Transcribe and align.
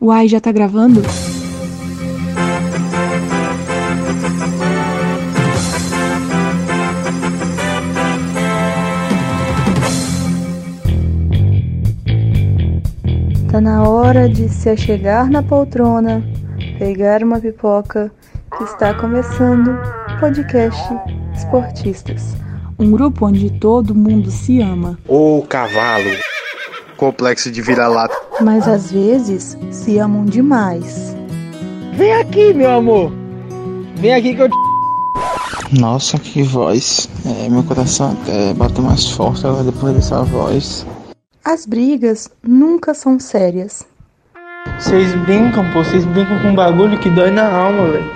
Uai, 0.00 0.26
já 0.28 0.40
tá 0.40 0.50
gravando? 0.50 1.02
Tá 13.50 13.60
na 13.60 13.86
hora 13.86 14.26
de 14.26 14.48
se 14.48 14.70
achegar 14.70 15.28
na 15.28 15.42
poltrona, 15.42 16.24
pegar 16.78 17.22
uma 17.22 17.38
pipoca, 17.38 18.10
que 18.56 18.64
está 18.64 18.94
começando 18.94 19.68
o 19.68 20.18
podcast 20.18 20.82
Esportistas. 21.34 22.34
Um 22.78 22.90
grupo 22.90 23.26
onde 23.26 23.50
todo 23.50 23.94
mundo 23.94 24.30
se 24.30 24.62
ama. 24.62 24.98
Ô 25.06 25.44
cavalo, 25.46 26.10
complexo 27.00 27.50
de 27.50 27.62
vira-lata. 27.62 28.14
Mas 28.42 28.68
às 28.68 28.92
vezes 28.92 29.56
se 29.70 29.96
amam 29.96 30.26
demais. 30.26 31.16
Vem 31.96 32.12
aqui, 32.12 32.52
meu 32.52 32.70
amor. 32.70 33.10
Vem 33.96 34.12
aqui 34.12 34.34
que 34.34 34.42
eu 34.42 34.50
te... 34.50 35.80
Nossa, 35.80 36.18
que 36.18 36.42
voz. 36.42 37.08
É, 37.24 37.48
meu 37.48 37.62
coração 37.62 38.12
até 38.12 38.52
bateu 38.52 38.84
mais 38.84 39.08
forte 39.08 39.46
agora 39.46 39.64
depois 39.64 39.94
dessa 39.94 40.22
voz. 40.22 40.86
As 41.42 41.64
brigas 41.64 42.28
nunca 42.46 42.92
são 42.92 43.18
sérias. 43.18 43.86
Vocês 44.78 45.14
brincam, 45.24 45.64
pô. 45.72 45.82
Vocês 45.82 46.04
brincam 46.04 46.38
com 46.42 46.48
um 46.48 46.54
bagulho 46.54 47.00
que 47.00 47.08
dói 47.08 47.30
na 47.30 47.50
alma, 47.50 47.92
velho. 47.92 48.10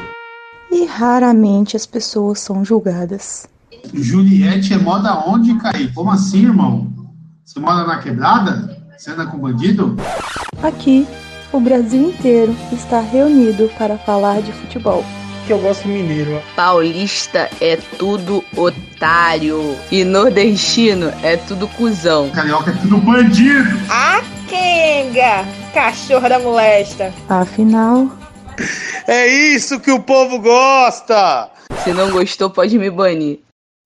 E 0.70 0.84
raramente 0.84 1.75
as 1.75 1.87
pessoas 1.87 2.39
são 2.41 2.62
julgadas. 2.62 3.47
Juliette 3.95 4.75
é 4.75 4.78
moda 4.78 5.23
onde, 5.27 5.55
Caí? 5.59 5.91
Como 5.92 6.11
assim, 6.11 6.45
irmão? 6.45 6.92
Você 7.45 7.61
mora 7.61 7.87
na 7.87 7.98
quebrada? 7.98 8.73
Você 8.97 9.11
anda 9.11 9.27
com 9.27 9.39
bandido? 9.39 9.97
Aqui, 10.62 11.07
o 11.53 11.59
Brasil 11.59 12.11
inteiro 12.11 12.55
está 12.73 13.01
reunido 13.01 13.69
para 13.77 13.98
falar 13.98 14.41
de 14.41 14.53
futebol. 14.53 15.05
Que 15.47 15.53
eu 15.53 15.59
gosto 15.59 15.89
mineiro, 15.89 16.37
ó. 16.37 16.55
Paulista 16.55 17.50
é 17.61 17.77
tudo 17.77 18.45
otário. 18.56 19.77
E 19.91 20.05
nordestino 20.05 21.09
é 21.22 21.37
tudo 21.37 21.67
cuzão. 21.69 22.31
Carioca 22.31 22.70
é 22.70 22.75
tudo 22.75 22.98
bandido! 22.98 23.69
A 23.91 24.22
Kenga! 24.48 25.45
Cachorra 25.75 26.28
da 26.28 26.39
molesta! 26.39 27.12
Afinal, 27.28 28.09
É 29.09 29.27
isso 29.27 29.81
que 29.81 29.91
o 29.91 30.00
povo 30.00 30.41
gosta! 30.41 31.50
Se 31.83 31.92
não 31.92 32.12
gostou, 32.12 32.48
pode 32.48 32.78
me 32.78 32.91
banir. 32.91 33.41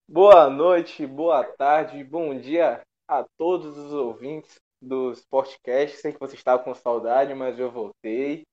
Boa 0.08 0.50
noite, 0.50 1.06
boa 1.06 1.42
tarde, 1.42 2.04
bom 2.04 2.38
dia 2.38 2.80
a 3.08 3.24
todos 3.38 3.76
os 3.76 3.92
ouvintes 3.92 4.67
do 4.80 5.12
Sportcast. 5.12 5.96
Sei 5.96 6.12
que 6.12 6.20
você 6.20 6.34
estava 6.34 6.62
com 6.62 6.74
saudade, 6.74 7.34
mas 7.34 7.58
eu 7.58 7.70
voltei. 7.70 8.46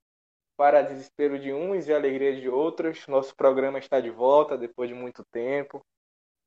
Para 0.58 0.82
desespero 0.82 1.38
de 1.38 1.52
uns 1.52 1.88
e 1.88 1.94
alegria 1.94 2.40
de 2.40 2.48
outros, 2.48 3.06
nosso 3.08 3.36
programa 3.36 3.78
está 3.78 4.00
de 4.00 4.10
volta 4.10 4.58
depois 4.58 4.90
de 4.90 4.96
muito 4.96 5.24
tempo. 5.32 5.82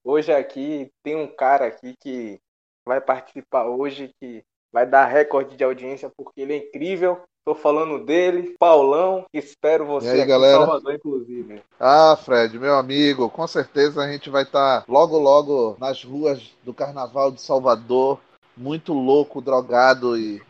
Hoje 0.02 0.32
aqui 0.32 0.90
tem 1.02 1.14
um 1.14 1.26
cara 1.26 1.66
aqui 1.66 1.94
que 2.00 2.40
vai 2.86 3.00
participar 3.00 3.66
hoje, 3.66 4.10
que 4.18 4.42
vai 4.72 4.86
dar 4.86 5.04
recorde 5.04 5.56
de 5.56 5.64
audiência 5.64 6.10
porque 6.16 6.40
ele 6.40 6.54
é 6.54 6.56
incrível. 6.56 7.20
Tô 7.44 7.54
falando 7.54 8.04
dele, 8.04 8.54
Paulão, 8.58 9.24
espero 9.32 9.86
você 9.86 10.08
aí, 10.08 10.20
aqui 10.20 10.28
galera? 10.28 10.56
em 10.56 10.66
Salvador, 10.66 10.94
inclusive. 10.94 11.62
Ah, 11.80 12.14
Fred, 12.22 12.58
meu 12.58 12.76
amigo, 12.76 13.30
com 13.30 13.46
certeza 13.46 14.02
a 14.02 14.10
gente 14.10 14.28
vai 14.28 14.42
estar 14.42 14.84
logo, 14.86 15.18
logo 15.18 15.76
nas 15.80 16.04
ruas 16.04 16.54
do 16.62 16.74
Carnaval 16.74 17.30
de 17.30 17.40
Salvador, 17.40 18.20
muito 18.58 18.92
louco, 18.92 19.40
drogado 19.40 20.16
e 20.16 20.42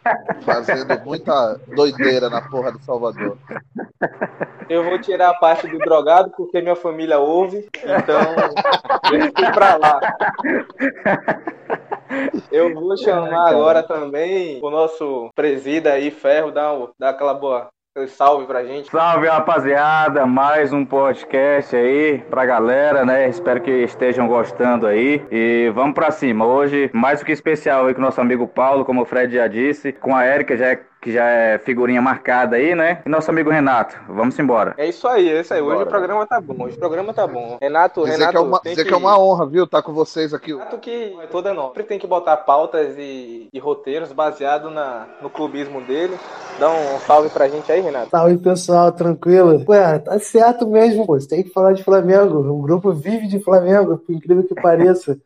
fazendo 0.42 0.98
muita 1.04 1.60
doideira 1.74 2.28
na 2.30 2.40
porra 2.42 2.72
de 2.72 2.82
Salvador. 2.84 3.36
Eu 4.68 4.84
vou 4.84 4.98
tirar 5.00 5.30
a 5.30 5.34
parte 5.34 5.66
do 5.68 5.78
drogado 5.78 6.30
porque 6.36 6.60
minha 6.60 6.76
família 6.76 7.18
ouve, 7.18 7.68
então 7.82 8.20
eu 9.12 9.20
fui 9.34 9.52
pra 9.52 9.76
lá. 9.76 10.00
Eu 12.50 12.72
vou 12.74 12.96
chamar 12.96 13.48
agora 13.50 13.82
também 13.82 14.58
o 14.62 14.70
nosso 14.70 15.28
presida 15.34 15.92
aí, 15.92 16.10
Ferro, 16.10 16.50
dá, 16.50 16.72
um- 16.72 16.88
dá 16.98 17.10
aquela 17.10 17.34
boa 17.34 17.68
salve 18.06 18.46
pra 18.46 18.64
gente. 18.64 18.90
Salve 18.90 19.26
rapaziada, 19.26 20.24
mais 20.26 20.72
um 20.72 20.84
podcast 20.84 21.74
aí 21.74 22.18
pra 22.30 22.46
galera, 22.46 23.04
né? 23.04 23.28
Espero 23.28 23.60
que 23.60 23.70
estejam 23.70 24.28
gostando 24.28 24.86
aí 24.86 25.22
e 25.30 25.70
vamos 25.74 25.94
pra 25.94 26.10
cima. 26.10 26.46
Hoje, 26.46 26.90
mais 26.92 27.20
do 27.20 27.26
que 27.26 27.32
especial 27.32 27.86
aí 27.86 27.94
com 27.94 28.00
nosso 28.00 28.20
amigo 28.20 28.46
Paulo, 28.46 28.84
como 28.84 29.02
o 29.02 29.04
Fred 29.04 29.34
já 29.34 29.48
disse, 29.48 29.92
com 29.92 30.14
a 30.14 30.24
Érica, 30.24 30.56
já 30.56 30.66
é, 30.66 30.80
que 31.00 31.12
já 31.12 31.24
é 31.24 31.58
figurinha 31.58 32.02
marcada 32.02 32.56
aí, 32.56 32.74
né? 32.74 33.02
E 33.06 33.08
nosso 33.08 33.30
amigo 33.30 33.50
Renato. 33.50 33.96
Vamos 34.08 34.38
embora. 34.38 34.74
É 34.76 34.88
isso 34.88 35.06
aí, 35.06 35.28
é 35.28 35.40
isso 35.40 35.54
aí. 35.54 35.60
Hoje 35.60 35.74
Bora. 35.74 35.86
o 35.86 35.88
programa 35.88 36.26
tá 36.26 36.40
bom, 36.40 36.64
hoje 36.64 36.76
o 36.76 36.78
programa 36.78 37.14
tá 37.14 37.26
bom. 37.26 37.58
Renato, 37.60 38.02
Dizer, 38.02 38.12
Renato, 38.12 38.32
que 38.32 38.36
é, 38.36 38.40
uma, 38.40 38.60
tem 38.60 38.72
dizer 38.72 38.84
que 38.84 38.94
é 38.94 38.96
uma 38.96 39.18
honra, 39.18 39.46
viu, 39.46 39.64
estar 39.64 39.82
com 39.82 39.92
vocês 39.92 40.34
aqui. 40.34 40.52
Renato 40.52 40.78
que 40.78 41.16
é 41.22 41.26
toda 41.26 41.54
nova. 41.54 41.68
Sempre 41.68 41.84
tem 41.84 41.98
que 41.98 42.06
botar 42.06 42.36
pautas 42.38 42.96
e, 42.98 43.48
e 43.52 43.58
roteiros 43.58 44.12
baseado 44.12 44.70
na, 44.70 45.06
no 45.22 45.30
clubismo 45.30 45.80
dele. 45.82 46.18
Dá 46.58 46.68
um 46.70 46.98
salve 47.00 47.28
pra 47.28 47.48
gente 47.48 47.70
aí, 47.70 47.80
Renato. 47.80 48.10
Salve, 48.10 48.36
pessoal. 48.38 48.90
Tranquilo? 48.92 49.64
Ué, 49.68 49.98
tá 50.00 50.18
certo 50.18 50.66
mesmo, 50.66 51.06
pô. 51.06 51.18
Você 51.18 51.28
tem 51.28 51.42
que 51.42 51.50
falar 51.50 51.72
de 51.72 51.84
Flamengo. 51.84 52.38
O 52.38 52.62
grupo 52.62 52.92
vive 52.92 53.28
de 53.28 53.38
Flamengo, 53.38 53.98
por 53.98 54.12
incrível 54.12 54.44
que 54.44 54.54
pareça. 54.54 55.18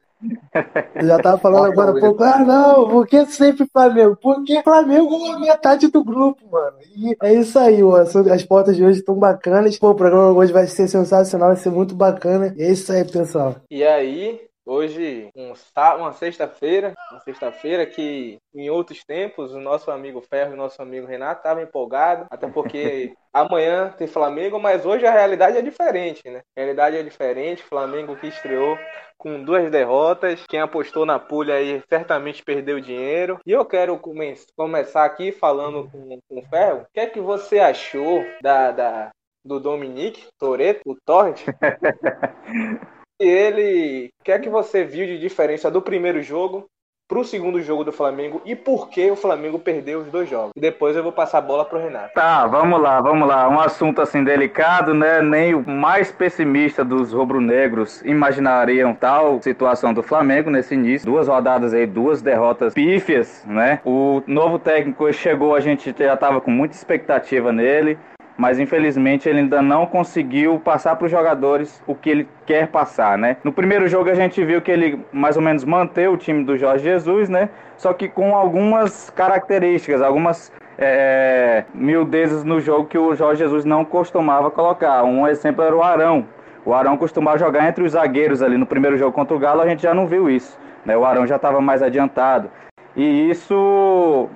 Eu 0.95 1.07
já 1.07 1.19
tava 1.19 1.39
falando 1.39 1.73
agora 1.73 1.91
há 1.91 2.01
pouco, 2.01 2.23
ah, 2.23 2.39
não, 2.39 2.89
por 2.89 3.07
que 3.07 3.25
sempre 3.27 3.67
Flamengo? 3.67 4.17
Porque 4.21 4.63
Flamengo 4.63 5.15
é 5.27 5.39
metade 5.39 5.89
do 5.89 6.05
grupo, 6.05 6.43
mano. 6.51 6.77
E 6.95 7.17
é 7.23 7.35
isso 7.35 7.59
aí, 7.59 7.83
ó. 7.83 7.97
As 7.97 8.45
pautas 8.45 8.77
de 8.77 8.85
hoje 8.85 9.01
estão 9.01 9.15
bacanas. 9.15 9.79
Pô, 9.79 9.91
o 9.91 9.95
programa 9.95 10.31
hoje 10.33 10.53
vai 10.53 10.67
ser 10.67 10.89
sensacional, 10.89 11.49
vai 11.49 11.57
ser 11.57 11.71
muito 11.71 11.95
bacana. 11.95 12.55
E 12.57 12.63
é 12.63 12.71
isso 12.71 12.93
aí, 12.93 13.05
pessoal. 13.05 13.57
E 13.71 13.83
aí, 13.83 14.41
hoje, 14.65 15.29
um, 15.37 15.53
uma 15.99 16.13
sexta-feira, 16.13 16.95
uma 17.11 17.21
sexta-feira 17.21 17.87
que 17.87 18.39
em 18.55 18.71
outros 18.71 19.05
tempos 19.05 19.53
o 19.53 19.61
nosso 19.61 19.91
amigo 19.91 20.21
Ferro 20.21 20.53
e 20.53 20.55
o 20.55 20.59
nosso 20.59 20.81
amigo 20.81 21.07
Renato 21.07 21.41
estavam 21.41 21.63
empolgados, 21.63 22.27
até 22.31 22.47
porque 22.49 23.13
amanhã 23.33 23.93
tem 23.97 24.07
Flamengo, 24.07 24.59
mas 24.61 24.85
hoje 24.87 25.07
a 25.07 25.13
realidade 25.13 25.57
é 25.57 25.63
diferente, 25.63 26.23
né? 26.29 26.43
A 26.57 26.61
realidade 26.61 26.97
é 26.97 27.03
diferente, 27.03 27.63
Flamengo 27.63 28.17
que 28.17 28.29
estreou 28.29 28.79
com 29.19 29.43
duas 29.43 29.71
derrotas, 29.71 30.45
quem 30.49 30.61
apostou 30.61 31.07
na 31.07 31.19
pulha 31.19 31.55
aí 31.55 31.83
certamente 31.89 32.43
perdeu 32.43 32.81
dinheiro. 32.81 33.39
E 33.47 33.53
eu 33.53 33.65
quero 33.65 33.97
come- 33.99 34.35
começar 34.57 35.05
aqui 35.05 35.33
falando 35.33 35.89
com, 35.91 36.19
com 36.29 36.39
o 36.39 36.49
Ferro, 36.49 36.83
o 36.83 36.87
que 36.93 37.01
é 37.01 37.07
que 37.07 37.21
você 37.21 37.59
achou 37.59 38.25
da, 38.43 38.71
da 38.71 39.11
do 39.45 39.59
Dominique 39.59 40.27
Toretto, 40.39 40.83
o 40.87 40.97
Torrent, 41.05 41.43
ele, 43.29 44.11
o 44.21 44.25
que 44.25 44.33
é 44.33 44.39
que 44.39 44.49
você 44.49 44.85
viu 44.85 45.07
de 45.07 45.19
diferença 45.19 45.71
do 45.71 45.81
primeiro 45.81 46.23
jogo 46.23 46.67
pro 47.13 47.25
segundo 47.25 47.61
jogo 47.61 47.85
do 47.85 47.93
Flamengo 47.93 48.41
e 48.43 48.57
por 48.57 48.89
que 48.89 49.11
o 49.11 49.17
Flamengo 49.17 49.59
perdeu 49.59 50.01
os 50.01 50.07
dois 50.07 50.31
jogos? 50.31 50.53
Depois 50.57 50.97
eu 50.97 51.03
vou 51.03 51.13
passar 51.13 51.39
a 51.39 51.43
bola 51.43 51.63
pro 51.63 51.79
Renato. 51.79 52.15
Tá, 52.15 52.47
vamos 52.47 52.81
lá, 52.81 53.03
vamos 53.03 53.29
lá. 53.29 53.51
Um 53.51 53.61
assunto 53.61 54.01
assim 54.01 54.25
delicado, 54.25 54.95
né? 54.95 55.21
Nem 55.21 55.55
o 55.55 55.69
mais 55.69 56.11
pessimista 56.11 56.83
dos 56.83 57.13
rubro-negros 57.13 58.01
imaginariam 58.03 58.95
tal 58.95 59.43
situação 59.43 59.93
do 59.93 60.03
Flamengo 60.03 60.49
nesse 60.49 60.73
início. 60.73 61.07
Duas 61.07 61.29
rodadas 61.29 61.75
aí, 61.75 61.87
duas 61.87 62.23
derrotas 62.23 62.73
pífias, 62.73 63.45
né? 63.47 63.81
O 63.85 64.23
novo 64.27 64.59
técnico 64.59 65.13
chegou, 65.13 65.55
a 65.55 65.61
gente 65.61 65.95
já 65.99 66.17
tava 66.17 66.41
com 66.41 66.51
muita 66.51 66.75
expectativa 66.75 67.53
nele. 67.53 67.99
Mas 68.37 68.59
infelizmente 68.59 69.29
ele 69.29 69.41
ainda 69.41 69.61
não 69.61 69.87
conseguiu 69.87 70.59
passar 70.59 70.97
para 70.97 71.05
os 71.05 71.11
jogadores 71.11 71.83
o 71.87 71.95
que 71.95 72.11
ele 72.11 72.29
quer 72.47 72.69
passar, 72.69 73.19
né? 73.19 73.37
No 73.45 73.53
primeiro 73.53 73.87
jogo 73.89 74.11
a 74.11 74.15
gente 74.15 74.43
viu 74.45 74.61
que 74.61 74.71
ele 74.71 75.05
mais 75.13 75.37
ou 75.37 75.43
menos 75.43 75.65
manteve 75.65 76.09
o 76.09 76.17
time 76.17 76.45
do 76.45 76.57
Jorge 76.57 76.85
Jesus, 76.85 77.29
né? 77.29 77.51
Só 77.77 77.93
que 77.93 78.09
com 78.09 78.35
algumas 78.35 79.11
características, 79.11 80.01
algumas 80.01 80.53
é, 80.79 81.65
miudezas 81.75 82.45
no 82.45 82.61
jogo 82.61 82.87
que 82.87 82.99
o 82.99 83.15
Jorge 83.15 83.43
Jesus 83.43 83.65
não 83.65 83.85
costumava 83.85 84.51
colocar. 84.51 85.05
Um 85.05 85.27
exemplo 85.27 85.63
era 85.63 85.77
o 85.77 85.83
Arão. 85.83 86.27
O 86.65 86.73
Arão 86.73 86.97
costumava 86.97 87.39
jogar 87.39 87.69
entre 87.69 87.85
os 87.85 87.93
zagueiros 87.93 88.41
ali 88.41 88.57
no 88.57 88.67
primeiro 88.67 88.97
jogo 88.97 89.13
contra 89.13 89.35
o 89.35 89.39
Galo, 89.39 89.63
a 89.63 89.69
gente 89.69 89.83
já 89.83 89.93
não 89.93 90.07
viu 90.07 90.31
isso. 90.31 90.59
Né? 90.85 90.97
O 90.97 91.05
Arão 91.05 91.27
já 91.27 91.37
estava 91.37 91.61
mais 91.61 91.83
adiantado. 91.83 92.51
E 92.97 93.31
isso 93.31 94.29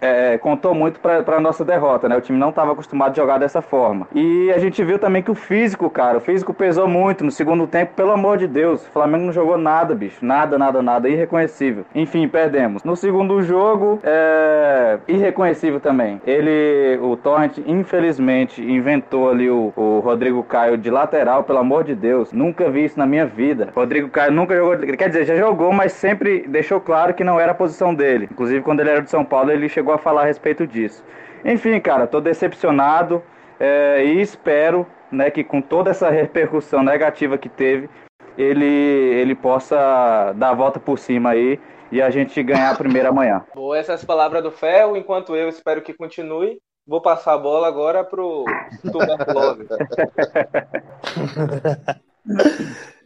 é, 0.00 0.38
contou 0.38 0.74
muito 0.74 1.00
para 1.00 1.36
a 1.36 1.40
nossa 1.40 1.64
derrota, 1.64 2.08
né? 2.08 2.16
O 2.16 2.20
time 2.20 2.38
não 2.38 2.50
estava 2.50 2.72
acostumado 2.72 3.12
a 3.12 3.14
jogar 3.14 3.38
dessa 3.38 3.60
forma. 3.60 4.06
E 4.14 4.50
a 4.52 4.58
gente 4.58 4.82
viu 4.82 4.98
também 4.98 5.22
que 5.22 5.30
o 5.30 5.34
físico, 5.34 5.88
cara, 5.90 6.18
o 6.18 6.20
físico 6.20 6.52
pesou 6.54 6.88
muito 6.88 7.24
no 7.24 7.30
segundo 7.30 7.66
tempo, 7.66 7.92
pelo 7.94 8.12
amor 8.12 8.38
de 8.38 8.46
Deus. 8.46 8.86
O 8.86 8.90
Flamengo 8.90 9.26
não 9.26 9.32
jogou 9.32 9.58
nada, 9.58 9.94
bicho. 9.94 10.24
Nada, 10.24 10.58
nada, 10.58 10.82
nada. 10.82 11.08
Irreconhecível. 11.08 11.84
Enfim, 11.94 12.28
perdemos. 12.28 12.84
No 12.84 12.96
segundo 12.96 13.42
jogo, 13.42 14.00
é... 14.02 14.98
irreconhecível 15.08 15.80
também. 15.80 16.20
Ele, 16.26 16.98
o 17.02 17.16
Torrent, 17.16 17.58
infelizmente, 17.66 18.62
inventou 18.62 19.30
ali 19.30 19.50
o, 19.50 19.72
o 19.76 20.00
Rodrigo 20.00 20.42
Caio 20.42 20.76
de 20.76 20.90
lateral, 20.90 21.44
pelo 21.44 21.58
amor 21.58 21.84
de 21.84 21.94
Deus. 21.94 22.32
Nunca 22.32 22.70
vi 22.70 22.84
isso 22.84 22.98
na 22.98 23.06
minha 23.06 23.26
vida. 23.26 23.68
Rodrigo 23.74 24.08
Caio 24.08 24.32
nunca 24.32 24.54
jogou, 24.54 24.76
quer 24.78 25.08
dizer, 25.08 25.24
já 25.24 25.36
jogou, 25.36 25.72
mas 25.72 25.92
sempre 25.92 26.44
deixou 26.48 26.80
claro 26.80 27.14
que 27.14 27.24
não 27.24 27.38
era 27.38 27.52
a 27.52 27.54
posição 27.54 27.94
dele. 27.94 28.28
Inclusive, 28.30 28.62
quando 28.62 28.80
ele 28.80 28.90
era 28.90 29.02
de 29.02 29.10
São 29.10 29.24
Paulo, 29.24 29.50
ele 29.50 29.68
chegou 29.68 29.87
a 29.92 29.98
falar 29.98 30.22
a 30.22 30.26
respeito 30.26 30.66
disso. 30.66 31.04
Enfim, 31.44 31.78
cara, 31.80 32.06
tô 32.06 32.20
decepcionado 32.20 33.22
é, 33.58 34.04
e 34.04 34.20
espero 34.20 34.86
né, 35.10 35.30
que 35.30 35.42
com 35.42 35.60
toda 35.60 35.90
essa 35.90 36.08
repercussão 36.10 36.82
negativa 36.82 37.38
que 37.38 37.48
teve, 37.48 37.88
ele, 38.36 38.64
ele 38.64 39.34
possa 39.34 40.32
dar 40.36 40.50
a 40.50 40.54
volta 40.54 40.78
por 40.78 40.98
cima 40.98 41.30
aí 41.30 41.58
e 41.90 42.02
a 42.02 42.10
gente 42.10 42.42
ganhar 42.42 42.70
a 42.70 42.76
primeira 42.76 43.08
amanhã. 43.08 43.44
Boa, 43.54 43.78
essas 43.78 44.04
palavras 44.04 44.42
do 44.42 44.50
Ferro, 44.50 44.96
enquanto 44.96 45.34
eu 45.34 45.48
espero 45.48 45.82
que 45.82 45.92
continue. 45.92 46.58
Vou 46.86 47.02
passar 47.02 47.34
a 47.34 47.38
bola 47.38 47.68
agora 47.68 48.02
pro 48.02 48.46
Tuberculose. 48.90 49.66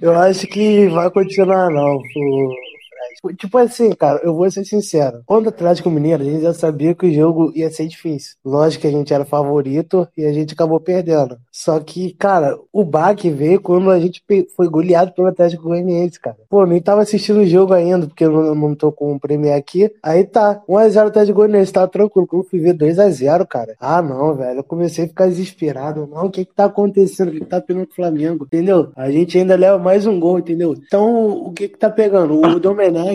Eu 0.00 0.18
acho 0.18 0.46
que 0.46 0.88
vai 0.88 1.10
continuar, 1.10 1.70
não. 1.70 2.00
Tipo 3.36 3.58
assim, 3.58 3.90
cara, 3.92 4.20
eu 4.24 4.34
vou 4.34 4.50
ser 4.50 4.64
sincero. 4.64 5.22
Quando 5.26 5.46
o 5.46 5.48
Atlético 5.50 5.90
Mineiro, 5.90 6.22
a 6.22 6.26
gente 6.26 6.42
já 6.42 6.52
sabia 6.52 6.94
que 6.94 7.06
o 7.06 7.12
jogo 7.12 7.52
ia 7.54 7.70
ser 7.70 7.86
difícil. 7.86 8.36
Lógico 8.44 8.82
que 8.82 8.88
a 8.88 8.90
gente 8.90 9.14
era 9.14 9.24
favorito 9.24 10.08
e 10.16 10.24
a 10.24 10.32
gente 10.32 10.54
acabou 10.54 10.80
perdendo. 10.80 11.38
Só 11.50 11.78
que, 11.78 12.14
cara, 12.14 12.58
o 12.72 12.84
baque 12.84 13.30
veio 13.30 13.60
quando 13.60 13.90
a 13.90 14.00
gente 14.00 14.22
foi 14.56 14.68
goleado 14.68 15.12
pelo 15.12 15.28
Atlético 15.28 15.64
Goianiense, 15.64 16.20
cara. 16.20 16.36
Pô, 16.48 16.66
nem 16.66 16.80
tava 16.80 17.02
assistindo 17.02 17.40
o 17.40 17.46
jogo 17.46 17.72
ainda, 17.72 18.06
porque 18.06 18.24
eu 18.24 18.54
não, 18.54 18.74
tô 18.74 18.90
com 18.90 19.14
o 19.14 19.20
Premier 19.20 19.56
aqui. 19.56 19.90
Aí 20.02 20.24
tá, 20.24 20.60
1x0 20.68 21.06
Atlético 21.06 21.38
Goianiense, 21.38 21.72
tava 21.72 21.88
tranquilo. 21.88 22.26
Quando 22.26 22.44
fui 22.44 22.58
ver 22.58 22.74
2x0, 22.74 23.46
cara. 23.46 23.76
Ah, 23.78 24.02
não, 24.02 24.34
velho. 24.34 24.58
Eu 24.58 24.64
comecei 24.64 25.04
a 25.04 25.08
ficar 25.08 25.28
desesperado. 25.28 26.06
Não, 26.06 26.26
o 26.26 26.30
que 26.30 26.44
que 26.44 26.54
tá 26.54 26.64
acontecendo? 26.64 27.28
O 27.28 27.32
que, 27.32 27.40
que 27.40 27.46
tá 27.46 27.60
pegando 27.60 27.88
o 27.88 27.94
Flamengo? 27.94 28.44
Entendeu? 28.44 28.90
A 28.96 29.10
gente 29.10 29.38
ainda 29.38 29.54
leva 29.54 29.78
mais 29.78 30.06
um 30.06 30.18
gol, 30.18 30.38
entendeu? 30.38 30.74
Então, 30.74 31.30
o 31.46 31.52
que 31.52 31.68
que 31.68 31.78
tá 31.78 31.90
pegando? 31.90 32.40
O 32.40 32.58
Domenech 32.58 33.11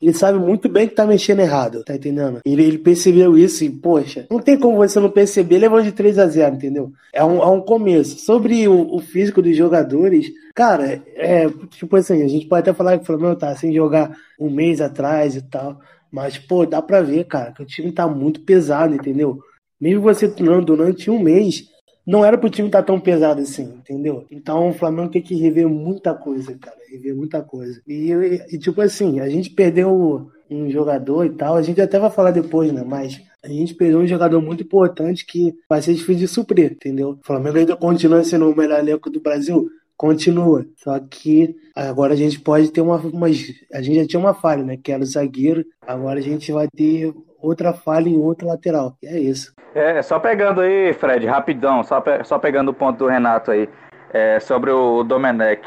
ele 0.00 0.12
sabe 0.12 0.38
muito 0.38 0.68
bem 0.68 0.86
que 0.86 0.94
tá 0.94 1.04
mexendo 1.04 1.40
errado, 1.40 1.82
tá 1.82 1.94
entendendo? 1.94 2.40
Ele, 2.44 2.62
ele 2.62 2.78
percebeu 2.78 3.36
isso 3.36 3.64
e, 3.64 3.70
poxa, 3.70 4.26
não 4.30 4.38
tem 4.38 4.56
como 4.56 4.76
você 4.76 5.00
não 5.00 5.10
perceber 5.10 5.58
levando 5.58 5.84
de 5.84 5.92
3 5.92 6.18
a 6.20 6.26
0 6.26 6.54
entendeu? 6.54 6.92
É 7.12 7.24
um, 7.24 7.42
é 7.42 7.46
um 7.46 7.60
começo. 7.60 8.18
Sobre 8.18 8.68
o, 8.68 8.94
o 8.94 9.00
físico 9.00 9.42
dos 9.42 9.56
jogadores, 9.56 10.30
cara, 10.54 11.02
é 11.16 11.48
tipo 11.70 11.96
assim, 11.96 12.22
a 12.22 12.28
gente 12.28 12.46
pode 12.46 12.60
até 12.60 12.72
falar 12.72 12.96
que 12.96 13.02
o 13.02 13.06
Flamengo 13.06 13.34
tá 13.34 13.54
sem 13.56 13.72
jogar 13.72 14.16
um 14.38 14.48
mês 14.48 14.80
atrás 14.80 15.34
e 15.34 15.42
tal, 15.42 15.80
mas, 16.12 16.38
pô, 16.38 16.64
dá 16.64 16.80
pra 16.80 17.02
ver, 17.02 17.24
cara, 17.24 17.52
que 17.52 17.62
o 17.62 17.66
time 17.66 17.90
tá 17.90 18.06
muito 18.06 18.40
pesado, 18.42 18.94
entendeu? 18.94 19.40
Mesmo 19.80 20.00
você 20.00 20.28
treinando 20.28 20.66
durante 20.66 21.10
um 21.10 21.18
mês, 21.18 21.64
não 22.08 22.24
era 22.24 22.38
pro 22.38 22.48
time 22.48 22.68
estar 22.68 22.80
tá 22.80 22.86
tão 22.86 22.98
pesado 22.98 23.42
assim, 23.42 23.64
entendeu? 23.64 24.24
Então 24.30 24.70
o 24.70 24.72
Flamengo 24.72 25.10
tem 25.10 25.20
que 25.20 25.34
rever 25.34 25.68
muita 25.68 26.14
coisa, 26.14 26.56
cara. 26.58 26.74
Rever 26.90 27.14
muita 27.14 27.42
coisa. 27.42 27.82
E, 27.86 28.10
e, 28.10 28.54
e, 28.54 28.58
tipo 28.58 28.80
assim, 28.80 29.20
a 29.20 29.28
gente 29.28 29.50
perdeu 29.50 30.30
um 30.50 30.70
jogador 30.70 31.26
e 31.26 31.30
tal, 31.30 31.56
a 31.56 31.62
gente 31.62 31.78
até 31.82 31.98
vai 31.98 32.10
falar 32.10 32.30
depois, 32.30 32.72
né? 32.72 32.82
Mas 32.82 33.20
a 33.44 33.48
gente 33.48 33.74
perdeu 33.74 33.98
um 33.98 34.06
jogador 34.06 34.40
muito 34.40 34.62
importante 34.62 35.26
que 35.26 35.54
vai 35.68 35.82
ser 35.82 35.92
difícil 35.92 36.20
de 36.20 36.28
suprir, 36.28 36.72
entendeu? 36.72 37.10
O 37.10 37.26
Flamengo 37.26 37.58
ainda 37.58 37.76
continua 37.76 38.24
sendo 38.24 38.50
o 38.50 38.56
melhor 38.56 38.78
elenco 38.78 39.10
do 39.10 39.20
Brasil. 39.20 39.68
Continua. 39.94 40.64
Só 40.76 40.98
que 41.00 41.56
agora 41.74 42.14
a 42.14 42.16
gente 42.16 42.40
pode 42.40 42.70
ter 42.70 42.80
uma, 42.80 42.96
uma. 42.96 43.26
A 43.26 43.82
gente 43.82 43.96
já 43.96 44.06
tinha 44.06 44.20
uma 44.20 44.32
falha, 44.32 44.64
né? 44.64 44.78
Que 44.82 44.92
era 44.92 45.02
o 45.02 45.06
zagueiro. 45.06 45.62
Agora 45.82 46.20
a 46.20 46.22
gente 46.22 46.50
vai 46.52 46.68
ter 46.74 47.12
outra 47.40 47.72
falha 47.72 48.08
em 48.08 48.18
outra 48.18 48.48
lateral. 48.48 48.96
É 49.02 49.18
isso. 49.18 49.52
É, 49.74 50.02
só 50.02 50.18
pegando 50.18 50.60
aí, 50.60 50.92
Fred, 50.92 51.26
rapidão, 51.26 51.82
só, 51.82 52.00
pe 52.00 52.24
só 52.24 52.38
pegando 52.38 52.70
o 52.70 52.74
ponto 52.74 52.98
do 52.98 53.06
Renato 53.06 53.50
aí, 53.50 53.68
é, 54.12 54.40
sobre 54.40 54.70
o 54.70 55.02
Domenech. 55.02 55.62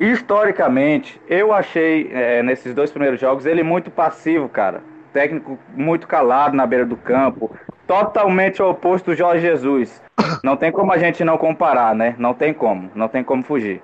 Historicamente, 0.00 1.20
eu 1.28 1.52
achei 1.52 2.10
é, 2.12 2.42
nesses 2.42 2.74
dois 2.74 2.90
primeiros 2.90 3.20
jogos 3.20 3.44
ele 3.44 3.62
muito 3.62 3.90
passivo, 3.90 4.48
cara. 4.48 4.82
Técnico 5.12 5.58
muito 5.74 6.06
calado 6.06 6.56
na 6.56 6.66
beira 6.66 6.86
do 6.86 6.96
campo, 6.96 7.50
totalmente 7.86 8.62
oposto 8.62 9.10
do 9.10 9.16
Jorge 9.16 9.42
Jesus. 9.42 10.02
Não 10.44 10.56
tem 10.56 10.70
como 10.70 10.92
a 10.92 10.98
gente 10.98 11.24
não 11.24 11.36
comparar, 11.36 11.94
né? 11.94 12.14
Não 12.16 12.32
tem 12.32 12.54
como, 12.54 12.90
não 12.94 13.08
tem 13.08 13.24
como 13.24 13.42
fugir. 13.42 13.82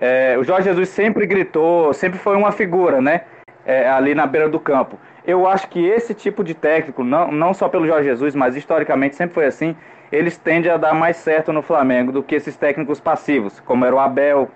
É, 0.00 0.36
o 0.38 0.42
Jorge 0.42 0.68
Jesus 0.68 0.88
sempre 0.88 1.26
gritou, 1.26 1.92
sempre 1.92 2.18
foi 2.18 2.36
uma 2.36 2.50
figura, 2.50 3.00
né? 3.00 3.22
É, 3.64 3.88
ali 3.88 4.14
na 4.14 4.26
beira 4.26 4.48
do 4.48 4.58
campo 4.58 4.98
eu 5.24 5.46
acho 5.46 5.68
que 5.68 5.84
esse 5.84 6.14
tipo 6.14 6.42
de 6.42 6.54
técnico, 6.54 7.04
não, 7.04 7.30
não 7.30 7.54
só 7.54 7.68
pelo 7.68 7.86
Jorge 7.86 8.08
Jesus, 8.08 8.34
mas 8.34 8.56
historicamente 8.56 9.16
sempre 9.16 9.34
foi 9.34 9.46
assim, 9.46 9.76
eles 10.10 10.36
tendem 10.36 10.70
a 10.70 10.76
dar 10.76 10.94
mais 10.94 11.16
certo 11.16 11.52
no 11.52 11.62
Flamengo 11.62 12.12
do 12.12 12.22
que 12.22 12.34
esses 12.34 12.56
técnicos 12.56 13.00
passivos, 13.00 13.60
como 13.60 13.84
era 13.84 13.94
o 13.94 14.00
Abel, 14.00 14.50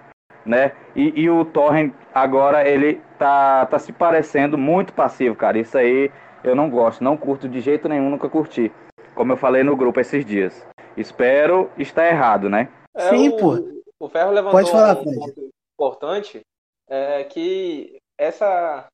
né? 0.45 0.73
E, 0.95 1.23
e 1.23 1.31
o 1.31 1.45
Torren 1.45 1.93
agora 2.15 2.69
ele 2.69 3.01
tá, 3.19 3.67
tá 3.67 3.79
se 3.79 3.93
parecendo 3.93 4.59
muito 4.59 4.93
passivo, 4.93 5.35
cara. 5.35 5.59
Isso 5.59 5.77
aí 5.79 6.11
eu 6.45 6.55
não 6.55 6.69
gosto, 6.69 7.03
não 7.03 7.17
curto 7.17 7.49
de 7.49 7.61
jeito 7.61 7.89
nenhum, 7.89 8.11
nunca 8.11 8.29
curti. 8.29 8.71
Como 9.15 9.33
eu 9.33 9.37
falei 9.37 9.63
no 9.63 9.77
grupo 9.77 9.99
esses 9.99 10.25
dias. 10.25 10.67
Espero 10.97 11.71
estar 11.79 12.07
errado, 12.07 12.49
né? 12.49 12.69
É, 12.95 13.09
Sim, 13.09 13.31
o, 13.31 13.37
pô. 13.37 13.83
O 13.99 14.09
Ferro 14.09 14.31
levantou 14.31 14.59
Pode 14.59 14.71
falar, 14.71 14.99
um 14.99 15.05
ponto 15.05 15.51
importante, 15.75 16.41
é 16.89 17.25
que 17.25 17.99
essa 18.19 18.87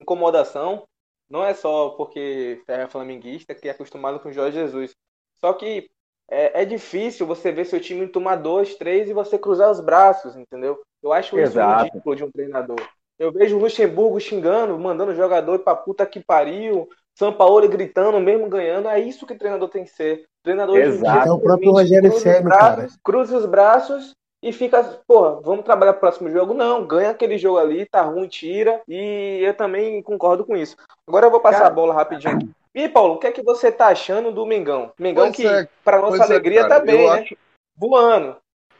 incomodação 0.00 0.84
não 1.30 1.44
é 1.44 1.54
só 1.54 1.90
porque 1.90 2.60
Ferro 2.66 2.82
é 2.82 2.88
flamenguista 2.88 3.54
que 3.54 3.68
é 3.68 3.70
acostumado 3.70 4.18
com 4.18 4.32
Jorge 4.32 4.58
Jesus. 4.58 4.96
Só 5.38 5.52
que 5.52 5.88
é, 6.28 6.62
é, 6.62 6.64
difícil 6.64 7.26
você 7.26 7.52
ver 7.52 7.64
seu 7.66 7.80
time 7.80 8.06
tomar 8.08 8.36
dois, 8.36 8.74
três 8.74 9.08
e 9.08 9.12
você 9.12 9.38
cruzar 9.38 9.70
os 9.70 9.80
braços, 9.80 10.36
entendeu? 10.36 10.80
Eu 11.02 11.12
acho 11.12 11.38
Exato. 11.38 11.84
isso 11.84 11.92
ridículo 11.92 12.16
de 12.16 12.24
um 12.24 12.30
treinador. 12.30 12.80
Eu 13.18 13.32
vejo 13.32 13.56
o 13.56 13.60
Luxemburgo 13.60 14.18
xingando, 14.18 14.78
mandando 14.78 15.14
jogador 15.14 15.60
pra 15.60 15.76
puta 15.76 16.06
que 16.06 16.20
pariu, 16.20 16.88
São 17.14 17.32
Paulo 17.32 17.68
gritando, 17.68 18.18
mesmo 18.18 18.48
ganhando. 18.48 18.88
É 18.88 18.98
isso 18.98 19.26
que 19.26 19.34
treinador 19.34 19.68
tem 19.68 19.84
que 19.84 19.90
ser. 19.90 20.24
Treinador 20.42 20.76
Exato. 20.78 21.28
É 21.28 21.32
o 21.32 21.38
próprio 21.38 21.72
Rogério 21.72 22.12
Ceni, 22.12 22.48
cara. 22.48 22.86
Cruza 23.04 23.36
os 23.36 23.46
braços 23.46 24.14
e 24.42 24.52
fica, 24.52 24.82
porra, 25.06 25.40
vamos 25.42 25.64
trabalhar 25.64 25.92
pro 25.92 26.00
próximo 26.00 26.30
jogo? 26.30 26.54
Não, 26.54 26.86
ganha 26.86 27.10
aquele 27.10 27.36
jogo 27.36 27.58
ali, 27.58 27.84
tá 27.84 28.02
ruim, 28.02 28.26
tira. 28.26 28.80
E 28.88 29.40
eu 29.42 29.54
também 29.54 30.02
concordo 30.02 30.44
com 30.44 30.56
isso. 30.56 30.76
Agora 31.06 31.26
eu 31.26 31.30
vou 31.30 31.40
passar 31.40 31.58
Cara, 31.58 31.70
a 31.70 31.74
bola 31.74 31.94
rapidinho 31.94 32.34
aqui. 32.34 32.50
E 32.74 32.88
Paulo, 32.88 33.14
o 33.14 33.18
que 33.18 33.26
é 33.26 33.32
que 33.32 33.42
você 33.42 33.70
tá 33.70 33.88
achando 33.88 34.32
do 34.32 34.46
Mengão? 34.46 34.92
Mengão 34.98 35.24
pois 35.24 35.36
que, 35.36 35.46
é, 35.46 35.68
para 35.84 36.00
nossa 36.00 36.22
é, 36.22 36.26
alegria, 36.26 36.60
é, 36.60 36.68
tá 36.68 36.78
bem, 36.78 37.06
né? 37.06 37.20
Acho... 37.20 37.36
Voando. 37.76 38.36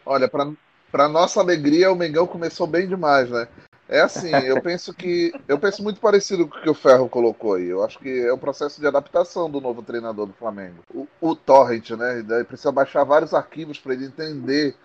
Olha, 0.06 0.28
para 0.28 0.50
para 0.90 1.08
nossa 1.08 1.40
alegria, 1.40 1.92
o 1.92 1.96
Mengão 1.96 2.26
começou 2.26 2.66
bem 2.66 2.88
demais, 2.88 3.30
né? 3.30 3.46
É 3.90 4.00
assim, 4.00 4.30
eu 4.30 4.62
penso 4.62 4.94
que. 4.94 5.32
Eu 5.48 5.58
penso 5.58 5.82
muito 5.82 6.00
parecido 6.00 6.46
com 6.46 6.56
o 6.56 6.62
que 6.62 6.70
o 6.70 6.74
Ferro 6.74 7.08
colocou 7.08 7.54
aí. 7.54 7.66
Eu 7.66 7.82
acho 7.82 7.98
que 7.98 8.20
é 8.20 8.32
o 8.32 8.38
processo 8.38 8.80
de 8.80 8.86
adaptação 8.86 9.50
do 9.50 9.60
novo 9.60 9.82
treinador 9.82 10.26
do 10.26 10.32
Flamengo. 10.32 10.76
O, 10.94 11.08
o 11.20 11.34
Torrent, 11.34 11.90
né? 11.90 12.20
Ele 12.20 12.44
precisa 12.44 12.70
baixar 12.70 13.02
vários 13.02 13.34
arquivos 13.34 13.80
para 13.80 13.92
ele 13.92 14.04
entender 14.04 14.76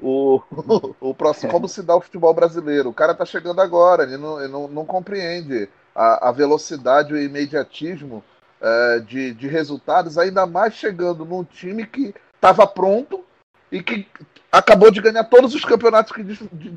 o, 0.00 0.40
o, 0.50 1.10
o 1.10 1.14
próximo, 1.14 1.52
como 1.52 1.68
se 1.68 1.82
dá 1.82 1.94
o 1.94 2.00
futebol 2.00 2.32
brasileiro. 2.32 2.88
O 2.88 2.94
cara 2.94 3.14
tá 3.14 3.26
chegando 3.26 3.60
agora, 3.60 4.04
ele 4.04 4.16
não, 4.16 4.40
ele 4.40 4.50
não, 4.50 4.66
não 4.66 4.86
compreende 4.86 5.68
a, 5.94 6.30
a 6.30 6.32
velocidade 6.32 7.12
o 7.12 7.20
imediatismo 7.20 8.24
é, 8.62 9.00
de, 9.00 9.34
de 9.34 9.46
resultados, 9.46 10.16
ainda 10.16 10.46
mais 10.46 10.72
chegando 10.72 11.26
num 11.26 11.44
time 11.44 11.84
que 11.84 12.14
estava 12.34 12.66
pronto 12.66 13.22
e 13.70 13.82
que 13.82 14.06
acabou 14.50 14.90
de 14.90 15.00
ganhar 15.00 15.24
todos 15.24 15.54
os 15.54 15.64
campeonatos 15.64 16.12
que, 16.12 16.24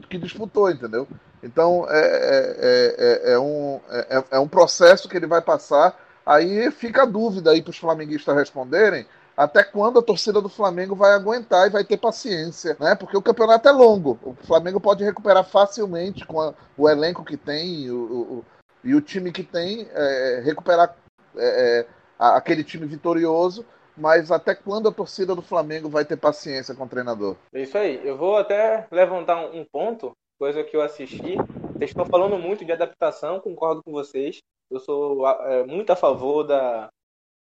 que 0.10 0.18
disputou, 0.18 0.70
entendeu? 0.70 1.08
Então 1.42 1.86
é, 1.90 2.00
é, 2.00 2.96
é, 2.98 3.34
é 3.34 3.40
um, 3.40 3.80
é, 3.90 4.24
é, 4.32 4.40
um 4.40 4.48
processo 4.48 5.08
que 5.08 5.16
ele 5.16 5.28
vai 5.28 5.42
passar. 5.42 5.98
Aí 6.26 6.70
fica 6.72 7.04
a 7.04 7.06
dúvida 7.06 7.52
aí 7.52 7.62
para 7.62 7.72
os 7.72 7.78
flamenguistas 7.78 8.36
responderem 8.36 9.06
até 9.40 9.64
quando 9.64 10.00
a 10.00 10.04
torcida 10.04 10.42
do 10.42 10.50
Flamengo 10.50 10.96
vai 10.96 11.14
aguentar 11.14 11.66
e 11.66 11.70
vai 11.70 11.86
ter 11.86 11.96
paciência, 11.96 12.76
né? 12.78 12.94
Porque 12.94 13.16
o 13.16 13.22
campeonato 13.22 13.70
é 13.70 13.72
longo. 13.72 14.20
O 14.22 14.36
Flamengo 14.46 14.82
pode 14.82 15.02
recuperar 15.02 15.46
facilmente 15.46 16.26
com 16.26 16.42
a, 16.42 16.54
o 16.78 16.90
elenco 16.90 17.24
que 17.24 17.38
tem 17.38 17.90
o, 17.90 17.96
o, 17.96 18.46
e 18.84 18.94
o 18.94 19.00
time 19.00 19.32
que 19.32 19.42
tem, 19.42 19.88
é, 19.94 20.42
recuperar 20.44 20.94
é, 21.38 21.86
aquele 22.20 22.66
time 22.66 22.86
vitorioso 22.86 23.66
mas 24.00 24.32
até 24.32 24.56
quando 24.56 24.90
a 24.90 24.94
torcida 24.94 25.36
do 25.36 25.42
Flamengo 25.42 25.90
vai 25.90 26.06
ter 26.06 26.18
paciência 26.18 26.74
com 26.74 26.86
o 26.86 26.90
treinador? 26.90 27.36
É 27.54 27.62
isso 27.62 27.78
aí. 27.78 28.00
Eu 28.06 28.18
vou 28.18 28.38
até 28.38 28.88
levantar 28.92 29.46
um 29.46 29.66
ponto, 29.66 30.14
coisa 30.38 30.64
que 30.64 30.76
eu 30.76 30.82
assisti. 30.82 31.36
Vocês 31.74 31.92
estão 31.92 32.06
falando 32.06 32.38
muito 32.38 32.66
de 32.66 32.72
adaptação, 32.72 33.40
concordo 33.40 33.84
com 33.84 33.92
vocês. 33.92 34.40
Eu 34.72 34.80
sou 34.80 35.28
é, 35.28 35.64
muito 35.66 35.92
a 35.92 35.96
favor 35.96 36.44
da, 36.44 36.90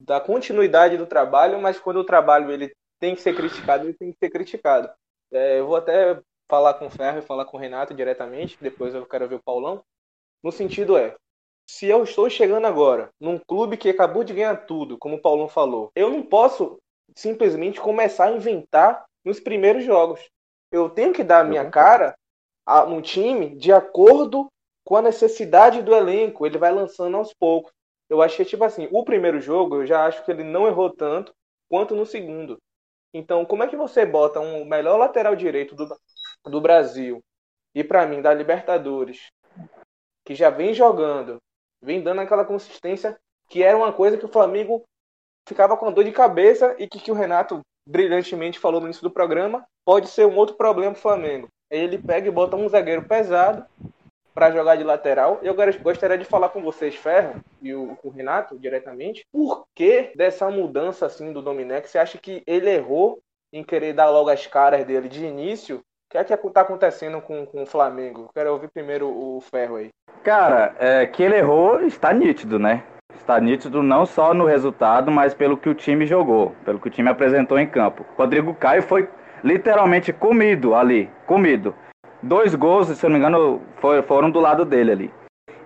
da 0.00 0.20
continuidade 0.20 0.96
do 0.96 1.06
trabalho, 1.06 1.60
mas 1.60 1.78
quando 1.78 1.98
o 1.98 2.04
trabalho 2.04 2.50
ele 2.50 2.72
tem 2.98 3.14
que 3.14 3.20
ser 3.20 3.34
criticado, 3.34 3.84
ele 3.84 3.94
tem 3.94 4.12
que 4.12 4.18
ser 4.18 4.30
criticado. 4.30 4.90
É, 5.32 5.60
eu 5.60 5.66
vou 5.66 5.76
até 5.76 6.20
falar 6.48 6.74
com 6.74 6.86
o 6.86 6.90
Ferro 6.90 7.18
e 7.18 7.22
falar 7.22 7.44
com 7.44 7.56
o 7.56 7.60
Renato 7.60 7.94
diretamente, 7.94 8.56
depois 8.60 8.94
eu 8.94 9.06
quero 9.06 9.28
ver 9.28 9.36
o 9.36 9.42
Paulão. 9.42 9.82
No 10.42 10.50
sentido 10.50 10.96
é, 10.96 11.14
se 11.68 11.86
eu 11.86 12.02
estou 12.02 12.30
chegando 12.30 12.66
agora 12.66 13.10
num 13.20 13.38
clube 13.38 13.76
que 13.76 13.90
acabou 13.90 14.24
de 14.24 14.32
ganhar 14.32 14.66
tudo, 14.66 14.96
como 14.96 15.16
o 15.16 15.20
Paulão 15.20 15.48
falou, 15.48 15.92
eu 15.94 16.10
não 16.10 16.22
posso 16.22 16.78
simplesmente 17.14 17.80
começar 17.80 18.26
a 18.26 18.32
inventar 18.32 19.04
nos 19.22 19.38
primeiros 19.38 19.84
jogos. 19.84 20.20
Eu 20.72 20.88
tenho 20.88 21.12
que 21.12 21.22
dar 21.22 21.40
a 21.40 21.44
minha 21.44 21.70
cara 21.70 22.16
a 22.64 22.84
um 22.84 23.02
time 23.02 23.54
de 23.56 23.70
acordo 23.70 24.48
com 24.84 24.96
a 24.96 25.02
necessidade 25.02 25.82
do 25.82 25.94
elenco. 25.94 26.46
Ele 26.46 26.56
vai 26.56 26.72
lançando 26.72 27.16
aos 27.16 27.34
poucos. 27.34 27.72
eu 28.08 28.22
achei, 28.22 28.44
tipo 28.44 28.64
assim, 28.64 28.88
o 28.90 29.04
primeiro 29.04 29.38
jogo, 29.38 29.76
eu 29.76 29.86
já 29.86 30.06
acho 30.06 30.24
que 30.24 30.30
ele 30.30 30.44
não 30.44 30.66
errou 30.66 30.90
tanto 30.90 31.32
quanto 31.68 31.94
no 31.94 32.06
segundo. 32.06 32.58
Então, 33.12 33.44
como 33.44 33.62
é 33.62 33.68
que 33.68 33.76
você 33.76 34.06
bota 34.06 34.40
um 34.40 34.64
melhor 34.64 34.96
lateral 34.96 35.36
direito 35.36 35.74
do, 35.74 35.88
do 36.44 36.60
Brasil 36.60 37.22
e, 37.74 37.84
para 37.84 38.06
mim, 38.06 38.22
da 38.22 38.32
Libertadores, 38.32 39.30
que 40.24 40.34
já 40.34 40.50
vem 40.50 40.72
jogando, 40.72 41.38
vem 41.82 42.02
dando 42.02 42.20
aquela 42.20 42.44
consistência, 42.44 43.18
que 43.48 43.62
era 43.62 43.76
uma 43.76 43.92
coisa 43.92 44.16
que 44.16 44.24
o 44.24 44.32
Flamengo 44.32 44.84
ficava 45.48 45.76
com 45.76 45.92
dor 45.92 46.04
de 46.04 46.12
cabeça 46.12 46.74
e 46.78 46.86
que, 46.86 47.00
que 47.00 47.10
o 47.10 47.14
Renato 47.14 47.60
brilhantemente 47.88 48.58
falou 48.58 48.80
no 48.80 48.86
início 48.86 49.02
do 49.02 49.10
programa, 49.10 49.66
pode 49.84 50.08
ser 50.08 50.26
um 50.26 50.36
outro 50.36 50.56
problema 50.56 50.92
pro 50.92 51.00
Flamengo. 51.00 51.48
Ele 51.70 51.96
pega 51.98 52.28
e 52.28 52.30
bota 52.30 52.56
um 52.56 52.68
zagueiro 52.68 53.08
pesado 53.08 53.64
para 54.34 54.50
jogar 54.50 54.76
de 54.76 54.84
lateral. 54.84 55.40
Eu 55.42 55.54
gostaria 55.82 56.18
de 56.18 56.24
falar 56.24 56.50
com 56.50 56.62
vocês, 56.62 56.94
Ferro, 56.94 57.42
e 57.60 57.74
o, 57.74 57.96
com 57.96 58.08
o 58.08 58.10
Renato 58.10 58.58
diretamente, 58.58 59.26
por 59.32 59.66
que 59.74 60.12
dessa 60.14 60.50
mudança 60.50 61.06
assim 61.06 61.32
do 61.32 61.42
Domenech? 61.42 61.88
Você 61.88 61.98
acha 61.98 62.18
que 62.18 62.42
ele 62.46 62.70
errou 62.70 63.20
em 63.52 63.64
querer 63.64 63.94
dar 63.94 64.10
logo 64.10 64.28
as 64.28 64.46
caras 64.46 64.86
dele 64.86 65.08
de 65.08 65.24
início? 65.24 65.82
O 66.08 66.12
que 66.12 66.16
é 66.16 66.24
que 66.24 66.32
está 66.32 66.62
acontecendo 66.62 67.20
com, 67.20 67.44
com 67.44 67.62
o 67.64 67.66
Flamengo? 67.66 68.30
Quero 68.34 68.52
ouvir 68.52 68.70
primeiro 68.70 69.06
o 69.06 69.42
Ferro 69.42 69.76
aí. 69.76 69.90
Cara, 70.24 70.74
é, 70.78 71.06
que 71.06 71.22
ele 71.22 71.36
errou 71.36 71.82
está 71.82 72.14
nítido, 72.14 72.58
né? 72.58 72.82
Está 73.14 73.38
nítido 73.38 73.82
não 73.82 74.06
só 74.06 74.32
no 74.32 74.46
resultado, 74.46 75.10
mas 75.10 75.34
pelo 75.34 75.58
que 75.58 75.68
o 75.68 75.74
time 75.74 76.06
jogou, 76.06 76.54
pelo 76.64 76.80
que 76.80 76.88
o 76.88 76.90
time 76.90 77.10
apresentou 77.10 77.58
em 77.58 77.66
campo. 77.66 78.06
Rodrigo 78.16 78.54
Caio 78.54 78.82
foi 78.82 79.06
literalmente 79.44 80.10
comido 80.10 80.74
ali, 80.74 81.10
comido 81.26 81.74
dois 82.22 82.54
gols, 82.54 82.88
se 82.88 83.04
eu 83.04 83.10
não 83.10 83.18
me 83.18 83.20
engano, 83.20 83.60
foram 84.06 84.30
do 84.30 84.40
lado 84.40 84.64
dele 84.64 84.92
ali. 84.92 85.14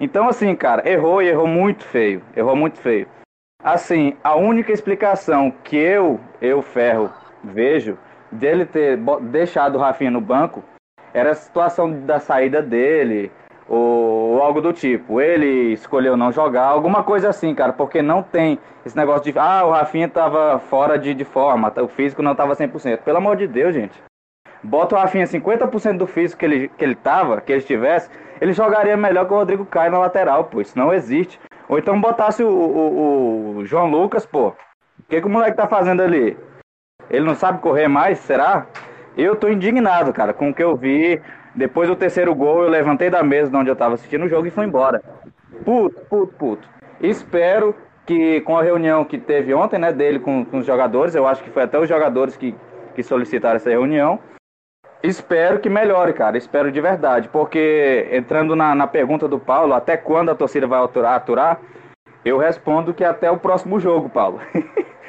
Então, 0.00 0.28
assim, 0.28 0.56
cara, 0.56 0.88
errou 0.90 1.22
e 1.22 1.28
errou 1.28 1.46
muito 1.46 1.84
feio. 1.84 2.20
Errou 2.34 2.56
muito 2.56 2.80
feio. 2.80 3.06
Assim, 3.62 4.16
a 4.24 4.34
única 4.34 4.72
explicação 4.72 5.52
que 5.62 5.76
eu, 5.76 6.18
eu 6.40 6.60
Ferro, 6.62 7.12
vejo 7.44 7.96
dele 8.32 8.64
ter 8.64 8.98
deixado 9.30 9.76
o 9.76 9.78
Rafinha 9.78 10.10
no 10.10 10.20
banco 10.20 10.64
era 11.14 11.30
a 11.30 11.34
situação 11.34 11.92
da 12.00 12.18
saída 12.18 12.62
dele, 12.62 13.30
ou, 13.68 14.42
algo 14.42 14.60
do 14.60 14.72
tipo. 14.72 15.20
Ele 15.20 15.72
escolheu 15.72 16.16
não 16.16 16.32
jogar, 16.32 16.64
alguma 16.64 17.02
coisa 17.02 17.28
assim, 17.28 17.54
cara, 17.54 17.72
porque 17.72 18.00
não 18.02 18.22
tem 18.22 18.58
esse 18.84 18.96
negócio 18.96 19.30
de, 19.30 19.38
ah, 19.38 19.64
o 19.64 19.70
Rafinha 19.70 20.08
tava 20.08 20.58
fora 20.58 20.98
de, 20.98 21.14
de 21.14 21.24
forma, 21.24 21.72
o 21.76 21.88
físico 21.88 22.22
não 22.22 22.34
tava 22.34 22.56
100%. 22.56 22.98
Pelo 22.98 23.18
amor 23.18 23.36
de 23.36 23.46
Deus, 23.46 23.74
gente 23.74 24.02
bota 24.62 24.94
o 24.94 24.98
Rafinha 24.98 25.26
50% 25.26 25.98
do 25.98 26.06
físico 26.06 26.38
que 26.38 26.44
ele, 26.44 26.68
que 26.68 26.84
ele 26.84 26.94
tava, 26.94 27.40
que 27.40 27.52
ele 27.52 27.60
estivesse, 27.60 28.08
ele 28.40 28.52
jogaria 28.52 28.96
melhor 28.96 29.26
que 29.26 29.32
o 29.32 29.36
Rodrigo 29.36 29.66
Caio 29.66 29.90
na 29.90 29.98
lateral, 29.98 30.44
pô. 30.44 30.60
Isso 30.60 30.78
não 30.78 30.92
existe. 30.92 31.40
Ou 31.68 31.78
então 31.78 32.00
botasse 32.00 32.42
o, 32.42 32.48
o, 32.48 33.56
o 33.56 33.64
João 33.64 33.90
Lucas, 33.90 34.24
pô. 34.24 34.48
O 34.48 34.54
que, 35.08 35.20
que 35.20 35.26
o 35.26 35.30
moleque 35.30 35.56
tá 35.56 35.66
fazendo 35.66 36.02
ali? 36.02 36.36
Ele 37.12 37.24
não 37.24 37.34
sabe 37.34 37.60
correr 37.60 37.86
mais, 37.86 38.18
será? 38.20 38.66
Eu 39.16 39.36
tô 39.36 39.48
indignado, 39.48 40.12
cara, 40.12 40.32
com 40.32 40.50
o 40.50 40.54
que 40.54 40.64
eu 40.64 40.74
vi. 40.74 41.20
Depois 41.54 41.88
do 41.88 41.94
terceiro 41.94 42.34
gol, 42.34 42.62
eu 42.62 42.70
levantei 42.70 43.10
da 43.10 43.22
mesa 43.22 43.50
de 43.50 43.56
onde 43.56 43.70
eu 43.70 43.76
tava 43.76 43.94
assistindo 43.94 44.24
o 44.24 44.28
jogo 44.28 44.46
e 44.46 44.50
fui 44.50 44.64
embora. 44.64 45.02
Puto, 45.64 46.00
puto, 46.08 46.32
puto. 46.34 46.68
Espero 47.00 47.74
que 48.06 48.40
com 48.40 48.56
a 48.56 48.62
reunião 48.62 49.04
que 49.04 49.18
teve 49.18 49.52
ontem, 49.52 49.78
né, 49.78 49.92
dele 49.92 50.18
com, 50.18 50.44
com 50.44 50.58
os 50.58 50.66
jogadores, 50.66 51.14
eu 51.14 51.26
acho 51.26 51.44
que 51.44 51.50
foi 51.50 51.64
até 51.64 51.78
os 51.78 51.88
jogadores 51.88 52.36
que, 52.36 52.54
que 52.94 53.02
solicitaram 53.02 53.56
essa 53.56 53.70
reunião, 53.70 54.18
Espero 55.02 55.58
que 55.58 55.68
melhore, 55.68 56.12
cara. 56.12 56.38
Espero 56.38 56.70
de 56.70 56.80
verdade. 56.80 57.28
Porque, 57.28 58.08
entrando 58.12 58.54
na, 58.54 58.72
na 58.72 58.86
pergunta 58.86 59.26
do 59.26 59.38
Paulo, 59.38 59.74
até 59.74 59.96
quando 59.96 60.30
a 60.30 60.34
torcida 60.34 60.66
vai 60.66 60.80
aturar, 60.80 61.14
aturar 61.14 61.60
eu 62.24 62.38
respondo 62.38 62.94
que 62.94 63.02
até 63.02 63.28
o 63.28 63.36
próximo 63.36 63.80
jogo, 63.80 64.08
Paulo. 64.08 64.40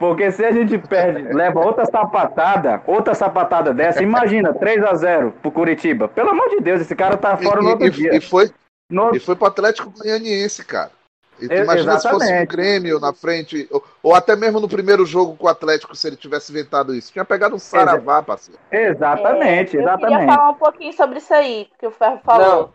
porque 0.00 0.32
se 0.32 0.42
a 0.42 0.50
gente 0.50 0.78
perde, 0.78 1.30
leva 1.30 1.60
outra 1.60 1.84
sapatada, 1.84 2.82
outra 2.86 3.14
sapatada 3.14 3.74
dessa, 3.74 4.02
imagina, 4.02 4.54
3 4.54 4.82
a 4.82 4.94
0 4.94 5.34
pro 5.42 5.52
Curitiba. 5.52 6.08
Pelo 6.08 6.30
amor 6.30 6.48
de 6.48 6.60
Deus, 6.60 6.80
esse 6.80 6.96
cara 6.96 7.18
tá 7.18 7.36
fora 7.36 7.60
e, 7.60 7.62
no 7.62 7.68
outro 7.68 7.86
e, 7.86 7.90
dia. 7.90 8.16
E 8.16 8.18
foi, 8.18 8.50
no... 8.90 9.14
e 9.14 9.20
foi 9.20 9.36
pro 9.36 9.48
Atlético 9.48 9.90
Goianiense, 9.90 10.64
cara. 10.64 10.90
Imagina 11.38 11.96
Exatamente. 11.96 12.00
se 12.00 12.08
fosse 12.08 12.42
o 12.42 12.46
Grêmio 12.46 12.98
na 12.98 13.12
frente, 13.12 13.68
ou, 13.70 13.84
ou, 14.02 14.14
até 14.14 14.34
mesmo 14.34 14.58
no 14.58 14.68
primeiro 14.68 15.04
jogo 15.04 15.36
com 15.36 15.44
o 15.44 15.50
Atlético, 15.50 15.94
se 15.94 16.06
ele 16.06 16.16
tivesse 16.16 16.50
inventado 16.50 16.94
isso. 16.94 17.12
Tinha 17.12 17.24
pegado 17.24 17.54
um 17.54 17.58
saravá, 17.58 18.22
parceiro. 18.22 18.58
Exatamente, 18.72 19.76
é, 19.76 19.80
exatamente. 19.80 20.12
Eu 20.12 20.18
queria 20.18 20.34
falar 20.34 20.50
um 20.50 20.54
pouquinho 20.54 20.92
sobre 20.94 21.18
isso 21.18 21.34
aí, 21.34 21.68
que 21.78 21.86
o 21.86 21.90
Ferro 21.90 22.20
falou. 22.24 22.46
Não, 22.46 22.70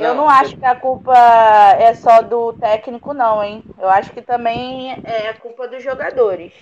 eu 0.00 0.14
não, 0.14 0.22
não 0.22 0.28
acho 0.28 0.56
que 0.56 0.64
a 0.64 0.74
culpa 0.74 1.16
é 1.78 1.94
só 1.94 2.22
do 2.22 2.52
técnico, 2.54 3.12
não, 3.12 3.42
hein? 3.42 3.64
Eu 3.78 3.88
acho 3.88 4.12
que 4.12 4.22
também 4.22 4.92
é 5.04 5.32
culpa 5.34 5.68
dos 5.68 5.82
jogadores. 5.82 6.52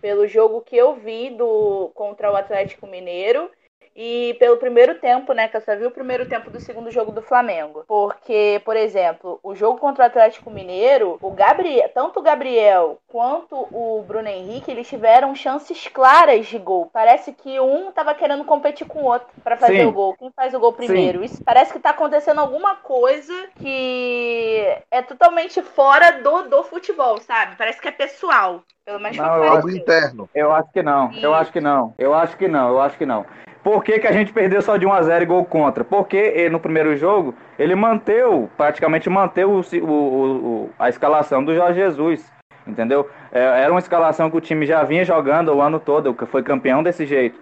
Pelo 0.00 0.26
jogo 0.28 0.60
que 0.60 0.76
eu 0.76 0.94
vi 0.94 1.30
do 1.30 1.90
contra 1.94 2.30
o 2.30 2.36
Atlético 2.36 2.86
Mineiro 2.86 3.50
e 3.96 4.36
pelo 4.38 4.58
primeiro 4.58 4.96
tempo, 4.96 5.32
né? 5.32 5.48
Que 5.48 5.56
eu 5.56 5.60
só 5.62 5.74
vi 5.74 5.86
o 5.86 5.90
primeiro 5.90 6.26
tempo 6.26 6.50
do 6.50 6.60
segundo 6.60 6.90
jogo 6.90 7.10
do 7.10 7.22
Flamengo. 7.22 7.84
Porque, 7.88 8.60
por 8.64 8.76
exemplo, 8.76 9.40
o 9.42 9.54
jogo 9.54 9.78
contra 9.78 10.04
o 10.04 10.06
Atlético 10.06 10.50
Mineiro, 10.50 11.16
o 11.22 11.30
Gabriel, 11.30 11.90
tanto 11.94 12.20
o 12.20 12.22
Gabriel 12.22 12.98
quanto 13.08 13.56
o 13.56 14.04
Bruno 14.06 14.28
Henrique, 14.28 14.70
eles 14.70 14.86
tiveram 14.86 15.34
chances 15.34 15.88
claras 15.88 16.46
de 16.46 16.58
gol. 16.58 16.90
Parece 16.92 17.32
que 17.32 17.58
um 17.58 17.90
tava 17.90 18.14
querendo 18.14 18.44
competir 18.44 18.86
com 18.86 19.00
o 19.00 19.06
outro 19.06 19.28
para 19.42 19.56
fazer 19.56 19.80
Sim. 19.80 19.86
o 19.86 19.92
gol. 19.92 20.14
Quem 20.18 20.30
faz 20.30 20.52
o 20.52 20.60
gol 20.60 20.74
primeiro? 20.74 21.20
Sim. 21.20 21.24
Isso 21.24 21.42
parece 21.42 21.72
que 21.72 21.78
tá 21.78 21.90
acontecendo 21.90 22.40
alguma 22.40 22.76
coisa 22.76 23.32
que 23.58 24.76
é 24.90 25.00
totalmente 25.00 25.62
fora 25.62 26.20
do, 26.22 26.42
do 26.42 26.62
futebol, 26.64 27.18
sabe? 27.20 27.56
Parece 27.56 27.80
que 27.80 27.88
é 27.88 27.92
pessoal. 27.92 28.62
Pelo 28.84 29.00
menos 29.00 29.16
não, 29.16 29.42
eu 29.42 29.52
algo 29.52 29.70
interno. 29.70 30.30
Eu 30.32 30.52
acho 30.52 30.70
que 30.70 30.80
não. 30.80 31.12
Eu 31.14 31.34
acho 31.34 31.50
que 31.50 31.60
não. 31.60 31.94
Eu 31.98 32.14
acho 32.14 32.36
que 32.36 32.46
não. 32.46 32.68
Eu 32.68 32.80
acho 32.80 32.96
que 32.96 33.06
não. 33.06 33.26
Por 33.66 33.82
que, 33.82 33.98
que 33.98 34.06
a 34.06 34.12
gente 34.12 34.32
perdeu 34.32 34.62
só 34.62 34.76
de 34.76 34.86
1 34.86 34.92
a 34.92 35.02
0 35.02 35.24
e 35.24 35.26
gol 35.26 35.44
contra? 35.44 35.82
Porque 35.82 36.16
ele, 36.16 36.50
no 36.50 36.60
primeiro 36.60 36.96
jogo 36.96 37.34
ele 37.58 37.74
manteve, 37.74 38.48
praticamente 38.56 39.10
manteve 39.10 39.50
o, 39.50 39.60
o, 39.82 39.90
o, 39.90 40.70
a 40.78 40.88
escalação 40.88 41.44
do 41.44 41.52
Jorge 41.52 41.80
Jesus. 41.80 42.32
Entendeu? 42.64 43.10
É, 43.32 43.40
era 43.40 43.72
uma 43.72 43.80
escalação 43.80 44.30
que 44.30 44.36
o 44.36 44.40
time 44.40 44.64
já 44.64 44.84
vinha 44.84 45.04
jogando 45.04 45.52
o 45.52 45.60
ano 45.60 45.80
todo, 45.80 46.14
que 46.14 46.24
foi 46.26 46.44
campeão 46.44 46.80
desse 46.80 47.04
jeito. 47.04 47.40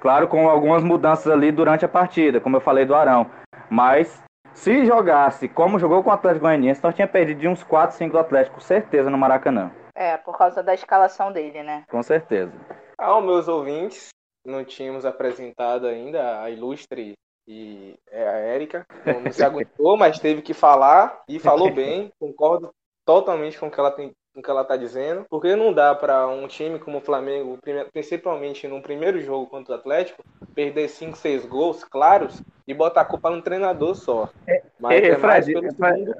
Claro, 0.00 0.26
com 0.28 0.48
algumas 0.48 0.82
mudanças 0.82 1.30
ali 1.30 1.52
durante 1.52 1.84
a 1.84 1.88
partida, 1.88 2.40
como 2.40 2.56
eu 2.56 2.60
falei 2.62 2.86
do 2.86 2.94
Arão. 2.94 3.26
Mas 3.68 4.18
se 4.54 4.86
jogasse 4.86 5.46
como 5.46 5.78
jogou 5.78 6.02
com 6.02 6.08
o 6.08 6.14
Atlético 6.14 6.46
Goianiense, 6.46 6.82
nós 6.82 6.94
tinha 6.94 7.06
perdido 7.06 7.40
de 7.40 7.48
uns 7.48 7.62
4, 7.62 7.94
5 7.94 8.12
do 8.12 8.18
Atlético, 8.18 8.62
certeza, 8.62 9.10
no 9.10 9.18
Maracanã. 9.18 9.70
É, 9.94 10.16
por 10.16 10.38
causa 10.38 10.62
da 10.62 10.72
escalação 10.72 11.30
dele, 11.30 11.62
né? 11.62 11.82
Com 11.90 12.02
certeza. 12.02 12.50
Ao 12.98 13.20
meus 13.20 13.46
ouvintes, 13.46 14.08
não 14.46 14.64
tínhamos 14.64 15.04
apresentado 15.04 15.86
ainda 15.86 16.40
a 16.40 16.50
ilustre 16.50 17.14
e 17.46 17.94
é 18.10 18.28
a 18.28 18.36
Érica. 18.38 18.86
Não, 19.04 19.32
se 19.32 19.44
aguentou, 19.44 19.96
mas 19.98 20.18
teve 20.18 20.42
que 20.42 20.54
falar 20.54 21.22
e 21.28 21.38
falou 21.38 21.72
bem. 21.72 22.10
Concordo 22.18 22.70
totalmente 23.04 23.58
com 23.58 23.66
o 23.66 23.70
que 23.70 23.78
ela 23.78 23.90
tem 23.90 24.12
com 24.34 24.42
que 24.42 24.50
ela 24.50 24.60
está 24.60 24.76
dizendo, 24.76 25.24
porque 25.30 25.56
não 25.56 25.72
dá 25.72 25.94
para 25.94 26.28
um 26.28 26.46
time 26.46 26.78
como 26.78 26.98
o 26.98 27.00
Flamengo, 27.00 27.58
principalmente 27.90 28.68
no 28.68 28.82
primeiro 28.82 29.18
jogo 29.22 29.46
contra 29.46 29.74
o 29.74 29.78
Atlético, 29.78 30.22
perder 30.54 30.90
5, 30.90 31.16
6 31.16 31.46
gols 31.46 31.82
claros 31.82 32.42
e 32.68 32.74
botar 32.74 33.00
a 33.00 33.04
culpa 33.06 33.30
no 33.30 33.40
treinador 33.40 33.94
só. 33.94 34.28
É, 34.46 34.62
Mas 34.78 35.02
é, 35.02 35.06
é 35.08 35.16
Fred, 35.16 35.54
Fred 35.74 36.14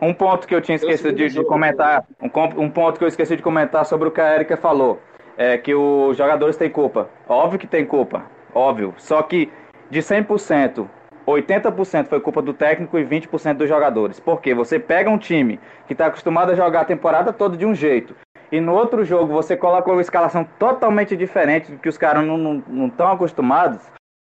um 0.00 0.14
ponto 0.14 0.46
que 0.46 0.54
eu 0.54 0.62
tinha 0.62 0.76
esquecido 0.76 1.12
de, 1.12 1.30
de, 1.30 1.44
comentar, 1.44 2.06
um, 2.22 2.62
um 2.62 2.70
ponto 2.70 2.96
que 2.96 3.04
eu 3.04 3.08
esqueci 3.08 3.34
de 3.34 3.42
comentar 3.42 3.84
sobre 3.84 4.06
o 4.06 4.12
que 4.12 4.20
a 4.20 4.36
Erika 4.36 4.56
falou 4.56 5.00
é 5.40 5.56
que 5.56 5.74
os 5.74 6.18
jogadores 6.18 6.58
têm 6.58 6.68
culpa. 6.68 7.08
Óbvio 7.26 7.58
que 7.58 7.66
tem 7.66 7.86
culpa, 7.86 8.24
óbvio. 8.54 8.92
Só 8.98 9.22
que 9.22 9.50
de 9.88 10.00
100%, 10.00 10.86
80% 11.26 12.08
foi 12.08 12.20
culpa 12.20 12.42
do 12.42 12.52
técnico 12.52 12.98
e 12.98 13.04
20% 13.06 13.54
dos 13.54 13.66
jogadores. 13.66 14.20
Porque 14.20 14.52
você 14.52 14.78
pega 14.78 15.08
um 15.08 15.16
time 15.16 15.58
que 15.86 15.94
está 15.94 16.06
acostumado 16.06 16.52
a 16.52 16.54
jogar 16.54 16.82
a 16.82 16.84
temporada 16.84 17.32
toda 17.32 17.56
de 17.56 17.64
um 17.64 17.74
jeito 17.74 18.14
e 18.52 18.60
no 18.60 18.74
outro 18.74 19.02
jogo 19.02 19.32
você 19.32 19.56
coloca 19.56 19.90
uma 19.90 20.02
escalação 20.02 20.44
totalmente 20.58 21.16
diferente 21.16 21.72
do 21.72 21.78
que 21.78 21.88
os 21.88 21.96
caras 21.96 22.26
não 22.26 22.86
estão 22.86 23.10
acostumados, 23.10 23.80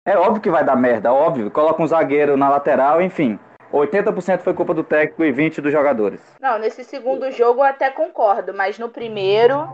é 0.08 0.18
óbvio 0.18 0.42
que 0.42 0.50
vai 0.50 0.66
dar 0.66 0.76
merda, 0.76 1.14
óbvio. 1.14 1.52
Coloca 1.52 1.84
um 1.84 1.88
zagueiro 1.88 2.36
na 2.36 2.50
lateral, 2.50 3.00
enfim. 3.00 3.38
80% 3.72 4.40
foi 4.40 4.54
culpa 4.54 4.74
do 4.74 4.84
técnico 4.84 5.24
e 5.24 5.32
20% 5.32 5.62
dos 5.62 5.72
jogadores. 5.72 6.22
Não, 6.42 6.58
nesse 6.58 6.84
segundo 6.84 7.30
jogo 7.32 7.60
eu 7.60 7.66
até 7.66 7.92
concordo, 7.92 8.54
mas 8.54 8.80
no 8.80 8.90
primeiro 8.90 9.68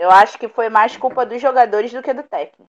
eu 0.00 0.10
acho 0.10 0.38
que 0.38 0.48
foi 0.48 0.70
mais 0.70 0.96
culpa 0.96 1.26
dos 1.26 1.42
jogadores 1.42 1.92
do 1.92 2.02
que 2.02 2.14
do 2.14 2.22
técnico. 2.22 2.66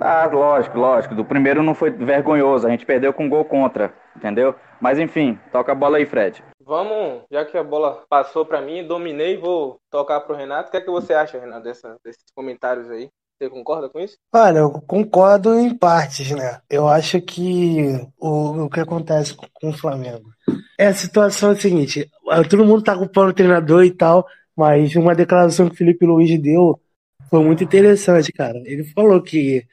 Ah, 0.00 0.26
lógico, 0.32 0.78
lógico. 0.78 1.14
Do 1.14 1.26
primeiro 1.26 1.62
não 1.62 1.74
foi 1.74 1.90
vergonhoso, 1.90 2.66
a 2.66 2.70
gente 2.70 2.86
perdeu 2.86 3.12
com 3.12 3.28
gol 3.28 3.44
contra, 3.44 3.92
entendeu? 4.16 4.54
Mas 4.80 4.98
enfim, 4.98 5.38
toca 5.52 5.72
a 5.72 5.74
bola 5.74 5.98
aí, 5.98 6.06
Fred. 6.06 6.42
Vamos, 6.64 7.24
já 7.30 7.44
que 7.44 7.58
a 7.58 7.62
bola 7.62 8.02
passou 8.08 8.46
para 8.46 8.62
mim, 8.62 8.86
dominei, 8.86 9.36
vou 9.36 9.78
tocar 9.90 10.20
pro 10.20 10.34
Renato. 10.34 10.68
O 10.68 10.70
que 10.70 10.78
é 10.78 10.80
que 10.80 10.90
você 10.90 11.12
acha, 11.12 11.38
Renato, 11.38 11.64
dessa, 11.64 11.96
desses 12.02 12.24
comentários 12.34 12.90
aí? 12.90 13.10
Você 13.36 13.50
concorda 13.50 13.88
com 13.88 14.00
isso? 14.00 14.16
Olha, 14.34 14.58
eu 14.58 14.70
concordo 14.86 15.58
em 15.58 15.74
partes, 15.74 16.30
né? 16.30 16.60
Eu 16.68 16.88
acho 16.88 17.20
que 17.20 17.88
o, 18.18 18.64
o 18.64 18.70
que 18.70 18.80
acontece 18.80 19.34
com, 19.34 19.46
com 19.52 19.70
o 19.70 19.76
Flamengo 19.76 20.30
é 20.78 20.86
a 20.86 20.94
situação 20.94 21.50
é 21.50 21.52
a 21.52 21.56
seguinte: 21.56 22.10
todo 22.48 22.64
mundo 22.64 22.82
tá 22.82 22.96
culpando 22.96 23.30
o 23.30 23.34
treinador 23.34 23.84
e 23.84 23.90
tal, 23.90 24.26
mas 24.56 24.94
uma 24.96 25.14
declaração 25.14 25.68
que 25.68 25.74
o 25.74 25.76
Felipe 25.76 26.04
Luiz 26.04 26.40
deu 26.40 26.80
foi 27.28 27.44
muito 27.44 27.62
interessante, 27.62 28.32
cara. 28.32 28.60
Ele 28.64 28.84
falou 28.84 29.22
que 29.22 29.64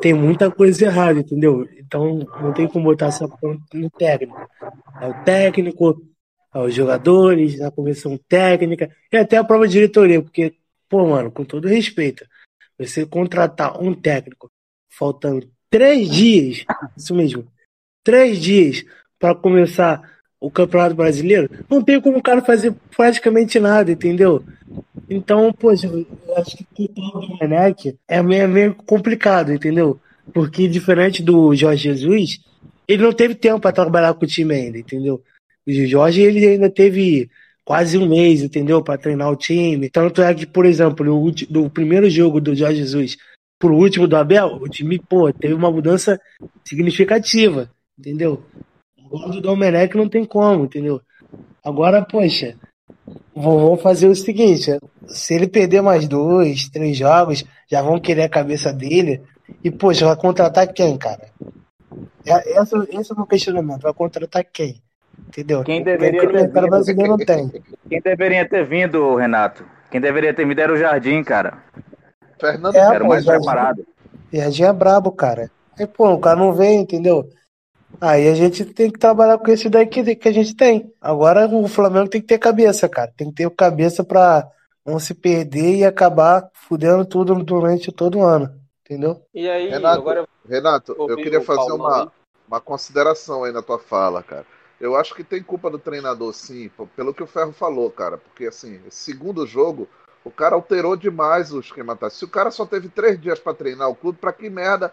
tem 0.00 0.14
muita 0.14 0.50
coisa 0.50 0.86
errada, 0.86 1.20
entendeu? 1.20 1.68
Então 1.78 2.18
não 2.40 2.52
tem 2.52 2.66
como 2.66 2.86
botar 2.86 3.06
essa 3.06 3.28
culpa 3.28 3.58
no 3.74 3.90
técnico. 3.90 4.38
É 5.00 5.08
o 5.08 5.24
técnico, 5.24 6.02
é 6.54 6.58
os 6.58 6.74
jogadores, 6.74 7.60
a 7.60 7.70
comissão 7.70 8.18
técnica 8.28 8.90
e 9.12 9.16
até 9.16 9.36
a 9.36 9.44
própria 9.44 9.68
diretoria, 9.68 10.22
porque, 10.22 10.54
pô, 10.88 11.06
mano, 11.06 11.30
com 11.30 11.44
todo 11.44 11.68
respeito, 11.68 12.26
você 12.78 13.04
contratar 13.04 13.80
um 13.82 13.94
técnico 13.94 14.50
faltando 14.88 15.50
três 15.68 16.08
dias, 16.08 16.64
isso 16.96 17.14
mesmo, 17.14 17.46
três 18.02 18.38
dias 18.40 18.84
para 19.18 19.34
começar 19.34 20.15
o 20.46 20.50
Campeonato 20.50 20.94
Brasileiro, 20.94 21.50
não 21.68 21.82
tem 21.82 22.00
como 22.00 22.18
o 22.18 22.22
cara 22.22 22.40
fazer 22.40 22.72
praticamente 22.96 23.58
nada, 23.58 23.90
entendeu? 23.90 24.44
Então, 25.08 25.52
poxa, 25.52 25.86
eu 25.86 26.06
acho 26.36 26.56
que 26.74 26.90
o 26.96 27.20
Domenech 27.20 27.96
é 28.08 28.22
meio, 28.22 28.42
é 28.42 28.46
meio 28.46 28.74
complicado, 28.74 29.52
entendeu? 29.52 29.98
Porque 30.32 30.68
diferente 30.68 31.22
do 31.22 31.54
Jorge 31.54 31.84
Jesus, 31.84 32.40
ele 32.86 33.02
não 33.02 33.12
teve 33.12 33.34
tempo 33.34 33.60
para 33.60 33.72
trabalhar 33.72 34.14
com 34.14 34.24
o 34.24 34.28
time 34.28 34.54
ainda, 34.54 34.78
entendeu? 34.78 35.22
O 35.66 35.72
Jorge 35.72 36.22
ele 36.22 36.46
ainda 36.46 36.70
teve 36.70 37.28
quase 37.64 37.98
um 37.98 38.08
mês, 38.08 38.42
entendeu? 38.42 38.82
Para 38.82 38.98
treinar 38.98 39.30
o 39.30 39.36
time. 39.36 39.90
Tanto 39.90 40.22
é 40.22 40.32
que, 40.32 40.46
por 40.46 40.64
exemplo, 40.64 41.04
no, 41.04 41.32
no 41.50 41.70
primeiro 41.70 42.08
jogo 42.08 42.40
do 42.40 42.54
Jorge 42.54 42.78
Jesus 42.78 43.16
pro 43.58 43.74
último 43.74 44.06
do 44.06 44.16
Abel, 44.16 44.58
o 44.60 44.68
time, 44.68 44.98
pô, 44.98 45.32
teve 45.32 45.54
uma 45.54 45.70
mudança 45.70 46.20
significativa, 46.64 47.70
entendeu? 47.98 48.44
Agora 49.06 49.30
do 49.32 49.40
Domenech 49.40 49.96
não 49.96 50.08
tem 50.08 50.24
como, 50.24 50.64
entendeu? 50.64 51.00
Agora, 51.64 52.04
poxa, 52.04 52.56
vamos 53.34 53.80
fazer 53.82 54.08
o 54.08 54.14
seguinte: 54.14 54.78
se 55.06 55.34
ele 55.34 55.46
perder 55.48 55.82
mais 55.82 56.06
dois, 56.08 56.68
três 56.68 56.96
jogos, 56.96 57.44
já 57.70 57.82
vão 57.82 58.00
querer 58.00 58.22
a 58.22 58.28
cabeça 58.28 58.72
dele. 58.72 59.22
E, 59.62 59.70
poxa, 59.70 60.06
vai 60.06 60.16
contratar 60.16 60.72
quem, 60.72 60.96
cara? 60.98 61.28
É, 62.24 62.60
esse, 62.60 62.76
esse 62.90 63.12
é 63.12 63.14
o 63.14 63.16
meu 63.16 63.26
questionamento. 63.26 63.82
Vai 63.82 63.94
contratar 63.94 64.44
quem? 64.44 64.82
Entendeu? 65.28 65.62
Quem 65.64 65.82
deveria 65.82 66.28
ter 66.28 66.48
vindo, 66.48 66.68
brasileiro 66.68 67.16
não 67.16 67.24
tem. 67.24 67.50
Quem 67.88 68.00
deveria 68.00 68.48
ter 68.48 68.66
vindo, 68.66 69.14
Renato? 69.14 69.64
Quem 69.90 70.00
deveria 70.00 70.34
ter 70.34 70.46
vindo 70.46 70.58
era 70.58 70.72
o 70.72 70.76
Jardim, 70.76 71.22
cara. 71.22 71.58
Fernando 72.40 72.74
É, 72.74 72.80
era 72.80 73.00
pô, 73.00 73.08
mais 73.08 73.24
Jardim. 73.24 73.44
preparado. 73.44 73.86
Jardim 74.32 74.62
é 74.64 74.72
brabo, 74.72 75.12
cara. 75.12 75.50
Aí, 75.78 75.86
pô, 75.86 76.12
o 76.12 76.18
cara 76.20 76.38
não 76.38 76.52
vem, 76.52 76.80
entendeu? 76.80 77.28
Aí 78.00 78.28
a 78.28 78.34
gente 78.34 78.64
tem 78.64 78.90
que 78.90 78.98
trabalhar 78.98 79.38
com 79.38 79.50
esse 79.50 79.68
daí 79.68 79.86
que, 79.86 80.16
que 80.16 80.28
a 80.28 80.32
gente 80.32 80.54
tem. 80.54 80.92
Agora 81.00 81.46
o 81.46 81.66
Flamengo 81.68 82.08
tem 82.08 82.20
que 82.20 82.26
ter 82.26 82.38
cabeça, 82.38 82.88
cara. 82.88 83.12
Tem 83.16 83.28
que 83.28 83.36
ter 83.36 83.50
cabeça 83.50 84.04
pra 84.04 84.48
não 84.84 84.98
se 84.98 85.14
perder 85.14 85.76
e 85.76 85.84
acabar 85.84 86.48
fudendo 86.52 87.04
tudo 87.04 87.34
durante 87.42 87.90
todo 87.90 88.18
o 88.18 88.24
ano. 88.24 88.54
Entendeu? 88.84 89.22
E 89.34 89.48
aí, 89.48 89.68
Renato, 89.68 89.98
agora 89.98 90.28
Renato, 90.48 90.94
eu 90.96 91.16
queria 91.16 91.40
fazer 91.40 91.72
uma, 91.72 92.12
uma 92.46 92.60
consideração 92.60 93.42
aí 93.42 93.52
na 93.52 93.62
tua 93.62 93.78
fala, 93.78 94.22
cara. 94.22 94.46
Eu 94.80 94.94
acho 94.94 95.14
que 95.14 95.24
tem 95.24 95.42
culpa 95.42 95.70
do 95.70 95.78
treinador, 95.78 96.32
sim, 96.32 96.70
pelo 96.94 97.14
que 97.14 97.22
o 97.22 97.26
Ferro 97.26 97.52
falou, 97.52 97.90
cara. 97.90 98.18
Porque, 98.18 98.46
assim, 98.46 98.80
esse 98.86 98.98
segundo 98.98 99.46
jogo, 99.46 99.88
o 100.22 100.30
cara 100.30 100.54
alterou 100.54 100.96
demais 100.96 101.52
o 101.52 101.60
esquema 101.60 101.96
tático. 101.96 102.18
Se 102.18 102.24
o 102.24 102.30
cara 102.30 102.50
só 102.50 102.66
teve 102.66 102.88
três 102.88 103.20
dias 103.20 103.40
pra 103.40 103.54
treinar 103.54 103.88
o 103.88 103.94
clube, 103.96 104.18
pra 104.18 104.32
que 104.32 104.50
merda? 104.50 104.92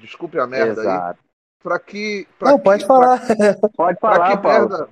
Desculpe 0.00 0.38
a 0.38 0.46
merda 0.46 0.80
aí. 0.82 1.14
Pra 1.62 1.78
que. 1.78 2.26
Pra 2.38 2.50
Não, 2.50 2.58
que- 2.58 2.64
pode 2.64 2.86
falar. 2.86 3.20
Pode 3.76 3.98
Pra 3.98 4.14
falar, 4.14 4.36
que 4.36 4.42
Paulo. 4.42 4.68
merda? 4.68 4.88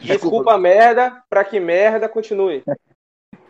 Desculpa 0.00 0.52
a 0.54 0.58
merda, 0.58 1.22
pra 1.30 1.44
que 1.44 1.58
merda, 1.60 2.08
continue. 2.08 2.62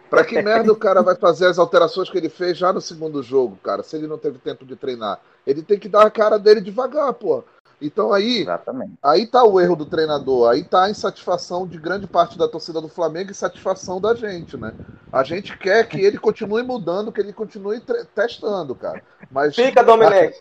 Pra 0.08 0.25
que 0.25 0.40
merda 0.42 0.70
o 0.70 0.76
cara 0.76 1.02
vai 1.02 1.16
fazer 1.16 1.46
as 1.46 1.58
alterações 1.58 2.11
que 2.11 2.18
ele 2.18 2.28
fez 2.28 2.56
já 2.58 2.72
no 2.72 2.80
segundo 2.82 3.22
jogo, 3.22 3.56
cara, 3.62 3.82
se 3.82 3.96
ele 3.96 4.06
não 4.06 4.18
teve 4.18 4.38
tempo 4.38 4.64
de 4.64 4.76
treinar? 4.76 5.18
Ele 5.46 5.62
tem 5.62 5.78
que 5.78 5.88
dar 5.88 6.06
a 6.06 6.10
cara 6.10 6.38
dele 6.38 6.60
devagar, 6.60 7.12
pô. 7.14 7.43
Então 7.80 8.12
aí, 8.12 8.43
Exatamente. 8.43 8.93
aí 9.02 9.26
tá 9.26 9.43
o 9.43 9.58
erro 9.58 9.75
do 9.75 9.86
treinador, 9.86 10.50
aí 10.50 10.62
tá 10.62 10.84
a 10.84 10.90
insatisfação 10.90 11.67
de 11.67 11.78
grande 11.78 12.06
parte 12.06 12.38
da 12.38 12.47
torcida 12.47 12.80
do 12.80 12.88
Flamengo 12.88 13.32
e 13.32 13.34
satisfação 13.34 14.00
da 14.00 14.14
gente, 14.14 14.56
né? 14.56 14.73
A 15.10 15.25
gente 15.25 15.56
quer 15.58 15.88
que 15.88 15.99
ele 16.00 16.19
continue 16.19 16.62
mudando, 16.62 17.10
que 17.10 17.21
ele 17.21 17.32
continue 17.32 17.80
testando, 18.14 18.75
cara. 18.76 19.02
Mas 19.30 19.56
Fica, 19.56 19.82
Domenech. 19.82 20.38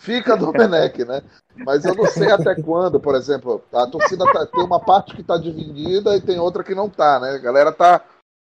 Fica 0.00 0.34
Domenech, 0.34 1.04
né? 1.04 1.22
Mas 1.54 1.84
eu 1.84 1.94
não 1.94 2.06
sei 2.06 2.30
até 2.30 2.54
quando, 2.54 2.98
por 2.98 3.14
exemplo, 3.14 3.62
a 3.70 3.86
torcida 3.86 4.24
tá- 4.32 4.46
tem 4.46 4.64
uma 4.64 4.80
parte 4.80 5.14
que 5.14 5.22
tá 5.22 5.36
dividida 5.36 6.16
e 6.16 6.22
tem 6.22 6.38
outra 6.38 6.64
que 6.64 6.74
não 6.74 6.88
tá, 6.88 7.20
né? 7.20 7.32
A 7.32 7.38
galera 7.38 7.70
tá. 7.70 7.98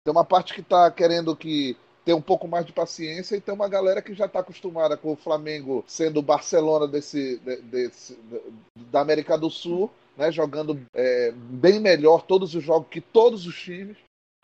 Tem 0.05 0.11
uma 0.11 0.23
parte 0.23 0.53
que 0.53 0.61
tá 0.61 0.91
querendo 0.91 1.35
que 1.35 1.75
ter 2.05 2.13
um 2.13 2.21
pouco 2.21 2.47
mais 2.47 2.67
de 2.67 2.71
paciência 2.71 3.35
e 3.35 3.41
tem 3.41 3.53
uma 3.53 3.67
galera 3.67 3.99
que 3.99 4.13
já 4.13 4.27
tá 4.27 4.41
acostumada 4.41 4.95
com 4.95 5.11
o 5.13 5.15
Flamengo 5.15 5.83
sendo 5.87 6.19
o 6.19 6.23
Barcelona 6.23 6.87
desse, 6.87 7.39
de- 7.39 7.61
desse- 7.63 8.19
da 8.75 9.01
América 9.01 9.35
do 9.35 9.49
Sul, 9.49 9.89
né? 10.15 10.31
Jogando 10.31 10.79
é, 10.93 11.31
bem 11.35 11.79
melhor 11.79 12.21
todos 12.21 12.53
os 12.53 12.63
jogos 12.63 12.89
que 12.91 13.01
todos 13.01 13.47
os 13.47 13.55
times. 13.59 13.97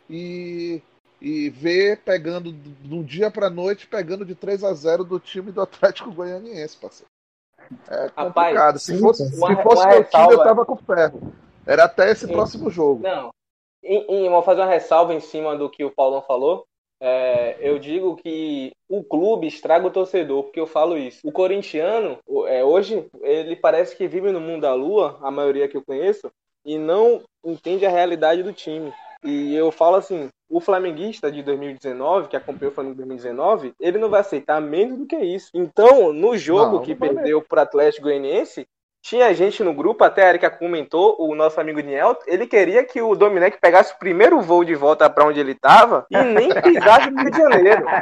E 0.09 0.81
e 1.21 1.49
ver 1.49 2.01
pegando 2.03 2.51
do 2.51 3.03
dia 3.03 3.31
pra 3.31 3.49
noite, 3.49 3.87
pegando 3.87 4.25
de 4.25 4.35
3 4.35 4.63
a 4.63 4.73
0 4.73 5.03
do 5.03 5.19
time 5.19 5.51
do 5.51 5.61
Atlético 5.61 6.11
Goianiense, 6.11 6.77
parceiro. 6.77 7.09
É 7.89 8.11
Rapaz, 8.15 8.33
complicado. 8.33 8.79
se 8.79 8.93
sim, 8.95 8.99
fosse, 9.01 9.25
sim. 9.27 9.35
se 9.35 9.39
fosse 9.63 9.87
meu 9.87 10.03
time, 10.03 10.23
eu 10.23 10.27
ressalva. 10.29 10.43
tava 10.43 10.65
com 10.65 10.75
ferro. 10.77 11.33
Era 11.65 11.85
até 11.85 12.11
esse 12.11 12.27
Sim. 12.27 12.33
próximo 12.33 12.69
jogo. 12.69 13.01
Não. 13.01 13.31
E, 13.83 14.25
e 14.25 14.29
vou 14.29 14.43
fazer 14.43 14.61
uma 14.61 14.69
ressalva 14.69 15.13
em 15.15 15.19
cima 15.19 15.55
do 15.57 15.69
que 15.69 15.83
o 15.83 15.89
Paulão 15.91 16.21
falou. 16.21 16.65
É, 17.01 17.57
eu 17.59 17.77
digo 17.79 18.15
que 18.15 18.71
o 18.87 19.03
clube 19.03 19.47
estraga 19.47 19.85
o 19.87 19.91
torcedor, 19.91 20.43
porque 20.43 20.59
eu 20.59 20.67
falo 20.67 20.97
isso. 20.97 21.19
O 21.23 21.31
corintiano, 21.31 22.17
o- 22.27 22.47
é, 22.47 22.63
hoje, 22.63 23.05
ele 23.21 23.55
parece 23.55 23.95
que 23.95 24.07
vive 24.07 24.31
no 24.31 24.39
mundo 24.39 24.61
da 24.61 24.73
lua, 24.73 25.17
a 25.21 25.29
maioria 25.31 25.67
que 25.67 25.75
eu 25.75 25.83
conheço, 25.83 26.29
e 26.65 26.77
não 26.77 27.23
entende 27.43 27.85
a 27.85 27.89
realidade 27.89 28.43
do 28.43 28.53
time. 28.53 28.93
E 29.25 29.55
eu 29.55 29.71
falo 29.71 29.95
assim, 29.95 30.29
o 30.49 30.59
flamenguista 30.61 31.31
de 31.31 31.41
2019, 31.41 32.27
que 32.27 32.37
acompanhou 32.37 32.71
o 32.71 32.75
Flamengo 32.75 32.93
em 32.93 32.97
2019, 33.07 33.73
ele 33.79 33.97
não 33.97 34.09
vai 34.09 34.21
aceitar 34.21 34.61
menos 34.61 34.97
do 34.99 35.05
que 35.07 35.15
isso. 35.17 35.49
Então, 35.53 36.13
no 36.13 36.37
jogo 36.37 36.75
Não, 36.77 36.81
que 36.83 36.91
não 36.91 36.99
perdeu 36.99 37.41
para 37.41 37.63
Atlético 37.63 38.03
Goianiense, 38.03 38.67
tinha 39.01 39.31
gente 39.35 39.63
no 39.63 39.71
grupo, 39.73 40.03
até 40.03 40.23
a 40.25 40.29
Erika 40.29 40.49
comentou, 40.49 41.15
o 41.19 41.35
nosso 41.35 41.59
amigo 41.61 41.79
Niel, 41.79 42.17
ele 42.25 42.47
queria 42.47 42.83
que 42.83 43.01
o 43.01 43.15
Domenech 43.15 43.57
pegasse 43.61 43.93
o 43.93 43.99
primeiro 43.99 44.41
voo 44.41 44.63
de 44.63 44.73
volta 44.73 45.07
para 45.09 45.25
onde 45.25 45.39
ele 45.39 45.51
estava 45.51 46.05
e 46.09 46.17
nem 46.23 46.49
pisasse 46.61 47.11
no 47.11 47.21
Rio 47.21 47.31
de 47.31 47.37
Janeiro. 47.37 47.85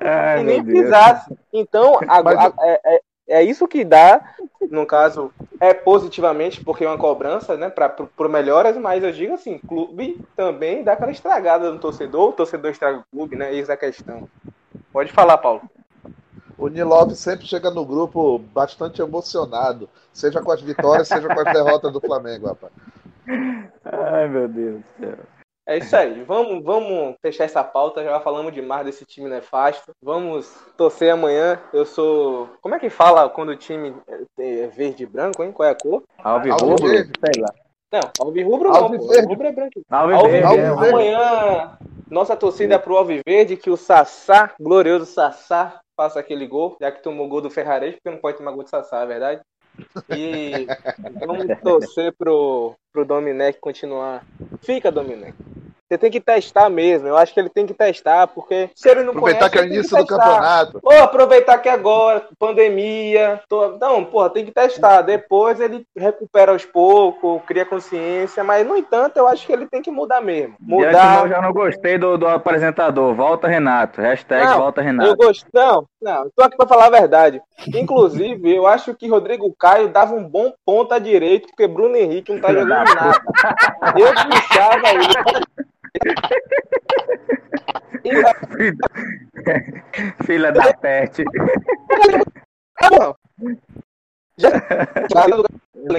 Ai, 0.00 0.40
e 0.40 0.44
nem 0.44 0.64
pisasse. 0.64 1.34
Então, 1.52 1.98
a- 2.08 2.22
Mas 2.22 2.52
é, 2.60 2.80
é- 2.96 3.00
é 3.28 3.42
isso 3.42 3.66
que 3.66 3.84
dá, 3.84 4.20
no 4.70 4.86
caso, 4.86 5.32
é 5.60 5.72
positivamente, 5.72 6.60
porque 6.60 6.84
é 6.84 6.88
uma 6.88 6.98
cobrança, 6.98 7.56
né, 7.56 7.70
para 7.70 7.88
por 7.88 8.28
melhoras, 8.28 8.76
mas 8.76 9.02
eu 9.02 9.12
digo 9.12 9.34
assim, 9.34 9.58
clube 9.58 10.20
também 10.36 10.82
dá 10.82 10.92
aquela 10.92 11.12
estragada 11.12 11.70
no 11.70 11.78
torcedor, 11.78 12.30
o 12.30 12.32
torcedor 12.32 12.70
estraga 12.70 12.98
o 12.98 13.16
clube, 13.16 13.36
né? 13.36 13.54
Isso 13.54 13.70
é 13.70 13.74
a 13.74 13.78
questão. 13.78 14.28
Pode 14.92 15.12
falar, 15.12 15.38
Paulo. 15.38 15.62
O 16.56 16.68
Nilov 16.68 17.12
sempre 17.14 17.46
chega 17.46 17.70
no 17.70 17.84
grupo 17.84 18.38
bastante 18.38 19.02
emocionado, 19.02 19.88
seja 20.12 20.40
com 20.40 20.52
as 20.52 20.62
vitórias, 20.62 21.08
seja 21.08 21.28
com 21.28 21.40
as 21.40 21.52
derrotas 21.52 21.92
do 21.92 22.00
Flamengo, 22.00 22.46
rapaz. 22.46 22.72
Ai, 23.84 24.28
meu 24.28 24.48
Deus 24.48 24.80
do 24.80 25.06
céu. 25.06 25.33
É 25.66 25.78
isso 25.78 25.96
aí. 25.96 26.22
Vamos, 26.22 26.62
vamos 26.62 27.16
fechar 27.22 27.44
essa 27.44 27.64
pauta. 27.64 28.04
Já 28.04 28.20
falamos 28.20 28.52
demais 28.52 28.84
desse 28.84 29.04
time 29.06 29.28
nefasto. 29.28 29.92
Vamos 30.02 30.52
torcer 30.76 31.10
amanhã. 31.10 31.58
Eu 31.72 31.86
sou. 31.86 32.50
Como 32.60 32.74
é 32.74 32.78
que 32.78 32.90
fala 32.90 33.28
quando 33.30 33.50
o 33.50 33.56
time 33.56 33.94
é 34.38 34.66
verde 34.66 35.04
e 35.04 35.06
branco, 35.06 35.42
hein? 35.42 35.52
Qual 35.52 35.66
é 35.66 35.72
a 35.72 35.74
cor? 35.74 36.02
Alvirrubro? 36.18 36.72
Alviverde. 36.72 37.12
Sei 37.18 37.42
lá. 37.42 37.54
Não, 37.92 38.00
alvirrubro 38.20 38.68
não. 38.68 38.74
pô. 38.74 38.84
Alviverde. 38.84 39.16
Alvirrubro 39.16 39.46
é 39.46 39.52
branco. 39.52 39.82
Alviverde. 39.88 40.44
Alviverde. 40.44 40.60
é, 40.60 40.66
Alviverde. 40.66 40.94
Amanhã, 40.94 41.78
nossa 42.10 42.36
torcida 42.36 42.74
é 42.74 42.78
pro 42.78 42.96
Alviverde, 42.96 43.56
que 43.56 43.70
o 43.70 43.76
Sassá, 43.76 44.52
glorioso 44.60 45.06
Sassá, 45.06 45.80
faça 45.96 46.20
aquele 46.20 46.46
gol, 46.46 46.76
já 46.80 46.90
que 46.92 47.02
tomou 47.02 47.28
gol 47.28 47.40
do 47.40 47.50
Ferrarese, 47.50 47.96
porque 47.96 48.10
não 48.10 48.20
pode 48.20 48.36
tomar 48.36 48.52
gol 48.52 48.64
do 48.64 48.70
Sassá, 48.70 49.00
é 49.00 49.06
verdade? 49.06 49.40
E 50.10 50.66
vamos 51.26 51.46
torcer 51.62 52.12
pro, 52.12 52.76
pro 52.92 53.04
Domenech 53.04 53.58
continuar. 53.60 54.24
Fica, 54.62 54.90
Domenech. 54.90 55.34
Você 55.86 55.98
tem 55.98 56.10
que 56.10 56.20
testar 56.20 56.70
mesmo. 56.70 57.06
Eu 57.06 57.16
acho 57.16 57.32
que 57.34 57.38
ele 57.38 57.50
tem 57.50 57.66
que 57.66 57.74
testar, 57.74 58.26
porque 58.26 58.70
se 58.74 58.88
ele 58.88 59.02
não 59.02 59.10
Aproveitar 59.10 59.50
conhece, 59.50 59.52
que 59.52 59.58
é 59.58 59.62
o 59.62 59.66
início 59.66 59.96
do 59.98 60.06
campeonato. 60.06 60.80
Pô, 60.80 60.92
aproveitar 60.92 61.58
que 61.58 61.68
agora, 61.68 62.26
pandemia. 62.38 63.40
Tô... 63.48 63.76
Não, 63.78 64.02
porra, 64.04 64.30
tem 64.30 64.46
que 64.46 64.50
testar. 64.50 65.02
Depois 65.02 65.60
ele 65.60 65.86
recupera 65.94 66.52
aos 66.52 66.64
poucos, 66.64 67.42
cria 67.46 67.66
consciência, 67.66 68.42
mas 68.42 68.66
no 68.66 68.76
entanto, 68.76 69.18
eu 69.18 69.28
acho 69.28 69.46
que 69.46 69.52
ele 69.52 69.66
tem 69.66 69.82
que 69.82 69.90
mudar 69.90 70.22
mesmo. 70.22 70.56
E 70.60 70.64
Mudar. 70.64 71.24
eu 71.24 71.28
já 71.28 71.42
não 71.42 71.52
gostei 71.52 71.98
do, 71.98 72.16
do 72.16 72.26
apresentador. 72.26 73.14
Volta 73.14 73.46
Renato. 73.46 74.00
Hashtag 74.00 74.46
Não, 74.46 74.58
volta 74.58 74.80
Renato. 74.80 75.10
Eu 75.10 75.16
gosto. 75.16 75.46
Não, 75.52 75.86
não, 76.00 76.30
tô 76.34 76.42
aqui 76.42 76.56
pra 76.56 76.66
falar 76.66 76.86
a 76.86 76.90
verdade. 76.90 77.42
Inclusive, 77.68 78.54
eu 78.54 78.66
acho 78.66 78.94
que 78.94 79.08
Rodrigo 79.08 79.54
Caio 79.58 79.88
dava 79.88 80.14
um 80.14 80.26
bom 80.26 80.52
ponta 80.64 80.98
direito, 80.98 81.48
porque 81.48 81.68
Bruno 81.68 81.96
Henrique 81.96 82.32
não 82.32 82.40
tá 82.40 82.52
jogando 82.52 82.68
da 82.68 82.84
nada. 82.84 83.20
Eu 83.96 84.12
puxava 84.14 84.88
ele. 84.88 85.64
Filha 90.26 90.52
da 90.52 90.74
pet. 90.74 91.24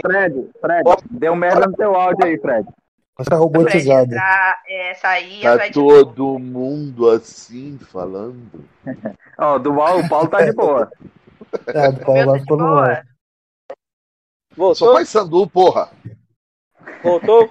Fred, 0.02 0.50
Fred, 0.60 0.84
deu 1.12 1.36
merda 1.36 1.68
no 1.68 1.74
teu 1.74 1.96
áudio 1.96 2.26
aí, 2.26 2.38
Fred. 2.38 2.68
Você 3.18 3.34
é 3.34 3.38
robotizado. 3.38 4.12
Entrar, 4.12 4.62
é, 4.68 4.94
sair, 4.96 5.42
Tá 5.42 5.68
de 5.68 5.74
todo 5.74 6.38
mundo 6.38 7.10
assim 7.10 7.80
falando. 7.80 8.66
Ó, 9.40 9.58
do 9.58 9.74
Paulo, 9.74 10.04
o 10.04 10.10
Paulo 10.10 10.28
tá 10.28 10.44
de 10.44 10.52
boa. 10.52 10.92
É, 11.68 11.92
do 11.92 12.02
Paulo 12.02 12.32
lá 12.32 12.40
ficou 12.40 12.58
no 12.58 12.78
ar. 12.78 13.08
Sou 14.76 14.94
pai 14.94 15.06
Sandu, 15.06 15.48
porra. 15.48 15.90
Voltou? 17.02 17.50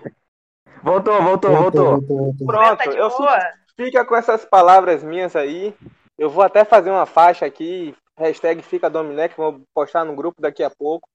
Voltou, 0.84 1.22
voltou, 1.22 1.50
voltou. 1.50 2.46
Pronto, 2.46 2.90
eu 2.90 3.10
fico, 3.10 3.28
fica 3.74 4.04
com 4.04 4.14
essas 4.14 4.44
palavras 4.44 5.02
minhas 5.02 5.34
aí. 5.34 5.74
Eu 6.18 6.28
vou 6.28 6.44
até 6.44 6.62
fazer 6.62 6.90
uma 6.90 7.06
faixa 7.06 7.46
aqui, 7.46 7.96
hashtag 8.18 8.62
fica 8.62 8.90
Dominec, 8.90 9.34
vou 9.34 9.62
postar 9.74 10.04
no 10.04 10.14
grupo 10.14 10.42
daqui 10.42 10.62
a 10.62 10.68
pouco. 10.68 11.08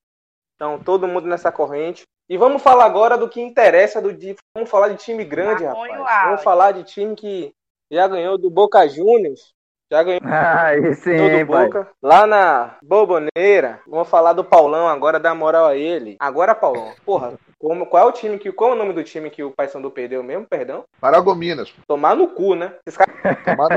Então, 0.55 0.79
todo 0.79 1.07
mundo 1.07 1.27
nessa 1.27 1.51
corrente. 1.51 2.03
E 2.27 2.35
vamos 2.35 2.63
falar 2.63 2.85
agora 2.85 3.17
do 3.17 3.29
que 3.29 3.39
interessa, 3.39 4.01
do 4.01 4.11
de, 4.11 4.35
vamos 4.53 4.69
falar 4.69 4.89
de 4.89 4.97
time 4.97 5.23
grande, 5.23 5.63
rapaz. 5.63 6.25
Vamos 6.25 6.43
falar 6.43 6.71
de 6.71 6.83
time 6.83 7.15
que 7.15 7.53
já 7.91 8.07
ganhou 8.07 8.37
do 8.37 8.49
Boca 8.49 8.87
Juniors. 8.87 9.53
Já 9.91 10.03
ganhou 10.03 10.19
Aí 10.25 10.93
sim, 10.95 11.15
do 11.17 11.23
hein, 11.23 11.45
pai. 11.45 11.65
Boca. 11.65 11.87
Lá 12.01 12.27
na 12.27 12.75
Boboneira. 12.83 13.79
Vamos 13.87 14.07
falar 14.09 14.33
do 14.33 14.43
Paulão 14.43 14.87
agora, 14.87 15.19
dar 15.19 15.33
moral 15.33 15.65
a 15.65 15.75
ele. 15.75 16.15
Agora, 16.19 16.53
Paulão, 16.53 16.91
porra, 17.05 17.33
como, 17.57 17.85
qual 17.87 18.05
é 18.05 18.09
o 18.09 18.11
time 18.11 18.37
que. 18.37 18.51
Qual 18.51 18.71
é 18.71 18.73
o 18.73 18.77
nome 18.77 18.93
do 18.93 19.03
time 19.03 19.29
que 19.29 19.43
o 19.43 19.51
Paysandu 19.51 19.89
perdeu 19.89 20.21
mesmo? 20.23 20.45
Perdão? 20.45 20.83
Paragominas. 21.01 21.73
Tomar 21.87 22.15
no 22.15 22.27
cu, 22.27 22.53
né? 22.55 22.73
Esses 22.85 22.97
caras 22.97 23.15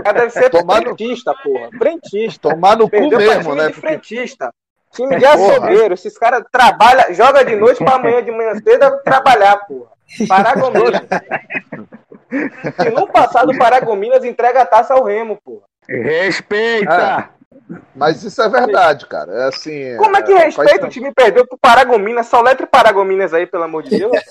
cara 0.02 0.12
devem 0.12 0.30
ser 0.30 0.50
Tomar 0.50 0.80
no- 0.82 0.94
frentista, 0.96 1.34
porra. 1.42 1.68
Frentista. 1.78 2.50
Tomar 2.50 2.76
no 2.76 2.84
cu 2.84 2.90
Perdeu 2.90 3.18
pra 3.18 3.28
mesmo, 3.36 3.42
time 3.50 3.56
né? 3.56 3.66
de 3.68 3.72
Porque- 3.74 3.86
frentista. 3.88 4.54
Time 4.94 5.16
de 5.18 5.24
açougueiro. 5.24 5.94
Esses 5.94 6.18
caras 6.18 6.44
trabalham, 6.52 7.14
joga 7.14 7.42
de 7.42 7.56
noite 7.56 7.82
pra 7.82 7.94
amanhã 7.94 8.22
de 8.22 8.30
manhã 8.30 8.54
cedo 8.56 8.98
trabalhar, 9.02 9.56
porra. 9.66 9.90
Paragominas. 10.28 11.00
Se 12.80 12.90
no 12.90 13.06
passado 13.06 13.52
o 13.52 13.58
Paragominas 13.58 14.22
entrega 14.24 14.60
a 14.62 14.66
taça 14.66 14.92
ao 14.94 15.04
Remo, 15.04 15.38
porra. 15.42 15.62
Respeita! 15.88 17.30
Mas 17.94 18.22
isso 18.22 18.40
é 18.42 18.48
verdade, 18.48 19.06
cara. 19.06 19.32
É 19.32 19.44
assim. 19.48 19.96
Como 19.96 20.16
é 20.16 20.22
que 20.22 20.32
é, 20.32 20.44
respeita? 20.44 20.72
faz- 20.80 20.84
O 20.84 20.88
time 20.90 21.12
perdeu 21.12 21.46
pro 21.46 21.56
Paragominas. 21.58 22.26
Só 22.26 22.40
letra 22.42 22.66
Paragominas 22.66 23.32
aí, 23.32 23.46
pelo 23.46 23.64
amor 23.64 23.82
de 23.82 23.98
Deus. 23.98 24.12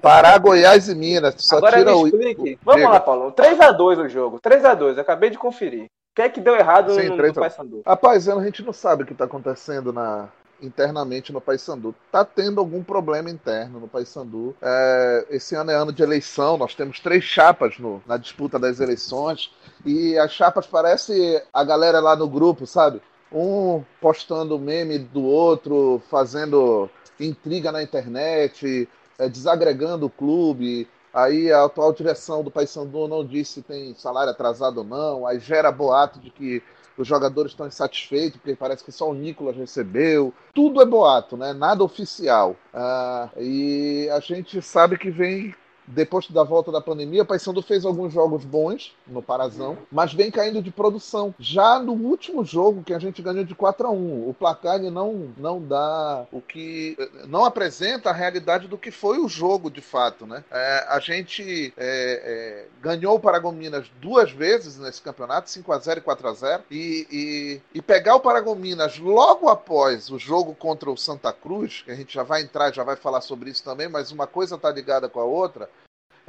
Pará, 0.00 0.38
Goiás 0.38 0.88
e 0.88 0.94
Minas. 0.94 1.34
Só 1.38 1.58
Agora 1.58 1.76
tira 1.78 1.92
me 1.92 1.96
o. 1.98 2.06
explique. 2.06 2.54
o- 2.54 2.58
Vamos 2.64 2.80
Diga. 2.82 2.92
lá, 2.94 3.00
Paulo. 3.00 3.32
3x2 3.32 3.98
o 3.98 4.08
jogo. 4.08 4.40
3x2. 4.40 4.98
Acabei 4.98 5.30
de 5.30 5.38
conferir. 5.38 5.84
O 5.84 5.88
que 6.16 6.22
é 6.22 6.28
que 6.28 6.40
deu 6.40 6.56
errado 6.56 6.92
Sim, 6.94 7.08
no, 7.08 7.16
no 7.16 7.26
a- 7.26 7.32
Paysandu? 7.34 7.82
Rapaz, 7.86 8.28
a 8.28 8.42
gente 8.42 8.64
não 8.64 8.72
sabe 8.72 9.02
o 9.02 9.06
que 9.06 9.12
está 9.12 9.26
acontecendo 9.26 9.92
na, 9.92 10.28
internamente 10.62 11.32
no 11.32 11.40
Paysandu. 11.40 11.94
Tá 12.10 12.24
tendo 12.24 12.60
algum 12.60 12.82
problema 12.82 13.30
interno 13.30 13.80
no 13.80 13.88
Paysandu. 13.88 14.54
É, 14.60 15.26
esse 15.30 15.54
ano 15.54 15.70
é 15.70 15.74
ano 15.74 15.92
de 15.92 16.02
eleição, 16.02 16.56
nós 16.56 16.74
temos 16.74 17.00
três 17.00 17.24
chapas 17.24 17.78
no- 17.78 18.02
na 18.06 18.16
disputa 18.16 18.58
das 18.58 18.80
eleições 18.80 19.52
e 19.84 20.16
as 20.18 20.32
chapas 20.32 20.66
parece 20.66 21.42
a 21.52 21.64
galera 21.64 22.00
lá 22.00 22.14
no 22.16 22.28
grupo, 22.28 22.66
sabe? 22.66 23.00
Um 23.32 23.82
postando 24.00 24.58
meme 24.58 24.98
do 24.98 25.22
outro, 25.22 26.02
fazendo 26.10 26.90
intriga 27.18 27.70
na 27.70 27.82
internet, 27.82 28.88
é, 29.18 29.28
desagregando 29.28 30.06
o 30.06 30.10
clube. 30.10 30.88
Aí 31.12 31.52
a 31.52 31.64
atual 31.64 31.92
direção 31.92 32.42
do 32.42 32.50
Paysandu 32.50 33.08
não 33.08 33.24
disse 33.24 33.54
se 33.54 33.62
tem 33.62 33.94
salário 33.94 34.30
atrasado 34.30 34.78
ou 34.78 34.84
não. 34.84 35.26
Aí 35.26 35.38
gera 35.40 35.70
boato 35.72 36.20
de 36.20 36.30
que 36.30 36.62
os 37.02 37.08
jogadores 37.08 37.52
estão 37.52 37.66
insatisfeitos 37.66 38.40
porque 38.40 38.56
parece 38.56 38.84
que 38.84 38.92
só 38.92 39.10
o 39.10 39.14
Nicolas 39.14 39.56
recebeu. 39.56 40.32
Tudo 40.54 40.82
é 40.82 40.86
boato, 40.86 41.36
né? 41.36 41.52
Nada 41.52 41.82
oficial. 41.82 42.56
Ah, 42.72 43.28
e 43.36 44.08
a 44.10 44.20
gente 44.20 44.60
sabe 44.60 44.98
que 44.98 45.10
vem 45.10 45.54
depois 45.90 46.28
da 46.30 46.42
volta 46.42 46.70
da 46.72 46.80
pandemia, 46.80 47.22
o 47.22 47.26
Paysandu 47.26 47.62
fez 47.62 47.84
alguns 47.84 48.12
jogos 48.12 48.44
bons 48.44 48.94
no 49.06 49.22
Parazão, 49.22 49.78
mas 49.90 50.12
vem 50.12 50.30
caindo 50.30 50.62
de 50.62 50.70
produção. 50.70 51.34
Já 51.38 51.78
no 51.78 51.92
último 51.92 52.44
jogo 52.44 52.82
que 52.82 52.94
a 52.94 52.98
gente 52.98 53.22
ganhou 53.22 53.44
de 53.44 53.54
4 53.54 53.86
a 53.86 53.90
1, 53.90 54.28
o 54.28 54.34
placar 54.34 54.80
não 54.80 55.30
não 55.36 55.60
dá 55.60 56.26
o 56.30 56.40
que 56.40 56.96
não 57.26 57.44
apresenta 57.44 58.10
a 58.10 58.12
realidade 58.12 58.68
do 58.68 58.78
que 58.78 58.90
foi 58.90 59.18
o 59.18 59.28
jogo 59.28 59.70
de 59.70 59.80
fato, 59.80 60.26
né? 60.26 60.44
É, 60.50 60.86
a 60.88 60.98
gente 61.00 61.72
é, 61.76 62.66
é, 62.66 62.66
ganhou 62.80 63.16
o 63.16 63.20
Paragominas 63.20 63.90
duas 64.00 64.30
vezes 64.30 64.78
nesse 64.78 65.02
campeonato, 65.02 65.50
5 65.50 65.72
a 65.72 65.78
0 65.78 66.00
e 66.00 66.02
4 66.02 66.28
a 66.28 66.32
0 66.32 66.62
e, 66.70 67.06
e, 67.10 67.60
e 67.74 67.82
pegar 67.82 68.14
o 68.14 68.20
Paragominas 68.20 68.98
logo 68.98 69.48
após 69.48 70.10
o 70.10 70.18
jogo 70.18 70.54
contra 70.54 70.90
o 70.90 70.96
Santa 70.96 71.32
Cruz, 71.32 71.82
que 71.82 71.90
a 71.90 71.94
gente 71.94 72.14
já 72.14 72.22
vai 72.22 72.42
entrar, 72.42 72.72
já 72.72 72.84
vai 72.84 72.96
falar 72.96 73.20
sobre 73.20 73.50
isso 73.50 73.64
também, 73.64 73.88
mas 73.88 74.10
uma 74.10 74.26
coisa 74.26 74.56
tá 74.56 74.70
ligada 74.70 75.08
com 75.08 75.20
a 75.20 75.24
outra. 75.24 75.68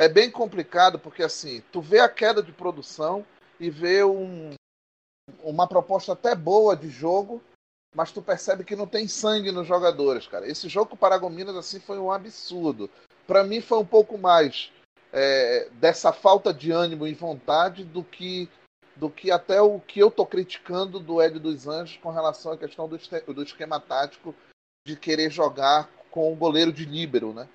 É 0.02 0.10
bem 0.10 0.32
complicado 0.32 0.98
porque 0.98 1.22
assim, 1.22 1.62
tu 1.72 1.80
vê 1.80 2.00
a 2.00 2.10
queda 2.10 2.42
de 2.42 2.52
produção 2.52 3.24
e 3.60 3.70
vê 3.70 4.04
um, 4.04 4.56
uma 5.44 5.68
proposta 5.68 6.14
até 6.14 6.34
boa 6.34 6.76
de 6.76 6.90
jogo, 6.90 7.40
mas 7.96 8.12
tu 8.12 8.20
percebe 8.20 8.64
que 8.64 8.76
não 8.76 8.88
tem 8.88 9.08
sangue 9.08 9.52
nos 9.52 9.68
jogadores, 9.68 10.26
cara. 10.26 10.50
Esse 10.50 10.68
jogo 10.68 10.88
com 10.88 10.96
o 10.96 10.98
Paragominas 10.98 11.56
assim 11.56 11.80
foi 11.80 12.00
um 12.00 12.12
absurdo. 12.12 12.90
Para 13.28 13.44
mim 13.44 13.62
foi 13.62 13.78
um 13.78 13.86
pouco 13.86 14.18
mais 14.18 14.72
é, 15.14 15.70
dessa 15.74 16.12
falta 16.12 16.52
de 16.52 16.72
ânimo 16.72 17.06
e 17.06 17.14
vontade 17.14 17.84
do 17.84 18.04
que 18.04 18.50
do 18.96 19.08
que 19.08 19.30
até 19.30 19.62
o 19.62 19.80
que 19.80 20.00
eu 20.00 20.10
tô 20.10 20.26
criticando 20.26 21.00
do 21.00 21.22
Ed 21.22 21.38
dos 21.38 21.68
Anjos 21.68 21.98
com 21.98 22.10
relação 22.10 22.54
à 22.54 22.58
questão 22.58 22.90
do, 22.90 22.98
do 22.98 23.44
esquema 23.44 23.80
tático 23.80 24.34
de 24.84 24.96
querer 24.96 25.30
jogar 25.30 25.88
com 26.12 26.32
o 26.32 26.36
goleiro 26.36 26.72
de 26.72 26.86
líbero, 26.86 27.34
né? 27.34 27.48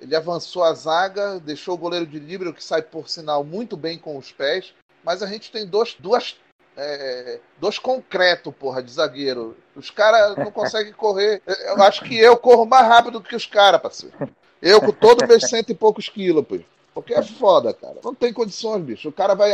Ele 0.00 0.16
avançou 0.16 0.64
a 0.64 0.72
zaga, 0.72 1.38
deixou 1.38 1.74
o 1.74 1.78
goleiro 1.78 2.06
de 2.06 2.18
líbero 2.18 2.54
que 2.54 2.64
sai 2.64 2.82
por 2.82 3.08
sinal 3.08 3.44
muito 3.44 3.76
bem 3.76 3.98
com 3.98 4.16
os 4.16 4.32
pés, 4.32 4.72
mas 5.04 5.22
a 5.22 5.26
gente 5.26 5.52
tem 5.52 5.66
dois, 5.66 5.94
duas 5.98 6.36
é, 6.76 7.40
dois 7.60 7.78
concreto, 7.78 8.52
porra, 8.52 8.82
de 8.82 8.92
zagueiro. 8.92 9.56
Os 9.76 9.90
caras 9.90 10.36
não 10.36 10.50
conseguem 10.50 10.92
correr. 10.92 11.42
Eu 11.46 11.82
acho 11.82 12.04
que 12.04 12.16
eu 12.16 12.36
corro 12.36 12.64
mais 12.64 12.86
rápido 12.86 13.20
que 13.20 13.36
os 13.36 13.46
caras, 13.46 13.80
parceiro. 13.80 14.16
Eu 14.62 14.80
com 14.80 14.92
todos 14.92 15.28
meus 15.28 15.48
cento 15.48 15.70
e 15.70 15.74
poucos 15.74 16.08
quilos, 16.08 16.46
pô. 16.46 16.58
Porque 16.94 17.14
é 17.14 17.22
foda, 17.22 17.74
cara. 17.74 17.96
Não 18.02 18.14
tem 18.14 18.32
condições, 18.32 18.82
bicho. 18.82 19.08
O 19.08 19.12
cara 19.12 19.34
vai 19.34 19.52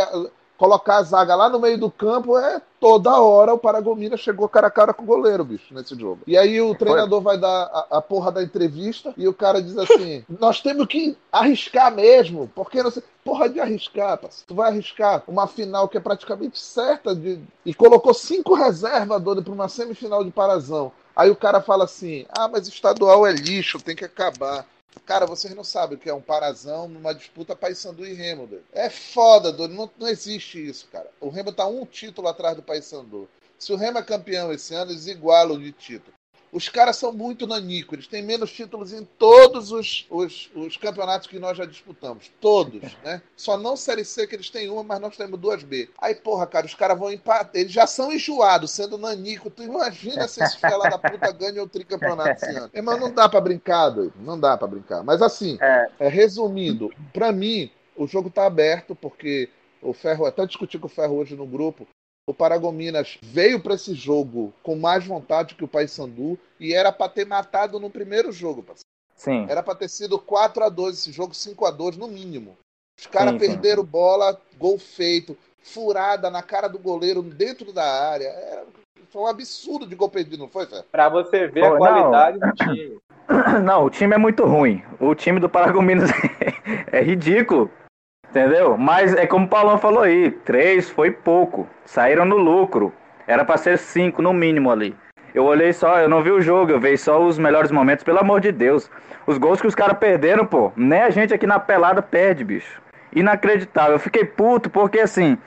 colocar 0.64 0.96
a 0.96 1.02
zaga 1.02 1.34
lá 1.34 1.50
no 1.50 1.60
meio 1.60 1.76
do 1.76 1.90
campo, 1.90 2.38
é 2.38 2.60
toda 2.80 3.20
hora 3.20 3.52
o 3.52 3.58
Paragomina 3.58 4.16
chegou 4.16 4.48
cara 4.48 4.68
a 4.68 4.70
cara 4.70 4.94
com 4.94 5.02
o 5.02 5.06
goleiro, 5.06 5.44
bicho, 5.44 5.74
nesse 5.74 5.94
jogo. 5.94 6.20
E 6.26 6.38
aí 6.38 6.58
o 6.58 6.74
treinador 6.74 7.20
vai 7.20 7.36
dar 7.36 7.64
a, 7.64 7.98
a 7.98 8.00
porra 8.00 8.32
da 8.32 8.42
entrevista 8.42 9.12
e 9.14 9.28
o 9.28 9.34
cara 9.34 9.60
diz 9.62 9.76
assim: 9.76 10.24
nós 10.40 10.62
temos 10.62 10.86
que 10.86 11.16
arriscar 11.30 11.94
mesmo, 11.94 12.50
porque 12.54 12.82
não 12.82 12.90
sei. 12.90 13.02
Porra 13.22 13.48
de 13.48 13.58
arriscar, 13.58 14.18
parceiro. 14.18 14.46
Tu 14.46 14.54
vai 14.54 14.70
arriscar 14.70 15.22
uma 15.26 15.46
final 15.46 15.88
que 15.88 15.96
é 15.96 16.00
praticamente 16.00 16.58
certa 16.58 17.14
de. 17.14 17.40
E 17.64 17.72
colocou 17.72 18.12
cinco 18.12 18.54
reservas, 18.54 19.22
doido, 19.22 19.42
pra 19.42 19.52
uma 19.52 19.68
semifinal 19.68 20.22
de 20.22 20.30
Parazão. 20.30 20.92
Aí 21.16 21.30
o 21.30 21.36
cara 21.36 21.60
fala 21.60 21.84
assim: 21.84 22.26
ah, 22.28 22.48
mas 22.48 22.68
estadual 22.68 23.26
é 23.26 23.32
lixo, 23.32 23.78
tem 23.78 23.96
que 23.96 24.04
acabar. 24.04 24.66
Cara, 25.04 25.26
vocês 25.26 25.54
não 25.54 25.64
sabem 25.64 25.96
o 25.96 26.00
que 26.00 26.08
é 26.08 26.14
um 26.14 26.20
parazão 26.20 26.88
numa 26.88 27.14
disputa 27.14 27.54
Paysandu 27.54 28.06
e 28.06 28.14
Remo. 28.14 28.48
É 28.72 28.88
foda, 28.88 29.52
doido. 29.52 29.74
Não, 29.74 29.90
não 29.98 30.08
existe 30.08 30.64
isso, 30.64 30.88
cara. 30.90 31.10
O 31.20 31.28
Remo 31.28 31.52
tá 31.52 31.66
um 31.66 31.84
título 31.84 32.28
atrás 32.28 32.56
do 32.56 32.62
Paysandu. 32.62 33.28
Se 33.58 33.72
o 33.72 33.76
Remo 33.76 33.98
é 33.98 34.02
campeão 34.02 34.52
esse 34.52 34.74
ano, 34.74 34.92
eles 34.92 35.06
igualam 35.06 35.58
de 35.58 35.72
título. 35.72 36.14
Os 36.54 36.68
caras 36.68 36.96
são 36.96 37.12
muito 37.12 37.48
nanico, 37.48 37.96
eles 37.96 38.06
têm 38.06 38.22
menos 38.22 38.52
títulos 38.52 38.92
em 38.92 39.04
todos 39.18 39.72
os, 39.72 40.06
os, 40.08 40.48
os 40.54 40.76
campeonatos 40.76 41.26
que 41.26 41.36
nós 41.36 41.58
já 41.58 41.64
disputamos. 41.64 42.30
Todos, 42.40 42.96
né? 43.02 43.20
Só 43.36 43.58
não 43.58 43.76
Série 43.76 44.04
C 44.04 44.24
que 44.24 44.36
eles 44.36 44.50
têm 44.50 44.70
uma, 44.70 44.84
mas 44.84 45.00
nós 45.00 45.16
temos 45.16 45.40
duas 45.40 45.64
B. 45.64 45.90
Aí, 45.98 46.14
porra, 46.14 46.46
cara, 46.46 46.64
os 46.64 46.72
caras 46.72 46.96
vão 46.96 47.10
empatar. 47.10 47.50
Eles 47.54 47.72
já 47.72 47.88
são 47.88 48.12
enjoados, 48.12 48.70
sendo 48.70 48.96
nanico. 48.96 49.50
Tu 49.50 49.64
imagina 49.64 50.28
se 50.28 50.44
esses 50.44 50.54
filha 50.54 50.78
da 50.78 50.96
puta 50.96 51.32
ganham 51.34 51.64
o 51.64 51.68
tricampeonato 51.68 52.44
esse 52.44 52.56
ano. 52.56 52.70
Mas 52.72 53.00
não 53.00 53.12
dá 53.12 53.28
pra 53.28 53.40
brincar, 53.40 53.90
doido. 53.90 54.14
Não 54.20 54.38
dá 54.38 54.56
pra 54.56 54.68
brincar. 54.68 55.02
Mas 55.02 55.20
assim, 55.20 55.58
é. 55.60 55.88
É, 55.98 56.08
resumindo, 56.08 56.88
pra 57.12 57.32
mim, 57.32 57.68
o 57.96 58.06
jogo 58.06 58.30
tá 58.30 58.46
aberto, 58.46 58.94
porque 58.94 59.48
o 59.82 59.92
Ferro, 59.92 60.24
até 60.24 60.46
discuti 60.46 60.78
com 60.78 60.86
o 60.86 60.90
Ferro 60.90 61.16
hoje 61.16 61.34
no 61.34 61.46
grupo, 61.46 61.88
o 62.26 62.32
Paragominas 62.32 63.18
veio 63.22 63.60
para 63.60 63.74
esse 63.74 63.94
jogo 63.94 64.52
com 64.62 64.76
mais 64.76 65.06
vontade 65.06 65.54
que 65.54 65.64
o 65.64 65.68
Paysandu 65.68 66.38
e 66.58 66.72
era 66.72 66.90
para 66.90 67.10
ter 67.10 67.26
matado 67.26 67.78
no 67.78 67.90
primeiro 67.90 68.32
jogo. 68.32 68.62
Parceiro. 68.62 68.88
Sim. 69.14 69.46
Era 69.48 69.62
para 69.62 69.74
ter 69.74 69.88
sido 69.88 70.18
4 70.18 70.64
a 70.64 70.68
2 70.68 70.98
esse 70.98 71.12
jogo, 71.12 71.34
5 71.34 71.66
a 71.66 71.70
2 71.70 71.96
no 71.96 72.08
mínimo. 72.08 72.56
Os 72.98 73.06
caras 73.06 73.36
perderam 73.38 73.82
sim. 73.82 73.88
bola, 73.88 74.40
gol 74.58 74.78
feito, 74.78 75.36
furada 75.62 76.30
na 76.30 76.42
cara 76.42 76.68
do 76.68 76.78
goleiro 76.78 77.22
dentro 77.22 77.72
da 77.72 77.84
área. 77.84 78.28
Era, 78.28 78.64
foi 79.10 79.22
um 79.22 79.26
absurdo 79.26 79.86
de 79.86 79.94
gol 79.94 80.08
perdido, 80.08 80.38
não 80.38 80.48
foi, 80.48 80.66
Fé? 80.66 80.84
Pra 80.90 81.08
você 81.08 81.46
ver 81.46 81.60
Pô, 81.60 81.74
a 81.74 81.78
qualidade 81.78 82.38
não. 82.38 82.48
do 82.48 82.54
time. 82.54 82.98
Não, 83.64 83.86
o 83.86 83.90
time 83.90 84.14
é 84.14 84.18
muito 84.18 84.44
ruim. 84.44 84.82
O 85.00 85.14
time 85.14 85.40
do 85.40 85.48
Paragominas 85.48 86.10
é 86.92 87.00
ridículo. 87.00 87.70
Entendeu? 88.34 88.76
Mas 88.76 89.14
é 89.14 89.28
como 89.28 89.46
o 89.46 89.48
Paulão 89.48 89.78
falou 89.78 90.02
aí, 90.02 90.28
três 90.28 90.90
foi 90.90 91.12
pouco. 91.12 91.68
Saíram 91.84 92.24
no 92.24 92.36
lucro. 92.36 92.92
Era 93.28 93.44
para 93.44 93.56
ser 93.56 93.78
cinco 93.78 94.20
no 94.20 94.32
mínimo 94.32 94.72
ali. 94.72 94.92
Eu 95.32 95.44
olhei 95.44 95.72
só, 95.72 96.00
eu 96.00 96.08
não 96.08 96.20
vi 96.20 96.32
o 96.32 96.40
jogo, 96.40 96.72
eu 96.72 96.80
vi 96.80 96.98
só 96.98 97.22
os 97.22 97.38
melhores 97.38 97.70
momentos, 97.70 98.02
pelo 98.02 98.18
amor 98.18 98.40
de 98.40 98.50
Deus. 98.50 98.90
Os 99.24 99.38
gols 99.38 99.60
que 99.60 99.68
os 99.68 99.74
caras 99.76 99.96
perderam, 99.98 100.44
pô, 100.44 100.72
nem 100.76 101.00
a 101.00 101.10
gente 101.10 101.32
aqui 101.32 101.46
na 101.46 101.60
pelada 101.60 102.02
perde, 102.02 102.42
bicho. 102.42 102.82
Inacreditável. 103.14 103.92
Eu 103.92 104.00
fiquei 104.00 104.24
puto 104.24 104.68
porque 104.68 104.98
assim, 104.98 105.38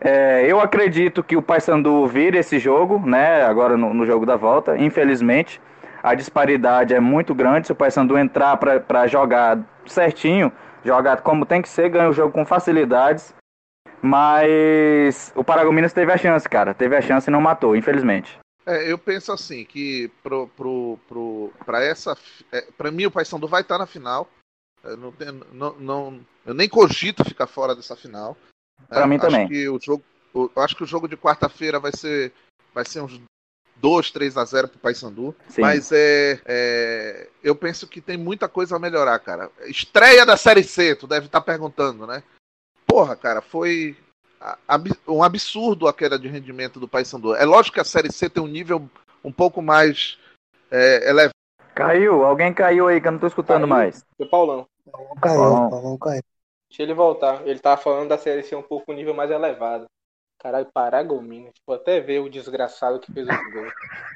é, 0.00 0.46
eu 0.46 0.60
acredito 0.60 1.24
que 1.24 1.36
o 1.36 1.42
Paysandu 1.42 2.06
vire 2.06 2.38
esse 2.38 2.60
jogo, 2.60 3.04
né? 3.04 3.42
Agora 3.42 3.76
no, 3.76 3.92
no, 3.92 4.06
jogo 4.06 4.24
da 4.24 4.36
volta. 4.36 4.78
Infelizmente, 4.78 5.60
a 6.00 6.14
disparidade 6.14 6.94
é 6.94 7.00
muito 7.00 7.34
grande. 7.34 7.66
Se 7.66 7.72
o 7.72 7.76
Paysandu 7.76 8.16
entrar 8.16 8.56
para 8.56 9.06
jogar 9.08 9.58
certinho, 9.84 10.52
joga 10.86 11.16
como 11.16 11.44
tem 11.44 11.60
que 11.60 11.68
ser, 11.68 11.90
ganha 11.90 12.08
o 12.08 12.12
jogo 12.12 12.32
com 12.32 12.46
facilidades. 12.46 13.34
Mas 14.00 15.32
o 15.34 15.42
Paragominas 15.42 15.92
teve 15.92 16.12
a 16.12 16.18
chance, 16.18 16.48
cara. 16.48 16.72
Teve 16.72 16.96
a 16.96 17.02
chance 17.02 17.28
e 17.28 17.32
não 17.32 17.40
matou, 17.40 17.74
infelizmente. 17.74 18.38
É, 18.64 18.90
eu 18.90 18.98
penso 18.98 19.32
assim, 19.32 19.64
que 19.64 20.08
pro, 20.22 20.48
pro, 20.48 20.98
pro, 21.08 21.52
pra 21.64 21.82
essa. 21.82 22.16
É, 22.52 22.62
pra 22.76 22.90
mim, 22.90 23.06
o 23.06 23.10
Paysandu 23.10 23.48
vai 23.48 23.62
estar 23.62 23.78
na 23.78 23.86
final. 23.86 24.28
Eu, 24.82 24.96
não, 24.96 25.12
tenho, 25.12 25.40
não, 25.52 25.74
não, 25.76 26.20
eu 26.44 26.54
nem 26.54 26.68
cogito 26.68 27.24
ficar 27.24 27.46
fora 27.46 27.74
dessa 27.74 27.96
final. 27.96 28.36
Pra 28.88 29.02
é, 29.02 29.06
mim 29.06 29.16
acho 29.16 29.24
também. 29.24 29.48
Que 29.48 29.68
o 29.68 29.80
jogo, 29.80 30.04
eu 30.34 30.50
acho 30.56 30.76
que 30.76 30.84
o 30.84 30.86
jogo 30.86 31.08
de 31.08 31.16
quarta-feira 31.16 31.80
vai 31.80 31.92
ser, 31.92 32.32
vai 32.74 32.84
ser 32.84 33.00
uns 33.00 33.20
2, 33.80 34.10
3 34.10 34.36
a 34.36 34.44
0 34.44 34.68
pro 34.68 34.78
Paysandu. 34.78 35.34
Mas 35.58 35.92
é, 35.92 36.40
é, 36.44 37.28
eu 37.42 37.54
penso 37.54 37.86
que 37.86 38.00
tem 38.00 38.16
muita 38.16 38.48
coisa 38.48 38.76
a 38.76 38.78
melhorar, 38.78 39.18
cara. 39.18 39.50
Estreia 39.66 40.24
da 40.24 40.36
Série 40.36 40.62
C, 40.62 40.94
tu 40.94 41.06
deve 41.06 41.26
estar 41.26 41.40
tá 41.40 41.44
perguntando, 41.44 42.06
né? 42.06 42.22
Porra, 42.86 43.16
cara, 43.16 43.40
foi 43.42 43.96
um 45.08 45.22
absurdo 45.22 45.88
a 45.88 45.92
queda 45.92 46.18
de 46.18 46.28
rendimento 46.28 46.78
do 46.78 46.88
Paysandu. 46.88 47.34
É 47.34 47.44
lógico 47.44 47.74
que 47.74 47.80
a 47.80 47.84
Série 47.84 48.12
C 48.12 48.28
tem 48.28 48.42
um 48.42 48.48
nível 48.48 48.88
um 49.24 49.32
pouco 49.32 49.60
mais 49.60 50.18
é, 50.70 51.08
elevado. 51.08 51.34
Caiu, 51.74 52.24
alguém 52.24 52.54
caiu 52.54 52.88
aí 52.88 53.00
que 53.00 53.08
eu 53.08 53.12
não 53.12 53.18
tô 53.18 53.26
escutando 53.26 53.62
caiu. 53.62 53.68
mais. 53.68 54.04
Foi 54.16 54.26
Paulão. 54.26 54.66
Paulão 54.90 55.14
caiu, 55.20 55.70
Paulão. 55.70 55.98
Caiu. 55.98 56.22
Deixa 56.70 56.82
ele 56.82 56.94
voltar. 56.94 57.46
Ele 57.46 57.58
tava 57.58 57.80
falando 57.80 58.08
da 58.08 58.18
Série 58.18 58.42
C 58.42 58.56
um 58.56 58.62
pouco 58.62 58.92
nível 58.92 59.14
mais 59.14 59.30
elevado. 59.30 59.86
Caralho, 60.38 60.66
Paragominas. 60.72 61.54
Vou 61.66 61.76
até 61.76 62.00
ver 62.00 62.20
o 62.20 62.28
desgraçado 62.28 63.00
que 63.00 63.12
fez 63.12 63.26
o 63.26 63.52
gol. 63.52 63.66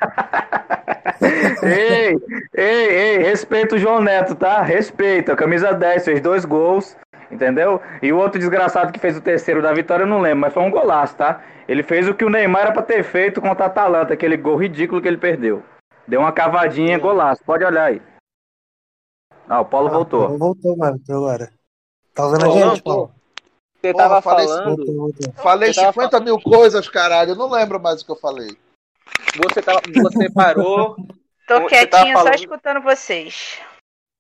ei, 1.63 2.17
ei, 2.55 2.89
ei, 2.89 3.19
respeita 3.19 3.75
o 3.75 3.79
João 3.79 4.01
Neto, 4.01 4.35
tá? 4.35 4.63
Respeita. 4.63 5.35
Camisa 5.35 5.73
10, 5.73 6.05
fez 6.05 6.21
dois 6.21 6.45
gols, 6.45 6.97
entendeu? 7.31 7.81
E 8.03 8.13
o 8.13 8.19
outro 8.19 8.39
desgraçado 8.39 8.93
que 8.93 9.01
fez 9.01 9.17
o 9.17 9.23
terceiro 9.23 9.63
da 9.63 9.73
vitória, 9.73 10.05
eu 10.05 10.09
não 10.09 10.21
lembro, 10.21 10.41
mas 10.41 10.53
foi 10.53 10.63
um 10.63 10.71
golaço, 10.71 11.17
tá? 11.17 11.43
Ele 11.67 11.83
fez 11.83 12.09
o 12.09 12.15
que 12.15 12.25
o 12.25 12.31
Neymar 12.31 12.63
era 12.63 12.73
pra 12.73 12.83
ter 12.83 13.03
feito 13.03 13.41
contra 13.41 13.65
a 13.65 13.69
Atalanta, 13.69 14.15
aquele 14.15 14.37
gol 14.37 14.57
ridículo 14.57 15.01
que 15.01 15.09
ele 15.09 15.17
perdeu. 15.17 15.63
Deu 16.07 16.21
uma 16.21 16.33
cavadinha, 16.33 16.99
golaço. 16.99 17.43
Pode 17.45 17.65
olhar 17.65 17.85
aí. 17.85 18.03
Ah, 19.49 19.61
o 19.61 19.65
Paulo 19.65 19.89
ah, 19.89 19.93
voltou. 19.93 20.39
Voltou, 20.39 20.77
mano, 20.77 21.01
agora. 21.09 21.51
Tá 22.15 22.29
vendo 22.29 22.47
a 22.47 22.51
gente, 22.51 22.83
Paulo? 22.83 23.13
Você 23.81 23.93
Porra, 23.93 24.09
tava 24.09 24.23
falei, 24.23 24.47
falando. 24.47 25.33
Falei 25.37 25.73
você 25.73 25.81
50 25.81 26.11
tava... 26.11 26.25
mil 26.25 26.39
coisas, 26.39 26.89
caralho. 26.89 27.31
Eu 27.31 27.37
não 27.37 27.51
lembro 27.51 27.81
mais 27.81 28.03
o 28.03 28.05
que 28.05 28.13
eu 28.13 28.17
falei. 28.17 28.57
Você, 29.37 29.63
tava, 29.63 29.81
você 29.81 30.31
parou. 30.31 30.97
Tô 31.49 31.67
quietinho 31.67 32.13
falando... 32.13 32.29
só 32.29 32.35
escutando 32.35 32.83
vocês. 32.83 33.59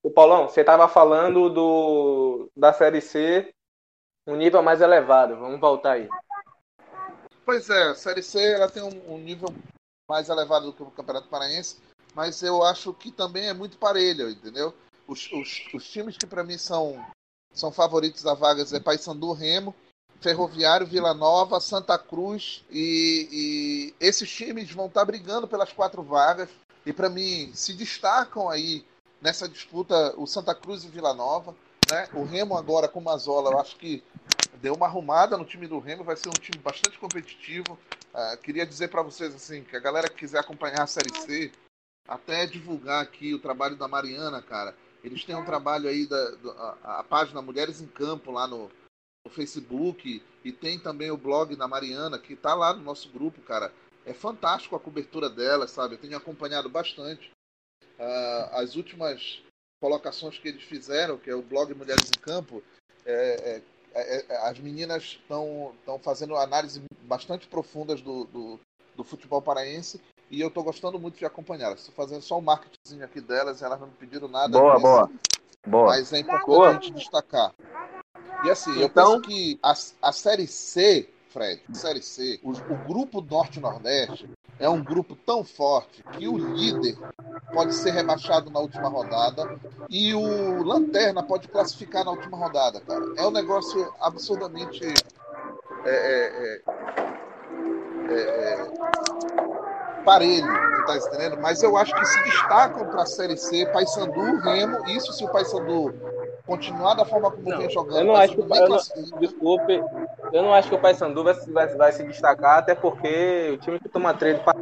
O 0.02 0.10
Paulão, 0.10 0.48
você 0.48 0.64
tava 0.64 0.88
falando 0.88 1.50
do 1.50 2.50
da 2.56 2.72
série 2.72 3.02
C, 3.02 3.50
um 4.26 4.34
nível 4.34 4.62
mais 4.62 4.80
elevado. 4.80 5.36
Vamos 5.36 5.60
voltar 5.60 5.92
aí. 5.92 6.08
Pois 7.44 7.68
é, 7.68 7.90
a 7.90 7.94
série 7.94 8.22
C 8.22 8.40
ela 8.52 8.68
tem 8.68 8.82
um, 8.82 9.14
um 9.14 9.18
nível 9.18 9.48
mais 10.08 10.30
elevado 10.30 10.66
do 10.66 10.72
que 10.72 10.82
o 10.82 10.90
Campeonato 10.90 11.28
Paraense, 11.28 11.80
mas 12.14 12.42
eu 12.42 12.64
acho 12.64 12.94
que 12.94 13.12
também 13.12 13.48
é 13.48 13.52
muito 13.52 13.76
parelho, 13.76 14.30
entendeu? 14.30 14.74
Os, 15.06 15.30
os, 15.32 15.68
os 15.74 15.88
times 15.88 16.16
que 16.16 16.26
para 16.26 16.42
mim 16.42 16.56
são 16.56 17.04
são 17.52 17.72
favoritos 17.72 18.26
a 18.26 18.34
vagas 18.34 18.72
é 18.72 18.80
Paysandu, 18.80 19.32
Remo, 19.32 19.74
Ferroviário, 20.20 20.86
Vila 20.86 21.14
Nova, 21.14 21.60
Santa 21.60 21.98
Cruz 21.98 22.64
e, 22.70 23.28
e 23.30 23.94
esses 24.04 24.30
times 24.30 24.70
vão 24.70 24.86
estar 24.86 25.04
brigando 25.04 25.48
pelas 25.48 25.72
quatro 25.72 26.02
vagas 26.02 26.48
e 26.84 26.92
para 26.92 27.08
mim 27.08 27.50
se 27.54 27.72
destacam 27.72 28.48
aí 28.48 28.84
nessa 29.20 29.48
disputa 29.48 30.14
o 30.16 30.26
Santa 30.26 30.54
Cruz 30.54 30.84
e 30.84 30.88
Vila 30.88 31.12
Nova, 31.14 31.54
né? 31.90 32.08
O 32.14 32.24
Remo 32.24 32.56
agora 32.56 32.88
com 32.88 33.00
Mazola, 33.00 33.50
eu 33.50 33.60
acho 33.60 33.76
que 33.76 34.02
deu 34.60 34.74
uma 34.74 34.86
arrumada 34.86 35.36
no 35.36 35.44
time 35.44 35.66
do 35.66 35.78
Remo, 35.78 36.04
vai 36.04 36.16
ser 36.16 36.28
um 36.28 36.38
time 36.38 36.58
bastante 36.58 36.98
competitivo. 36.98 37.78
Uh, 38.12 38.36
queria 38.38 38.66
dizer 38.66 38.88
para 38.88 39.02
vocês 39.02 39.34
assim 39.34 39.62
que 39.62 39.76
a 39.76 39.80
galera 39.80 40.08
que 40.08 40.16
quiser 40.16 40.38
acompanhar 40.38 40.82
a 40.82 40.86
Série 40.86 41.14
C, 41.14 41.52
até 42.08 42.46
divulgar 42.46 43.02
aqui 43.02 43.34
o 43.34 43.38
trabalho 43.38 43.76
da 43.76 43.86
Mariana, 43.86 44.42
cara. 44.42 44.74
Eles 45.02 45.24
têm 45.24 45.34
um 45.34 45.44
trabalho 45.44 45.88
aí 45.88 46.06
da, 46.06 46.30
da 46.30 46.50
a, 46.82 47.00
a, 47.00 47.04
página 47.04 47.40
Mulheres 47.40 47.80
em 47.80 47.86
Campo 47.86 48.30
lá 48.30 48.46
no, 48.46 48.70
no, 49.24 49.30
Facebook 49.30 50.22
e 50.44 50.52
tem 50.52 50.78
também 50.78 51.10
o 51.10 51.16
blog 51.16 51.56
da 51.56 51.66
Mariana 51.66 52.18
que 52.18 52.34
está 52.34 52.54
lá 52.54 52.74
no 52.74 52.82
nosso 52.82 53.08
grupo, 53.08 53.40
cara. 53.40 53.72
É 54.04 54.12
fantástico 54.12 54.76
a 54.76 54.80
cobertura 54.80 55.28
dela, 55.28 55.66
sabe? 55.66 55.94
Eu 55.94 55.98
tenho 55.98 56.16
acompanhado 56.16 56.68
bastante 56.68 57.30
uh, 57.98 58.56
as 58.56 58.76
últimas 58.76 59.42
colocações 59.80 60.38
que 60.38 60.48
eles 60.48 60.62
fizeram, 60.62 61.18
que 61.18 61.30
é 61.30 61.34
o 61.34 61.42
blog 61.42 61.74
Mulheres 61.74 62.10
em 62.10 62.20
Campo. 62.20 62.62
É, 63.04 63.62
é, 63.94 64.26
é, 64.28 64.48
as 64.48 64.58
meninas 64.58 65.18
estão 65.20 65.74
fazendo 66.02 66.36
análises 66.36 66.82
bastante 67.02 67.46
profundas 67.46 68.00
do, 68.00 68.24
do, 68.24 68.60
do 68.94 69.04
futebol 69.04 69.40
paraense 69.40 70.00
e 70.30 70.40
eu 70.40 70.48
estou 70.48 70.62
gostando 70.62 70.98
muito 70.98 71.18
de 71.18 71.26
acompanhar. 71.26 71.72
Estou 71.74 71.94
fazendo 71.94 72.22
só 72.22 72.38
o 72.38 72.42
marketing 72.42 73.02
aqui 73.02 73.20
delas, 73.20 73.62
elas 73.62 73.80
não 73.80 73.88
me 73.88 73.94
pediram 73.94 74.28
nada. 74.28 74.58
Boa, 74.58 74.78
boa. 74.78 75.10
boa. 75.66 75.86
Mas 75.88 76.12
é 76.12 76.20
importante 76.20 76.46
boa. 76.46 76.68
a 76.68 76.72
gente 76.74 76.92
destacar. 76.92 77.52
E 78.44 78.50
assim, 78.50 78.82
então... 78.82 79.14
eu 79.14 79.20
penso 79.20 79.22
que 79.22 79.58
a, 79.62 79.74
a 80.02 80.12
Série 80.12 80.46
C, 80.46 81.08
Fred, 81.28 81.62
a 81.68 81.74
Série 81.74 82.00
C, 82.00 82.38
o, 82.42 82.50
o 82.50 82.76
grupo 82.86 83.20
Norte-Nordeste 83.20 84.30
é 84.58 84.68
um 84.68 84.84
grupo 84.84 85.16
tão 85.16 85.42
forte 85.42 86.02
que 86.12 86.28
o 86.28 86.38
líder 86.38 86.96
pode 87.52 87.74
ser 87.74 87.92
rebaixado 87.92 88.50
na 88.50 88.60
última 88.60 88.88
rodada 88.88 89.58
e 89.88 90.14
o 90.14 90.62
Lanterna 90.62 91.22
pode 91.22 91.48
classificar 91.48 92.04
na 92.04 92.12
última 92.12 92.36
rodada, 92.36 92.80
cara. 92.80 93.04
É 93.16 93.26
um 93.26 93.30
negócio 93.30 93.92
absurdamente. 94.00 94.84
É, 95.84 95.90
é, 95.90 96.22
é, 96.44 96.62
é, 98.12 98.14
é 98.16 99.59
parelho, 100.04 100.46
tu 100.46 100.86
tá 100.86 100.96
entendendo? 100.96 101.38
Mas 101.40 101.62
eu 101.62 101.76
acho 101.76 101.94
que 101.94 102.04
se 102.04 102.22
destacam 102.24 102.86
para 102.86 103.02
a 103.02 103.06
Série 103.06 103.36
C, 103.36 103.66
Paysandu, 103.66 104.38
Remo, 104.38 104.86
isso 104.88 105.12
se 105.12 105.24
o 105.24 105.28
Paysandu 105.28 105.94
continuar 106.46 106.94
da 106.94 107.04
forma 107.04 107.30
como 107.30 107.48
não, 107.48 107.58
vem 107.58 107.70
jogando. 107.70 107.98
Eu 107.98 108.04
não 108.04 108.16
acho 108.16 108.34
que, 108.34 108.40
eu 108.40 108.68
não, 108.68 108.78
desculpe, 109.20 109.84
eu 110.32 110.42
não 110.42 110.52
acho 110.52 110.68
que 110.68 110.74
o 110.74 110.78
Paysandu 110.80 111.22
vai, 111.22 111.34
vai, 111.34 111.66
vai 111.68 111.92
se 111.92 112.02
destacar, 112.04 112.58
até 112.58 112.74
porque 112.74 113.52
o 113.54 113.58
time 113.58 113.78
que 113.78 113.88
toma 113.88 114.12
treino 114.14 114.40
para 114.40 114.56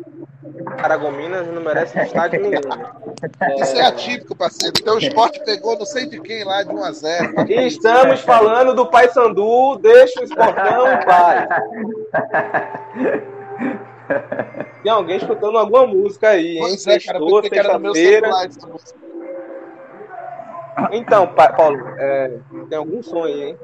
Paragominas 0.77 1.47
não 1.49 1.63
merece 1.63 1.99
destaque 1.99 2.37
nenhum. 2.39 2.61
É... 3.41 3.55
Isso 3.61 3.77
é 3.77 3.87
atípico, 3.87 4.37
parceiro. 4.37 4.75
Então 4.81 4.97
o 4.97 4.99
esporte 4.99 5.43
pegou 5.45 5.79
não 5.79 5.87
sei 5.87 6.07
de 6.07 6.21
quem 6.21 6.45
lá 6.45 6.63
de 6.63 6.75
1 6.75 6.85
a 6.85 6.93
0 6.93 7.51
E 7.51 7.67
estamos 7.67 8.21
falando 8.21 8.75
do 8.75 8.87
Paysandu, 8.87 9.79
deixa 9.79 10.21
o 10.21 10.25
esportão 10.25 10.93
em 10.93 11.05
paz. 11.05 11.49
Tem 14.89 14.95
alguém 14.97 15.19
escutando 15.19 15.59
alguma 15.59 15.87
música 15.87 16.31
aí, 16.31 16.57
hein? 16.57 16.61
Pois 16.61 16.87
é, 16.87 16.99
cara, 16.99 17.19
Sextou, 17.19 17.43
pensei 17.43 17.51
que 17.51 17.59
era 17.59 17.75
no 17.75 17.81
meu 17.81 17.95
sexta-feira. 17.95 18.27
celular 18.33 18.47
essa 18.47 18.67
música. 18.67 18.99
Então, 20.93 21.29
Pa- 21.35 21.53
Paulo, 21.53 21.79
é, 21.99 22.41
tem 22.71 22.79
algum 22.79 23.03
som 23.03 23.25
aí, 23.25 23.43
hein? 23.43 23.59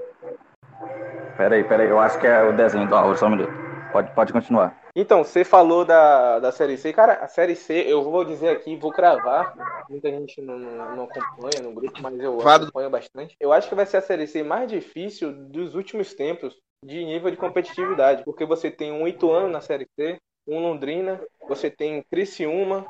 Peraí, 1.39 1.65
peraí, 1.65 1.89
eu 1.89 1.99
acho 1.99 2.19
que 2.21 2.27
é 2.27 2.43
o 2.43 2.53
desenho 2.55 2.87
do 2.87 2.95
áudio, 2.95 3.17
só 3.17 3.27
um 3.27 3.31
minuto. 3.31 3.51
Pode, 3.91 4.11
pode 4.11 4.33
continuar. 4.35 4.79
Então, 4.95 5.25
você 5.25 5.45
falou 5.45 5.83
da, 5.83 6.41
da 6.41 6.53
Série 6.53 6.77
C. 6.77 6.93
Cara, 6.93 7.15
a 7.15 7.27
Série 7.27 7.57
C, 7.57 7.87
eu 7.89 8.03
vou 8.05 8.23
dizer 8.23 8.51
aqui, 8.51 8.77
vou 8.77 8.93
cravar. 8.93 9.55
Muita 9.89 10.11
gente 10.11 10.43
não, 10.43 10.59
não, 10.59 10.97
não 10.97 11.05
acompanha 11.05 11.63
no 11.63 11.73
grupo, 11.73 12.03
mas 12.03 12.21
eu 12.21 12.39
acompanho 12.47 12.91
bastante. 12.91 13.35
Eu 13.41 13.51
acho 13.51 13.67
que 13.67 13.75
vai 13.75 13.87
ser 13.87 13.97
a 13.97 14.03
Série 14.03 14.27
C 14.27 14.43
mais 14.43 14.71
difícil 14.71 15.33
dos 15.33 15.75
últimos 15.75 16.13
tempos 16.13 16.55
de 16.85 17.03
nível 17.03 17.31
de 17.31 17.39
competitividade. 17.39 18.25
Porque 18.25 18.45
você 18.45 18.71
tem 18.71 18.93
um 18.93 19.09
Ituano 19.09 19.49
na 19.49 19.63
Série 19.63 19.89
C, 19.99 20.19
um 20.47 20.61
Londrina, 20.61 21.21
você 21.49 21.71
tem 21.71 22.03
Criciúma, 22.11 22.87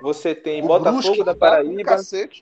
você 0.00 0.34
tem 0.34 0.62
O 0.62 0.66
Botafogo 0.66 1.02
Brusque 1.02 1.24
da 1.24 1.34
tá 1.34 1.40
Paraíba, 1.40 1.96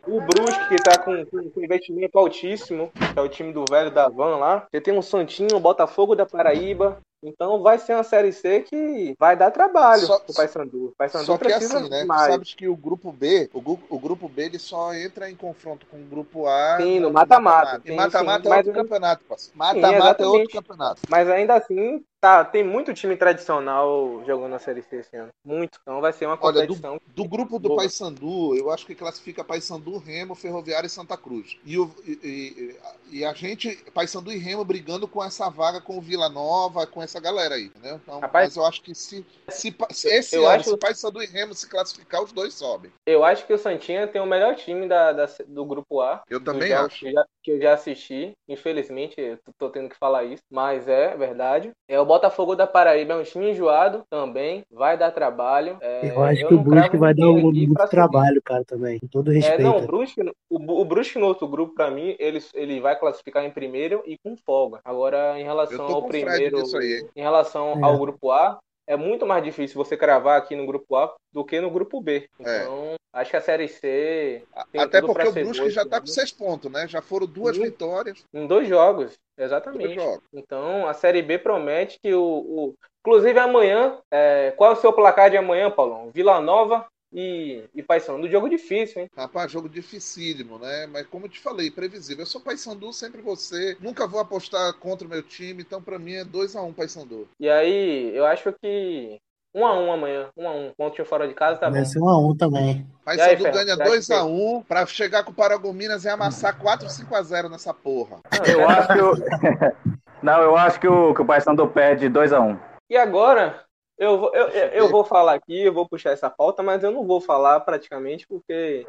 o 0.07 0.21
Brusque, 0.21 0.69
que 0.69 0.83
tá 0.83 0.99
com, 0.99 1.25
com, 1.27 1.51
com 1.51 1.65
investimento 1.65 2.19
altíssimo, 2.19 2.91
que 3.13 3.19
é 3.19 3.23
o 3.23 3.29
time 3.29 3.53
do 3.53 3.65
velho 3.69 3.91
da 3.91 4.09
Van 4.09 4.37
lá. 4.37 4.67
Você 4.71 4.81
tem 4.81 4.97
o 4.97 5.03
Santinho, 5.03 5.57
o 5.57 5.61
Botafogo 5.61 6.15
da 6.15 6.27
Paraíba. 6.27 6.99
Então 7.23 7.63
vai 7.63 7.79
ser 7.79 7.95
uma 7.95 8.05
Série 8.05 8.31
C 8.31 8.61
que 8.61 9.15
vai 9.19 9.35
dar 9.35 9.51
trabalho 9.51 10.03
Só- 10.03 10.21
pro 10.21 10.35
Paysandu. 10.35 10.87
O 10.89 10.93
Paysandu 10.97 11.25
Só 11.25 11.39
que 11.39 11.45
precisa 11.45 11.79
assim, 11.79 11.89
né? 11.89 12.03
Tu 12.03 12.07
mais. 12.07 12.33
sabes 12.33 12.55
que 12.55 12.69
o 12.69 12.77
grupo 12.77 13.11
B, 13.11 13.49
o, 13.55 13.61
gru- 13.61 13.81
o 13.89 13.99
grupo 13.99 14.29
B 14.29 14.45
ele 14.45 14.59
só 14.59 14.95
entra 14.95 15.29
em 15.29 15.35
confronto 15.35 15.87
com 15.87 15.97
o 15.97 16.05
grupo 16.05 16.47
A 16.47 16.77
Sim, 16.77 17.01
no 17.01 17.11
mata-mata. 17.11 17.81
E 17.85 17.93
mata-mata 17.93 18.49
é 18.49 18.57
outro 18.59 18.73
campeonato, 18.75 19.25
Mata-mata 19.55 20.23
é 20.23 20.27
outro 20.27 20.49
campeonato. 20.53 21.01
Mas 21.09 21.29
ainda 21.29 21.55
assim, 21.55 22.05
tá, 22.21 22.45
tem 22.45 22.65
muito 22.65 22.93
time 22.95 23.17
tradicional 23.17 24.23
jogando 24.27 24.51
na 24.51 24.59
Série 24.59 24.83
C 24.83 24.97
esse 24.97 25.17
ano. 25.17 25.31
Muito. 25.45 25.79
Então 25.83 26.01
vai 26.01 26.13
ser 26.13 26.27
uma 26.27 26.39
Olha, 26.41 26.61
competição. 26.67 27.01
Do 27.09 27.25
grupo 27.29 27.59
do 27.59 27.69
Boa. 27.69 27.81
Paysandu, 27.83 28.57
eu 28.57 28.71
acho 28.71 28.87
que 28.87 28.95
classifica 28.95 29.45
Paysandu, 29.45 29.99
Remo, 29.99 30.35
Ferroviário 30.35 30.87
e 30.87 30.91
Santa 30.91 31.17
Cruz. 31.17 31.57
E, 31.65 31.79
o- 31.79 31.95
e- 32.05 32.77
e- 33.11 33.19
e 33.19 33.25
a 33.25 33.33
gente, 33.33 33.77
Paysandu 33.95 34.33
e 34.33 34.39
Remo 34.39 34.65
brigando 34.65 35.07
com 35.07 35.23
essa 35.23 35.49
vaga 35.49 35.81
com 35.81 35.97
o 35.99 36.01
Vila 36.01 36.29
Nova, 36.29 36.87
com 36.87 37.03
essa 37.03 37.21
galera 37.21 37.55
aí, 37.55 37.67
entendeu? 37.67 38.01
Então, 38.03 38.21
Rapaz, 38.21 38.49
mas 38.49 38.57
eu 38.57 38.65
acho 38.67 38.83
que 38.83 38.95
se, 38.95 39.25
se, 39.49 39.75
se 39.91 40.09
esse 40.09 40.37
ano, 40.37 40.49
acho- 40.49 40.71
se 40.71 40.77
Paysandu 40.77 41.23
e 41.23 41.27
Remo 41.27 41.55
se 41.55 41.69
classificar, 41.69 42.23
os 42.23 42.33
dois 42.33 42.55
sobem. 42.55 42.91
Eu 43.07 43.25
acho 43.25 43.47
que 43.47 43.53
o 43.53 43.59
Santinha 43.59 44.07
tem 44.09 44.21
o 44.21 44.27
melhor 44.27 44.55
time 44.57 44.89
da, 44.89 45.13
da- 45.13 45.29
do 45.47 45.65
grupo 45.65 46.01
A. 46.01 46.23
Eu 46.29 46.43
também 46.43 46.71
jogos 46.71 46.87
acho. 46.87 46.99
Que 47.01 47.07
eu, 47.09 47.13
já, 47.13 47.27
que 47.43 47.51
eu 47.53 47.61
já 47.61 47.73
assisti. 47.75 48.33
Infelizmente, 48.49 49.15
eu 49.21 49.39
tô 49.59 49.71
tendo 49.71 49.89
que 49.89 49.97
falar 49.97 50.25
isso. 50.25 50.43
Mas 50.51 50.89
é 50.89 51.17
verdade. 51.17 51.71
É 51.89 52.01
o 52.01 52.06
Botafogo 52.07 52.55
da 52.55 52.67
Paraíba, 52.67 53.15
é 53.15 53.17
um 53.17 53.23
time 53.23 53.51
enjoado 53.51 54.05
também. 54.09 54.65
Vai 54.71 54.97
dar 54.97 55.11
trabalho. 55.11 55.77
É, 55.81 56.11
Eu 56.11 56.23
acho 56.23 56.43
eu 56.43 56.49
que 56.49 56.55
o 56.55 56.59
Brusque 56.59 56.97
vai 56.97 57.13
dar 57.13 57.29
um, 57.29 57.41
muito 57.41 57.75
trabalho, 57.89 58.41
cara, 58.43 58.65
também. 58.65 58.99
Com 58.99 59.07
todo 59.07 59.31
É, 59.31 59.35
respeito. 59.35 59.63
não, 59.63 59.79
o 59.79 59.87
Brusque, 59.87 60.21
o, 60.49 60.81
o 60.81 60.85
Brusque 60.85 61.19
no 61.19 61.27
outro 61.27 61.47
grupo, 61.47 61.75
pra 61.75 61.91
mim, 61.91 62.17
ele, 62.19 62.43
ele 62.55 62.81
vai 62.81 62.99
classificar 62.99 63.45
em 63.45 63.51
primeiro 63.51 64.03
e 64.07 64.17
com 64.19 64.37
folga. 64.37 64.81
Agora, 64.85 65.39
em 65.39 65.45
relação 65.45 65.87
ao 65.87 66.05
primeiro, 66.05 66.59
aí, 66.79 67.07
em 67.15 67.21
relação 67.21 67.75
É. 67.79 67.83
ao 67.83 67.99
grupo 67.99 68.31
A, 68.31 68.59
é 68.87 68.97
muito 68.97 69.27
mais 69.27 69.43
difícil 69.43 69.77
você 69.77 69.97
cravar 69.97 70.39
aqui 70.39 70.55
no 70.55 70.67
grupo 70.67 70.95
A 70.97 71.15
do 71.33 71.45
que 71.45 71.61
no 71.61 71.71
grupo 71.71 72.01
B. 72.01 72.29
É. 72.41 72.63
Então, 72.63 72.95
acho 73.13 73.31
que 73.31 73.37
a 73.37 73.41
Série 73.41 73.69
C 73.69 74.45
Até 74.77 75.01
porque 75.03 75.29
o 75.29 75.33
Brusque 75.33 75.71
já 75.71 75.83
esse 75.83 75.91
tá 75.91 76.01
com 76.01 76.07
seis 76.07 76.31
pontos, 76.33 76.71
né? 76.71 76.87
Já 76.87 77.03
foram 77.03 77.27
duas 77.27 77.57
Sim. 77.57 77.65
vitórias. 77.65 78.25
Em 78.33 78.47
dois 78.47 78.69
jogos, 78.69 79.19
Dois 79.37 79.47
exatamente. 79.51 79.95
jogos. 79.95 80.23
Então, 80.33 80.87
a 80.87 80.95
Série 80.95 81.23
B 81.23 81.39
promete 81.39 81.99
que 82.03 82.15
o. 82.15 82.23
o- 82.23 82.75
Inclusive, 83.07 83.39
amanhã. 83.39 84.01
é, 84.11 84.53
Qual 84.57 84.71
é 84.71 84.75
o 84.75 84.81
seu 84.81 84.93
placar 84.93 85.31
de 85.31 85.37
amanhã, 85.37 85.71
Paulão? 85.71 86.11
Vila 86.13 86.41
Nova 86.41 86.87
e, 87.17 87.65
e 87.75 87.83
Paysandu. 87.83 88.29
Jogo 88.29 88.47
difícil, 88.47 89.01
hein? 89.01 89.11
Rapaz, 89.17 89.51
jogo 89.51 89.71
dificílimo, 89.71 90.59
né? 90.59 90.87
Mas 90.87 91.07
como 91.07 91.25
eu 91.25 91.31
te 91.31 91.41
falei, 91.41 91.71
previsível. 91.71 92.23
Eu 92.23 92.27
sou 92.27 92.43
Paysandu, 92.43 92.93
sempre 92.93 93.23
você. 93.23 93.75
Nunca 93.81 94.07
vou 94.07 94.21
apostar 94.21 94.75
contra 94.75 95.07
o 95.07 95.11
meu 95.11 95.23
time, 95.23 95.63
então 95.63 95.81
pra 95.81 95.99
mim 95.99 96.13
é 96.13 96.25
2x1 96.25 96.75
Paysandu. 96.75 97.27
E 97.41 97.49
aí, 97.49 98.15
eu 98.15 98.27
acho 98.27 98.53
que. 98.61 99.17
1 99.55 99.67
a 99.67 99.81
1 99.81 99.93
amanhã. 99.93 100.29
1 100.37 100.47
a 100.47 100.53
1 100.53 100.73
Ponto 100.77 101.05
fora 101.07 101.27
de 101.27 101.33
casa 101.33 101.59
tá 101.59 101.69
bom. 101.69 101.77
Vai 101.77 101.87
ser 101.87 101.99
um 101.99 102.09
a 102.11 102.19
um 102.19 102.37
também. 102.37 102.87
E 103.07 103.11
aí, 103.11 103.17
Paysandu 103.17 103.43
Ferro, 103.43 103.55
ganha 103.55 103.77
você 103.77 104.13
acha 104.13 104.23
2x1 104.23 104.65
pra 104.67 104.85
chegar 104.85 105.25
com 105.25 105.31
o 105.31 105.35
Paragominas 105.35 106.05
e 106.05 106.11
amassar 106.11 106.59
4 106.59 106.87
5x0 106.87 107.49
nessa 107.49 107.73
porra. 107.73 108.21
Eu 108.47 108.69
acho 108.69 108.89
que 108.89 109.01
o. 109.01 109.13
Não, 110.23 110.43
eu 110.43 110.57
acho 110.57 110.81
que 110.81 110.89
o, 110.89 111.15
que 111.15 111.23
o 111.23 111.27
Paysandu 111.27 111.67
perde 111.69 112.11
2x1. 112.11 112.59
E 112.91 112.97
agora, 112.97 113.66
eu 113.99 114.19
vou, 114.19 114.35
eu, 114.35 114.49
eu, 114.49 114.89
vou 114.89 115.05
falar 115.05 115.35
aqui, 115.35 115.63
eu 115.63 115.73
vou 115.73 115.89
puxar 115.89 116.11
essa 116.11 116.29
pauta, 116.29 116.63
mas 116.63 116.85
eu 116.85 116.91
não 116.91 117.07
vou 117.07 117.21
falar 117.21 117.61
praticamente 117.61 118.27
porque 118.27 118.87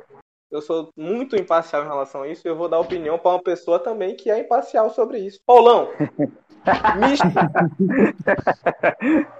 eu 0.51 0.61
sou 0.61 0.91
muito 0.95 1.35
imparcial 1.35 1.83
em 1.83 1.87
relação 1.87 2.23
a 2.23 2.27
isso 2.27 2.47
e 2.47 2.49
eu 2.49 2.55
vou 2.55 2.69
dar 2.69 2.79
opinião 2.79 3.17
para 3.17 3.31
uma 3.31 3.41
pessoa 3.41 3.79
também 3.79 4.15
que 4.15 4.29
é 4.29 4.39
imparcial 4.39 4.89
sobre 4.89 5.19
isso. 5.19 5.39
Paulão, 5.45 5.89
misto. 6.99 7.27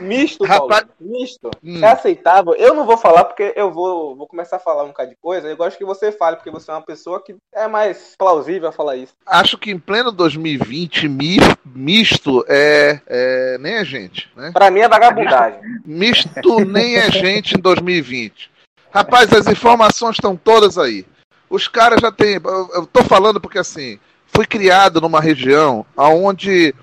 Misto, 0.00 0.44
Rapaz- 0.44 0.84
Paulo. 0.84 0.94
Misto. 1.00 1.50
Hum. 1.64 1.82
É 1.82 1.88
aceitável. 1.92 2.54
Eu 2.54 2.74
não 2.74 2.84
vou 2.84 2.96
falar 2.98 3.24
porque 3.24 3.52
eu 3.56 3.70
vou, 3.72 4.14
vou 4.14 4.26
começar 4.26 4.56
a 4.56 4.60
falar 4.60 4.84
um 4.84 4.88
bocado 4.88 5.10
de 5.10 5.16
coisa. 5.16 5.48
Eu 5.48 5.56
gosto 5.56 5.78
que 5.78 5.84
você 5.84 6.12
fale, 6.12 6.36
porque 6.36 6.50
você 6.50 6.70
é 6.70 6.74
uma 6.74 6.82
pessoa 6.82 7.22
que 7.22 7.34
é 7.54 7.66
mais 7.66 8.14
plausível 8.18 8.68
a 8.68 8.72
falar 8.72 8.96
isso. 8.96 9.14
Acho 9.26 9.56
que 9.56 9.70
em 9.70 9.78
pleno 9.78 10.12
2020, 10.12 11.08
mi- 11.08 11.38
misto 11.64 12.44
é, 12.48 13.00
é 13.06 13.58
nem 13.58 13.74
é 13.74 13.84
gente, 13.84 14.30
né? 14.36 14.50
Pra 14.52 14.70
mim 14.70 14.80
é 14.80 14.88
vagabundagem. 14.88 15.60
Misto 15.84 16.64
nem 16.64 16.96
é 16.96 17.10
gente 17.10 17.56
em 17.56 17.60
2020. 17.60 18.50
Rapaz, 18.92 19.32
as 19.32 19.46
informações 19.46 20.16
estão 20.16 20.36
todas 20.36 20.76
aí. 20.76 21.06
Os 21.48 21.66
caras 21.68 22.00
já 22.00 22.12
têm. 22.12 22.34
Eu, 22.44 22.68
eu 22.74 22.86
tô 22.86 23.02
falando 23.04 23.40
porque 23.40 23.58
assim, 23.58 23.98
fui 24.26 24.46
criado 24.46 25.00
numa 25.00 25.20
região 25.20 25.84
onde 25.96 26.74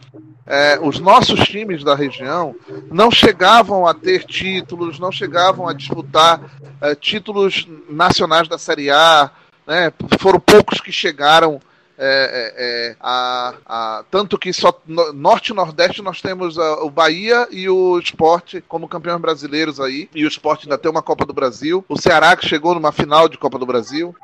os 0.81 0.99
nossos 0.99 1.39
times 1.47 1.83
da 1.83 1.93
região 1.95 2.55
não 2.89 3.11
chegavam 3.11 3.85
a 3.85 3.93
ter 3.93 4.23
títulos, 4.25 4.99
não 4.99 5.11
chegavam 5.11 5.67
a 5.67 5.73
disputar 5.73 6.39
eh, 6.81 6.95
títulos 6.95 7.67
nacionais 7.89 8.47
da 8.47 8.57
Série 8.57 8.89
A. 8.89 9.29
Né? 9.65 9.91
Foram 10.19 10.39
poucos 10.39 10.79
que 10.79 10.91
chegaram. 10.91 11.59
é, 11.99 12.05
é, 12.05 12.53
é, 12.91 12.95
a, 13.01 13.53
a- 13.65 14.03
tanto 14.11 14.37
que 14.37 14.53
só 14.53 14.71
no- 14.85 15.11
norte 15.13 15.49
e 15.51 15.55
nordeste 15.55 15.99
nós 16.03 16.21
temos 16.21 16.55
ah, 16.59 16.83
o 16.83 16.91
Bahia 16.91 17.47
e 17.49 17.67
o 17.67 17.97
Esporte 17.97 18.63
como 18.67 18.87
campeões 18.87 19.19
brasileiros 19.19 19.79
aí 19.79 20.07
e 20.13 20.23
o 20.23 20.27
Esporte 20.27 20.65
ainda 20.67 20.77
tem 20.77 20.91
uma 20.91 21.01
Copa 21.01 21.25
do 21.25 21.33
Brasil 21.33 21.83
o 21.89 21.99
Ceará 21.99 22.35
que 22.37 22.47
chegou 22.47 22.75
numa 22.75 22.91
final 22.91 23.27
de 23.27 23.35
Copa 23.39 23.57
do 23.57 23.65
Brasil 23.65 24.15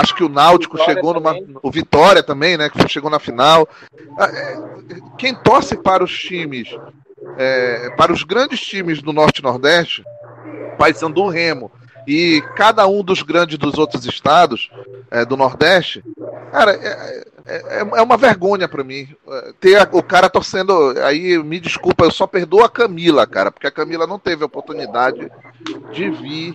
acho 0.00 0.14
que 0.14 0.24
o 0.24 0.28
Náutico 0.28 0.76
Vitória 0.76 0.94
chegou 0.94 1.14
numa 1.14 1.34
também. 1.34 1.56
o 1.62 1.70
Vitória 1.70 2.22
também 2.22 2.56
né 2.56 2.68
que 2.70 2.88
chegou 2.88 3.10
na 3.10 3.18
final 3.18 3.68
Ah, 4.18 4.26
é, 4.26 4.58
quem 5.18 5.34
torce 5.34 5.76
para 5.76 6.02
os 6.04 6.16
times 6.18 6.68
é, 7.36 7.90
para 7.96 8.12
os 8.12 8.22
grandes 8.22 8.60
times 8.60 9.02
do 9.02 9.12
norte 9.12 9.38
e 9.38 9.42
nordeste 9.42 10.02
Paysandu 10.78 11.28
Remo 11.28 11.70
e 12.06 12.42
cada 12.56 12.86
um 12.86 13.02
dos 13.02 13.22
grandes 13.22 13.58
dos 13.58 13.76
outros 13.76 14.06
estados 14.06 14.70
é, 15.10 15.24
do 15.26 15.36
Nordeste, 15.36 16.02
cara, 16.50 16.72
é, 16.72 17.24
é, 17.46 17.78
é 17.80 18.02
uma 18.02 18.16
vergonha 18.16 18.66
pra 18.66 18.82
mim 18.84 19.08
é, 19.28 19.52
ter 19.60 19.76
a- 19.76 19.88
o 19.92 20.02
cara 20.02 20.30
torcendo. 20.30 20.94
Aí 21.04 21.36
me 21.42 21.60
desculpa, 21.60 22.04
eu 22.04 22.10
só 22.10 22.26
perdoo 22.26 22.62
a 22.64 22.68
Camila, 22.70 23.26
cara, 23.26 23.50
porque 23.50 23.66
a 23.66 23.70
Camila 23.70 24.06
não 24.06 24.18
teve 24.18 24.42
a 24.42 24.46
oportunidade 24.46 25.30
de 25.92 26.10
vir. 26.10 26.54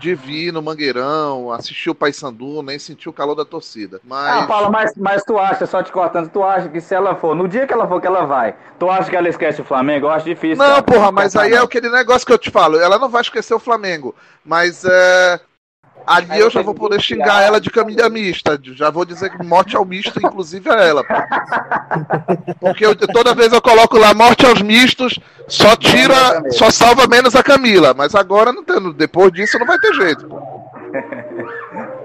De 0.00 0.14
vir 0.14 0.52
no 0.52 0.62
Mangueirão, 0.62 1.52
assistir 1.52 1.90
o 1.90 1.94
Paysandu, 1.94 2.62
nem 2.62 2.78
sentir 2.78 3.08
o 3.08 3.12
calor 3.12 3.34
da 3.34 3.44
torcida. 3.44 4.00
Mas. 4.02 4.42
Ah, 4.42 4.46
Paula, 4.46 4.70
mas, 4.70 4.92
mas 4.96 5.22
tu 5.22 5.38
acha, 5.38 5.66
só 5.66 5.82
te 5.82 5.92
cortando, 5.92 6.30
tu 6.30 6.42
acha 6.42 6.68
que 6.68 6.80
se 6.80 6.94
ela 6.94 7.14
for, 7.14 7.34
no 7.34 7.46
dia 7.46 7.66
que 7.66 7.72
ela 7.72 7.86
for 7.86 8.00
que 8.00 8.06
ela 8.06 8.24
vai, 8.24 8.54
tu 8.78 8.90
acha 8.90 9.10
que 9.10 9.16
ela 9.16 9.28
esquece 9.28 9.60
o 9.60 9.64
Flamengo? 9.64 10.06
Eu 10.06 10.10
acho 10.10 10.24
difícil. 10.24 10.56
Não, 10.56 10.66
cara. 10.66 10.82
porra, 10.82 11.12
mas 11.12 11.36
aí 11.36 11.52
é 11.52 11.58
aquele 11.58 11.90
negócio 11.90 12.26
que 12.26 12.32
eu 12.32 12.38
te 12.38 12.50
falo. 12.50 12.78
Ela 12.78 12.98
não 12.98 13.08
vai 13.08 13.20
esquecer 13.20 13.54
o 13.54 13.60
Flamengo. 13.60 14.14
Mas 14.44 14.84
é. 14.84 15.40
Ali 16.06 16.38
eu 16.40 16.50
já 16.50 16.62
vou 16.62 16.74
poder 16.74 17.00
xingar 17.00 17.42
ela 17.42 17.60
de 17.60 17.70
camisa 17.70 18.08
mista. 18.08 18.58
Já 18.62 18.90
vou 18.90 19.04
dizer 19.04 19.30
que 19.30 19.44
morte 19.44 19.76
ao 19.76 19.84
misto, 19.84 20.18
inclusive 20.18 20.68
a 20.70 20.74
ela. 20.82 21.04
pô. 21.04 21.14
Porque 22.60 22.84
eu- 22.84 22.94
toda 22.96 23.34
vez 23.34 23.52
eu 23.52 23.60
coloco 23.62 23.96
lá 23.98 24.12
morte 24.14 24.44
aos 24.46 24.60
mistos, 24.62 25.18
só 25.46 25.76
tira, 25.76 26.42
só 26.50 26.70
salva 26.70 27.06
menos 27.06 27.34
a 27.36 27.42
Camila. 27.42 27.94
Mas 27.94 28.14
agora 28.14 28.52
não 28.52 28.64
tem, 28.64 28.92
depois 28.92 29.32
disso 29.32 29.58
não 29.58 29.66
vai 29.66 29.78
ter 29.78 29.92
jeito. 29.94 30.28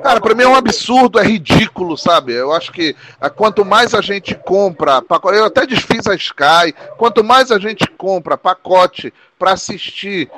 Cara, 0.04 0.22
pra 0.22 0.36
mim 0.36 0.44
é 0.44 0.48
um 0.48 0.56
absurdo, 0.56 1.20
é 1.20 1.24
ridículo, 1.24 1.98
sabe? 1.98 2.32
Eu 2.34 2.54
acho 2.54 2.72
que 2.72 2.96
ah, 3.20 3.30
quanto 3.30 3.66
mais 3.66 3.96
a 3.96 4.02
gente 4.02 4.36
compra, 4.36 5.02
eu 5.34 5.46
até 5.46 5.66
desfiz 5.66 6.06
a 6.06 6.14
Sky, 6.14 6.76
quanto 6.98 7.24
mais 7.24 7.52
a 7.52 7.58
gente 7.58 7.88
compra 7.98 8.38
pacote 8.38 9.12
pra 9.40 9.54
assistir 9.54 10.30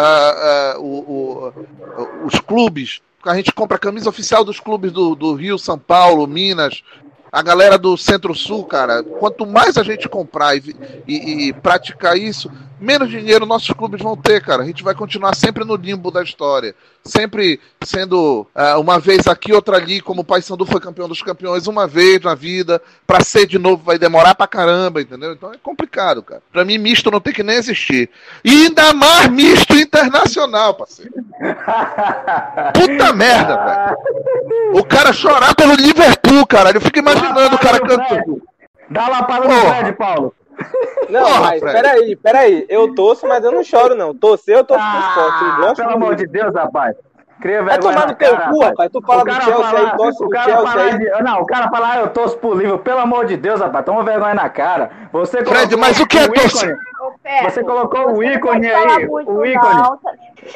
ah, 0.00 0.74
ah, 0.74 0.78
o- 0.78 1.52
o- 1.52 2.26
os 2.26 2.38
clubes, 2.40 3.00
a 3.24 3.34
gente 3.34 3.52
compra 3.52 3.76
a 3.76 3.80
camisa 3.80 4.08
oficial 4.08 4.44
dos 4.44 4.58
clubes 4.58 4.92
do, 4.92 5.14
do 5.14 5.34
Rio, 5.34 5.58
São 5.58 5.78
Paulo, 5.78 6.26
Minas, 6.26 6.82
a 7.32 7.42
galera 7.42 7.78
do 7.78 7.96
Centro-Sul, 7.96 8.64
cara, 8.64 9.02
quanto 9.04 9.46
mais 9.46 9.76
a 9.76 9.82
gente 9.84 10.08
comprar 10.08 10.56
e, 10.56 10.74
e, 11.06 11.48
e, 11.48 11.52
praticar 11.52 12.16
isso, 12.18 12.50
menos 12.80 13.08
dinheiro 13.08 13.46
nossos 13.46 13.70
clubes 13.70 14.02
vão 14.02 14.16
ter, 14.16 14.42
cara. 14.42 14.62
A 14.62 14.66
gente 14.66 14.82
vai 14.82 14.94
continuar 14.94 15.34
sempre 15.36 15.64
no 15.64 15.76
limbo 15.76 16.10
da 16.10 16.24
história. 16.24 16.74
Sempre 17.02 17.58
sendo 17.82 18.46
uh, 18.54 18.78
uma 18.78 18.98
vez 18.98 19.26
aqui, 19.26 19.52
outra 19.52 19.76
ali, 19.76 20.00
como 20.00 20.20
o 20.20 20.24
Paysandu 20.24 20.66
foi 20.66 20.80
campeão 20.80 21.08
dos 21.08 21.22
campeões 21.22 21.66
uma 21.66 21.86
vez 21.86 22.20
na 22.20 22.34
vida. 22.34 22.80
Pra 23.06 23.20
ser 23.20 23.46
de 23.46 23.58
novo 23.58 23.82
vai 23.82 23.98
demorar 23.98 24.34
pra 24.34 24.46
caramba, 24.46 25.00
entendeu? 25.00 25.32
Então 25.32 25.52
é 25.52 25.56
complicado, 25.62 26.22
cara. 26.22 26.42
Pra 26.52 26.64
mim, 26.64 26.76
misto 26.78 27.10
não 27.10 27.20
tem 27.20 27.32
que 27.32 27.42
nem 27.42 27.56
existir. 27.56 28.10
E 28.44 28.66
ainda 28.66 28.92
mais 28.92 29.28
misto 29.28 29.74
internacional, 29.74 30.74
parceiro. 30.74 31.12
Puta 32.74 33.12
merda, 33.14 33.56
velho. 33.56 34.78
O 34.78 34.84
cara 34.84 35.12
chorar 35.12 35.54
pelo 35.54 35.74
Liverpool, 35.74 36.46
cara. 36.46 36.70
Eu 36.70 36.80
fico 36.80 36.98
imaginando 36.98 37.56
o 37.56 37.58
cara 37.58 37.80
cantando. 37.80 38.42
Dá 38.90 39.02
uma 39.02 39.20
lapada 39.20 39.48
no 39.48 39.60
Fred, 39.60 39.92
Paulo. 39.92 40.34
Não, 41.08 41.22
Porra, 41.24 41.40
mas 41.40 41.60
Fred. 41.60 41.74
peraí, 41.74 42.16
peraí. 42.16 42.66
Eu 42.68 42.94
torço, 42.94 43.26
mas 43.26 43.42
eu 43.42 43.50
não 43.50 43.64
choro, 43.64 43.94
não. 43.94 44.14
Torcer, 44.14 44.56
eu 44.56 44.64
torço 44.64 44.84
ah, 44.86 44.90
pro 44.90 45.22
esporte. 45.22 45.60
Gosto 45.60 45.76
pelo 45.76 45.90
amor 45.90 46.14
de 46.14 46.26
Deus, 46.26 46.54
rapaz. 46.54 46.96
Cria 47.40 47.62
Vai 47.62 47.78
tomar 47.78 48.06
no 48.06 48.14
teu 48.14 48.36
cu, 48.36 48.62
rapaz. 48.62 48.90
Tu 48.92 49.00
fala 49.02 49.24
do 49.24 49.32
Chelsea 49.32 49.54
falar, 49.54 49.90
aí, 49.90 49.96
torce 49.96 50.18
pro 50.18 50.42
Chelsea 50.42 50.82
aí. 50.82 50.98
De, 50.98 51.22
não, 51.22 51.40
o 51.40 51.46
cara 51.46 51.70
fala, 51.70 51.92
ah, 51.92 51.98
eu 52.00 52.08
torço 52.10 52.36
pro 52.36 52.54
livro. 52.54 52.78
Pelo 52.78 53.00
amor 53.00 53.24
de 53.24 53.36
Deus, 53.36 53.60
rapaz. 53.60 53.84
Toma 53.84 54.04
vergonha 54.04 54.34
na 54.34 54.48
cara. 54.48 54.90
Você 55.10 55.44
Fred, 55.44 55.74
mas 55.76 55.98
o 55.98 56.06
que 56.06 56.18
é 56.18 56.28
torcer? 56.28 56.78
Você 57.44 57.64
colocou 57.64 58.12
o 58.12 58.22
ícone 58.22 58.70
aí. 58.70 59.06
O 59.06 59.44
ícone. 59.44 59.82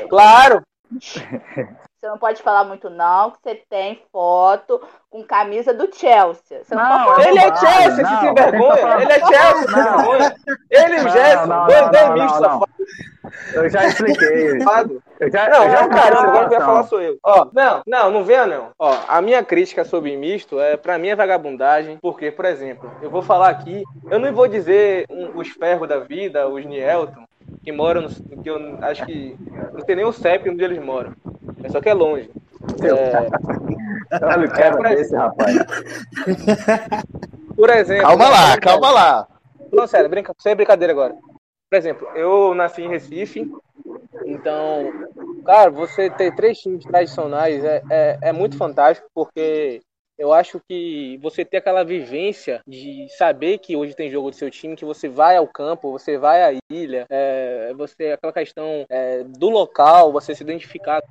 Claro. 0.08 0.62
Você 2.04 2.08
não 2.10 2.18
pode 2.18 2.42
falar 2.42 2.64
muito, 2.64 2.90
não, 2.90 3.30
que 3.30 3.38
você 3.42 3.54
tem 3.54 4.02
foto 4.12 4.78
com 5.08 5.24
camisa 5.24 5.72
do 5.72 5.88
Chelsea. 5.90 6.62
Você 6.62 6.74
não, 6.74 6.86
não 6.86 7.18
ele 7.18 7.38
é 7.38 7.56
Chelsea, 7.56 8.02
não, 8.02 8.20
se 8.20 8.34
vergonha. 8.34 9.00
Ele 9.00 9.12
é 9.12 9.20
Chelsea, 9.20 9.68
se 9.68 9.74
vergonha. 9.74 10.36
Ele 10.70 10.96
e 10.96 11.00
o 11.00 11.08
Gerson, 11.08 11.66
dois 11.66 11.88
bem 11.88 12.12
mistos, 12.12 13.54
Eu 13.54 13.70
já 13.70 13.86
expliquei. 13.86 14.58
Eu 15.18 15.30
já, 15.30 15.48
não, 15.48 15.64
eu 15.64 15.70
já 15.70 15.88
caramba, 15.88 16.28
agora 16.28 16.48
quem 16.48 16.58
vai 16.58 16.66
falar 16.66 16.82
sou 16.82 17.00
eu. 17.00 17.16
Ó, 17.22 17.46
não, 17.52 17.82
não, 17.86 18.10
não 18.10 18.24
venha 18.24 18.46
não. 18.46 18.70
Ó, 18.76 18.98
a 19.06 19.22
minha 19.22 19.44
crítica 19.44 19.84
sobre 19.84 20.14
misto 20.16 20.60
é, 20.60 20.76
pra 20.76 20.98
mim 20.98 21.08
é 21.08 21.16
vagabundagem, 21.16 21.98
porque, 22.02 22.32
por 22.32 22.44
exemplo, 22.44 22.90
eu 23.00 23.08
vou 23.08 23.22
falar 23.22 23.48
aqui, 23.48 23.84
eu 24.10 24.18
não 24.18 24.34
vou 24.34 24.48
dizer 24.48 25.06
um, 25.08 25.38
os 25.38 25.48
ferros 25.48 25.88
da 25.88 26.00
vida, 26.00 26.48
os 26.48 26.66
Nielton, 26.66 27.24
que 27.62 27.70
moram, 27.72 28.02
no, 28.02 28.42
que 28.42 28.50
eu 28.50 28.78
acho 28.82 29.06
que 29.06 29.36
não 29.72 29.80
tem 29.80 29.96
nem 29.96 30.04
o 30.04 30.12
CEP 30.12 30.50
onde 30.50 30.64
eles 30.64 30.82
moram. 30.82 31.14
É 31.64 31.68
só 31.70 31.80
que 31.80 31.88
é 31.88 31.94
longe. 31.94 32.30
É... 32.82 34.24
Olha 34.24 34.46
o 34.46 34.50
cara 34.50 34.92
é, 34.92 34.96
desse, 34.96 35.16
rapaz. 35.16 35.56
Por 37.56 37.70
exemplo. 37.70 38.06
Calma 38.06 38.28
lá, 38.28 38.58
calma 38.58 38.90
lá. 38.90 39.28
Não, 39.72 39.86
sério, 39.86 40.08
brinca, 40.08 40.32
sem 40.38 40.54
brincadeira 40.54 40.92
agora. 40.92 41.14
Por 41.70 41.76
exemplo, 41.76 42.06
eu 42.14 42.54
nasci 42.54 42.82
em 42.82 42.88
Recife, 42.88 43.50
então, 44.24 45.08
cara, 45.44 45.70
você 45.70 46.08
ter 46.10 46.34
três 46.34 46.58
times 46.58 46.84
tradicionais 46.84 47.64
é, 47.64 47.82
é, 47.90 48.18
é 48.22 48.32
muito 48.32 48.56
fantástico, 48.56 49.08
porque 49.14 49.80
eu 50.16 50.32
acho 50.32 50.60
que 50.68 51.18
você 51.20 51.44
ter 51.44 51.56
aquela 51.56 51.82
vivência 51.84 52.60
de 52.66 53.08
saber 53.16 53.58
que 53.58 53.76
hoje 53.76 53.96
tem 53.96 54.10
jogo 54.10 54.30
do 54.30 54.36
seu 54.36 54.50
time, 54.50 54.76
que 54.76 54.84
você 54.84 55.08
vai 55.08 55.36
ao 55.36 55.48
campo, 55.48 55.90
você 55.90 56.16
vai 56.16 56.42
à 56.42 56.58
ilha, 56.70 57.06
é, 57.10 57.74
você 57.74 58.12
aquela 58.12 58.32
questão 58.32 58.86
é, 58.88 59.24
do 59.24 59.50
local, 59.50 60.12
você 60.12 60.34
se 60.34 60.42
identificar 60.44 61.02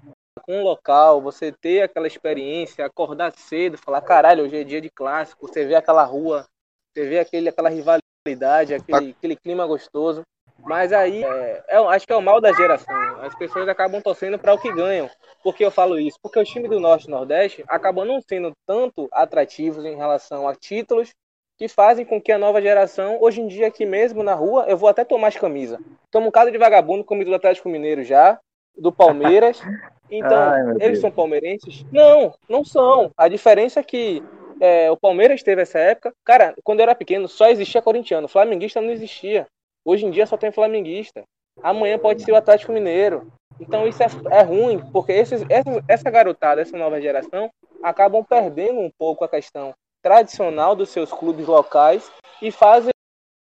com 0.43 0.59
o 0.59 0.63
local, 0.63 1.21
você 1.21 1.51
ter 1.51 1.81
aquela 1.81 2.05
experiência, 2.05 2.85
acordar 2.85 3.31
cedo, 3.31 3.77
falar 3.77 4.01
caralho, 4.01 4.43
hoje 4.43 4.57
é 4.57 4.63
dia 4.63 4.81
de 4.81 4.89
clássico, 4.89 5.47
você 5.47 5.65
vê 5.65 5.73
aquela 5.73 6.03
rua, 6.03 6.45
você 6.93 7.07
vê 7.07 7.19
aquele, 7.19 7.49
aquela 7.49 7.69
rivalidade, 7.69 8.73
aquele, 8.73 9.11
aquele 9.17 9.35
clima 9.37 9.65
gostoso. 9.65 10.21
Mas 10.59 10.93
aí, 10.93 11.23
é, 11.23 11.63
é, 11.69 11.77
acho 11.77 12.05
que 12.05 12.13
é 12.13 12.15
o 12.15 12.21
mal 12.21 12.39
da 12.39 12.53
geração. 12.53 12.95
As 13.21 13.35
pessoas 13.35 13.67
acabam 13.67 14.01
torcendo 14.01 14.37
para 14.37 14.53
o 14.53 14.57
que 14.57 14.71
ganham. 14.71 15.09
Por 15.41 15.55
que 15.55 15.63
eu 15.63 15.71
falo 15.71 15.97
isso? 15.97 16.17
Porque 16.21 16.39
os 16.39 16.47
times 16.47 16.69
do 16.69 16.79
Norte 16.79 17.07
e 17.07 17.09
Nordeste 17.09 17.63
acabam 17.67 18.05
não 18.05 18.21
sendo 18.21 18.51
tanto 18.65 19.09
atrativos 19.11 19.83
em 19.83 19.95
relação 19.95 20.47
a 20.47 20.55
títulos 20.55 21.09
que 21.57 21.67
fazem 21.67 22.05
com 22.05 22.21
que 22.21 22.31
a 22.31 22.37
nova 22.37 22.61
geração, 22.61 23.17
hoje 23.21 23.41
em 23.41 23.47
dia 23.47 23.67
aqui 23.67 23.85
mesmo 23.85 24.23
na 24.23 24.33
rua, 24.33 24.65
eu 24.67 24.77
vou 24.77 24.89
até 24.89 25.05
tomar 25.05 25.27
as 25.27 25.37
camisas. 25.37 25.79
Tomo 26.11 26.27
um 26.27 26.31
caso 26.31 26.51
de 26.51 26.57
vagabundo, 26.57 27.03
como 27.03 27.23
do 27.23 27.33
Atlético 27.33 27.69
Mineiro 27.69 28.03
já, 28.03 28.39
do 28.77 28.91
Palmeiras. 28.91 29.61
Então, 30.11 30.37
Ai, 30.37 30.61
eles 30.71 30.79
Deus. 30.79 30.99
são 30.99 31.09
palmeirenses? 31.09 31.83
Não, 31.91 32.35
não 32.47 32.63
são. 32.63 33.09
A 33.17 33.27
diferença 33.27 33.79
é 33.79 33.83
que 33.83 34.21
é, 34.59 34.91
o 34.91 34.97
Palmeiras 34.97 35.41
teve 35.41 35.63
essa 35.63 35.79
época. 35.79 36.13
Cara, 36.23 36.53
quando 36.63 36.81
eu 36.81 36.83
era 36.83 36.93
pequeno, 36.93 37.27
só 37.27 37.47
existia 37.47 37.81
corintiano. 37.81 38.27
Flamenguista 38.27 38.79
não 38.79 38.91
existia. 38.91 39.47
Hoje 39.83 40.05
em 40.05 40.11
dia 40.11 40.27
só 40.27 40.37
tem 40.37 40.51
flamenguista. 40.51 41.23
Amanhã 41.63 41.97
pode 41.97 42.21
ser 42.21 42.31
o 42.31 42.35
Atlético 42.35 42.71
Mineiro. 42.71 43.31
Então 43.59 43.87
isso 43.87 44.03
é, 44.03 44.07
é 44.31 44.41
ruim, 44.41 44.79
porque 44.91 45.11
esses, 45.11 45.43
essa, 45.49 45.83
essa 45.87 46.11
garotada, 46.11 46.61
essa 46.61 46.77
nova 46.77 47.01
geração, 47.01 47.49
acabam 47.81 48.23
perdendo 48.23 48.79
um 48.79 48.91
pouco 48.97 49.23
a 49.23 49.29
questão 49.29 49.73
tradicional 50.01 50.75
dos 50.75 50.89
seus 50.89 51.11
clubes 51.11 51.47
locais 51.47 52.11
e 52.41 52.51
fazem 52.51 52.91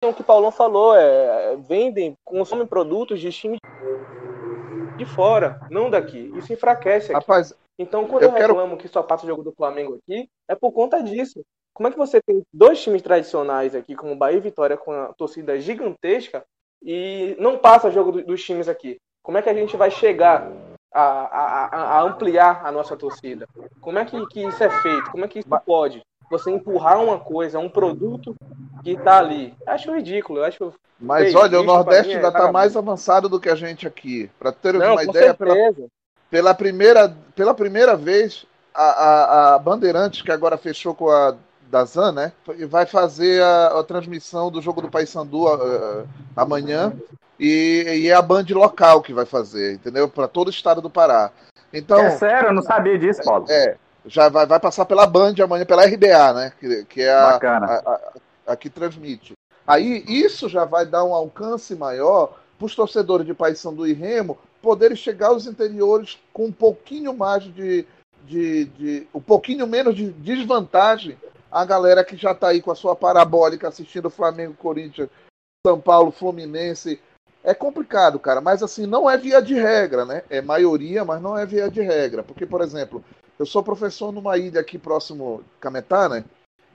o 0.05 0.15
que 0.15 0.23
o 0.23 0.25
Paulão 0.25 0.51
falou, 0.51 0.97
é, 0.97 1.57
vendem, 1.57 2.15
consomem 2.25 2.67
produtos 2.67 3.21
de 3.21 3.31
time 3.31 3.59
de 5.01 5.07
fora, 5.07 5.61
não 5.71 5.89
daqui. 5.89 6.31
Isso 6.37 6.53
enfraquece 6.53 7.07
aqui. 7.07 7.15
Rapaz, 7.15 7.55
então, 7.79 8.07
quando 8.07 8.25
eu, 8.25 8.29
eu 8.29 8.35
reclamo 8.35 8.77
quero... 8.77 8.77
que 8.77 8.89
só 8.89 9.03
passa 9.03 9.25
o 9.25 9.29
jogo 9.29 9.43
do 9.43 9.53
Flamengo 9.53 9.99
aqui, 9.99 10.29
é 10.47 10.55
por 10.55 10.71
conta 10.73 11.03
disso. 11.03 11.41
Como 11.73 11.89
é 11.89 11.91
que 11.91 11.97
você 11.97 12.21
tem 12.21 12.43
dois 12.53 12.83
times 12.83 13.01
tradicionais 13.01 13.75
aqui, 13.75 13.95
como 13.95 14.15
Bahia 14.15 14.37
e 14.37 14.41
Vitória, 14.41 14.77
com 14.77 14.93
a 14.93 15.15
torcida 15.15 15.59
gigantesca, 15.59 16.45
e 16.83 17.35
não 17.39 17.57
passa 17.57 17.91
jogo 17.91 18.23
dos 18.23 18.45
times 18.45 18.69
aqui? 18.69 18.99
Como 19.23 19.39
é 19.39 19.43
que 19.43 19.49
a 19.49 19.55
gente 19.55 19.77
vai 19.77 19.91
chegar 19.91 20.51
a, 20.93 21.03
a, 21.03 21.99
a, 21.99 22.03
ampliar 22.03 22.67
a 22.67 22.71
nossa 22.71 22.97
torcida? 22.97 23.47
Como 23.81 23.99
é 23.99 24.05
que, 24.05 24.27
que 24.27 24.43
isso 24.43 24.63
é 24.63 24.69
feito? 24.83 25.11
Como 25.11 25.25
é 25.25 25.29
que 25.29 25.39
isso 25.39 25.49
pode? 25.65 26.03
Você 26.31 26.51
empurrar 26.51 27.03
uma 27.03 27.19
coisa, 27.19 27.59
um 27.59 27.69
produto 27.69 28.35
que 28.83 28.93
está 28.93 29.19
ali. 29.19 29.55
Acho 29.67 29.95
ridículo. 29.95 30.43
Acho 30.43 30.73
Mas 30.99 31.35
olha, 31.35 31.61
o 31.61 31.65
Nordeste 31.65 32.15
ainda 32.15 32.29
está 32.29 32.51
mais 32.51 32.77
avançado 32.77 33.29
do 33.29 33.41
que 33.41 33.49
a 33.49 33.55
gente 33.55 33.87
aqui. 33.87 34.31
Para 34.39 34.53
ter 34.53 34.75
Não, 34.75 34.93
uma 34.93 35.05
ideia, 35.05 35.35
pela, 35.35 35.55
pela, 36.31 36.55
primeira, 36.55 37.15
pela 37.35 37.55
primeira 37.55 37.97
vez, 37.97 38.47
a, 38.75 38.85
a, 38.85 39.55
a 39.55 39.59
Bandeirantes, 39.59 40.23
que 40.23 40.33
agora 40.33 40.57
fechou 40.57 40.95
com 40.95 41.11
a 41.11 41.37
da 41.71 41.85
Zan, 41.85 42.13
né? 42.13 42.33
Vai 42.69 42.85
fazer 42.85 43.41
a, 43.43 43.79
a 43.79 43.85
transmissão 43.85 44.51
do 44.51 44.61
jogo 44.61 44.83
do 44.83 44.91
Paysandu 44.91 45.47
uh, 45.47 46.07
amanhã 46.37 46.93
e, 47.39 47.85
e, 47.87 48.09
é 48.09 48.13
a 48.13 48.21
Band 48.21 48.47
local 48.51 49.01
que 49.01 49.15
vai 49.15 49.25
fazer, 49.25 49.75
entendeu? 49.75 50.09
Para 50.09 50.27
todo 50.27 50.49
o 50.49 50.51
estado 50.51 50.81
do 50.81 50.91
Pará. 50.91 51.31
Então, 51.73 52.01
é 52.01 52.11
sério, 52.11 52.49
eu 52.49 52.53
não 52.53 52.63
sabia 52.63 52.99
disso, 52.99 53.23
Paulo. 53.23 53.47
É, 53.49 53.77
já 54.05 54.29
vai, 54.29 54.45
vai 54.47 54.59
passar 54.59 54.85
pela 54.85 55.07
Band 55.07 55.35
amanhã, 55.43 55.65
pela 55.65 55.87
RBA, 55.87 56.33
né? 56.35 56.53
Que, 56.59 56.85
que 56.87 57.03
é 57.03 57.13
a, 57.13 57.37
a, 57.37 57.75
a, 57.77 58.01
a, 58.47 58.57
que 58.57 58.71
transmite. 58.71 59.33
Aí 59.67 60.05
isso 60.07 60.49
já 60.49 60.65
vai 60.65 60.87
dar 60.87 61.05
um 61.05 61.15
alcance 61.15 61.75
maior 61.75 62.39
para 62.59 62.67
os 62.67 62.75
torcedores 62.75 63.27
de 63.27 63.35
Paysandu 63.35 63.87
e 63.87 63.93
Remo 63.93 64.39
poderem 64.61 64.97
chegar 64.97 65.29
aos 65.29 65.47
interiores 65.47 66.19
com 66.33 66.47
um 66.47 66.53
pouquinho 66.53 67.15
mais 67.15 67.45
de, 67.45 67.87
de, 68.25 68.65
de 68.67 69.09
um 69.15 69.21
pouquinho 69.21 69.67
menos 69.67 69.95
de 69.95 70.11
desvantagem 70.13 71.17
a 71.51 71.65
galera 71.65 72.05
que 72.05 72.17
já 72.17 72.33
está 72.33 72.49
aí 72.49 72.63
com 72.63 72.71
a 72.71 72.77
sua 72.77 72.95
parabólica 72.95 73.69
assistindo 73.69 74.11
Flamengo, 74.11 74.55
Corinthians, 74.55 75.09
São 75.67 75.81
Paulo, 75.81 76.13
Fluminense. 76.13 77.01
É 77.43 77.55
complicado, 77.55 78.19
cara, 78.19 78.41
mas 78.41 78.63
assim, 78.63 78.87
não 78.87 79.09
é 79.09 79.17
via 79.17 79.41
de 79.41 79.55
regra, 79.55 80.05
né? 80.05 80.23
É 80.29 80.43
maioria, 80.43 81.05
mas 81.05 81.21
não 81.21 81.37
é 81.37 81.47
via 81.47 81.71
de 81.71 81.81
regra. 81.81 82.23
Porque, 82.23 82.47
por 82.47 82.61
exemplo, 82.61 83.03
eu 83.39 83.47
sou 83.47 83.63
professor 83.63 84.13
numa 84.13 84.37
ilha 84.37 84.61
aqui 84.61 84.79
próximo 84.79 85.43
Cametá, 85.59 86.09
né? 86.09 86.25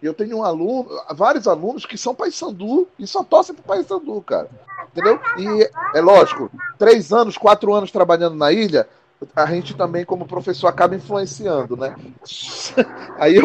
Eu 0.01 0.13
tenho 0.13 0.37
um 0.37 0.43
aluno, 0.43 0.89
vários 1.11 1.47
alunos 1.47 1.85
que 1.85 1.97
são 1.97 2.13
paysandu 2.13 2.87
e 2.99 3.07
só 3.07 3.23
torcem 3.23 3.55
pro 3.55 3.63
paysandu, 3.63 4.21
cara. 4.21 4.49
Entendeu? 4.91 5.19
E 5.37 5.69
é 5.97 6.01
lógico, 6.01 6.49
três 6.77 7.11
anos, 7.11 7.37
quatro 7.37 7.73
anos 7.73 7.91
trabalhando 7.91 8.35
na 8.35 8.51
ilha, 8.51 8.87
a 9.35 9.45
gente 9.45 9.75
também, 9.75 10.05
como 10.05 10.27
professor, 10.27 10.67
acaba 10.67 10.95
influenciando, 10.95 11.75
né? 11.75 11.95
Aí 13.17 13.35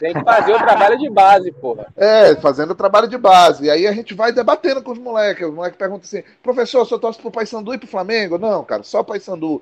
Tem 0.00 0.14
que 0.14 0.24
fazer 0.24 0.54
o 0.54 0.58
trabalho 0.58 0.98
de 0.98 1.10
base, 1.10 1.52
porra. 1.52 1.86
É, 1.94 2.34
fazendo 2.36 2.70
o 2.70 2.74
trabalho 2.74 3.06
de 3.06 3.18
base. 3.18 3.66
E 3.66 3.70
aí 3.70 3.86
a 3.86 3.92
gente 3.92 4.14
vai 4.14 4.32
debatendo 4.32 4.82
com 4.82 4.92
os 4.92 4.98
moleques. 4.98 5.46
Os 5.46 5.52
moleques 5.52 5.78
perguntam 5.78 6.04
assim: 6.04 6.22
professor, 6.42 6.86
você 6.86 6.98
torce 6.98 7.20
pro 7.20 7.30
Paysandu 7.30 7.74
e 7.74 7.78
pro 7.78 7.86
Flamengo? 7.86 8.38
Não, 8.38 8.64
cara, 8.64 8.82
só 8.82 9.02
Paysandu. 9.02 9.60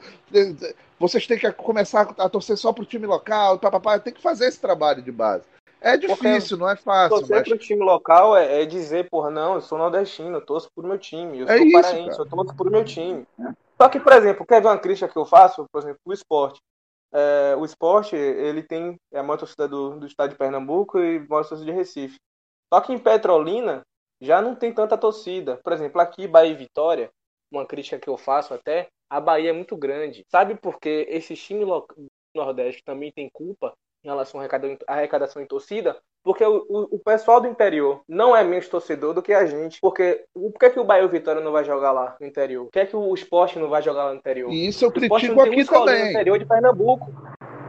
Vocês 0.97 1.26
têm 1.26 1.39
que 1.39 1.51
começar 1.53 2.14
a 2.16 2.28
torcer 2.28 2.57
só 2.57 2.72
pro 2.72 2.84
time 2.84 3.05
local, 3.05 3.59
papapá. 3.59 3.99
Tem 3.99 4.12
que 4.12 4.22
fazer 4.22 4.47
esse 4.47 4.61
trabalho 4.61 5.03
de 5.03 5.11
base. 5.11 5.43
É 5.81 5.97
difícil, 5.97 6.57
Porque 6.57 6.57
não 6.57 6.70
é 6.70 6.76
fácil. 6.76 7.18
Torcer 7.18 7.37
mas... 7.37 7.49
pro 7.49 7.59
time 7.59 7.85
local 7.85 8.37
é, 8.37 8.62
é, 8.62 8.66
dizer, 8.66 9.09
porra, 9.09 9.31
não, 9.31 9.55
eu 9.55 9.61
sou 9.61 9.79
nordestino, 9.79 10.37
eu 10.37 10.45
torço 10.45 10.68
pro 10.74 10.87
meu 10.87 10.99
time. 10.99 11.41
Eu 11.41 11.49
é 11.49 11.57
sou 11.57 11.66
isso, 11.66 11.81
paraense, 11.81 12.11
cara. 12.11 12.22
eu 12.22 12.29
torço 12.29 12.57
pro 12.57 12.70
meu 12.70 12.85
time. 12.85 13.26
Só 13.81 13.89
que, 13.89 14.01
por 14.01 14.12
exemplo, 14.12 14.45
quer 14.45 14.61
ver 14.61 14.68
uma 14.68 14.79
crítica 14.79 15.09
que 15.09 15.16
eu 15.16 15.24
faço, 15.24 15.64
por 15.70 15.81
exemplo, 15.81 15.99
pro 16.05 16.12
esporte? 16.12 16.61
é, 17.12 17.57
o 17.57 17.64
esporte, 17.64 18.14
ele 18.14 18.62
tem 18.62 18.97
é 19.12 19.18
a 19.18 19.22
maior 19.22 19.39
torcida 19.39 19.66
do, 19.66 19.99
do 19.99 20.07
estado 20.07 20.31
de 20.31 20.37
Pernambuco 20.37 20.99
e 20.99 21.16
a 21.16 21.20
maior 21.20 21.47
torcida 21.47 21.64
de 21.64 21.76
Recife. 21.76 22.16
Só 22.72 22.81
que 22.81 22.93
em 22.93 22.99
Petrolina 22.99 23.83
já 24.20 24.43
não 24.43 24.55
tem 24.55 24.72
tanta 24.72 24.99
torcida. 24.99 25.59
Por 25.62 25.72
exemplo, 25.72 26.01
aqui 26.01 26.26
Bahia 26.26 26.53
e 26.53 26.57
Vitória, 26.57 27.11
uma 27.51 27.66
crítica 27.66 27.99
que 27.99 28.09
eu 28.09 28.18
faço 28.18 28.53
até, 28.53 28.89
a 29.09 29.20
Bahia 29.20 29.51
é 29.51 29.53
muito 29.53 29.76
grande. 29.76 30.24
Sabe 30.31 30.55
por 30.55 30.79
que 30.79 31.07
esse 31.09 31.35
time 31.35 31.64
do 31.64 31.87
Nordeste 32.35 32.83
também 32.85 33.11
tem 33.11 33.31
culpa 33.33 33.72
em 34.05 34.09
relação 34.09 34.40
à 34.40 34.46
arrecadação 34.86 35.42
em 35.42 35.46
torcida? 35.46 35.96
Porque 36.22 36.44
o, 36.44 36.64
o, 36.68 36.96
o, 36.96 36.99
pessoal 36.99 37.40
do 37.40 37.49
interior 37.49 38.03
não 38.09 38.36
é 38.36 38.44
menos 38.44 38.68
torcedor 38.68 39.14
do 39.14 39.22
que 39.22 39.32
a 39.32 39.46
gente. 39.46 39.80
Porque 39.80 40.24
por 40.34 40.59
que, 40.59 40.66
é 40.66 40.70
que 40.70 40.80
o 40.80 40.84
Bahia 40.84 41.07
o 41.07 41.09
Vitória 41.09 41.40
não 41.40 41.53
vai 41.53 41.64
jogar 41.64 41.92
lá 41.92 42.16
no 42.20 42.26
interior? 42.26 42.64
Por 42.64 42.72
que, 42.72 42.80
é 42.80 42.86
que 42.86 42.96
o 42.96 43.14
esporte 43.14 43.59
não 43.59 43.68
vai 43.68 43.82
jogar 43.82 44.05
lá 44.05 44.12
no 44.12 44.18
interior? 44.18 44.53
Isso 44.53 44.84
eu 44.84 44.92
critico 44.92 45.40
aqui 45.40 45.64
também. 45.64 46.05
No 46.05 46.11
interior 46.11 46.38
de 46.38 46.46
Pernambuco. 46.46 47.11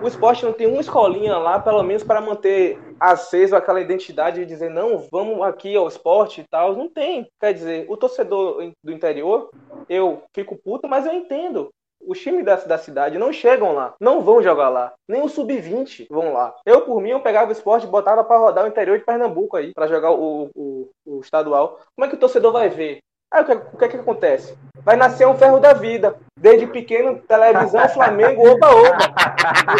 O 0.02 0.08
esporte 0.08 0.46
não 0.46 0.54
tem 0.54 0.68
uma 0.68 0.80
escolinha 0.80 1.38
lá, 1.38 1.60
pelo 1.60 1.84
menos 1.84 2.04
para 2.04 2.22
manter 2.22 2.80
aceso 3.00 3.56
aquela 3.56 3.82
identidade 3.82 4.40
de 4.40 4.46
dizer, 4.46 4.70
não, 4.70 5.06
vamos 5.12 5.42
aqui 5.42 5.76
ao 5.76 5.88
esporte 5.88 6.42
e 6.42 6.48
tal. 6.50 6.76
Não 6.76 6.90
tem. 6.90 7.30
Quer 7.40 7.54
dizer, 7.54 7.86
o 7.90 7.98
torcedor 7.98 8.72
do 8.82 8.92
interior, 8.92 9.50
eu 9.90 10.24
fico 10.34 10.58
puto, 10.58 10.88
mas 10.88 11.06
eu 11.06 11.14
entendo 11.14 11.70
os 12.02 12.20
times 12.20 12.46
da, 12.46 12.56
da 12.56 12.78
cidade 12.78 13.18
não 13.18 13.32
chegam 13.32 13.74
lá, 13.74 13.94
não 14.00 14.22
vão 14.22 14.42
jogar 14.42 14.70
lá. 14.70 14.94
Nem 15.08 15.22
o 15.22 15.30
sub-20 15.30 16.08
vão 16.10 16.34
lá. 16.34 16.56
Eu, 16.66 16.82
por 16.82 17.02
mim, 17.02 17.10
eu 17.10 17.20
pegava 17.20 17.50
o 17.50 17.52
esporte 17.52 17.86
e 17.86 17.90
botava 17.90 18.24
para 18.24 18.38
rodar 18.38 18.66
o 18.66 18.68
interior 18.68 18.98
de 18.98 19.06
Pernambuco 19.06 19.58
aí, 19.58 19.74
para 19.74 19.88
jogar 19.88 20.12
o, 20.12 20.50
o, 20.56 20.90
o, 21.06 21.20
estadual. 21.20 21.80
Como 21.96 22.06
é 22.06 22.10
que 22.10 22.16
o 22.16 22.20
torcedor 22.20 22.52
vai 22.52 22.70
ver? 22.70 23.00
Aí 23.32 23.44
o 23.44 23.46
que, 23.46 23.52
o 23.52 23.78
que, 23.78 23.86
é 23.86 23.88
que 23.90 23.98
acontece? 23.98 24.58
Vai 24.78 24.96
nascer 24.96 25.28
um 25.28 25.38
ferro 25.38 25.60
da 25.60 25.74
vida. 25.74 26.16
Desde 26.40 26.66
pequeno, 26.66 27.20
televisão, 27.20 27.88
Flamengo, 27.90 28.50
oba, 28.50 28.72
oba. 28.72 28.98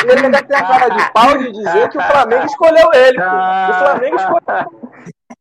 Ele 0.04 0.26
ainda 0.26 0.44
tem 0.44 0.56
a 0.56 0.68
cara 0.68 0.90
de 0.90 1.12
pau 1.12 1.38
de 1.38 1.52
dizer 1.52 1.90
que 1.90 1.98
o 1.98 2.02
Flamengo 2.02 2.46
escolheu 2.46 2.94
ele. 2.94 3.18
Pô. 3.18 3.26
O 3.26 3.80
Flamengo 3.80 4.16
escolheu. 4.18 4.90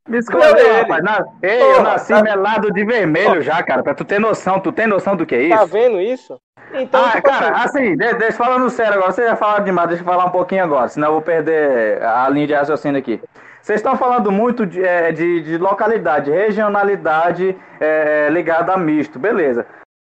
Me 0.09 0.18
escolheu, 0.18 0.80
rapaz. 0.80 1.04
Na... 1.04 1.24
Ei, 1.42 1.62
eu 1.62 1.82
nasci 1.82 2.14
tá... 2.14 2.22
melado 2.22 2.72
de 2.72 2.84
vermelho 2.84 3.42
já, 3.42 3.62
cara. 3.62 3.82
Pra 3.82 3.94
tu 3.94 4.04
ter 4.04 4.18
noção, 4.18 4.59
tu 4.59 4.72
tem 4.72 4.86
noção 4.86 5.14
do 5.14 5.26
que 5.26 5.34
é 5.34 5.42
isso? 5.42 5.56
Tá 5.56 5.64
vendo 5.66 6.00
isso? 6.00 6.40
Então, 6.72 7.04
ah, 7.04 7.12
tipo 7.12 7.28
cara, 7.28 7.50
assim, 7.62 7.78
assim 7.78 7.96
deixa, 7.96 8.14
deixa 8.14 8.36
falando 8.36 8.70
sério 8.70 8.94
agora. 8.94 9.12
Você 9.12 9.26
já 9.26 9.36
falaram 9.36 9.64
demais, 9.64 9.88
deixa 9.88 10.02
eu 10.02 10.06
falar 10.06 10.24
um 10.24 10.30
pouquinho 10.30 10.64
agora, 10.64 10.88
senão 10.88 11.09
eu 11.09 11.12
vou 11.12 11.22
perder 11.22 12.02
a 12.02 12.28
linha 12.28 12.46
de 12.46 12.54
raciocínio 12.54 12.98
aqui. 12.98 13.20
Vocês 13.62 13.80
estão 13.80 13.96
falando 13.96 14.32
muito 14.32 14.64
de, 14.64 14.82
é, 14.82 15.12
de, 15.12 15.42
de 15.42 15.59
localidade, 15.59 16.30
regionalidade 16.30 17.56
é, 17.80 18.28
ligada 18.30 18.72
a 18.72 18.78
misto, 18.78 19.18
beleza. 19.18 19.66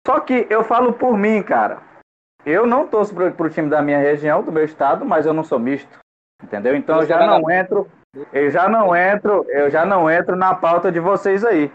Só 0.07 0.21
que 0.21 0.47
eu 0.49 0.65
falo 0.65 0.93
por 0.93 1.17
mim, 1.17 1.43
cara. 1.43 1.79
Eu 2.45 2.67
não 2.67 2.87
torço 2.87 3.15
pro, 3.15 3.31
pro 3.33 3.51
time 3.51 3.69
da 3.69 3.83
minha 3.83 3.99
região, 3.99 4.43
do 4.43 4.51
meu 4.51 4.65
estado, 4.65 5.05
mas 5.05 5.27
eu 5.27 5.33
não 5.33 5.45
sou 5.45 5.59
misto. 5.59 5.99
Entendeu? 6.43 6.75
Então 6.75 7.01
eu 7.01 7.07
já 7.07 7.25
não 7.25 7.51
entro, 7.51 7.87
eu 8.33 8.51
já 8.51 8.69
não 8.69 8.95
entro, 8.95 9.47
eu 9.49 9.71
já 9.71 9.87
não 9.87 10.11
entro 10.11 10.37
na 10.37 10.55
pauta 10.55 10.93
de 10.93 11.01
vocês 11.01 11.45
aí. 11.45 11.71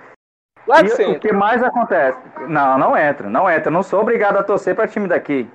Lá 0.67 0.81
e, 0.81 1.11
o 1.11 1.19
que 1.19 1.31
mais 1.31 1.63
acontece? 1.63 2.19
Não, 2.47 2.77
não 2.77 2.97
entro, 2.97 3.29
não 3.29 3.49
entro. 3.49 3.71
Não 3.71 3.81
sou 3.81 4.01
obrigado 4.01 4.37
a 4.37 4.43
torcer 4.43 4.75
para 4.75 4.87
time 4.87 5.07
daqui. 5.07 5.49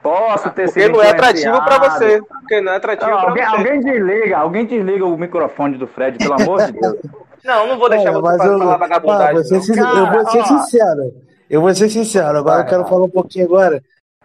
Posso 0.00 0.50
ter 0.50 0.66
Porque 0.66 0.88
não 0.88 1.02
é 1.02 1.10
atrativo 1.10 1.64
para 1.64 1.78
você. 1.78 2.22
Porque 2.22 2.60
não 2.60 2.72
é 2.72 2.76
atrativo 2.76 3.10
não, 3.10 3.18
alguém, 3.18 3.44
você. 3.44 3.56
Alguém 3.56 3.80
desliga, 3.80 4.38
alguém 4.38 4.66
desliga 4.66 5.06
o 5.06 5.16
microfone 5.16 5.76
do 5.76 5.86
Fred, 5.86 6.18
pelo 6.18 6.34
amor 6.34 6.64
de 6.66 6.72
Deus. 6.72 6.98
Não, 7.44 7.66
não 7.66 7.78
vou 7.78 7.90
deixar 7.90 8.08
é, 8.08 8.12
você 8.12 8.38
falar, 8.38 8.46
eu, 8.46 8.58
falar 8.58 8.76
vagabundagem. 8.78 9.36
Ah, 9.36 9.98
eu 9.98 10.12
vou 10.12 10.30
ser 10.30 10.38
ó, 10.38 10.44
sincero. 10.46 11.14
Eu 11.50 11.60
vou 11.60 11.74
ser 11.74 11.90
sincero. 11.90 12.38
Agora 12.38 12.56
vai, 12.56 12.60
eu 12.62 12.68
quero 12.70 12.84
falar 12.86 13.04
um 13.04 13.10
pouquinho 13.10 13.44
agora. 13.44 13.82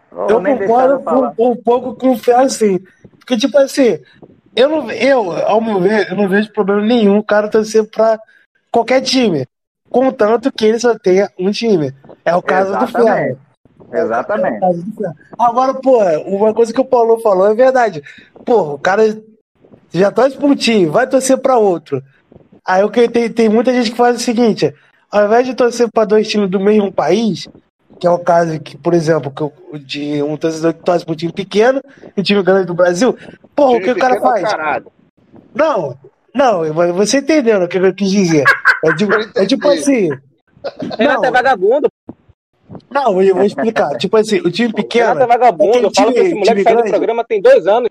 Oh, 0.10 0.28
eu 0.30 0.42
concordo 0.42 1.36
um, 1.38 1.50
um, 1.50 1.56
pouco 1.58 1.96
com 1.96 2.12
o 2.12 2.18
Fé 2.18 2.36
assim. 2.36 2.80
Porque, 3.20 3.36
tipo 3.36 3.58
assim, 3.58 4.00
eu, 4.56 4.70
não, 4.70 4.92
eu, 4.92 5.32
ao 5.32 5.62
meu 5.62 5.80
ver, 5.80 6.10
eu 6.10 6.16
não 6.16 6.28
vejo 6.28 6.52
problema 6.52 6.82
nenhum 6.82 7.18
o 7.18 7.24
cara 7.24 7.50
torcer 7.50 7.90
pra 7.90 8.20
qualquer 8.72 9.02
time 9.02 9.48
contanto 9.90 10.52
que 10.52 10.66
ele 10.66 10.80
só 10.80 10.98
tenha 10.98 11.30
um 11.38 11.52
time. 11.52 11.94
É 12.24 12.36
o 12.36 12.42
caso 12.42 12.70
Exatamente. 12.70 12.94
do 12.94 13.04
Ferro. 13.04 13.40
Exatamente. 13.92 14.64
É 14.64 15.12
Agora, 15.38 15.74
pô, 15.74 16.00
uma 16.26 16.54
coisa 16.54 16.72
que 16.72 16.80
o 16.80 16.86
Paulo 16.86 17.20
falou 17.20 17.50
é 17.50 17.56
verdade. 17.56 18.04
Pô, 18.46 18.74
o 18.74 18.80
cara 18.80 19.20
já 19.92 20.12
torce 20.12 20.38
pra 20.38 20.46
um 20.46 20.56
time, 20.56 20.86
vai 20.86 21.08
torcer 21.08 21.38
pra 21.40 21.58
outro. 21.58 22.04
Aí 22.66 22.84
o 22.84 22.90
que 22.90 23.10
tem, 23.10 23.30
tem 23.32 23.50
muita 23.50 23.74
gente 23.74 23.92
que 23.92 23.98
faz 23.98 24.16
o 24.18 24.20
seguinte: 24.20 24.74
ao 25.12 25.26
invés 25.26 25.46
de 25.46 25.56
torcer 25.56 25.90
para 25.92 26.06
dois 26.06 26.28
times 26.28 26.50
do 26.52 26.60
mesmo 26.60 26.92
país, 26.92 27.48
que 28.00 28.08
é 28.08 28.10
o 28.10 28.20
caso 28.20 28.60
que, 28.60 28.78
por 28.78 28.94
exemplo, 28.94 29.32
que, 29.32 29.80
de 29.80 30.24
um 30.24 30.38
torcedor 30.38 30.74
que 30.74 30.84
torce 30.84 31.06
para 31.06 31.14
um 31.14 31.18
time 31.18 31.34
pequeno 31.34 31.82
e 32.16 32.22
um 32.22 32.24
time 32.24 32.42
grande 32.42 32.66
do 32.66 32.74
Brasil, 32.74 33.16
pô, 33.56 33.76
o 33.76 33.82
que 33.82 33.92
o 33.92 33.98
cara 33.98 34.16
é 34.16 34.20
faz? 34.22 34.84
Não, 35.54 35.98
não, 36.34 36.74
você 36.94 37.18
entendeu 37.18 37.62
o 37.62 37.68
que 37.68 37.78
eu 37.78 37.94
quis 37.94 38.10
dizer. 38.10 38.46
É 38.84 38.96
tipo, 38.96 39.12
é 39.36 39.46
tipo 39.46 39.68
assim. 39.68 40.10
Renato 40.98 41.26
é 41.26 41.32
vagabundo. 41.32 41.90
Não, 42.90 43.22
eu 43.22 43.36
vou 43.36 43.44
explicar. 43.44 43.98
Tipo 43.98 44.18
assim, 44.18 44.38
o 44.38 44.52
time 44.52 44.72
pequeno. 44.72 45.08
Renato 45.08 45.24
é 45.24 45.28
vagabundo. 45.28 45.78
Eu 45.80 45.92
falo 45.94 46.14
que 46.14 46.20
esse 46.20 46.36
moleque 46.36 46.64
saiu 46.64 46.78
do 46.78 46.90
programa 46.90 47.26
tem 47.26 47.42
dois 47.42 47.68
anos. 47.68 47.90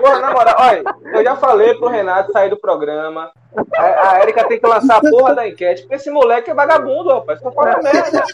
Porra, 0.00 0.20
na 0.20 0.32
moral, 0.32 0.56
olha, 0.58 0.82
eu 1.12 1.24
já 1.24 1.36
falei 1.36 1.74
pro 1.74 1.88
Renato 1.88 2.32
sair 2.32 2.50
do 2.50 2.56
programa. 2.56 3.30
A, 3.76 4.10
a 4.10 4.22
Erika 4.22 4.44
tem 4.44 4.58
que 4.58 4.66
lançar 4.66 4.96
a 4.96 5.00
porra 5.00 5.34
da 5.34 5.48
enquete, 5.48 5.82
porque 5.82 5.96
esse 5.96 6.10
moleque 6.10 6.50
é 6.50 6.54
vagabundo, 6.54 7.10
rapaz. 7.10 7.40
Só 7.40 7.52
fala 7.52 7.80
merda. 7.82 8.24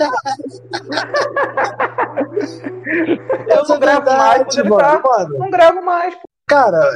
eu 3.48 3.64
não 3.68 3.78
gravo 3.78 4.06
mais, 4.06 4.54
tá. 4.54 5.00
Não 5.28 5.50
gravo 5.50 5.82
mais, 5.82 6.14
pô. 6.14 6.22
Cara, 6.50 6.94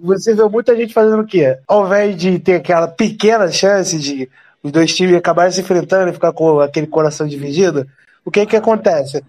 você 0.00 0.34
vê 0.34 0.42
muita 0.48 0.74
gente 0.74 0.94
fazendo 0.94 1.20
o 1.20 1.26
quê? 1.26 1.58
Ao 1.68 1.84
invés 1.84 2.16
de 2.16 2.38
ter 2.38 2.54
aquela 2.54 2.88
pequena 2.88 3.52
chance 3.52 3.98
de 3.98 4.30
os 4.62 4.72
dois 4.72 4.94
times 4.94 5.16
acabarem 5.16 5.52
se 5.52 5.60
enfrentando 5.60 6.10
e 6.10 6.14
ficar 6.14 6.32
com 6.32 6.60
aquele 6.60 6.86
coração 6.86 7.26
dividido, 7.26 7.86
o 8.24 8.30
que 8.30 8.46
que 8.46 8.56
acontece? 8.56 9.22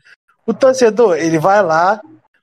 O 0.46 0.54
torcedor, 0.54 1.18
ele 1.18 1.38
vai 1.38 1.62
lá, 1.62 2.00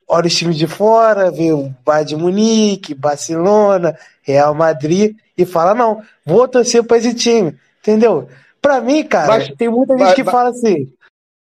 olha 0.09 0.25
os 0.25 0.35
times 0.35 0.57
de 0.57 0.65
fora, 0.65 1.29
vê 1.29 1.53
o 1.53 1.71
Bayern 1.85 2.09
de 2.09 2.15
Munique, 2.15 2.95
Barcelona, 2.95 3.95
Real 4.23 4.55
Madrid 4.55 5.15
e 5.37 5.45
fala, 5.45 5.75
não, 5.75 6.01
vou 6.25 6.47
torcer 6.47 6.83
para 6.83 6.97
esse 6.97 7.13
time, 7.13 7.55
entendeu? 7.79 8.27
Pra 8.59 8.81
mim, 8.81 9.03
cara, 9.03 9.27
mas, 9.27 9.49
tem 9.55 9.69
muita 9.69 9.95
gente 9.97 10.15
que 10.15 10.23
fala 10.23 10.49
assim, 10.49 10.91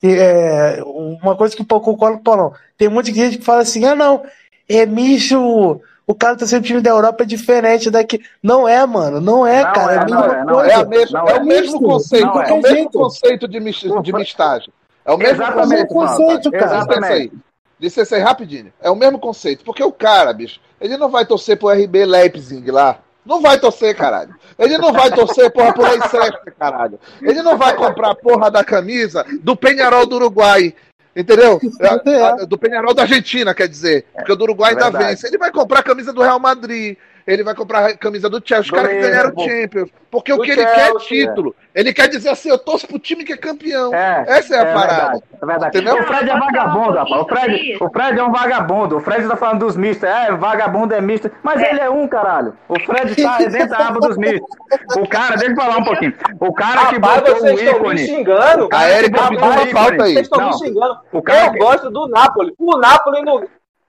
é, 0.03 0.81
uma 0.83 1.35
coisa 1.37 1.55
que 1.55 1.61
eu 1.61 1.79
concordo 1.79 2.17
com 2.17 2.21
o 2.21 2.23
Paulão, 2.23 2.53
tem 2.75 2.89
muita 2.89 3.13
gente 3.13 3.37
que 3.37 3.45
fala 3.45 3.61
assim, 3.61 3.85
ah 3.85 3.95
não, 3.95 4.23
é 4.67 4.85
misto. 4.85 5.81
O 6.07 6.13
cara 6.13 6.35
tá 6.35 6.45
sempre 6.45 6.67
time 6.67 6.81
da 6.81 6.91
Europa 6.91 7.23
é 7.23 7.25
diferente 7.25 7.89
daqui. 7.89 8.21
Não 8.41 8.67
é, 8.67 8.85
mano. 8.85 9.19
Não 9.19 9.45
é, 9.45 9.63
não 9.63 9.73
cara. 9.73 9.93
É, 9.93 9.95
é, 9.95 9.99
a 9.99 10.05
mesma 10.05 10.25
é, 10.25 10.45
coisa. 10.45 10.71
É, 10.71 10.85
mesma, 10.85 11.19
é, 11.19 11.33
o 11.33 11.45
mesmo 11.45 11.81
conceito. 11.81 12.27
É, 12.27 12.53
o 12.53 12.61
mesmo 12.61 12.91
conceito 12.91 13.47
de, 13.47 13.59
de 13.59 14.13
mistagem. 14.13 14.71
É 15.03 15.11
o 15.11 15.17
mesmo 15.17 15.41
Exatamente, 15.41 15.87
conceito, 15.87 16.51
cara. 16.51 16.77
Exatamente. 16.77 17.31
Disse 17.85 18.01
isso 18.01 18.15
aí 18.15 18.21
rapidinho. 18.21 18.73
É 18.81 18.89
o 18.89 18.95
mesmo 18.95 19.19
conceito. 19.19 19.63
Porque 19.63 19.83
o 19.83 19.91
cara, 19.91 20.33
bicho, 20.33 20.59
ele 20.81 20.97
não 20.97 21.07
vai 21.07 21.23
torcer 21.23 21.55
pro 21.55 21.69
RB 21.69 22.03
Leipzig 22.03 22.71
lá. 22.71 22.97
Não 23.23 23.39
vai 23.41 23.59
torcer, 23.59 23.95
caralho. 23.95 24.33
Ele 24.57 24.75
não 24.79 24.91
vai 24.91 25.11
torcer, 25.11 25.51
porra, 25.51 25.71
por 25.71 25.87
Leicester, 25.87 26.55
caralho. 26.57 26.99
Ele 27.21 27.43
não 27.43 27.59
vai 27.59 27.75
comprar 27.75 28.09
a 28.09 28.15
porra 28.15 28.49
da 28.49 28.63
camisa 28.63 29.23
do 29.39 29.55
Penharol 29.55 30.07
do 30.07 30.15
Uruguai. 30.15 30.73
Entendeu? 31.15 31.61
É. 31.79 32.45
Do 32.47 32.57
Penharol 32.57 32.95
da 32.95 33.03
Argentina, 33.03 33.53
quer 33.53 33.67
dizer. 33.67 34.07
Porque 34.15 34.31
o 34.31 34.35
do 34.35 34.45
Uruguai 34.45 34.73
é 34.73 34.83
ainda 34.83 34.89
vence. 34.89 35.27
Ele 35.27 35.37
vai 35.37 35.51
comprar 35.51 35.81
a 35.81 35.83
camisa 35.83 36.11
do 36.11 36.23
Real 36.23 36.39
Madrid 36.39 36.97
ele 37.27 37.43
vai 37.43 37.55
comprar 37.55 37.85
a 37.87 37.97
camisa 37.97 38.29
do 38.29 38.41
Chelsea, 38.43 38.65
os 38.65 38.71
caras 38.71 38.91
que 38.91 39.01
ganharam 39.01 39.33
o 39.35 39.43
Champions. 39.43 39.89
Porque 40.11 40.31
o 40.31 40.39
que 40.39 40.51
ele 40.51 40.61
Chelsea, 40.61 40.75
quer 40.75 40.95
é 40.95 40.99
título. 40.99 41.55
É. 41.73 41.79
Ele 41.79 41.93
quer 41.93 42.07
dizer 42.07 42.29
assim, 42.29 42.49
eu 42.49 42.57
torço 42.57 42.87
pro 42.87 42.97
time 42.97 43.23
que 43.23 43.33
é 43.33 43.37
campeão. 43.37 43.93
É, 43.93 44.23
Essa 44.27 44.55
é, 44.55 44.59
a 44.59 44.61
é 44.61 44.73
parada. 44.73 45.23
Verdade, 45.43 45.77
é 45.77 45.81
verdade. 45.81 45.99
O 45.99 46.07
Fred 46.07 46.29
é 46.29 46.39
vagabundo, 46.39 46.97
rapaz. 46.97 47.21
O 47.21 47.25
Fred, 47.25 47.77
o 47.81 47.89
Fred 47.89 48.19
é 48.19 48.23
um 48.23 48.31
vagabundo. 48.31 48.97
O 48.97 48.99
Fred 49.01 49.27
tá 49.27 49.35
falando 49.35 49.59
dos 49.59 49.75
mistos. 49.75 50.07
É, 50.07 50.31
vagabundo 50.31 50.93
é 50.93 51.01
misto. 51.01 51.29
Mas 51.43 51.61
ele 51.61 51.79
é 51.79 51.89
um, 51.89 52.07
caralho. 52.07 52.53
O 52.69 52.79
Fred 52.79 53.15
tá 53.21 53.37
dentro 53.43 53.69
da 53.69 53.87
aba 53.87 53.99
dos 53.99 54.17
mistos. 54.17 54.47
O 54.95 55.07
cara, 55.07 55.35
deixa 55.35 55.51
eu 55.51 55.55
falar 55.55 55.77
um 55.77 55.83
pouquinho. 55.83 56.13
O 56.39 56.53
cara 56.53 56.85
que 56.85 56.99
botou 56.99 57.35
vocês 57.35 57.59
o 57.59 57.63
ícone. 57.63 58.01
Me 58.01 58.07
xingando. 58.07 58.69
A 58.71 58.89
Erika 58.89 59.21
pediu 59.29 59.45
uma 59.45 59.67
falta 59.67 60.03
aí. 60.03 60.13
Vocês 60.13 60.27
estão 60.27 60.47
me 60.47 60.57
xingando. 60.57 60.97
O 61.11 61.21
cara 61.21 61.47
eu 61.47 61.51
que... 61.51 61.57
gosto 61.57 61.89
do 61.89 62.07
Napoli. 62.07 62.53
O 62.57 62.77
Napoli 62.77 63.21
não 63.21 63.43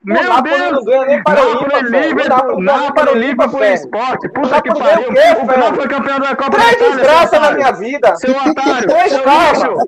meu 0.07 0.23
o 0.23 0.29
Napoli 0.29 0.57
Deus! 0.57 0.73
não 0.73 0.85
ganha 0.85 1.05
nem 1.05 1.23
para 1.25 1.45
Napoli, 1.45 1.83
Liverpool, 1.83 2.63
Napoli, 2.63 3.15
Liverpool 3.19 3.65
Esporte. 3.65 4.29
Puta 4.29 4.63
que 4.63 4.73
pariu. 4.73 5.09
O 5.09 5.47
Napoli 5.47 5.77
foi 5.77 5.89
campeão 5.89 6.21
da 6.21 6.37
Copa 6.37 6.59
Três 6.59 6.79
desgraças 6.79 7.41
na 7.41 7.51
minha 7.51 7.73
vida. 7.73 8.17
Seu 8.17 8.31
otário. 8.31 8.89
Três 8.89 9.21
karma. 9.21 9.85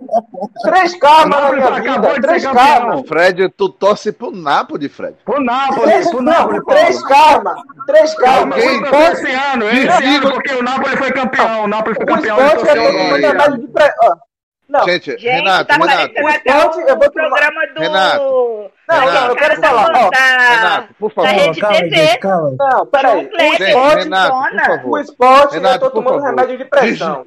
Três 0.62 0.94
karma 0.96 1.40
na 1.40 1.52
minha 1.52 2.00
vida. 2.00 2.20
Três 2.20 2.44
karma. 2.44 3.04
Fred, 3.04 3.48
tu 3.50 3.68
torce 3.68 4.10
pro 4.10 4.32
Napoli, 4.32 4.88
Fred. 4.88 5.14
Pro 5.24 5.40
Napoli, 5.40 6.10
pro 6.10 6.20
Napoli. 6.20 6.64
Três 6.64 7.02
karma. 7.04 7.56
Três 7.86 8.14
karma. 8.14 8.58
Esse 8.58 9.30
ano, 9.52 9.68
esse 9.68 10.04
ano, 10.04 10.32
porque 10.32 10.52
o 10.52 10.62
Napoli 10.64 10.96
foi 10.96 11.12
campeão. 11.12 11.64
O 11.64 11.68
Napoli 11.68 11.94
foi 11.94 12.06
campeão. 12.06 12.38
O 12.38 12.40
esporte 12.40 12.68
é 12.68 12.74
todo 12.74 12.98
mundo 12.98 13.18
de 13.20 13.28
Não, 14.68 14.84
gente, 14.84 15.10
Gente, 15.12 15.24
Renato, 15.26 15.64
tá 15.66 15.74
Renato. 15.76 16.12
esporte, 16.12 16.80
eu 16.80 16.94
o 16.94 16.98
vou- 16.98 17.10
programa 17.10 17.66
do... 17.74 17.80
Renato. 17.80 18.70
Não, 18.88 18.98
Renato, 19.00 19.12
não, 19.20 19.28
eu 19.28 19.36
quero 19.36 19.54
por 19.54 19.60
falar. 19.62 19.82
Ó, 19.94 20.10
da, 20.10 20.48
Renato, 20.54 20.94
por 20.98 21.08
da 21.08 21.14
favor. 21.14 21.30
Rede 21.30 21.60
calma, 21.60 21.76
TV. 21.78 21.96
gente, 21.96 22.18
calma. 22.18 22.56
não, 22.58 22.86
peraí. 22.86 23.30
Gente, 23.38 23.72
Zona. 23.72 23.94
Renato, 23.94 24.32
por 24.32 24.66
favor. 24.66 24.90
O 24.90 24.98
esporte, 24.98 25.54
Renato, 25.54 25.74
eu 25.76 25.80
tô 25.80 25.90
por 25.90 26.04
tomando 26.04 26.20
favor. 26.22 26.36
remédio 26.36 26.58
de 26.58 26.64
pressão. 26.66 27.26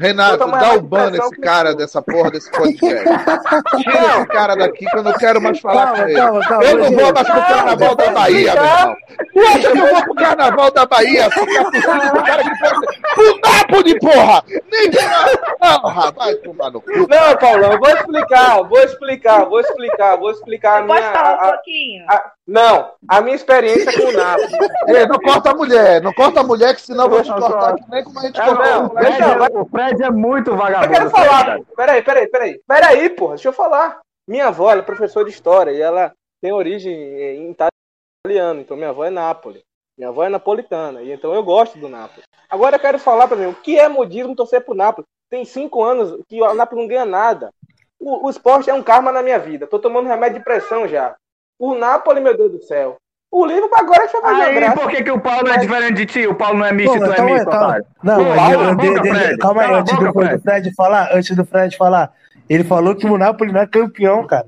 Renato, 0.00 0.38
dá 0.50 0.72
o 0.74 0.80
ban 0.80 1.10
nesse 1.10 1.30
que- 1.30 1.40
cara 1.42 1.74
dessa 1.74 2.00
porra 2.00 2.30
desse 2.30 2.50
podcast. 2.50 3.04
Tira 3.82 4.16
esse 4.16 4.26
cara 4.26 4.56
daqui 4.56 4.86
que 4.86 4.96
eu 4.96 5.02
não 5.02 5.12
quero 5.12 5.40
mais 5.40 5.60
falar 5.60 5.86
Calma, 5.86 5.96
com 6.02 6.08
ele. 6.08 6.14
calma, 6.20 6.40
calma, 6.48 6.64
Eu 6.64 6.78
não 6.78 6.90
vou 6.90 7.12
mais 7.12 7.28
pro 7.28 7.40
carnaval 7.42 7.94
da 7.96 8.10
Bahia, 8.10 8.54
meu 8.54 8.64
irmão. 8.64 8.96
Tu 9.32 9.40
acha 9.40 9.58
que 9.72 9.78
eu 9.78 9.86
vou 9.86 10.02
pro 10.04 10.14
carnaval 10.14 10.70
da 10.72 10.86
Bahia 10.86 11.30
ficar 11.30 11.64
torcendo 11.70 12.10
pro 12.12 12.24
cara 12.24 12.42
que 12.42 12.58
pode 12.58 13.00
pro 13.14 13.40
Nápoles, 13.50 13.94
porra! 14.00 14.44
Nem 14.72 14.90
porra! 14.90 16.12
Vai 16.12 16.34
tomar 16.36 16.70
no 16.70 16.80
cu. 16.80 16.90
Não, 16.90 17.36
Paulão, 17.38 17.72
eu 17.72 17.78
vou 17.78 17.90
explicar, 17.90 18.62
vou 18.62 18.78
explicar, 18.80 19.44
vou 19.44 19.60
explicar, 19.60 20.16
vou 20.16 20.30
explicar 20.30 20.78
a 20.78 20.82
minha. 20.82 21.12
falar 21.12 21.34
um 21.48 21.50
pouquinho? 21.52 22.04
Não, 22.52 22.92
a 23.08 23.20
minha 23.20 23.36
experiência 23.36 23.92
com 23.92 24.08
o 24.08 24.12
Napoli. 24.12 24.48
Ei, 24.88 25.06
não 25.06 25.18
corta 25.20 25.50
a 25.50 25.54
mulher, 25.54 26.02
não 26.02 26.12
corta 26.12 26.40
a 26.40 26.42
mulher, 26.44 26.74
que 26.74 26.82
senão 26.82 27.04
eu 27.04 27.10
vou 27.10 27.22
te 27.22 27.32
cortar 27.32 27.74
aqui 27.74 27.84
nem 27.88 28.02
como 28.04 28.18
a 28.18 28.22
gente 28.22 28.40
É, 28.40 28.44
cortou. 28.44 28.64
não, 28.66 28.86
o 28.86 28.90
Fred, 28.90 29.06
deixa 29.10 29.24
eu- 29.34 29.44
é- 29.44 29.48
o 29.60 29.64
Fred 29.66 30.02
é 30.02 30.10
muito 30.10 30.50
Eu 30.50 30.56
vagabundo. 30.56 30.92
quero 30.92 31.10
Fred, 31.10 31.28
falar. 31.28 31.58
Peraí, 31.76 32.02
peraí, 32.02 32.26
peraí. 32.28 32.60
Peraí, 32.66 33.10
porra, 33.10 33.34
deixa 33.34 33.48
eu 33.48 33.52
falar. 33.52 34.00
Minha 34.28 34.48
avó 34.48 34.70
ela 34.70 34.80
é 34.80 34.84
professora 34.84 35.24
de 35.24 35.30
história 35.32 35.70
e 35.70 35.80
ela 35.80 36.12
tem 36.42 36.52
origem 36.52 36.92
em 36.92 37.50
italiano, 38.24 38.60
então 38.60 38.76
minha 38.76 38.90
avó 38.90 39.04
é 39.04 39.10
Nápoles. 39.10 39.62
Minha 39.96 40.08
avó 40.08 40.24
é 40.24 40.28
napolitana, 40.30 41.02
e 41.02 41.12
então 41.12 41.34
eu 41.34 41.42
gosto 41.42 41.78
do 41.78 41.88
Nápoles. 41.88 42.24
Agora 42.48 42.76
eu 42.76 42.80
quero 42.80 42.98
falar 42.98 43.28
pra 43.28 43.36
mim, 43.36 43.46
o 43.46 43.54
que 43.54 43.78
é 43.78 43.86
modismo 43.88 44.34
torcer 44.34 44.64
pro 44.64 44.74
Nápoles? 44.74 45.06
Tem 45.28 45.44
cinco 45.44 45.82
anos 45.84 46.18
que 46.28 46.40
o 46.42 46.54
Nápoles 46.54 46.82
não 46.82 46.88
ganha 46.88 47.04
nada. 47.04 47.50
O, 48.00 48.26
o 48.26 48.30
esporte 48.30 48.70
é 48.70 48.74
um 48.74 48.82
karma 48.82 49.12
na 49.12 49.22
minha 49.22 49.38
vida. 49.38 49.66
Tô 49.66 49.78
tomando 49.78 50.08
remédio 50.08 50.38
de 50.38 50.44
pressão 50.44 50.88
já. 50.88 51.14
O 51.60 51.74
Nápoles, 51.74 52.22
meu 52.22 52.36
Deus 52.36 52.52
do 52.52 52.62
céu. 52.62 52.96
O 53.30 53.44
Liverpool 53.46 53.78
agora 53.78 54.02
eu 54.04 54.08
fazer 54.08 54.26
uma 54.34 54.44
Aí, 54.44 54.54
graça. 54.56 54.80
por 54.80 54.90
que, 54.90 55.04
que 55.04 55.10
o 55.12 55.20
Paulo 55.20 55.48
é 55.48 55.58
diferente 55.58 55.94
de 55.94 56.06
ti? 56.06 56.26
O 56.26 56.34
Paulo 56.34 56.58
não 56.58 56.66
é 56.66 56.72
misto 56.72 56.90
Pô, 56.90 56.96
e 56.96 57.00
tu 57.00 57.06
mas 57.06 57.12
é 57.12 57.16
calma 57.16 57.30
aí, 57.30 57.34
misto, 57.36 57.50
calma. 57.50 57.66
otário. 57.66 57.84
Não, 58.02 58.16
Pô, 58.16 58.22
mas 58.24 58.34
cala 58.36 58.52
eu- 58.52 58.60
a 58.60 58.64
eu- 58.64 58.74
boca, 58.76 58.88
de- 58.94 59.00
de- 59.02 59.08
Fred. 59.14 59.38
calma 59.38 59.62
aí, 59.62 59.72
antes 59.74 59.92
boca, 59.94 60.04
do, 60.06 60.12
do 60.12 60.18
Fred. 60.26 60.42
Fred 60.42 60.74
falar, 60.74 61.08
antes 61.12 61.36
do 61.36 61.44
Fred 61.44 61.76
falar, 61.76 62.10
ele 62.48 62.64
falou 62.64 62.96
que 62.96 63.06
o 63.06 63.16
Napoli 63.18 63.52
não 63.52 63.60
é 63.60 63.66
campeão, 63.68 64.26
cara. 64.26 64.46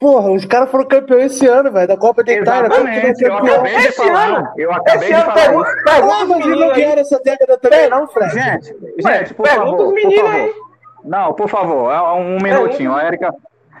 Porra, 0.00 0.30
os 0.32 0.44
caras 0.44 0.70
foram 0.70 0.84
campeões 0.86 1.32
esse 1.34 1.46
ano, 1.46 1.70
velho, 1.70 1.86
da 1.86 1.96
Copa 1.96 2.24
da 2.24 2.32
Itália. 2.32 2.68
Como 2.68 2.82
que 2.82 2.86
não 2.86 2.92
é 2.92 2.96
Exatamente, 3.10 3.22
eu 3.24 3.30
campeão? 3.36 3.54
acabei 3.54 3.76
de 3.78 3.86
Esse 3.86 3.96
falar. 3.96 4.26
ano. 4.26 4.48
Eu 4.56 4.72
acabei 4.72 4.96
Esse 4.96 5.06
de 5.06 5.12
ano 5.14 5.24
falar 5.24 5.34
pergunta, 5.34 5.68
os 5.70 5.84
mas 5.84 5.94
eles 6.00 6.28
não 6.28 6.38
meninos 6.38 6.62
aí. 6.72 6.80
ganharam 6.82 7.00
essa 7.00 7.20
década 7.20 7.58
também, 7.58 7.88
não, 7.90 8.08
Fred? 8.08 8.32
Gente, 8.34 8.66
gente, 8.98 9.34
por 9.34 9.42
pergunta 9.44 9.70
favor, 9.70 9.86
os 9.86 9.94
meninos 9.94 10.30
aí. 10.30 10.54
Não, 11.04 11.32
por 11.32 11.48
favor, 11.48 11.92
é 11.92 12.00
um 12.12 12.38
minutinho. 12.42 12.92
A 12.92 13.04
Érica. 13.04 13.32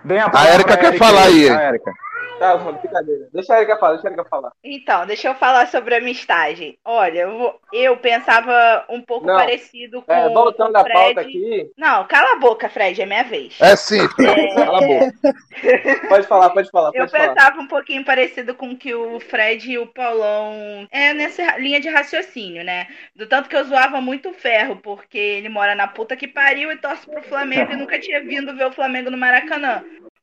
Vem 0.04 0.20
a 0.20 0.30
A 0.32 0.46
Érica 0.46 0.76
quer 0.76 0.96
falar 0.96 1.24
aí. 1.24 1.48
A 1.50 1.60
Érica. 1.62 1.90
Tá, 2.38 2.54
mano, 2.58 2.78
brincadeira. 2.78 3.28
Deixa 3.32 3.54
a 3.54 3.58
Erika 3.58 3.78
falar, 3.78 3.92
deixa 3.94 4.08
a 4.08 4.10
Erika 4.10 4.24
falar. 4.28 4.52
Então, 4.62 5.06
deixa 5.06 5.28
eu 5.28 5.34
falar 5.36 5.66
sobre 5.68 5.94
a 5.94 5.98
amistade. 5.98 6.78
Olha, 6.84 7.20
eu, 7.20 7.38
vou- 7.38 7.60
eu 7.72 7.96
pensava 7.96 8.84
um 8.90 9.00
pouco 9.00 9.26
Não. 9.26 9.36
parecido 9.36 10.02
com 10.02 10.12
É, 10.12 10.28
voltando 10.28 10.72
com 10.72 10.78
o 10.78 10.80
à 10.80 10.84
pauta 10.84 11.14
Fred. 11.14 11.20
aqui. 11.20 11.70
Não, 11.78 12.04
cala 12.06 12.32
a 12.32 12.38
boca, 12.38 12.68
Fred, 12.68 13.00
é 13.00 13.06
minha 13.06 13.24
vez. 13.24 13.58
É 13.58 13.74
sim, 13.74 14.06
Cala 14.08 14.78
a 14.78 14.86
boca. 14.86 15.12
Pode 16.10 16.26
falar, 16.26 16.50
pode 16.50 16.70
falar, 16.70 16.88
Eu 16.94 17.00
pode 17.06 17.10
falar. 17.12 17.28
pensava 17.34 17.60
um 17.60 17.66
pouquinho 17.66 18.04
parecido 18.04 18.54
com 18.54 18.70
o 18.72 18.76
que 18.76 18.94
o 18.94 19.18
Fred 19.18 19.70
e 19.72 19.78
o 19.78 19.86
Paulão 19.86 20.86
é 20.90 21.14
nessa 21.14 21.56
linha 21.56 21.80
de 21.80 21.88
raciocínio, 21.88 22.62
né? 22.62 22.86
Do 23.14 23.26
tanto 23.26 23.48
que 23.48 23.56
eu 23.56 23.64
zoava 23.64 24.00
muito 24.02 24.28
o 24.28 24.34
ferro, 24.34 24.76
porque 24.76 25.16
ele 25.18 25.48
mora 25.48 25.74
na 25.74 25.88
puta 25.88 26.14
que 26.16 26.28
pariu 26.28 26.70
e 26.70 26.76
torce 26.76 27.06
pro 27.08 27.22
Flamengo 27.22 27.72
e 27.72 27.76
nunca 27.76 27.98
tinha 27.98 28.20
vindo 28.20 28.54
ver 28.54 28.66
o 28.66 28.72
Flamengo 28.72 29.10
no 29.10 29.16
Maracanã. 29.16 29.82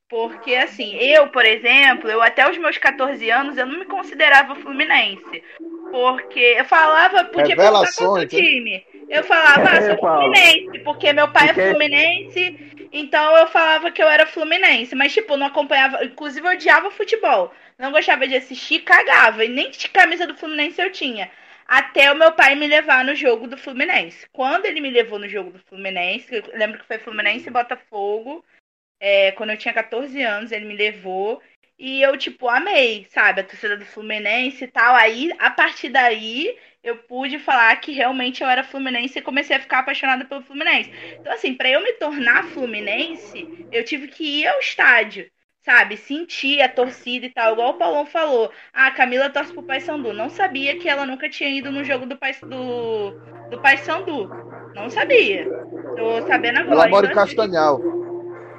Porque, 0.10 0.56
assim, 0.56 0.96
eu, 0.96 1.30
por 1.30 1.46
exemplo, 1.46 2.10
eu 2.10 2.22
até 2.22 2.50
os 2.50 2.58
meus 2.58 2.78
14 2.78 3.30
anos, 3.32 3.58
eu 3.58 3.66
não 3.66 3.80
me 3.80 3.86
considerava 3.86 4.56
fluminense. 4.56 5.44
Porque 5.92 6.56
eu 6.58 6.66
falava, 6.66 7.26
podia 7.26 7.56
perguntar 7.56 7.80
Revelações, 7.80 8.34
hein? 8.34 8.44
time. 8.44 8.86
Eu 9.10 9.24
falava, 9.24 9.70
ah, 9.70 9.76
É, 9.76 9.82
sou 9.82 9.98
fluminense, 9.98 10.80
porque 10.80 11.14
meu 11.14 11.32
pai 11.32 11.50
é 11.50 11.54
fluminense, 11.54 12.74
então 12.92 13.36
eu 13.38 13.48
falava 13.48 13.92
que 13.92 14.02
eu 14.02 14.08
era 14.08 14.26
fluminense. 14.26 14.96
Mas, 14.96 15.14
tipo, 15.14 15.36
não 15.36 15.48
acompanhava. 15.48 16.06
Inclusive, 16.06 16.48
eu 16.48 16.52
odiava 16.52 16.92
futebol. 16.92 17.52
Não 17.78 17.92
gostava 17.92 18.28
de 18.28 18.36
assistir, 18.36 18.82
cagava. 18.82 19.44
E 19.44 19.50
nem 19.50 19.72
de 19.72 19.90
camisa 19.90 20.28
do 20.28 20.36
Fluminense 20.36 20.82
eu 20.82 20.92
tinha. 20.92 21.30
Até 21.68 22.12
o 22.12 22.16
meu 22.16 22.32
pai 22.32 22.56
me 22.56 22.68
levar 22.68 23.04
no 23.04 23.16
jogo 23.16 23.48
do 23.48 23.58
Fluminense. 23.58 24.28
Quando 24.32 24.66
ele 24.66 24.80
me 24.80 24.90
levou 24.92 25.18
no 25.18 25.28
jogo 25.28 25.52
do 25.52 25.60
Fluminense, 25.60 26.36
eu 26.36 26.44
lembro 26.54 26.80
que 26.80 26.86
foi 26.86 27.00
Fluminense 27.00 27.48
e 27.48 27.52
Botafogo. 27.52 28.46
É, 29.04 29.34
quando 29.34 29.50
eu 29.50 29.58
tinha 29.58 29.74
14 29.74 30.22
anos, 30.22 30.54
ele 30.54 30.64
me 30.64 30.78
levou. 30.78 31.42
E 31.78 32.02
eu, 32.02 32.16
tipo, 32.18 32.48
amei, 32.48 33.06
sabe? 33.10 33.42
A 33.42 33.44
torcida 33.44 33.76
do 33.76 33.86
Fluminense 33.86 34.64
e 34.64 34.68
tal. 34.68 34.96
Aí, 34.96 35.30
a 35.40 35.50
partir 35.50 35.90
daí, 35.90 36.58
eu 36.82 36.96
pude 37.00 37.38
falar 37.38 37.76
que 37.82 37.92
realmente 37.92 38.42
eu 38.42 38.48
era 38.48 38.64
fluminense 38.64 39.20
e 39.20 39.22
comecei 39.22 39.58
a 39.58 39.60
ficar 39.60 39.80
apaixonada 39.80 40.24
pelo 40.24 40.42
Fluminense. 40.44 40.90
Então, 41.20 41.34
assim, 41.34 41.54
pra 41.54 41.70
eu 41.70 41.84
me 41.84 41.92
tornar 41.94 42.46
fluminense, 42.46 43.68
eu 43.70 43.84
tive 43.84 44.08
que 44.08 44.24
ir 44.24 44.48
ao 44.48 44.60
estádio, 44.60 45.30
sabe? 45.66 45.98
Sentir 45.98 46.62
a 46.62 46.70
torcida 46.70 47.26
e 47.26 47.30
tal, 47.30 47.52
igual 47.54 47.72
o 47.72 47.78
Paulão 47.78 48.06
falou. 48.06 48.54
Ah, 48.72 48.88
a 48.88 48.92
Camila 48.92 49.30
torce 49.30 49.52
pro 49.52 49.64
Paysandu. 49.64 50.14
Não 50.14 50.30
sabia 50.30 50.80
que 50.80 50.88
ela 50.88 51.06
nunca 51.06 51.28
tinha 51.30 51.50
ido 51.50 51.70
no 51.72 51.84
jogo 51.84 52.06
do, 52.06 52.16
Pais, 52.16 52.40
do, 52.40 53.12
do 53.52 53.60
Paysandu. 53.62 54.30
Não 54.74 54.90
sabia. 54.90 55.46
Tô 55.98 56.22
sabendo 56.22 56.60
agora. 56.60 56.74
ela 56.74 56.88
mora 56.88 57.12
em 57.12 57.14
Castanhal. 57.14 58.13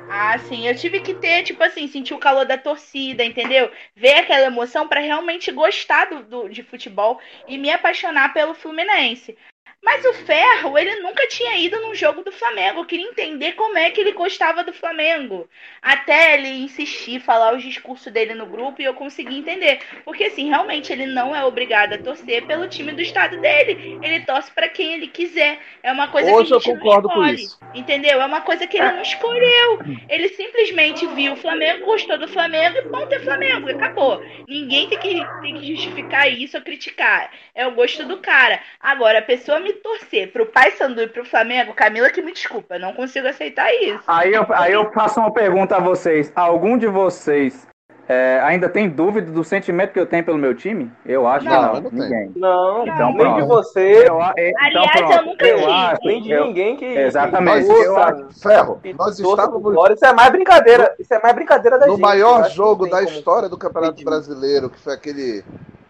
Ah, 0.08 0.38
sim, 0.38 0.66
eu 0.66 0.74
tive 0.76 1.00
que 1.00 1.14
ter, 1.14 1.42
tipo 1.44 1.62
assim, 1.62 1.88
sentir 1.88 2.14
o 2.14 2.18
calor 2.18 2.44
da 2.46 2.56
torcida, 2.58 3.24
entendeu? 3.24 3.70
Ver 3.96 4.14
aquela 4.16 4.46
emoção 4.46 4.86
pra 4.88 5.00
realmente 5.00 5.50
gostar 5.50 6.06
do, 6.06 6.22
do- 6.24 6.48
de 6.48 6.62
futebol 6.62 7.20
e 7.46 7.56
me 7.58 7.70
apaixonar 7.70 8.32
pelo 8.32 8.54
Fluminense. 8.54 9.36
Mas 9.84 10.02
o 10.06 10.14
Ferro, 10.14 10.78
ele 10.78 10.96
nunca 11.00 11.28
tinha 11.28 11.58
ido 11.58 11.78
num 11.80 11.94
jogo 11.94 12.22
do 12.22 12.32
Flamengo. 12.32 12.80
Eu 12.80 12.86
queria 12.86 13.06
entender 13.06 13.52
como 13.52 13.76
é 13.76 13.90
que 13.90 14.00
ele 14.00 14.12
gostava 14.12 14.64
do 14.64 14.72
Flamengo. 14.72 15.46
Até 15.82 16.34
ele 16.34 16.48
insistir, 16.48 17.20
falar 17.20 17.54
os 17.54 17.62
discursos 17.62 18.10
dele 18.10 18.34
no 18.34 18.46
grupo 18.46 18.80
e 18.80 18.84
eu 18.86 18.94
consegui 18.94 19.36
entender. 19.36 19.80
Porque, 20.02 20.24
assim, 20.24 20.48
realmente 20.48 20.90
ele 20.90 21.04
não 21.04 21.36
é 21.36 21.44
obrigado 21.44 21.92
a 21.92 21.98
torcer 21.98 22.46
pelo 22.46 22.66
time 22.66 22.92
do 22.92 23.02
estado 23.02 23.36
dele. 23.38 23.98
Ele 24.00 24.20
torce 24.24 24.50
pra 24.52 24.68
quem 24.70 24.94
ele 24.94 25.06
quiser. 25.08 25.60
É 25.82 25.92
uma 25.92 26.08
coisa 26.08 26.32
Hoje 26.32 26.48
que 26.48 26.54
a 26.54 26.56
eu 26.56 26.60
gente 26.60 26.78
concordo 26.78 27.08
não 27.08 27.16
com 27.16 27.24
escolhe. 27.26 27.34
isso. 27.34 27.58
Entendeu? 27.74 28.22
É 28.22 28.24
uma 28.26 28.40
coisa 28.40 28.66
que 28.66 28.78
ele 28.78 28.90
não 28.90 29.02
escolheu. 29.02 29.82
Ele 30.08 30.28
simplesmente 30.30 31.06
viu 31.08 31.34
o 31.34 31.36
Flamengo, 31.36 31.84
gostou 31.84 32.18
do 32.18 32.26
Flamengo 32.28 32.78
e 32.78 32.82
ponto 32.88 33.12
é 33.14 33.20
Flamengo. 33.20 33.68
Acabou. 33.68 34.22
Ninguém 34.48 34.88
tem 34.88 34.98
que, 34.98 35.30
tem 35.42 35.54
que 35.60 35.66
justificar 35.74 36.32
isso 36.32 36.56
ou 36.56 36.62
criticar. 36.62 37.30
É 37.54 37.66
o 37.66 37.72
gosto 37.74 38.06
do 38.06 38.18
cara. 38.18 38.62
Agora, 38.80 39.18
a 39.18 39.22
pessoa 39.22 39.60
me 39.60 39.73
torcer 39.82 40.32
pro 40.32 40.46
Pai 40.46 40.70
Sandu 40.72 41.02
e 41.02 41.08
pro 41.08 41.24
Flamengo, 41.24 41.74
Camila 41.74 42.10
que 42.10 42.22
me 42.22 42.32
desculpa, 42.32 42.74
eu 42.76 42.80
não 42.80 42.92
consigo 42.94 43.26
aceitar 43.28 43.72
isso. 43.74 44.02
Aí 44.06 44.32
eu, 44.32 44.46
aí 44.50 44.72
eu 44.72 44.90
faço 44.92 45.20
uma 45.20 45.32
pergunta 45.32 45.76
a 45.76 45.80
vocês. 45.80 46.32
Algum 46.34 46.76
de 46.78 46.86
vocês 46.86 47.66
é, 48.06 48.38
ainda 48.42 48.68
tem 48.68 48.86
dúvida 48.88 49.30
do 49.32 49.42
sentimento 49.42 49.92
que 49.92 49.98
eu 49.98 50.04
tenho 50.04 50.22
pelo 50.22 50.36
meu 50.36 50.54
time? 50.54 50.92
Eu 51.06 51.26
acho 51.26 51.46
Não, 51.46 51.52
que 51.52 51.58
não. 51.58 51.74
eu 51.76 51.80
não. 51.82 51.90
Ninguém. 51.90 52.32
Não, 52.36 52.82
Então, 52.86 53.06
nem 53.08 53.16
pronto. 53.16 53.40
de 53.40 53.46
você, 53.48 54.08
Eu, 54.08 54.20
a- 54.20 54.34
então, 54.36 54.60
Aliás, 54.66 54.90
pronto. 54.92 55.12
eu 55.14 55.22
nunca 55.24 55.44
tive. 55.46 55.64
acho, 55.64 56.00
nem 56.04 56.22
de 56.22 56.30
eu- 56.30 56.44
ninguém 56.46 56.76
que. 56.76 56.84
Exatamente. 56.84 57.66
que 57.66 57.72
Eu 57.72 57.96
acho- 57.96 58.42
Ferro, 58.42 58.80
que 58.82 58.92
nós 58.92 59.18
estávamos 59.18 59.74
fora. 59.74 59.94
Isso 59.94 60.04
é 60.04 60.12
mais 60.12 60.30
brincadeira. 60.30 60.94
Isso 60.98 61.14
é 61.14 61.22
mais 61.22 61.34
brincadeira 61.34 61.78
da 61.78 61.86
no 61.86 61.92
gente. 61.92 62.02
maior 62.02 62.28
Eu 62.40 62.42
acho 62.42 62.50
que 62.50 62.56
jogo 62.56 62.86
da 62.90 63.02
história 63.02 63.48
do 63.48 63.56
Campeonato. 63.56 64.04
Brasileiro, 64.04 64.68
que 64.68 64.78
foi 64.78 64.92
aquele 64.92 65.42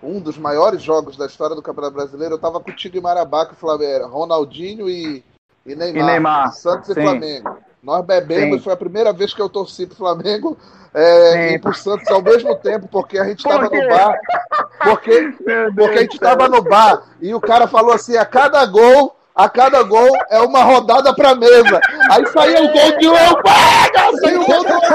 um 0.04 0.20
dos 0.20 0.36
maiores 0.38 0.82
jogos 0.82 1.16
da 1.16 1.26
história 1.26 1.56
do 1.56 1.62
Campeonato 1.62 1.94
Brasileiro. 1.94 2.34
Eu 2.34 2.38
tava 2.38 2.60
contigo 2.60 2.96
em 2.96 3.00
Marabá, 3.00 3.46
que 3.46 3.52
o 3.52 3.56
Flamengo, 3.56 4.06
Ronaldinho 4.06 4.88
e, 4.88 5.24
e 5.66 5.74
Neymar, 5.74 6.02
E 6.02 6.06
Neymar, 6.06 6.52
Santos 6.52 6.90
e 6.90 6.94
sim. 6.94 7.00
Flamengo. 7.02 7.58
Nós 7.82 8.04
bebemos, 8.04 8.58
Sim. 8.58 8.62
foi 8.64 8.72
a 8.72 8.76
primeira 8.78 9.12
vez 9.12 9.34
que 9.34 9.42
eu 9.42 9.48
torci 9.48 9.86
pro 9.86 9.96
Flamengo 9.96 10.56
é, 10.94 11.32
Sim. 11.32 11.54
e 11.54 11.58
pro 11.58 11.74
Santos 11.74 12.08
ao 12.08 12.22
mesmo 12.22 12.56
tempo, 12.56 12.88
porque 12.88 13.18
a 13.18 13.24
gente 13.24 13.42
Por 13.42 13.50
tava 13.50 13.68
quê? 13.68 13.82
no 13.82 13.88
bar. 13.88 14.18
Porque, 14.82 15.32
porque 15.76 15.98
a 15.98 16.00
gente 16.00 16.18
do 16.18 16.26
céu. 16.26 16.36
tava 16.36 16.48
no 16.48 16.62
bar 16.62 17.02
e 17.20 17.34
o 17.34 17.40
cara 17.40 17.66
falou 17.66 17.92
assim: 17.92 18.16
a 18.16 18.24
cada 18.24 18.64
gol. 18.66 19.14
A 19.34 19.48
cada 19.48 19.82
gol 19.82 20.10
é 20.30 20.38
uma 20.40 20.62
rodada 20.62 21.12
pra 21.12 21.34
mesa. 21.34 21.80
Aí 22.10 22.24
saía 22.26 22.62
o 22.62 22.68
gol 22.70 22.98
de 22.98 23.08
um, 23.08 23.16
eu 23.16 23.42
pega! 23.42 24.16
Saiu 24.20 24.42
o 24.42 24.46
gol 24.46 24.64
do 24.64 24.72
outro, 24.72 24.94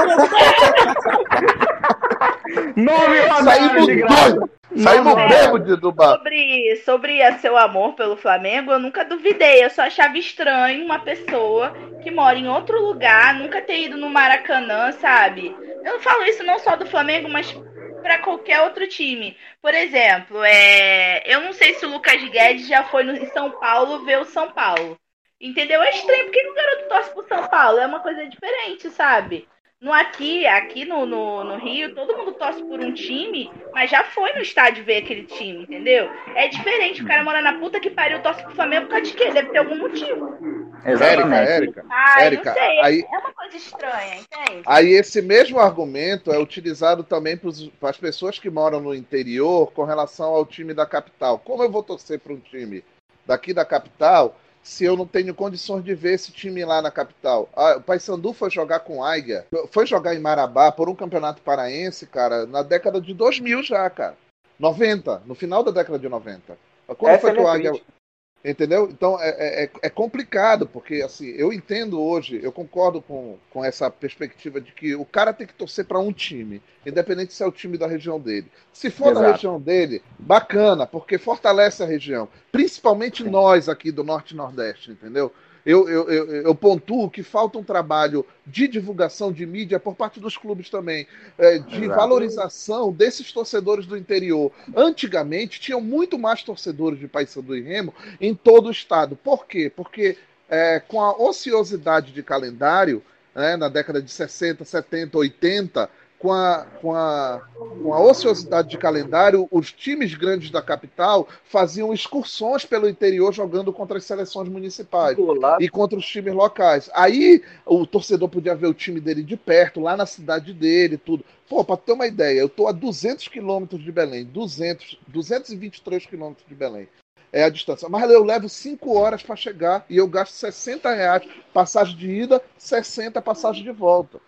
Nove 2.76 3.20
rodadas 3.20 3.44
Saímos 3.44 3.86
doidos. 3.86 4.50
Saímos 4.76 5.14
bêbados 5.14 5.80
do 5.80 5.92
bar. 5.92 6.16
Sobre, 6.16 6.76
sobre 6.84 7.22
a 7.22 7.38
seu 7.38 7.56
amor 7.56 7.94
pelo 7.94 8.16
Flamengo, 8.16 8.72
eu 8.72 8.78
nunca 8.78 9.04
duvidei. 9.04 9.64
Eu 9.64 9.70
só 9.70 9.82
achava 9.82 10.16
estranho 10.16 10.84
uma 10.84 11.00
pessoa 11.00 11.74
que 12.02 12.10
mora 12.10 12.38
em 12.38 12.48
outro 12.48 12.80
lugar, 12.80 13.34
nunca 13.34 13.60
ter 13.60 13.80
ido 13.82 13.96
no 13.96 14.08
Maracanã, 14.08 14.92
sabe? 14.92 15.54
Eu 15.84 15.94
não 15.94 16.00
falo 16.00 16.24
isso 16.24 16.42
não 16.44 16.58
só 16.58 16.76
do 16.76 16.86
Flamengo, 16.86 17.28
mas 17.28 17.54
pra 18.00 18.18
qualquer 18.18 18.60
outro 18.62 18.88
time. 18.88 19.36
Por 19.60 19.74
exemplo, 19.74 20.42
é... 20.44 21.22
eu 21.26 21.40
não 21.40 21.52
sei 21.52 21.74
se 21.74 21.86
o 21.86 21.90
Lucas 21.90 22.22
Guedes 22.28 22.66
já 22.66 22.84
foi 22.84 23.04
no, 23.04 23.12
em 23.12 23.26
São 23.26 23.50
Paulo 23.52 24.04
ver 24.04 24.18
o 24.18 24.24
São 24.24 24.50
Paulo. 24.50 24.98
Entendeu? 25.40 25.82
É 25.82 25.90
estranho. 25.90 26.24
Por 26.24 26.32
que 26.32 26.42
que 26.42 26.50
o 26.50 26.54
garoto 26.54 26.88
torce 26.88 27.14
pro 27.14 27.28
São 27.28 27.48
Paulo? 27.48 27.78
É 27.78 27.86
uma 27.86 28.00
coisa 28.00 28.26
diferente, 28.26 28.90
sabe? 28.90 29.48
No 29.80 29.94
aqui, 29.94 30.46
aqui 30.46 30.84
no, 30.84 31.06
no, 31.06 31.42
no 31.42 31.56
Rio, 31.56 31.94
todo 31.94 32.14
mundo 32.14 32.32
torce 32.32 32.62
por 32.64 32.78
um 32.80 32.92
time, 32.92 33.50
mas 33.72 33.90
já 33.90 34.04
foi 34.04 34.30
no 34.34 34.42
estádio 34.42 34.84
ver 34.84 34.98
aquele 34.98 35.22
time, 35.24 35.62
entendeu? 35.62 36.06
É 36.34 36.48
diferente. 36.48 37.02
O 37.02 37.06
cara 37.06 37.24
mora 37.24 37.40
na 37.40 37.58
puta 37.58 37.80
que 37.80 37.88
pariu, 37.88 38.20
torce 38.20 38.42
pro 38.42 38.54
Flamengo 38.54 38.86
por 38.86 38.90
causa 38.92 39.06
de 39.06 39.14
quê? 39.14 39.30
Deve 39.30 39.48
ter 39.48 39.56
algum 39.56 39.78
motivo. 39.78 40.36
Érica, 40.84 41.34
Érica, 41.36 41.84
Ah, 41.88 42.22
Érica, 42.22 42.50
não 42.50 42.58
sei. 42.58 42.80
aí, 42.82 43.04
É 43.10 43.18
uma 43.18 43.32
coisa 43.32 43.56
estranha, 43.56 44.16
entende? 44.16 44.62
aí 44.66 44.88
esse 44.92 45.22
mesmo 45.22 45.58
argumento 45.58 46.30
é 46.30 46.38
utilizado 46.38 47.02
também 47.02 47.38
para 47.38 47.88
as 47.90 47.96
pessoas 47.96 48.38
que 48.38 48.50
moram 48.50 48.80
no 48.80 48.94
interior 48.94 49.72
com 49.72 49.84
relação 49.84 50.34
ao 50.34 50.44
time 50.44 50.74
da 50.74 50.84
capital. 50.84 51.38
Como 51.38 51.62
eu 51.62 51.70
vou 51.70 51.82
torcer 51.82 52.18
para 52.18 52.34
um 52.34 52.40
time 52.40 52.84
daqui 53.26 53.54
da 53.54 53.64
capital 53.64 54.36
se 54.62 54.84
eu 54.84 54.96
não 54.96 55.06
tenho 55.06 55.34
condições 55.34 55.84
de 55.84 55.94
ver 55.94 56.14
esse 56.14 56.32
time 56.32 56.64
lá 56.64 56.82
na 56.82 56.90
capital? 56.90 57.48
Ah, 57.54 57.76
o 57.76 57.82
Paysandu 57.82 58.32
foi 58.32 58.50
jogar 58.50 58.80
com 58.80 59.04
Águia, 59.04 59.46
foi 59.70 59.86
jogar 59.86 60.14
em 60.14 60.20
Marabá 60.20 60.70
por 60.70 60.88
um 60.88 60.94
campeonato 60.94 61.42
paraense, 61.42 62.06
cara, 62.06 62.46
na 62.46 62.62
década 62.62 63.00
de 63.00 63.14
2000 63.14 63.62
já, 63.62 63.88
cara. 63.88 64.16
90, 64.58 65.22
no 65.24 65.34
final 65.34 65.62
da 65.62 65.70
década 65.70 65.98
de 65.98 66.08
90. 66.08 66.58
Quando 66.98 67.12
Essa 67.12 67.20
foi 67.20 67.30
é 67.30 67.34
que 67.34 67.40
o 67.40 67.48
Águia 67.48 67.70
crítica. 67.70 67.99
Entendeu? 68.42 68.88
Então 68.90 69.20
é, 69.20 69.64
é, 69.64 69.70
é 69.82 69.90
complicado, 69.90 70.66
porque 70.66 71.02
assim, 71.02 71.26
eu 71.32 71.52
entendo 71.52 72.00
hoje, 72.00 72.40
eu 72.42 72.50
concordo 72.50 73.02
com, 73.02 73.36
com 73.50 73.62
essa 73.62 73.90
perspectiva 73.90 74.58
de 74.58 74.72
que 74.72 74.94
o 74.94 75.04
cara 75.04 75.34
tem 75.34 75.46
que 75.46 75.52
torcer 75.52 75.84
para 75.84 75.98
um 75.98 76.10
time, 76.10 76.62
independente 76.86 77.34
se 77.34 77.42
é 77.42 77.46
o 77.46 77.52
time 77.52 77.76
da 77.76 77.86
região 77.86 78.18
dele. 78.18 78.46
Se 78.72 78.88
for 78.88 79.12
da 79.12 79.20
Exato. 79.20 79.32
região 79.32 79.60
dele, 79.60 80.02
bacana, 80.18 80.86
porque 80.86 81.18
fortalece 81.18 81.82
a 81.82 81.86
região, 81.86 82.28
principalmente 82.50 83.22
nós 83.24 83.68
aqui 83.68 83.92
do 83.92 84.02
Norte 84.02 84.32
e 84.32 84.36
Nordeste, 84.36 84.90
entendeu? 84.90 85.30
Eu, 85.70 85.88
eu, 85.88 86.10
eu, 86.10 86.26
eu 86.42 86.54
pontuo 86.54 87.08
que 87.08 87.22
falta 87.22 87.56
um 87.56 87.62
trabalho 87.62 88.26
de 88.44 88.66
divulgação 88.66 89.30
de 89.30 89.46
mídia 89.46 89.78
por 89.78 89.94
parte 89.94 90.18
dos 90.18 90.36
clubes 90.36 90.68
também, 90.68 91.06
é, 91.38 91.58
de 91.58 91.84
Exato. 91.84 92.00
valorização 92.00 92.92
desses 92.92 93.30
torcedores 93.30 93.86
do 93.86 93.96
interior. 93.96 94.50
Antigamente 94.74 95.60
tinham 95.60 95.80
muito 95.80 96.18
mais 96.18 96.42
torcedores 96.42 96.98
de 96.98 97.06
Paysandu 97.06 97.56
e 97.56 97.60
Remo 97.60 97.94
em 98.20 98.34
todo 98.34 98.66
o 98.66 98.72
estado. 98.72 99.14
Por 99.14 99.46
quê? 99.46 99.70
Porque 99.74 100.18
é, 100.48 100.80
com 100.80 101.00
a 101.00 101.16
ociosidade 101.16 102.12
de 102.12 102.22
calendário, 102.24 103.00
né, 103.32 103.56
na 103.56 103.68
década 103.68 104.02
de 104.02 104.10
60, 104.10 104.64
70, 104.64 105.16
80, 105.16 105.88
com 106.20 106.30
a, 106.30 106.66
com, 106.82 106.94
a, 106.94 107.40
com 107.82 107.94
a 107.94 108.00
ociosidade 108.00 108.68
de 108.68 108.76
calendário, 108.76 109.48
os 109.50 109.72
times 109.72 110.14
grandes 110.14 110.50
da 110.50 110.60
capital 110.60 111.26
faziam 111.44 111.94
excursões 111.94 112.62
pelo 112.66 112.86
interior 112.86 113.32
jogando 113.32 113.72
contra 113.72 113.96
as 113.96 114.04
seleções 114.04 114.46
municipais 114.46 115.16
e 115.58 115.68
contra 115.70 115.98
os 115.98 116.06
times 116.06 116.34
locais. 116.34 116.90
Aí 116.92 117.42
o 117.64 117.86
torcedor 117.86 118.28
podia 118.28 118.54
ver 118.54 118.66
o 118.66 118.74
time 118.74 119.00
dele 119.00 119.22
de 119.22 119.34
perto, 119.34 119.80
lá 119.80 119.96
na 119.96 120.04
cidade 120.04 120.52
dele, 120.52 120.98
tudo. 120.98 121.24
Pô, 121.48 121.64
para 121.64 121.78
ter 121.78 121.92
uma 121.92 122.06
ideia, 122.06 122.38
eu 122.38 122.50
tô 122.50 122.68
a 122.68 122.72
200 122.72 123.26
quilômetros 123.28 123.82
de 123.82 123.90
Belém, 123.90 124.26
200, 124.26 124.98
223 125.08 126.04
quilômetros 126.04 126.46
de 126.46 126.54
Belém. 126.54 126.86
É 127.32 127.44
a 127.44 127.48
distância. 127.48 127.88
Mas 127.88 128.10
eu 128.10 128.22
levo 128.22 128.46
5 128.46 128.92
horas 128.92 129.22
para 129.22 129.36
chegar 129.36 129.86
e 129.88 129.96
eu 129.96 130.06
gasto 130.06 130.34
60 130.34 130.92
reais 130.92 131.26
passagem 131.54 131.96
de 131.96 132.10
ida, 132.10 132.42
60 132.58 133.22
passagem 133.22 133.62
de 133.62 133.72
volta. 133.72 134.20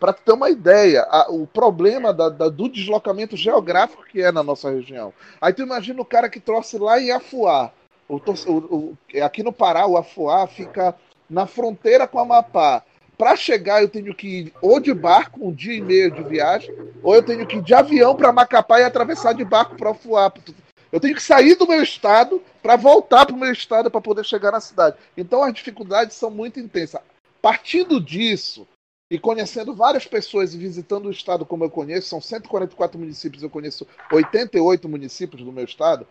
Para 0.00 0.14
ter 0.14 0.32
uma 0.32 0.48
ideia, 0.48 1.02
a- 1.10 1.26
o 1.30 1.46
problema 1.46 2.10
da- 2.12 2.30
da- 2.30 2.48
do 2.48 2.70
deslocamento 2.70 3.36
geográfico 3.36 4.02
que 4.02 4.22
é 4.22 4.32
na 4.32 4.42
nossa 4.42 4.70
região. 4.70 5.12
Aí 5.38 5.52
tu 5.52 5.60
imagina 5.62 6.00
o 6.00 6.06
cara 6.06 6.30
que 6.30 6.40
trouxe 6.40 6.78
lá 6.78 6.98
em 6.98 7.10
Afuá. 7.10 7.70
O, 8.08 8.16
o- 8.16 8.56
o- 8.74 8.98
aqui 9.22 9.42
no 9.42 9.52
Pará, 9.52 9.86
o 9.86 9.98
Afuá 9.98 10.46
fica 10.46 10.96
na 11.28 11.46
fronteira 11.46 12.08
com 12.08 12.18
Amapá. 12.18 12.82
Para 13.18 13.36
chegar, 13.36 13.82
eu 13.82 13.88
tenho 13.90 14.14
que 14.14 14.26
ir 14.26 14.52
ou 14.62 14.80
de 14.80 14.94
barco, 14.94 15.46
um 15.46 15.52
dia 15.52 15.74
e 15.74 15.80
meio 15.82 16.10
de 16.10 16.22
viagem, 16.22 16.74
ou 17.02 17.14
eu 17.14 17.22
tenho 17.22 17.46
que 17.46 17.58
ir 17.58 17.62
de 17.62 17.74
avião 17.74 18.16
para 18.16 18.32
Macapá 18.32 18.80
e 18.80 18.84
atravessar 18.84 19.34
de 19.34 19.44
barco 19.44 19.76
para 19.76 19.90
Afuá. 19.90 20.32
Eu 20.90 20.98
tenho 20.98 21.14
que 21.14 21.22
sair 21.22 21.54
do 21.56 21.68
meu 21.68 21.82
estado 21.82 22.42
para 22.62 22.74
voltar 22.74 23.26
para 23.26 23.36
o 23.36 23.38
meu 23.38 23.52
estado 23.52 23.90
para 23.90 24.00
poder 24.00 24.24
chegar 24.24 24.50
na 24.50 24.60
cidade. 24.60 24.96
Então 25.14 25.44
as 25.44 25.52
dificuldades 25.52 26.16
são 26.16 26.30
muito 26.30 26.58
intensas. 26.58 27.02
Partindo 27.42 28.00
disso, 28.00 28.66
e 29.10 29.18
conhecendo 29.18 29.74
várias 29.74 30.06
pessoas 30.06 30.54
e 30.54 30.58
visitando 30.58 31.06
o 31.06 31.10
estado 31.10 31.44
como 31.44 31.64
eu 31.64 31.70
conheço, 31.70 32.08
são 32.08 32.20
144 32.20 32.98
municípios, 32.98 33.42
eu 33.42 33.50
conheço 33.50 33.86
88 34.12 34.88
municípios 34.88 35.42
do 35.42 35.52
meu 35.52 35.64
estado, 35.64 36.06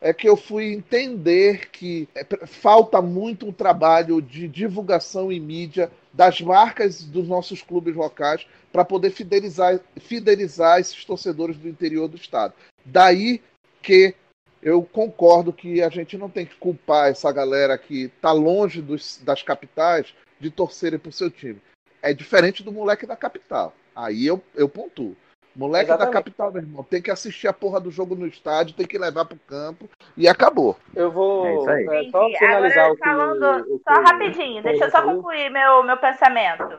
é 0.00 0.12
que 0.12 0.28
eu 0.28 0.36
fui 0.36 0.72
entender 0.72 1.70
que 1.70 2.08
é, 2.14 2.24
falta 2.46 3.00
muito 3.02 3.46
um 3.46 3.52
trabalho 3.52 4.20
de 4.20 4.46
divulgação 4.46 5.32
e 5.32 5.40
mídia 5.40 5.90
das 6.12 6.40
marcas 6.40 7.02
dos 7.02 7.26
nossos 7.26 7.62
clubes 7.62 7.96
locais 7.96 8.46
para 8.70 8.84
poder 8.84 9.10
fidelizar, 9.10 9.80
fidelizar 9.96 10.78
esses 10.78 11.04
torcedores 11.04 11.56
do 11.56 11.68
interior 11.68 12.06
do 12.06 12.16
estado. 12.16 12.54
Daí 12.84 13.40
que 13.82 14.14
eu 14.62 14.82
concordo 14.82 15.52
que 15.52 15.82
a 15.82 15.88
gente 15.88 16.16
não 16.16 16.28
tem 16.30 16.46
que 16.46 16.54
culpar 16.56 17.10
essa 17.10 17.32
galera 17.32 17.76
que 17.76 18.04
está 18.04 18.30
longe 18.30 18.80
dos- 18.80 19.20
das 19.22 19.42
capitais 19.42 20.14
de 20.38 20.50
torcerem 20.50 20.98
por 20.98 21.12
seu 21.12 21.30
time. 21.30 21.60
É 22.04 22.12
diferente 22.12 22.62
do 22.62 22.70
moleque 22.70 23.06
da 23.06 23.16
capital. 23.16 23.72
Aí 23.96 24.26
eu, 24.26 24.42
eu 24.54 24.68
pontuo. 24.68 25.16
Moleque 25.56 25.86
da 25.88 25.94
Exatamente. 25.94 26.12
capital, 26.12 26.52
meu 26.52 26.60
irmão, 26.62 26.84
tem 26.84 27.00
que 27.00 27.10
assistir 27.10 27.48
a 27.48 27.52
porra 27.52 27.80
do 27.80 27.90
jogo 27.90 28.14
no 28.14 28.26
estádio, 28.26 28.74
tem 28.74 28.86
que 28.86 28.98
levar 28.98 29.24
pro 29.24 29.38
campo 29.46 29.88
e 30.16 30.28
acabou. 30.28 30.76
Eu 30.94 31.10
vou 31.10 31.46
É 31.46 31.54
isso 31.54 31.70
aí. 31.70 32.06
é, 32.06 32.10
só 32.10 32.28
finalizar 32.28 32.84
Agora, 32.84 32.92
o 32.92 32.96
que 32.96 33.02
falando, 33.04 33.74
o 33.74 33.78
que 33.78 33.84
só 33.88 34.00
o- 34.00 34.02
rapidinho, 34.02 34.62
deixa 34.62 34.84
eu 34.84 34.90
só 34.90 35.02
concluir 35.02 35.48
meu, 35.50 35.82
meu 35.84 35.96
pensamento. 35.96 36.78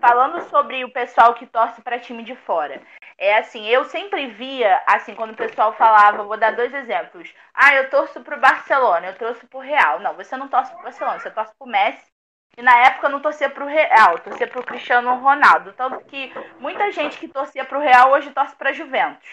Falando 0.00 0.40
sobre 0.48 0.84
o 0.84 0.92
pessoal 0.92 1.34
que 1.34 1.46
torce 1.46 1.82
para 1.82 1.98
time 1.98 2.22
de 2.22 2.34
fora. 2.34 2.80
É 3.18 3.36
assim, 3.38 3.66
eu 3.68 3.84
sempre 3.84 4.28
via, 4.28 4.80
assim, 4.86 5.14
quando 5.14 5.32
o 5.32 5.36
pessoal 5.36 5.72
falava, 5.74 6.22
vou 6.24 6.36
dar 6.38 6.56
dois 6.56 6.72
exemplos. 6.72 7.28
Ah, 7.52 7.74
eu 7.74 7.90
torço 7.90 8.20
pro 8.20 8.40
Barcelona, 8.40 9.08
eu 9.08 9.14
torço 9.18 9.46
pro 9.48 9.60
Real. 9.60 10.00
Não, 10.00 10.14
você 10.14 10.36
não 10.36 10.48
torce 10.48 10.72
pro 10.72 10.82
Barcelona, 10.84 11.18
você 11.20 11.30
torce 11.30 11.52
pro 11.58 11.68
Messi. 11.68 12.11
E 12.56 12.62
na 12.62 12.76
época 12.78 13.06
eu 13.06 13.10
não 13.10 13.20
torcia 13.20 13.48
pro 13.48 13.66
Real, 13.66 14.12
eu 14.12 14.18
torcia 14.18 14.46
pro 14.46 14.62
Cristiano 14.62 15.14
Ronaldo. 15.16 15.72
Tanto 15.72 16.00
que 16.04 16.32
muita 16.58 16.90
gente 16.92 17.18
que 17.18 17.28
torcia 17.28 17.64
pro 17.64 17.80
Real 17.80 18.10
hoje 18.10 18.30
torce 18.30 18.54
pra 18.56 18.72
Juventus. 18.72 19.28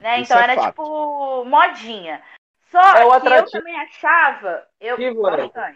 Né? 0.00 0.20
Isso 0.20 0.32
Então 0.32 0.40
é 0.40 0.44
era 0.44 0.54
fato. 0.56 0.66
tipo 0.68 1.44
modinha. 1.44 2.20
Só 2.70 2.80
É 2.96 3.04
o 3.04 3.20
que 3.20 3.28
eu 3.28 3.50
também 3.50 3.80
achava. 3.80 4.66
Eu. 4.80 4.96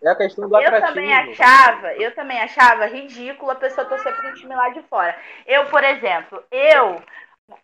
É 0.02 0.08
a 0.10 0.16
questão 0.16 0.48
do 0.48 0.56
Eu 0.56 0.66
atrativo. 0.66 0.86
também 0.88 1.14
achava, 1.14 1.92
eu 1.94 2.12
também 2.14 2.40
achava 2.42 2.86
ridículo 2.86 3.52
a 3.52 3.54
pessoa 3.54 3.86
torcer 3.86 4.14
para 4.16 4.30
um 4.30 4.34
time 4.34 4.54
lá 4.54 4.68
de 4.70 4.82
fora. 4.82 5.16
Eu, 5.46 5.66
por 5.66 5.84
exemplo, 5.84 6.42
eu 6.50 7.00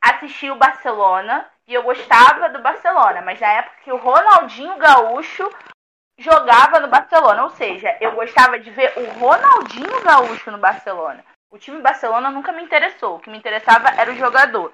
assisti 0.01 0.49
o 0.51 0.57
Barcelona 0.57 1.45
e 1.67 1.75
eu 1.75 1.83
gostava 1.83 2.49
do 2.51 2.61
Barcelona, 2.61 3.23
mas 3.23 3.41
na 3.41 3.49
época 3.49 3.77
que 3.83 3.93
o 3.93 3.97
Ronaldinho 3.97 4.77
Gaúcho 4.77 5.51
jogava 6.19 6.81
no 6.81 6.89
Barcelona, 6.89 7.45
ou 7.45 7.51
seja, 7.51 7.97
eu 8.01 8.13
gostava 8.13 8.59
de 8.59 8.71
ver 8.71 8.93
o 8.97 9.05
Ronaldinho 9.19 10.03
Gaúcho 10.03 10.51
no 10.51 10.59
Barcelona. 10.59 11.25
O 11.51 11.59
time 11.59 11.81
Barcelona 11.81 12.31
nunca 12.31 12.53
me 12.53 12.63
interessou, 12.63 13.17
o 13.17 13.21
que 13.21 13.31
me 13.31 13.39
interessava 13.39 13.89
era 13.91 14.11
o 14.11 14.17
jogador. 14.17 14.73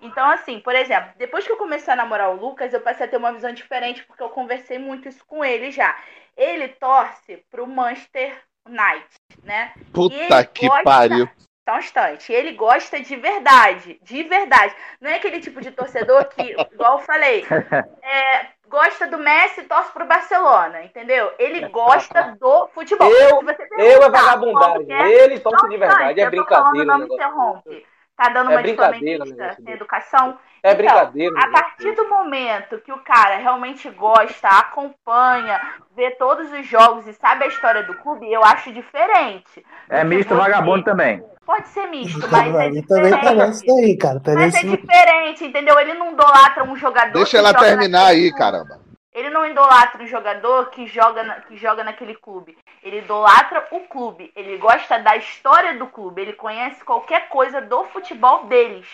Então, 0.00 0.28
assim, 0.30 0.58
por 0.60 0.74
exemplo, 0.74 1.12
depois 1.16 1.46
que 1.46 1.52
eu 1.52 1.56
comecei 1.56 1.92
a 1.92 1.96
namorar 1.96 2.30
o 2.30 2.36
Lucas, 2.40 2.72
eu 2.72 2.80
passei 2.80 3.06
a 3.06 3.08
ter 3.08 3.16
uma 3.16 3.32
visão 3.32 3.52
diferente, 3.52 4.02
porque 4.04 4.22
eu 4.22 4.30
conversei 4.30 4.78
muito 4.78 5.08
isso 5.08 5.24
com 5.26 5.44
ele 5.44 5.70
já. 5.70 5.96
Ele 6.36 6.68
torce 6.68 7.36
pro 7.50 7.66
Manchester 7.66 8.36
United, 8.66 9.06
né? 9.44 9.72
Puta 9.92 10.14
ele 10.16 10.44
que 10.46 10.66
gosta- 10.66 10.84
pariu. 10.84 11.28
Só 11.68 11.76
um 11.76 11.78
instante. 11.78 12.32
Ele 12.32 12.52
gosta 12.54 12.98
de 13.00 13.14
verdade. 13.14 14.00
De 14.02 14.24
verdade. 14.24 14.74
Não 15.00 15.08
é 15.08 15.14
aquele 15.14 15.38
tipo 15.38 15.60
de 15.60 15.70
torcedor 15.70 16.24
que, 16.30 16.42
igual 16.72 16.98
eu 16.98 17.04
falei, 17.04 17.44
é, 18.02 18.46
gosta 18.72 19.06
do 19.06 19.18
Messi 19.18 19.60
e 19.60 19.64
torce 19.64 19.92
pro 19.92 20.06
Barcelona, 20.06 20.82
entendeu? 20.82 21.30
Ele 21.38 21.68
gosta 21.68 22.34
do 22.40 22.68
futebol. 22.74 23.06
Eu- 23.08 23.42
Eu 23.78 24.02
é 24.02 24.10
vagabundagem. 24.10 24.90
Ele 24.90 25.38
torce 25.38 25.68
de 25.68 25.76
verdade. 25.76 26.18
É 26.20 26.24
eu 26.24 26.30
tô 26.30 26.36
brincadeira. 26.36 26.56
falando, 26.64 26.84
não 26.86 26.98
me 27.06 27.14
interrompe. 27.14 27.86
Tá 28.16 28.28
dando 28.28 28.50
É 28.50 28.54
uma 28.54 28.62
de 28.62 28.68
brincadeira, 28.68 29.24
flamenguista, 29.24 29.56
desse. 29.62 29.70
educação. 29.70 30.38
É 30.62 30.72
Então, 30.72 30.76
brincadeira. 30.84 31.34
a 31.40 31.50
partir 31.50 31.92
do 31.92 32.08
momento 32.08 32.78
que 32.78 32.92
o 32.92 32.98
cara 32.98 33.36
realmente 33.36 33.90
gosta, 33.90 34.48
acompanha, 34.48 35.60
vê 35.96 36.10
todos 36.12 36.52
os 36.52 36.66
jogos 36.66 37.06
e 37.06 37.12
sabe 37.14 37.44
a 37.44 37.48
história 37.48 37.82
do 37.82 37.94
clube, 37.94 38.30
eu 38.30 38.44
acho 38.44 38.72
diferente. 38.72 39.64
É 39.88 40.04
misto 40.04 40.34
vagabundo 40.36 40.84
também. 40.84 41.22
Pode 41.44 41.66
ser 41.68 41.86
misto, 41.86 42.20
mas 42.30 42.54
é 42.54 42.82
também 42.82 43.10
tá 43.10 43.34
nessa 43.34 43.64
daí, 43.66 43.96
cara. 43.96 44.20
Tá 44.20 44.32
Mas 44.34 44.54
é 44.54 44.62
diferente, 44.62 45.44
entendeu? 45.44 45.76
Ele 45.80 45.94
não 45.94 46.12
idolatra 46.12 46.62
um 46.62 46.76
jogador. 46.76 47.12
Deixa 47.14 47.30
que 47.32 47.36
ela 47.38 47.52
terminar 47.52 48.06
aí, 48.06 48.32
caramba. 48.32 48.78
Ele 49.12 49.28
não 49.30 49.44
idolatra 49.44 50.02
um 50.02 50.06
jogador 50.06 50.70
que 50.70 50.86
joga, 50.86 51.22
na- 51.22 51.40
que 51.42 51.56
joga 51.56 51.84
naquele 51.84 52.14
clube. 52.14 52.56
Ele 52.82 52.98
idolatra 52.98 53.68
o 53.70 53.80
clube. 53.80 54.32
Ele 54.34 54.56
gosta 54.56 54.98
da 54.98 55.16
história 55.16 55.74
do 55.78 55.86
clube. 55.86 56.22
Ele 56.22 56.32
conhece 56.32 56.82
qualquer 56.84 57.28
coisa 57.28 57.60
do 57.60 57.84
futebol 57.84 58.46
deles. 58.46 58.86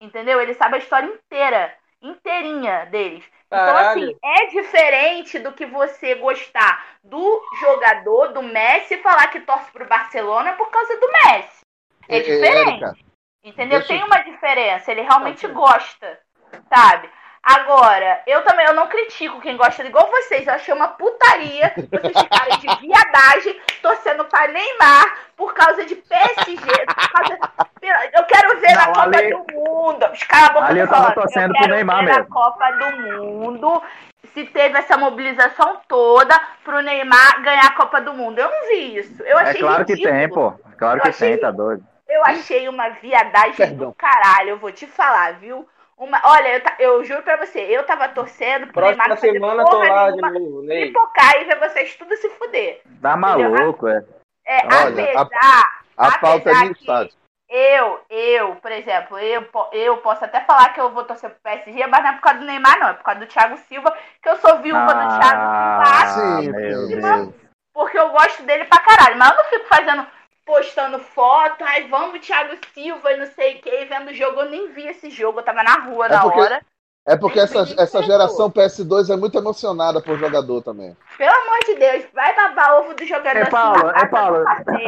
Entendeu? 0.00 0.40
Ele 0.40 0.54
sabe 0.54 0.76
a 0.76 0.78
história 0.78 1.06
inteira. 1.06 1.74
Inteirinha 2.02 2.86
deles. 2.86 3.24
Então, 3.46 3.76
assim, 3.76 4.16
é 4.22 4.46
diferente 4.46 5.38
do 5.38 5.52
que 5.52 5.66
você 5.66 6.14
gostar 6.16 6.84
do 7.02 7.42
jogador, 7.60 8.28
do 8.28 8.42
Messi, 8.42 8.94
e 8.94 9.02
falar 9.02 9.28
que 9.28 9.40
torce 9.40 9.70
pro 9.72 9.86
Barcelona 9.86 10.52
por 10.54 10.70
causa 10.70 10.98
do 10.98 11.08
Messi. 11.08 11.60
É 12.08 12.16
É, 12.16 12.18
é, 12.18 12.22
diferente. 12.22 12.84
Érica, 12.84 12.96
Entendeu? 13.44 13.78
deixa 13.78 13.94
Tem 13.94 14.02
uma 14.02 14.18
diferença. 14.18 14.90
Ele 14.90 15.02
realmente 15.02 15.46
gosta, 15.48 16.20
sabe? 16.68 17.08
Agora, 17.48 18.22
eu 18.26 18.42
também 18.42 18.66
eu 18.66 18.74
não 18.74 18.88
critico 18.88 19.40
quem 19.40 19.56
gosta 19.56 19.84
igual 19.86 20.10
vocês. 20.10 20.44
Eu 20.48 20.54
achei 20.54 20.74
uma 20.74 20.88
putaria 20.88 21.72
vocês 21.76 22.18
ficarem 22.18 22.58
de 22.58 22.80
viadagem 22.84 23.60
torcendo 23.80 24.24
pra 24.24 24.48
Neymar 24.48 25.16
por 25.36 25.54
causa 25.54 25.84
de 25.84 25.94
PSG. 25.94 26.60
Causa... 27.12 27.38
Eu 28.14 28.24
quero 28.24 28.58
ver 28.58 28.74
na 28.74 28.86
Não, 28.86 28.92
Copa 28.94 29.16
ali- 29.16 29.30
do 29.30 29.46
Mundo. 29.54 30.06
Os 30.12 30.22
caras 30.24 30.52
vão 30.54 30.62
Ali 30.64 30.80
eu 30.80 30.88
tava 30.88 31.12
torcendo 31.12 31.52
pro 31.52 31.60
quero 31.62 31.74
Neymar 31.74 31.98
ver 32.04 32.10
na 32.10 32.18
mesmo. 32.18 32.30
Copa 32.34 32.70
do 32.72 32.96
Mundo. 32.96 33.82
Se 34.34 34.44
teve 34.46 34.76
essa 34.76 34.96
mobilização 34.98 35.80
toda 35.86 36.34
pro 36.64 36.80
Neymar 36.82 37.42
ganhar 37.42 37.66
a 37.66 37.74
Copa 37.74 38.00
do 38.00 38.12
Mundo. 38.12 38.40
Eu 38.40 38.50
não 38.50 38.68
vi 38.68 38.98
isso. 38.98 39.22
Eu 39.22 39.38
É 39.38 39.42
achei 39.50 39.60
claro 39.60 39.84
que 39.84 39.92
ridículo. 39.92 40.14
tem, 40.18 40.28
pô. 40.28 40.52
Claro 40.76 40.98
Eu 40.98 41.02
que 41.02 41.08
achei 41.10 41.30
tem, 41.30 41.38
tá 41.40 41.52
doido. 41.52 41.86
Eu 42.08 42.24
achei 42.24 42.68
uma 42.68 42.88
viadagem 42.88 43.76
do 43.76 43.92
caralho, 43.94 44.50
eu 44.50 44.58
vou 44.58 44.72
te 44.72 44.86
falar, 44.86 45.34
viu? 45.34 45.68
Uma, 45.98 46.20
olha, 46.24 46.62
eu, 46.78 46.92
eu 46.98 47.04
juro 47.04 47.22
pra 47.22 47.36
você, 47.38 47.58
eu 47.60 47.82
tava 47.86 48.08
torcendo 48.10 48.64
pro 48.66 48.74
Próxima 48.74 49.04
Neymar 49.04 49.16
fazer 49.18 49.32
semana 49.32 49.64
tô 49.64 49.70
porra 49.70 49.88
lá 49.88 50.10
de 50.10 50.16
nenhuma, 50.20 50.38
novo, 50.38 50.62
Ney. 50.62 50.86
pipocar 50.88 51.36
e 51.40 51.44
ver 51.44 51.58
vocês 51.58 51.96
tudo 51.96 52.14
se 52.16 52.28
fuder. 52.30 52.82
Tá 53.00 53.16
maluco, 53.16 53.88
é. 53.88 54.04
É, 54.44 54.58
Olha, 54.66 55.20
apesar, 55.20 55.80
a 55.96 56.18
pauta 56.18 56.50
é 56.50 56.52
apesar 56.52 56.60
minha 56.60 56.74
que 56.74 56.80
estádio. 56.80 57.14
eu, 57.48 58.00
eu, 58.10 58.56
por 58.56 58.70
exemplo, 58.70 59.18
eu, 59.18 59.48
eu 59.72 59.96
posso 59.98 60.22
até 60.24 60.42
falar 60.42 60.68
que 60.74 60.80
eu 60.80 60.90
vou 60.92 61.04
torcer 61.04 61.30
pro 61.30 61.40
PSG, 61.42 61.86
mas 61.86 62.02
não 62.02 62.10
é 62.10 62.12
por 62.12 62.20
causa 62.20 62.40
do 62.40 62.44
Neymar, 62.46 62.78
não, 62.78 62.88
é 62.88 62.92
por 62.92 63.02
causa 63.02 63.20
do 63.20 63.26
Thiago 63.26 63.56
Silva, 63.66 63.96
que 64.22 64.28
eu 64.28 64.36
sou 64.36 64.58
viúva 64.58 64.94
do 64.94 65.08
Thiago 65.18 65.46
Silva, 65.46 65.82
Ah, 65.82 66.06
Sim, 66.42 66.52
meu 66.52 66.86
sim. 66.88 67.00
Deus. 67.00 67.34
porque 67.72 67.98
eu 67.98 68.10
gosto 68.10 68.42
dele 68.42 68.66
pra 68.66 68.80
caralho, 68.82 69.16
mas 69.18 69.30
eu 69.30 69.36
não 69.38 69.44
fico 69.46 69.64
fazendo, 69.66 70.06
postando 70.46 70.98
foto, 71.00 71.62
ai, 71.64 71.88
vamos 71.88 72.24
Thiago 72.24 72.54
Silva 72.72 73.12
e 73.12 73.16
não 73.16 73.26
sei 73.26 73.56
o 73.56 73.58
que, 73.60 73.84
vendo 73.86 74.10
o 74.10 74.14
jogo, 74.14 74.40
eu 74.40 74.48
nem 74.50 74.68
vi 74.72 74.86
esse 74.86 75.10
jogo, 75.10 75.40
eu 75.40 75.44
tava 75.44 75.62
na 75.64 75.74
rua 75.80 76.06
É 76.06 76.10
na 76.10 76.20
porque- 76.22 76.40
hora. 76.40 76.60
É 77.08 77.16
porque 77.16 77.38
essa, 77.38 77.60
essa 77.78 78.02
geração 78.02 78.50
PS2 78.50 79.10
é 79.10 79.16
muito 79.16 79.38
emocionada 79.38 80.00
por 80.02 80.18
jogador 80.18 80.60
também. 80.60 80.96
Pelo 81.16 81.30
amor 81.32 81.58
de 81.64 81.76
Deus, 81.76 82.04
vai 82.12 82.34
babar 82.34 82.80
ovo 82.80 82.94
do 82.94 83.04
jogador 83.06 83.38
É, 83.38 83.42
assim 83.42 83.50
Paulo, 83.52 83.90
é, 83.90 84.06
Paulo, 84.06 84.44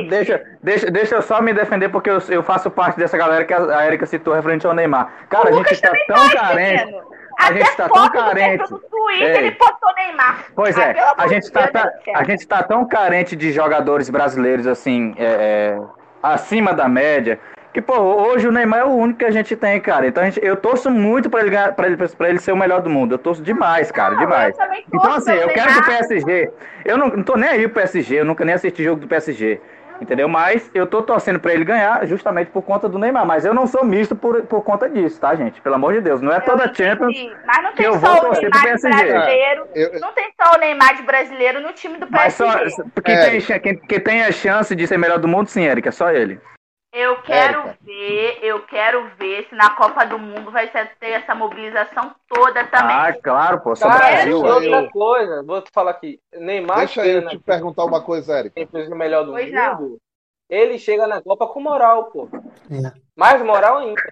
deixa, 0.09 0.45
deixa, 0.61 0.91
deixa 0.91 1.15
eu 1.15 1.23
só 1.23 1.41
me 1.41 1.55
defender 1.55 1.89
porque 1.91 2.11
eu, 2.11 2.19
eu 2.29 2.43
faço 2.43 2.73
parte 2.73 2.99
dessa 2.99 3.17
galera 3.17 3.45
que 3.45 3.55
a, 3.55 3.79
a 3.79 3.87
Erika 3.87 4.05
citou 4.05 4.35
referente 4.35 4.67
ao 4.67 4.75
Neymar. 4.75 5.13
Cara, 5.29 5.51
a 5.51 5.53
gente 5.53 5.81
tá 5.81 5.93
tão 6.09 6.29
carente. 6.31 6.87
menino. 6.87 7.09
A 7.39 7.53
gente 7.53 7.76
tá 7.76 7.89
tão 7.89 8.11
carente. 8.11 8.64
Twitter, 8.68 9.28
Ei. 9.28 9.36
ele 9.36 9.51
botou 9.53 9.95
Neymar. 9.95 10.45
Pois 10.55 10.76
é, 10.76 10.93
pelo 10.93 11.07
amor 11.07 11.14
a 11.18 11.28
gente, 11.28 11.51
tá, 11.53 11.61
Deus 11.61 11.72
tá- 11.72 11.93
a 12.14 12.24
gente 12.24 12.47
tá 12.47 12.62
tão 12.62 12.84
carente 12.84 13.36
de 13.36 13.53
jogadores 13.53 14.11
brasileiros 14.11 14.66
assim, 14.66 15.14
é, 15.16 15.24
é, 15.24 15.80
acima 16.22 16.74
da 16.74 16.89
média, 16.89 17.39
que, 17.72 17.80
pô, 17.80 17.97
hoje 17.97 18.49
o 18.49 18.53
Neymar 18.53 18.80
é 18.80 18.84
o 18.84 18.89
único 18.89 19.20
que 19.20 19.24
a 19.24 19.30
gente 19.30 19.55
tem, 19.55 19.80
cara. 19.80 20.07
Então 20.07 20.22
a 20.22 20.26
gente, 20.26 20.45
eu 20.45 20.57
torço 20.57 20.91
muito 20.91 21.30
pra 21.30 21.41
ele, 21.43 21.51
pra, 21.76 21.86
ele, 21.86 21.97
pra 21.97 22.28
ele 22.28 22.41
ser 22.41 22.51
o 22.51 22.57
melhor 22.57 22.80
do 22.82 22.91
mundo. 22.91 23.14
Eu 23.14 23.18
torço 23.18 23.43
demais, 23.43 23.93
cara, 23.93 24.14
Não, 24.14 24.20
demais. 24.20 24.57
Então, 24.93 25.12
assim, 25.12 25.32
eu 25.32 25.49
quero 25.49 25.72
que 25.74 25.78
o. 25.78 25.84
PSG. 25.84 26.51
Eu 26.84 26.99
não, 26.99 27.09
não 27.09 27.22
tô 27.22 27.36
nem 27.36 27.49
aí 27.49 27.68
pro 27.68 27.80
PSG, 27.82 28.20
eu 28.20 28.24
nunca 28.24 28.45
nem 28.45 28.55
assisti 28.55 28.82
jogo 28.82 29.01
do 29.01 29.07
PSG. 29.07 29.61
Entendeu? 30.01 30.28
Mas 30.28 30.70
eu 30.74 30.86
tô 30.86 31.03
torcendo 31.03 31.40
pra 31.40 31.53
ele 31.53 31.64
ganhar 31.64 32.07
justamente 32.07 32.51
por 32.51 32.62
conta 32.62 32.88
do 32.88 32.99
Neymar. 32.99 33.26
Mas 33.26 33.44
eu 33.44 33.53
não 33.53 33.66
sou 33.66 33.84
misto 33.84 34.14
por, 34.14 34.42
por 34.42 34.62
conta 34.62 34.88
disso, 34.88 35.20
tá, 35.20 35.34
gente? 35.34 35.61
Pelo 35.61 35.74
amor 35.74 35.92
de 35.94 36.01
Deus. 36.01 36.20
Não 36.20 36.32
é 36.32 36.40
toda 36.40 36.72
Champions. 36.72 37.16
Sim, 37.16 37.32
Mas 37.46 37.62
não 37.62 37.70
que 37.70 37.76
tem 37.78 37.86
eu 37.86 37.94
só 37.94 37.99
vou 37.99 38.11
o 38.30 38.32
Neymar 38.32 38.40
de 38.40 38.51
PSG. 38.62 38.88
brasileiro. 38.88 39.66
Eu- 39.74 40.01
Não 40.01 40.12
tem 40.12 40.30
só 40.40 40.55
o 40.57 40.59
Neymar 40.61 40.96
de 40.96 41.03
brasileiro 41.03 41.61
no 41.61 41.72
time 41.72 41.99
do 41.99 42.07
Mas 42.11 42.34
só, 42.34 42.51
PSG. 42.59 42.82
quem, 43.05 43.14
É. 43.14 43.30
tem, 43.30 43.61
quem, 43.61 43.78
quem 43.80 44.01
tem 44.01 44.22
a 44.22 44.32
chance 44.32 44.74
de 44.74 44.86
ser 44.86 44.99
melhor 44.99 45.18
do 45.18 45.26
mundo, 45.28 45.49
sim, 45.49 45.64
Erika, 45.64 45.90
só 45.90 46.11
ele. 46.11 46.40
Eu 46.93 47.20
quero 47.22 47.61
Érica. 47.61 47.78
ver, 47.82 48.39
eu 48.43 48.62
quero 48.66 49.11
ver 49.18 49.47
se 49.49 49.55
na 49.55 49.70
Copa 49.70 50.07
do 50.07 50.18
Mundo 50.18 50.51
vai 50.51 50.68
ser- 50.68 50.91
ter 50.99 51.11
essa 51.11 51.34
mobilização 51.34 52.14
toda 52.28 52.64
também. 52.68 52.97
Ah, 52.97 53.12
claro, 53.22 53.61
pô, 53.61 53.76
só 53.76 53.89
Cara, 53.89 53.99
Brasil. 53.99 54.30
e 54.30 54.68
outra 54.68 54.91
coisa, 54.91 55.43
vou 55.43 55.61
te 55.61 55.70
falar 55.72 55.91
aqui. 55.91 56.18
Neymar 56.34 56.78
Deixa 56.78 57.07
eu 57.07 57.20
na 57.22 57.30
te 57.30 57.39
perguntar 57.39 57.84
uma 57.84 58.01
coisa, 58.01 58.39
Érica. 58.39 58.59
Champions, 58.59 58.89
o 58.89 58.97
melhor 58.97 59.24
do 59.24 59.32
Pois 59.32 59.53
mundo. 59.53 59.99
Ele 60.49 60.78
chega 60.78 61.07
na 61.07 61.20
Copa 61.20 61.47
com 61.47 61.61
moral, 61.61 62.05
pô. 62.05 62.26
É. 62.70 62.93
Mais 63.14 63.43
moral 63.43 63.78
ainda. 63.78 64.03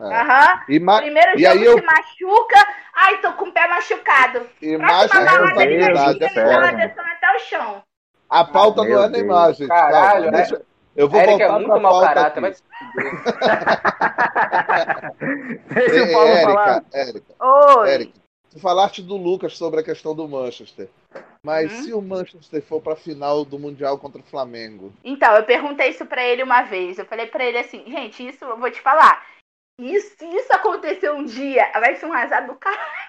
É. 0.00 0.04
Aham. 0.04 0.60
E, 0.68 0.78
ma- 0.78 1.00
Primeiro 1.02 1.36
e 1.36 1.42
jogo 1.42 1.52
aí 1.58 1.64
eu. 1.64 1.78
se 1.78 1.84
machuca. 1.84 2.66
Ai, 2.94 3.18
tô 3.20 3.32
com 3.32 3.46
o 3.46 3.52
pé 3.52 3.66
machucado. 3.66 4.48
E 4.62 4.76
mais 4.78 5.10
Próxima 5.10 5.24
balada 5.32 5.64
ele 5.64 5.92
vai 5.92 6.14
é 6.14 6.84
até 6.84 7.34
o 7.34 7.38
chão. 7.40 7.82
A 8.30 8.44
pauta 8.44 8.82
Meu 8.84 8.98
não 8.98 9.04
é 9.04 9.08
Deus. 9.08 9.18
Neymar, 9.18 9.52
gente. 9.52 9.68
Caralho, 9.68 10.22
Calma, 10.24 10.28
é- 10.28 10.30
deixa- 10.30 10.62
Eu 10.98 11.08
vou 11.08 11.20
Érica 11.20 11.44
é 11.44 11.48
voltar 11.48 11.52
muito 11.60 11.70
pra 11.70 11.80
mau 11.80 12.00
caráter. 12.00 12.56
Fuder. 12.58 13.12
Deixa 15.68 16.02
o 16.02 16.12
Paulo 16.12 16.36
falar. 16.42 16.84
Érica, 16.92 16.98
Érica, 16.98 17.34
Oi. 17.78 17.90
Érica, 17.90 18.12
tu 18.50 18.58
falaste 18.58 19.00
do 19.00 19.16
Lucas 19.16 19.56
sobre 19.56 19.78
a 19.78 19.84
questão 19.84 20.12
do 20.12 20.28
Manchester. 20.28 20.88
Mas 21.40 21.72
Uhum. 21.72 21.82
se 21.84 21.92
o 21.94 22.02
Manchester 22.02 22.60
for 22.62 22.82
pra 22.82 22.96
final 22.96 23.44
do 23.44 23.60
Mundial 23.60 23.96
contra 23.96 24.20
o 24.20 24.24
Flamengo? 24.24 24.92
Então, 25.04 25.36
eu 25.36 25.44
perguntei 25.44 25.90
isso 25.90 26.04
pra 26.04 26.24
ele 26.24 26.42
uma 26.42 26.62
vez. 26.62 26.98
Eu 26.98 27.06
falei 27.06 27.26
pra 27.26 27.44
ele 27.44 27.58
assim, 27.58 27.84
gente, 27.86 28.26
isso 28.26 28.44
eu 28.44 28.58
vou 28.58 28.68
te 28.68 28.80
falar. 28.80 29.24
Isso, 29.80 30.16
se 30.18 30.24
isso 30.26 30.52
acontecer 30.52 31.12
um 31.12 31.24
dia, 31.24 31.70
vai 31.74 31.94
ser 31.94 32.06
um 32.06 32.12
azar 32.12 32.44
do 32.44 32.56
caralho. 32.56 33.08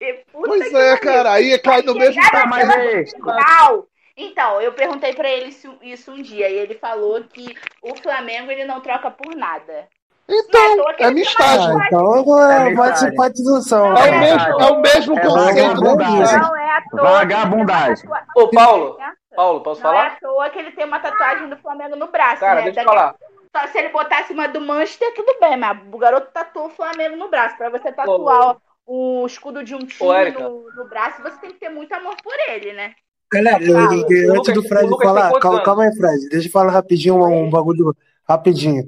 Puta 0.32 0.48
Pois 0.48 0.72
é, 0.72 0.96
cara, 0.98 1.32
aí 1.32 1.58
cai 1.58 1.82
no 1.82 1.94
mesmo 1.94 2.14
Chegar 2.14 2.48
Tá, 2.48 3.82
Então, 4.16 4.60
eu 4.62 4.72
perguntei 4.72 5.14
pra 5.14 5.28
ele 5.28 5.50
isso, 5.50 5.76
isso 5.82 6.10
um 6.12 6.22
dia 6.22 6.48
e 6.48 6.54
ele 6.56 6.74
falou 6.74 7.22
que 7.24 7.54
o 7.82 7.94
Flamengo 7.96 8.50
ele 8.50 8.64
não 8.64 8.80
troca 8.80 9.10
por 9.10 9.34
nada. 9.36 9.88
Então, 10.28 10.76
Não 10.76 10.90
é 10.90 10.94
que 10.94 11.04
é 11.04 11.12
tem 11.12 11.22
uma. 11.22 11.30
Ah, 11.38 11.86
então 11.86 12.50
é 12.50 12.70
É 12.70 12.74
uma 12.74 12.96
simpatização. 12.96 13.90
Não 13.92 13.96
É 13.96 14.02
o 14.02 14.06
é 14.06 14.18
mesmo, 14.18 14.60
é 14.60 14.70
o 14.72 14.80
mesmo 14.80 15.18
É 15.18 15.20
conceito 15.22 15.58
estágio. 15.58 16.40
Não 16.40 16.56
é 16.56 16.70
à 16.76 16.82
toa. 16.90 17.02
Vagabundagem. 17.02 18.10
Ô, 18.34 18.48
Paulo, 18.48 18.98
Paulo, 19.36 19.60
posso 19.60 19.82
Não 19.82 19.90
é 19.90 19.94
falar? 19.94 20.06
à 20.08 20.10
toa 20.20 20.50
que 20.50 20.58
ele 20.58 20.72
tem 20.72 20.84
uma 20.84 20.98
tatuagem 20.98 21.48
do 21.48 21.56
Flamengo 21.58 21.94
no 21.94 22.08
braço, 22.08 22.40
Cara, 22.40 22.56
né? 22.56 22.62
deixa 22.62 22.80
eu 22.80 22.84
Daqui- 22.86 22.98
falar. 22.98 23.14
Só 23.56 23.66
se 23.68 23.78
ele 23.78 23.88
botasse 23.90 24.32
uma 24.32 24.48
do 24.48 24.60
Manchester, 24.60 25.14
tudo 25.14 25.36
bem, 25.40 25.56
mas 25.56 25.78
o 25.92 25.96
garoto 25.98 26.30
tatuou 26.32 26.66
o 26.66 26.70
Flamengo 26.70 27.16
no 27.16 27.28
braço. 27.28 27.56
Pra 27.56 27.70
você 27.70 27.92
tatuar 27.92 28.56
o 28.84 29.24
escudo 29.26 29.62
de 29.62 29.74
um 29.74 29.78
time 29.78 30.30
no, 30.32 30.70
no 30.74 30.88
braço, 30.88 31.22
você 31.22 31.38
tem 31.38 31.50
que 31.50 31.58
ter 31.60 31.68
muito 31.68 31.92
amor 31.94 32.16
por 32.22 32.34
ele, 32.48 32.72
né? 32.72 32.94
Galera, 33.32 33.56
antes 33.56 34.28
Lucas- 34.28 34.54
do 34.54 34.62
Fred 34.62 34.88
falar, 35.02 35.32
calma, 35.40 35.62
calma 35.62 35.84
aí, 35.84 35.96
Fred. 35.96 36.28
Deixa 36.28 36.48
eu 36.48 36.52
falar 36.52 36.72
rapidinho 36.72 37.16
um, 37.16 37.46
um 37.46 37.50
bagulho 37.50 37.94
rapidinho. 38.28 38.84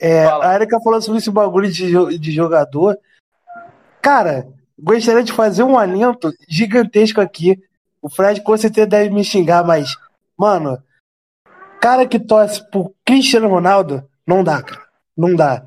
É, 0.00 0.26
a 0.26 0.54
Erika 0.54 0.80
falou 0.80 1.00
sobre 1.00 1.18
esse 1.18 1.30
bagulho 1.30 1.70
de, 1.70 2.18
de 2.18 2.32
jogador. 2.32 2.96
Cara, 4.00 4.46
gostaria 4.78 5.24
de 5.24 5.32
fazer 5.32 5.62
um 5.62 5.78
alento 5.78 6.32
gigantesco 6.48 7.20
aqui. 7.20 7.58
O 8.00 8.08
Fred 8.08 8.40
com 8.42 8.56
certeza 8.56 8.86
deve 8.86 9.10
me 9.10 9.24
xingar, 9.24 9.64
mas, 9.64 9.96
mano, 10.36 10.80
cara 11.80 12.06
que 12.06 12.18
torce 12.18 12.62
pro 12.70 12.94
Cristiano 13.04 13.48
Ronaldo, 13.48 14.04
não 14.26 14.44
dá, 14.44 14.62
cara. 14.62 14.82
Não 15.16 15.34
dá. 15.34 15.64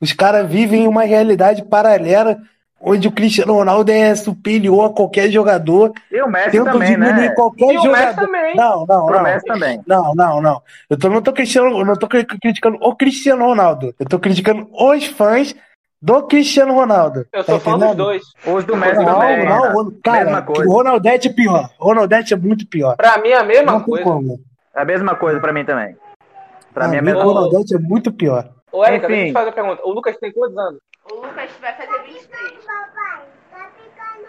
Os 0.00 0.12
caras 0.12 0.50
vivem 0.50 0.88
uma 0.88 1.04
realidade 1.04 1.62
paralela 1.64 2.38
onde 2.84 3.08
o 3.08 3.12
Cristiano 3.12 3.54
Ronaldo 3.54 3.90
é 3.90 4.14
superior 4.14 4.90
a 4.90 4.94
qualquer 4.94 5.30
jogador. 5.30 5.92
E 6.12 6.20
o 6.22 6.28
Messi 6.28 6.62
também, 6.62 6.90
diminuir 6.92 7.12
né? 7.28 7.34
qualquer 7.34 7.64
E 7.72 7.78
o 7.78 7.82
Messi 7.82 7.84
jogador. 7.86 8.20
também. 8.26 8.54
Não, 8.56 8.86
não, 8.86 9.06
Pro 9.06 9.16
não. 9.16 9.22
Messi 9.22 9.46
também. 9.46 9.80
Não, 9.86 10.14
não, 10.14 10.42
não. 10.42 10.62
Eu 10.90 10.98
tô, 10.98 11.08
não 11.08 11.22
tô 11.22 11.32
criticando, 11.32 11.78
eu 11.78 11.84
não 11.84 11.94
tô 11.96 12.06
cri- 12.06 12.24
criticando 12.26 12.76
o 12.80 12.94
Cristiano 12.94 13.44
Ronaldo. 13.44 13.94
Eu 13.98 14.06
tô 14.06 14.18
criticando 14.18 14.68
os 14.72 15.06
fãs 15.06 15.54
do 16.02 16.22
Cristiano 16.24 16.74
Ronaldo. 16.74 17.26
Eu 17.32 17.42
Tá 17.42 17.52
sou 17.52 17.60
fã 17.60 17.78
dos 17.78 17.96
dois. 17.96 18.22
Os 18.46 18.64
do 18.64 18.76
Messi 18.76 18.96
Não, 18.96 19.04
também. 19.06 19.44
não, 19.46 19.60
Renato. 19.62 19.78
o- 19.80 19.92
cara, 20.02 20.24
Mesma 20.26 20.42
coisa. 20.42 20.70
o 20.70 20.72
Ronaldete 20.74 21.28
é 21.28 21.32
pior. 21.32 21.70
O 21.80 21.84
Ronaldete 21.86 22.34
é 22.34 22.36
muito 22.36 22.66
pior. 22.66 22.96
Pra 22.96 23.16
mim 23.18 23.30
é 23.30 23.38
a 23.38 23.44
mesma 23.44 23.72
não 23.72 23.80
coisa. 23.80 24.04
como. 24.04 24.38
É 24.76 24.82
a 24.82 24.84
mesma 24.84 25.14
coisa 25.14 25.40
pra 25.40 25.52
mim 25.52 25.64
também. 25.64 25.94
Pra 26.74 26.84
Pra 26.84 26.88
mim 26.88 26.96
é 26.96 26.98
a 26.98 27.02
o 27.02 27.04
mesma 27.04 27.22
coisa. 27.22 27.38
Ronaldete 27.40 27.74
é 27.74 27.78
muito 27.78 28.12
pior. 28.12 28.48
Ô, 28.72 28.84
Érica, 28.84 29.06
deixa 29.06 29.28
eu 29.28 29.32
fazer 29.32 29.48
a 29.50 29.52
pergunta. 29.52 29.82
O 29.86 29.92
Lucas 29.92 30.16
tem 30.18 30.32
quantos 30.32 30.58
anos? 30.58 30.80
O 31.10 31.14
Lucas 31.14 31.48
vai 31.60 31.72
fazer 31.74 32.02
23. 32.02 32.63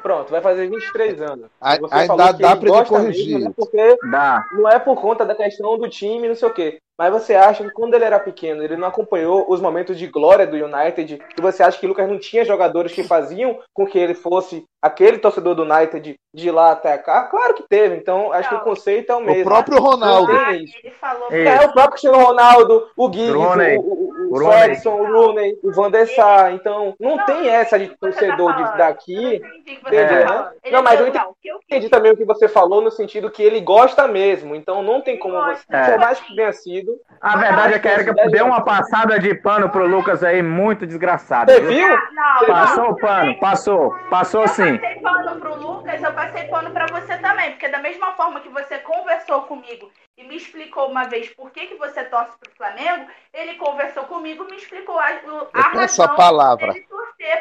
Pronto, 0.06 0.30
vai 0.30 0.39
fazer 0.39 0.70
23 0.70 1.20
anos. 1.20 1.47
A- 1.60 1.80
Você 1.80 1.95
ainda 1.95 2.06
falou 2.16 2.34
que 2.36 2.41
dá 2.43 2.51
ele 2.51 2.60
pra 2.60 2.70
ele 2.70 2.78
gosta 2.78 2.95
corrigir 2.95 3.34
mesmo, 3.34 3.49
né? 3.49 3.53
Porque 3.58 3.97
Dá. 4.12 4.45
não 4.51 4.70
é 4.70 4.78
por 4.78 5.01
conta 5.01 5.26
da 5.26 5.34
questão 5.34 5.80
do 5.80 5.89
time, 5.89 6.28
não 6.28 6.36
sei 6.36 6.47
o 6.47 6.53
quê. 6.53 6.78
Mas 6.95 7.12
você 7.12 7.34
acha 7.34 7.64
que 7.64 7.72
quando 7.72 7.95
ele 7.95 8.06
era 8.06 8.20
pequeno, 8.20 8.64
ele 8.64 8.78
não 8.78 8.88
acompanhou 8.88 9.47
os 9.51 9.60
momentos 9.60 9.97
de 9.97 10.06
glória 10.06 10.45
do 10.45 10.56
United? 10.56 11.20
E 11.36 11.41
você 11.41 11.64
acha 11.64 11.80
que 11.80 11.88
o 11.88 11.89
Lucas 11.89 12.08
não 12.08 12.20
tinha 12.20 12.45
jogadores 12.45 12.93
que 12.93 13.03
faziam 13.03 13.58
com 13.74 13.88
que 13.88 13.97
ele 13.97 14.14
fosse 14.14 14.64
aquele 14.86 15.18
torcedor 15.18 15.56
do 15.56 15.64
United 15.64 16.16
de 16.34 16.52
lá 16.52 16.72
até 16.72 16.98
cá? 16.98 17.24
Claro 17.24 17.54
que 17.54 17.64
teve. 17.64 17.96
Então, 17.96 18.32
acho 18.34 18.50
que 18.50 18.56
o 18.56 18.60
conceito 18.60 19.12
é 19.12 19.16
o 19.16 19.22
mesmo. 19.22 19.42
O 19.42 19.46
próprio 19.46 19.80
Ronaldo. 19.80 20.34
Não 20.34 20.52
isso. 20.52 20.76
Ele 20.84 20.94
falou 20.94 21.32
É, 21.32 21.56
o 21.66 21.72
próprio 21.72 21.90
Cristiano 21.92 22.20
Ronaldo, 22.20 22.88
o 22.96 23.12
Giggs, 23.12 23.32
Rooney. 23.32 23.78
o, 23.78 23.82
o, 23.82 24.34
o, 24.34 24.38
O. 24.38 24.52
Ferguson, 24.52 24.90
o 24.96 25.06
Rooney, 25.06 25.58
o 25.64 25.72
Van 25.72 25.90
der 25.90 26.08
Sar. 26.08 26.54
Então, 26.54 26.94
não 27.00 27.18
tem 27.26 27.48
essa 27.50 27.80
de 27.80 27.88
torcedor 27.88 28.54
de, 28.56 28.78
daqui. 28.78 29.42
Entendeu? 29.66 30.00
É. 30.00 30.26
né? 30.26 30.50
Não, 30.72 30.84
mas 30.84 31.00
eu 31.00 31.08
entendi, 31.08 31.26
entendi 31.68 31.90
também 31.90 32.12
o 32.12 32.18
que 32.18 32.26
você 32.26 32.48
falou 32.48 32.82
no 32.82 32.92
sentido 32.92 33.32
que 33.32 33.42
ele 33.42 33.62
gosta 33.62 34.08
mesmo. 34.08 34.56
Então, 34.56 34.84
não 34.84 35.02
tem 35.02 35.18
como 35.18 35.36
você. 35.46 35.64
É. 35.70 35.92
Por 35.92 36.00
mais 36.00 36.20
que 36.20 36.36
tenha 36.36 36.52
sido. 36.52 37.00
A 37.22 37.38
verdade 37.38 37.74
é 37.76 37.80
que 37.80 37.88
a 37.88 37.94
Erika 37.94 38.14
deu 38.30 38.46
uma 38.46 38.62
passada 38.64 39.20
de 39.20 39.34
pano 39.36 39.70
pro 39.70 39.88
Lucas 39.88 40.24
aí 40.24 40.42
muito 40.44 40.86
desgraçada. 40.86 41.54
Você 41.54 41.62
viu? 41.62 41.88
Não, 41.88 42.46
Passou 42.48 42.90
o 42.90 42.96
pano, 42.98 43.40
passou, 43.40 43.96
passou 44.10 44.48
sim. 44.48 44.75
Eu 44.76 44.82
passei 44.82 45.02
pano 45.02 45.40
pro 45.40 45.56
Lucas, 45.56 46.04
eu 46.04 46.14
passei 46.14 46.44
pano 46.46 46.72
pra 46.72 46.86
você 46.88 47.18
também, 47.18 47.52
porque 47.52 47.68
da 47.68 47.80
mesma 47.80 48.14
forma 48.14 48.40
que 48.42 48.50
você 48.50 48.78
conversou 48.80 49.44
comigo 49.44 49.92
e 50.18 50.24
me 50.24 50.38
explicou 50.38 50.90
uma 50.90 51.06
vez 51.06 51.30
por 51.34 51.52
que, 51.52 51.68
que 51.68 51.76
você 51.76 52.04
torce 52.06 52.38
pro 52.40 52.52
Flamengo, 52.56 53.08
ele 53.34 53.56
conversou 53.56 54.04
comigo 54.06 54.46
e 54.46 54.52
me 54.52 54.58
explicou 54.58 54.98
a, 54.98 55.06
a 55.06 55.84
essa 55.84 56.04
razão 56.04 56.16
palavra. 56.16 56.74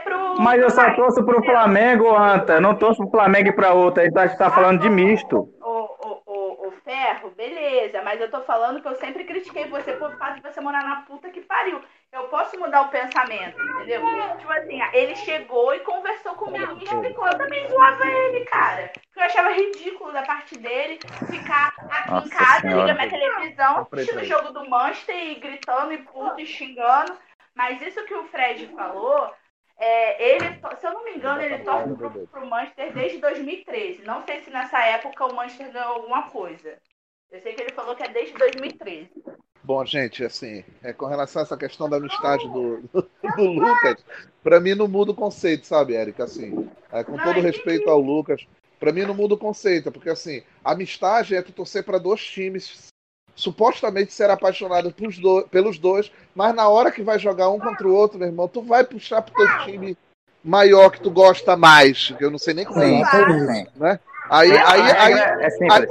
pro. 0.03 0.41
Mas 0.41 0.61
eu 0.61 0.71
só 0.71 0.95
torço 0.95 1.25
pro 1.25 1.43
Flamengo, 1.45 2.15
Anta. 2.17 2.61
Não 2.61 2.75
torço 2.75 3.03
pro 3.03 3.11
Flamengo 3.11 3.49
e 3.49 3.53
pra 3.53 3.73
outra. 3.73 4.03
A 4.03 4.27
gente 4.27 4.39
tá 4.39 4.51
falando 4.51 4.81
de 4.81 4.91
misto. 4.91 5.49
o, 5.61 5.71
o, 5.71 6.23
o, 6.27 6.69
o 6.69 6.73
Ferro, 6.85 7.31
beleza, 7.37 8.03
mas 8.03 8.21
eu 8.21 8.31
tô 8.31 8.41
falando 8.43 8.81
que 8.81 8.89
eu 8.89 8.95
sempre 8.97 9.25
critiquei 9.25 9.69
você 9.69 9.93
por 9.93 10.17
fato 10.19 10.37
de 10.37 10.43
você 10.43 10.61
morar 10.61 10.85
na 10.85 10.97
puta 11.03 11.31
que 11.31 11.41
pariu. 11.41 11.81
Eu 12.15 12.29
posso 12.29 12.57
mudar 12.61 12.83
o 12.83 12.91
pensamento, 12.91 13.61
entendeu? 13.61 14.01
Tipo 14.39 14.53
assim, 14.53 14.81
ele 14.93 15.17
chegou 15.17 15.75
e 15.75 15.81
conversou 15.81 16.37
comigo, 16.37 16.77
me 16.77 16.85
explicou, 16.85 17.27
eu 17.27 17.37
também 17.37 17.67
zoava 17.67 18.07
ele, 18.07 18.45
cara. 18.45 18.93
Porque 18.95 19.19
eu 19.19 19.25
achava 19.25 19.51
ridículo 19.51 20.13
da 20.13 20.23
parte 20.23 20.57
dele 20.57 21.01
ficar 21.29 21.75
aqui 21.91 22.11
Nossa 22.13 22.29
em 22.29 22.31
casa, 22.31 22.61
Senhora. 22.61 22.81
liga 22.83 22.95
minha 22.95 23.11
televisão, 23.11 23.89
assistindo 23.93 24.21
o 24.21 24.25
jogo 24.25 24.53
do 24.53 24.71
Manchester 24.71 25.17
e 25.17 25.35
gritando 25.35 25.93
e 25.93 25.99
puto 25.99 26.41
e 26.41 26.47
xingando. 26.47 27.19
Mas 27.53 27.83
isso 27.83 28.05
que 28.05 28.15
o 28.15 28.29
Fred 28.29 28.69
falou, 28.69 29.35
é, 29.77 30.35
ele, 30.35 30.61
se 30.79 30.87
eu 30.87 30.93
não 30.93 31.03
me 31.05 31.17
engano, 31.17 31.43
ele 31.43 31.59
torce 31.65 31.95
pro, 31.95 32.29
pro 32.29 32.47
Manchester 32.47 32.93
desde 32.93 33.19
2013. 33.19 34.05
Não 34.05 34.23
sei 34.23 34.41
se 34.43 34.51
nessa 34.51 34.79
época 34.79 35.27
o 35.27 35.35
Manchester 35.35 35.73
ganhou 35.73 35.95
alguma 35.95 36.31
coisa. 36.31 36.79
Eu 37.33 37.41
sei 37.41 37.55
que 37.55 37.63
ele 37.63 37.73
falou 37.73 37.97
que 37.97 38.05
é 38.05 38.09
desde 38.09 38.39
2013. 38.39 39.11
Bom, 39.65 39.83
gente, 39.87 40.23
assim, 40.23 40.63
é, 40.83 40.93
com 40.93 41.07
relação 41.07 41.41
a 41.41 41.45
essa 41.45 41.57
questão 41.57 41.89
da 41.89 41.97
amistade 41.97 42.47
do, 42.49 42.83
do, 42.93 43.43
Lucas, 43.45 43.97
pra 44.43 44.61
mim 44.61 44.75
não 44.75 44.87
muda 44.87 45.13
o 45.13 45.15
conceito, 45.15 45.67
sabe, 45.67 45.95
Érica? 45.95 46.25
Assim, 46.25 46.69
é, 46.93 47.03
com 47.03 47.17
todo 47.17 47.41
respeito 47.41 47.89
ao 47.89 47.99
Lucas, 47.99 48.47
pra 48.79 48.93
mim 48.93 49.07
não 49.07 49.15
muda 49.15 49.35
o 49.35 49.39
conceito, 49.39 49.91
porque 49.91 50.11
assim, 50.11 50.43
amistade 50.63 51.35
é 51.35 51.41
tu 51.41 51.51
torcer 51.51 51.83
pra 51.83 51.97
dois 51.97 52.21
times, 52.23 52.89
supostamente 53.35 54.13
ser 54.13 54.29
apaixonado 54.29 54.95
do- 55.21 55.49
pelos 55.49 55.79
dois, 55.79 56.13
mas 56.35 56.55
na 56.55 56.69
hora 56.69 56.93
que 56.93 57.03
vai 57.03 57.19
jogar 57.19 57.49
um 57.49 57.59
contra 57.59 57.89
o 57.89 57.95
outro, 57.95 58.19
meu 58.19 58.29
irmão, 58.29 58.47
tu 58.47 58.61
vai 58.61 58.85
puxar 58.85 59.23
pro 59.23 59.35
teu 59.35 59.65
time 59.65 59.97
maior 60.45 60.91
que 60.91 61.01
tu 61.01 61.11
gosta 61.11 61.57
mais, 61.57 62.13
que 62.19 62.23
eu 62.23 62.31
não 62.31 62.39
sei 62.39 62.53
nem 62.53 62.67
como 62.67 62.83
é 62.83 63.05
sim. 63.11 63.67
né? 63.77 63.99
Aí, 64.31 64.51
É, 64.51 64.63
aí, 64.67 64.81
a 64.91 65.03
aí, 65.03 65.13
é 65.13 65.49
aí, 65.71 65.89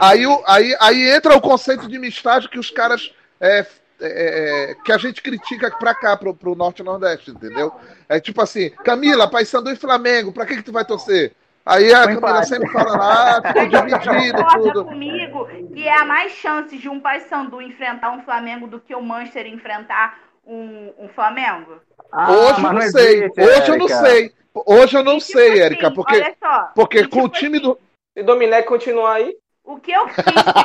aí, 0.00 0.42
aí, 0.46 0.76
aí 0.80 1.10
entra 1.10 1.36
o 1.36 1.40
conceito 1.40 1.88
de 1.88 1.96
amistade 1.96 2.48
que 2.48 2.58
os 2.58 2.70
caras 2.70 3.12
é, 3.40 3.66
é, 4.00 4.70
é, 4.70 4.74
que 4.84 4.92
a 4.92 4.98
gente 4.98 5.20
critica 5.22 5.70
pra 5.78 5.94
cá, 5.94 6.16
pro, 6.16 6.34
pro 6.34 6.54
Norte 6.54 6.80
e 6.80 6.84
Nordeste, 6.84 7.30
entendeu? 7.30 7.72
É 8.08 8.20
tipo 8.20 8.40
assim, 8.40 8.70
Camila, 8.84 9.28
Paysandu 9.28 9.70
e 9.70 9.76
Flamengo, 9.76 10.32
pra 10.32 10.46
que, 10.46 10.56
que 10.56 10.62
tu 10.62 10.72
vai 10.72 10.84
torcer? 10.84 11.32
Aí 11.64 11.92
a 11.94 12.00
Um 12.02 12.14
Camila 12.14 12.18
empate. 12.18 12.48
sempre 12.48 12.70
fala, 12.70 12.96
ah, 13.38 13.42
ficou 13.48 13.68
dividido, 13.68 14.44
tudo. 14.46 14.84
comigo 14.84 15.48
que 15.72 15.88
há 15.88 16.04
mais 16.04 16.32
chances 16.32 16.80
de 16.80 16.88
um 16.88 17.00
Paysandu 17.00 17.60
enfrentar 17.62 18.10
um 18.12 18.22
Flamengo 18.22 18.66
do 18.66 18.80
que 18.80 18.94
o 18.94 19.02
Manchester 19.02 19.46
enfrentar 19.46 20.18
um, 20.44 20.92
um 20.98 21.08
Flamengo? 21.08 21.80
Hoje 22.12 22.62
eu 22.66 22.72
não 22.72 22.72
não 22.72 22.82
sei, 22.82 23.24
existe, 23.24 23.40
hoje 23.40 23.68
eu 23.70 23.78
não 23.78 23.86
Érica. 23.86 24.00
sei. 24.00 24.34
Hoje 24.54 24.96
eu 24.96 25.04
não 25.04 25.18
sei, 25.18 25.52
assim, 25.52 25.60
Érica, 25.60 25.90
porque, 25.90 26.16
olha 26.16 26.36
só, 26.38 26.62
porque 26.74 26.98
e 27.00 27.08
com 27.08 27.20
o 27.20 27.28
tipo 27.28 27.38
time 27.38 27.58
do. 27.58 27.78
Se 28.16 28.22
Dominec 28.22 28.66
continuar 28.68 29.14
aí. 29.14 29.36
O 29.64 29.78
que 29.78 29.92
eu 29.92 30.06
quis 30.06 30.24
citar, 30.24 30.56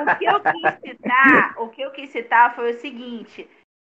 o 0.00 0.18
que 0.18 0.24
eu 0.24 0.40
quis 0.40 0.80
citar, 0.80 1.54
o 1.58 1.68
que 1.68 1.82
eu 1.82 1.90
quis 1.90 2.10
citar 2.10 2.54
foi 2.54 2.70
o 2.70 2.80
seguinte: 2.80 3.48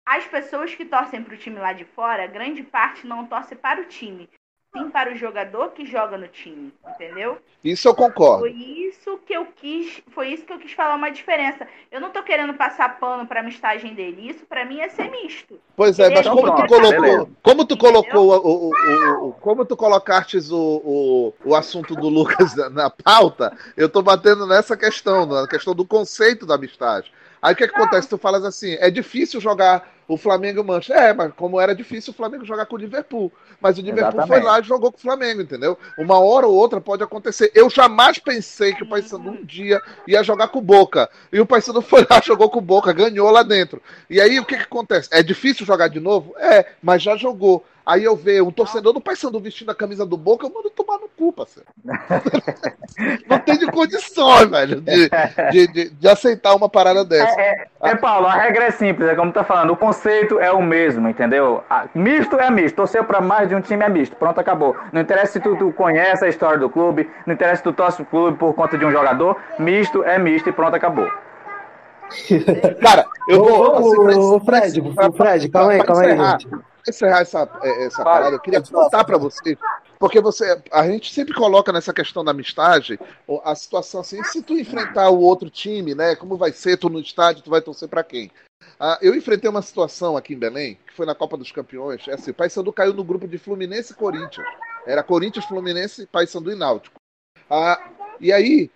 as 0.05 0.25
pessoas 0.25 0.75
que 0.75 0.85
torcem 0.85 1.23
para 1.23 1.33
o 1.33 1.37
time 1.37 1.57
lá 1.59 1.73
de 1.73 1.85
fora, 1.85 2.27
grande 2.27 2.61
parte 2.61 3.07
não 3.07 3.25
torce 3.25 3.55
para 3.55 3.81
o 3.81 3.85
time, 3.85 4.29
sim 4.75 4.89
para 4.89 5.13
o 5.13 5.15
jogador 5.15 5.69
que 5.71 5.85
joga 5.85 6.17
no 6.17 6.27
time, 6.27 6.73
entendeu? 6.87 7.37
Isso 7.63 7.87
eu 7.87 7.95
concordo. 7.95 8.41
Foi 8.41 8.51
isso 8.51 9.17
que 9.25 9.33
eu 9.33 9.47
quis, 9.55 10.01
foi 10.11 10.27
isso 10.27 10.45
que 10.45 10.53
eu 10.53 10.59
quis 10.59 10.73
falar 10.73 10.95
uma 10.95 11.09
diferença. 11.09 11.65
Eu 11.91 11.99
não 11.99 12.11
tô 12.11 12.21
querendo 12.21 12.53
passar 12.53 12.99
pano 12.99 13.25
para 13.25 13.39
a 13.39 13.43
amistagem 13.43 13.95
dele, 13.95 14.29
isso 14.29 14.45
para 14.45 14.65
mim 14.65 14.79
é 14.81 14.89
ser 14.89 15.09
misto. 15.09 15.59
Pois 15.75 15.97
é, 15.97 16.09
mas 16.09 16.19
Então 16.19 16.35
como 16.35 16.47
tu 16.55 16.67
colocou, 16.67 16.91
beleza. 16.91 17.29
como 17.41 17.65
tu 17.65 17.77
colocou 17.77 18.27
o, 18.29 18.35
o- 18.35 18.69
o- 18.69 19.29
o- 19.29 19.33
como 19.33 19.65
tu 19.65 19.75
colocastes 19.75 20.51
o, 20.51 20.81
o, 20.85 21.33
o 21.43 21.55
assunto 21.55 21.95
do 21.95 22.07
Lucas 22.09 22.53
na, 22.55 22.69
na 22.69 22.89
pauta, 22.89 23.57
eu 23.75 23.89
tô 23.89 24.01
batendo 24.01 24.45
nessa 24.45 24.77
questão, 24.77 25.25
na 25.25 25.47
questão 25.47 25.73
do 25.73 25.85
conceito 25.85 26.45
da 26.45 26.55
amistade. 26.55 27.11
Aí 27.41 27.53
o 27.53 27.55
que, 27.55 27.67
que 27.67 27.75
acontece? 27.75 28.09
Tu 28.09 28.17
falas 28.17 28.43
assim, 28.43 28.75
é 28.79 28.89
difícil 28.89 29.39
jogar 29.39 29.87
o 30.07 30.17
Flamengo 30.17 30.59
e 30.59 30.61
o 30.61 30.63
Manchester. 30.63 30.97
É, 30.97 31.13
mas 31.13 31.33
como 31.35 31.59
era 31.59 31.75
difícil 31.75 32.11
o 32.13 32.15
Flamengo 32.15 32.45
jogar 32.45 32.65
com 32.65 32.75
o 32.75 32.79
Liverpool. 32.79 33.31
Mas 33.59 33.77
o 33.77 33.81
Liverpool 33.81 34.11
foi 34.11 34.37
Exatamente. 34.37 34.45
lá 34.45 34.59
e 34.59 34.63
jogou 34.63 34.91
com 34.91 34.97
o 34.97 35.01
Flamengo, 35.01 35.41
entendeu? 35.41 35.77
Uma 35.97 36.19
hora 36.19 36.47
ou 36.47 36.55
outra 36.55 36.79
pode 36.79 37.03
acontecer. 37.03 37.51
Eu 37.55 37.69
jamais 37.69 38.19
pensei 38.19 38.73
que 38.73 38.83
o 38.83 38.89
Paysandu 38.89 39.31
um 39.31 39.45
dia 39.45 39.81
ia 40.07 40.23
jogar 40.23 40.49
com 40.49 40.59
o 40.59 40.61
Boca. 40.61 41.09
E 41.31 41.39
o 41.39 41.45
Paysandu 41.45 41.81
foi 41.83 42.05
lá, 42.09 42.21
jogou 42.23 42.49
com 42.49 42.59
o 42.59 42.61
Boca, 42.61 42.93
ganhou 42.93 43.29
lá 43.31 43.43
dentro. 43.43 43.81
E 44.09 44.21
aí 44.21 44.39
o 44.39 44.45
que, 44.45 44.57
que 44.57 44.63
acontece? 44.63 45.09
É 45.11 45.23
difícil 45.23 45.65
jogar 45.65 45.87
de 45.87 45.99
novo? 45.99 46.35
É, 46.37 46.65
mas 46.81 47.01
já 47.01 47.15
jogou. 47.15 47.65
Aí 47.85 48.03
eu 48.03 48.15
vejo 48.15 48.45
um 48.47 48.51
torcedor 48.51 48.93
do 48.93 48.99
Paysandu 48.99 49.39
vestindo 49.39 49.69
a 49.69 49.75
camisa 49.75 50.05
do 50.05 50.17
Boca, 50.17 50.47
eu 50.47 50.51
mando 50.51 50.71
tomar 50.71 50.97
no 50.97 51.07
cu, 51.07 51.31
parceiro. 51.31 51.67
Não 53.29 53.37
tem 53.39 53.57
de 53.59 53.67
condições, 53.67 54.49
velho, 54.49 54.81
de, 54.81 55.09
de, 55.51 55.67
de, 55.67 55.89
de 55.91 56.07
aceitar 56.07 56.55
uma 56.55 56.67
parada 56.67 57.05
dessa. 57.05 57.39
É, 57.39 57.67
é, 57.83 57.95
Paulo, 57.95 58.25
a 58.25 58.33
regra 58.33 58.65
é 58.65 58.71
simples, 58.71 59.07
é 59.07 59.13
como 59.15 59.31
tá 59.31 59.43
falando, 59.43 59.71
o 59.71 59.77
conceito 59.77 60.39
é 60.39 60.51
o 60.51 60.63
mesmo, 60.63 61.07
entendeu? 61.07 61.63
A- 61.69 61.85
Misto 61.93 62.37
é 62.39 62.49
misto, 62.49 62.75
torcer 62.77 63.03
pra 63.03 63.21
mais 63.21 63.49
de 63.49 63.55
um 63.55 63.61
time 63.61 63.83
é 63.83 63.89
misto, 63.89 64.15
pronto, 64.15 64.39
acabou. 64.39 64.75
Não 64.91 65.01
interessa 65.01 65.33
se 65.33 65.39
tu, 65.39 65.55
tu 65.55 65.71
conhece 65.73 66.25
a 66.25 66.27
história 66.29 66.57
do 66.57 66.69
clube, 66.69 67.07
não 67.27 67.33
interessa 67.35 67.57
se 67.57 67.63
tu 67.63 67.73
torce 67.73 67.97
pro 67.97 68.05
clube 68.05 68.37
por 68.39 68.53
conta 68.55 68.77
de 68.77 68.85
um 68.85 68.91
jogador, 68.91 69.37
misto 69.59 70.03
é 70.03 70.17
misto 70.17 70.49
e 70.49 70.51
pronto, 70.51 70.75
acabou. 70.75 71.07
Cara, 72.81 73.05
eu 73.27 73.43
vou. 73.43 73.75
assim, 73.75 73.95
pra- 74.03 74.15
Ô, 74.17 74.35
ô, 74.35 74.39
Fred, 74.39 74.81
ô, 74.81 75.11
Fred, 75.13 75.49
calma 75.49 75.71
aí, 75.71 75.83
calma 75.83 76.01
aí, 76.03 76.17
gente. 76.17 76.47
Encerrar 76.87 77.21
essa, 77.21 77.49
é, 77.61 77.85
essa 77.85 78.03
parada, 78.03 78.35
eu 78.35 78.39
queria 78.39 78.61
contar 78.61 79.03
pra 79.03 79.17
vocês, 79.17 79.57
porque 79.99 80.21
você, 80.21 80.61
a 80.71 80.87
gente 80.87 81.13
sempre 81.13 81.33
coloca 81.33 81.71
nessa 81.71 81.93
questão 81.93 82.23
da 82.23 82.31
amistade 82.31 82.99
a 83.43 83.55
situação 83.55 84.01
assim, 84.01 84.23
se 84.23 84.41
tu 84.41 84.57
enfrentar 84.57 85.09
o 85.09 85.19
outro 85.19 85.49
time, 85.49 85.95
né, 85.95 86.15
como 86.15 86.37
vai 86.37 86.51
ser, 86.51 86.77
tu 86.77 86.89
no 86.89 86.99
estádio, 86.99 87.43
tu 87.43 87.49
vai 87.49 87.61
torcer 87.61 87.87
pra 87.87 88.03
quem? 88.03 88.31
Ah, 88.79 88.97
eu 89.01 89.15
enfrentei 89.15 89.49
uma 89.49 89.61
situação 89.61 90.17
aqui 90.17 90.33
em 90.33 90.39
Belém, 90.39 90.77
que 90.87 90.93
foi 90.93 91.05
na 91.05 91.15
Copa 91.15 91.37
dos 91.37 91.51
Campeões, 91.51 92.07
é 92.07 92.13
assim, 92.13 92.31
o 92.31 92.33
Paysandu 92.33 92.73
caiu 92.73 92.93
no 92.93 93.03
grupo 93.03 93.27
de 93.27 93.37
Fluminense 93.37 93.93
e 93.93 93.95
Corinthians. 93.95 94.47
Era 94.85 95.03
Corinthians, 95.03 95.45
Fluminense, 95.45 96.05
Paysandu 96.07 96.51
e 96.51 96.55
Náutico. 96.55 96.95
Ah, 97.49 97.79
e 98.19 98.31
aí, 98.31 98.69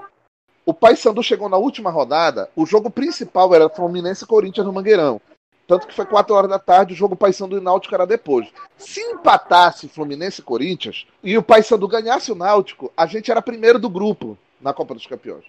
o 0.66 0.74
Paysandu 0.74 1.22
chegou 1.24 1.49
na 1.49 1.57
última 1.57 1.89
rodada, 1.89 2.49
o 2.55 2.66
jogo 2.66 2.89
principal 2.89 3.53
era 3.53 3.70
Fluminense 3.70 4.24
e 4.24 4.28
Corinthians 4.28 4.66
no 4.66 4.74
Mangueirão. 4.74 5.22
Tanto 5.70 5.86
que 5.86 5.93
foi 5.93 6.07
4 6.07 6.34
horas 6.34 6.49
da 6.49 6.57
tarde, 6.57 6.95
o 6.95 6.97
jogo 6.97 7.15
Paysandu 7.15 7.55
e 7.55 7.61
Náutico 7.61 7.93
era 7.93 8.07
depois. 8.07 8.47
Se 8.76 8.99
empatasse 9.01 9.88
Fluminense 9.88 10.41
e 10.41 10.43
Corinthians 10.43 11.05
e 11.24 11.38
o 11.38 11.43
Paysandu 11.43 11.88
ganhasse 11.88 12.32
o 12.32 12.36
Náutico, 12.36 12.91
a 12.97 13.05
gente 13.05 13.30
era 13.30 13.39
primeiro 13.39 13.78
do 13.78 13.88
grupo 13.88 14.36
na 14.59 14.74
Copa 14.74 14.95
dos 14.95 15.05
Campeões. 15.05 15.45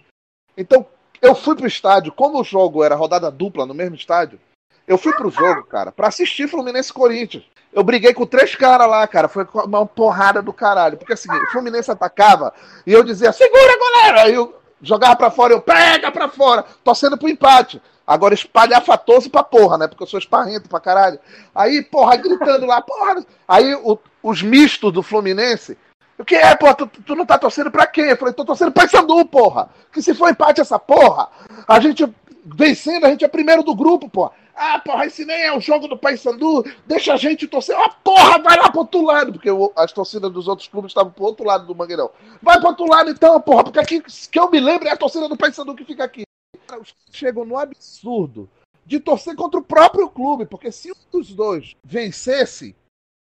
Então, 0.55 0.85
eu 1.23 1.33
fui 1.33 1.55
pro 1.55 1.65
estádio, 1.65 2.11
como 2.11 2.39
o 2.39 2.43
jogo 2.43 2.83
era 2.83 2.93
rodada 2.93 3.31
dupla 3.31 3.65
no 3.65 3.73
mesmo 3.73 3.95
estádio, 3.95 4.39
eu 4.87 4.95
fui 4.95 5.11
pro 5.13 5.31
jogo, 5.31 5.63
cara, 5.63 5.91
pra 5.91 6.09
assistir 6.09 6.47
Fluminense 6.47 6.91
e 6.91 6.93
Corinthians. 6.93 7.43
Eu 7.73 7.83
briguei 7.83 8.13
com 8.13 8.25
três 8.27 8.55
caras 8.55 8.87
lá, 8.87 9.07
cara. 9.07 9.27
Foi 9.27 9.47
uma 9.65 9.85
porrada 9.85 10.41
do 10.41 10.51
caralho. 10.53 10.97
Porque 10.97 11.13
assim, 11.13 11.31
o 11.31 11.51
Fluminense 11.51 11.89
atacava 11.89 12.53
e 12.85 12.91
eu 12.91 13.03
dizia, 13.03 13.31
segura, 13.31 13.79
galera! 13.79 14.23
Aí 14.23 14.33
eu 14.33 14.53
jogava 14.81 15.15
pra 15.15 15.31
fora, 15.31 15.53
eu 15.53 15.61
pega 15.61 16.11
pra 16.11 16.27
fora, 16.27 16.65
torcendo 16.83 17.17
pro 17.17 17.29
empate. 17.29 17.81
Agora 18.05 18.33
espalhafatoso 18.33 19.29
pra 19.29 19.43
porra, 19.43 19.77
né? 19.77 19.87
Porque 19.87 20.03
eu 20.03 20.07
sou 20.07 20.19
esparrento 20.19 20.67
pra 20.67 20.79
caralho. 20.79 21.19
Aí, 21.53 21.81
porra, 21.81 22.15
gritando 22.17 22.65
lá, 22.65 22.81
porra. 22.81 23.23
Aí 23.47 23.73
o- 23.75 23.97
os 24.23 24.41
mistos 24.41 24.91
do 24.91 25.01
Fluminense. 25.03 25.77
O 26.17 26.25
que 26.25 26.35
é, 26.35 26.55
pô? 26.55 26.73
Tu, 26.75 26.87
tu 27.05 27.15
não 27.15 27.25
tá 27.25 27.37
torcendo 27.37 27.71
pra 27.71 27.87
quem? 27.87 28.05
Eu 28.05 28.17
falei, 28.17 28.33
tô 28.33 28.45
torcendo 28.45 28.71
pra 28.71 28.87
Sandu, 28.87 29.25
porra. 29.25 29.69
Que 29.91 30.01
se 30.01 30.13
for 30.13 30.29
empate 30.29 30.61
essa 30.61 30.77
porra, 30.77 31.29
a 31.67 31.79
gente 31.79 32.07
vencendo, 32.45 33.05
a 33.05 33.09
gente 33.09 33.23
é 33.25 33.27
primeiro 33.27 33.63
do 33.63 33.75
grupo, 33.75 34.09
porra. 34.09 34.31
Ah, 34.55 34.79
porra, 34.79 35.05
esse 35.07 35.25
nem 35.25 35.43
é 35.43 35.55
o 35.57 35.61
jogo 35.61 35.87
do 35.87 35.97
Paysandu, 35.97 36.63
deixa 36.85 37.13
a 37.13 37.17
gente 37.17 37.47
torcer. 37.47 37.75
Ah, 37.75 37.89
porra, 38.03 38.37
vai 38.39 38.57
lá 38.57 38.69
pro 38.69 38.81
outro 38.81 39.01
lado, 39.03 39.31
porque 39.33 39.49
as 39.75 39.91
torcidas 39.91 40.31
dos 40.31 40.47
outros 40.47 40.67
clubes 40.67 40.91
estavam 40.91 41.11
pro 41.11 41.23
outro 41.23 41.45
lado 41.45 41.65
do 41.65 41.73
Mangueirão. 41.73 42.11
Vai 42.41 42.59
pro 42.59 42.67
outro 42.69 42.85
lado 42.87 43.09
então, 43.09 43.39
porra, 43.41 43.63
porque 43.63 43.79
aqui, 43.79 44.01
que 44.29 44.39
eu 44.39 44.51
me 44.51 44.59
lembro, 44.59 44.87
é 44.87 44.91
a 44.91 44.97
torcida 44.97 45.27
do 45.27 45.37
Paysandu 45.37 45.73
que 45.73 45.85
fica 45.85 46.03
aqui. 46.03 46.23
Caras 46.71 46.95
chegam 47.11 47.43
no 47.43 47.57
absurdo 47.57 48.49
de 48.85 48.97
torcer 48.97 49.35
contra 49.35 49.59
o 49.59 49.63
próprio 49.63 50.09
clube, 50.09 50.45
porque 50.45 50.71
se 50.71 50.89
um 50.89 50.95
dos 51.11 51.33
dois 51.33 51.75
vencesse, 51.83 52.73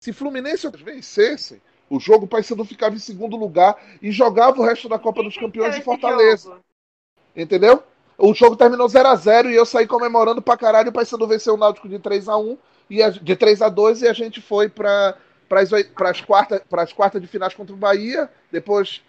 se 0.04 0.12
Fluminense 0.12 0.70
vencesse, 0.70 1.62
o 1.89 1.98
jogo 1.98 2.26
o 2.26 2.28
Paysandu 2.28 2.66
ficava 2.66 2.95
em 2.95 3.00
segundo 3.00 3.38
lugar 3.38 3.82
e 4.02 4.12
jogava 4.12 4.60
o 4.60 4.66
resto 4.66 4.89
da 4.89 5.00
Copa 5.00 5.24
dos 5.24 5.38
Campeões 5.38 5.78
em 5.78 5.82
Fortaleza. 5.82 6.60
Entendeu? 7.34 7.82
O 8.18 8.34
jogo 8.34 8.58
terminou 8.58 8.89
0 8.89 9.08
a 9.08 9.16
0 9.16 9.50
e 9.50 9.56
eu 9.56 9.66
saí 9.66 9.88
comemorando 9.88 10.41
pra 10.41 10.58
caralho. 10.58 10.89
O 10.89 10.93
Paysandu 10.93 11.26
venceu 11.26 11.54
o 11.54 11.58
Náutico 11.58 11.88
de 11.88 12.00
3 12.00 12.28
a 12.28 12.36
1 12.36 12.58
e 12.89 13.02
a- 13.02 13.12
de 13.12 13.36
3 13.38 13.62
a 13.62 13.70
2 13.70 14.02
e 14.02 14.10
a 14.10 14.14
gente 14.14 14.41
foi 14.41 14.68
para 14.68 15.18
as 16.02 16.20
quartas 16.20 16.91
quartas 16.93 17.22
de 17.22 17.28
finais 17.28 17.54
contra 17.54 17.74
o 17.74 17.78
Bahia, 17.78 18.30
depois 18.52 19.02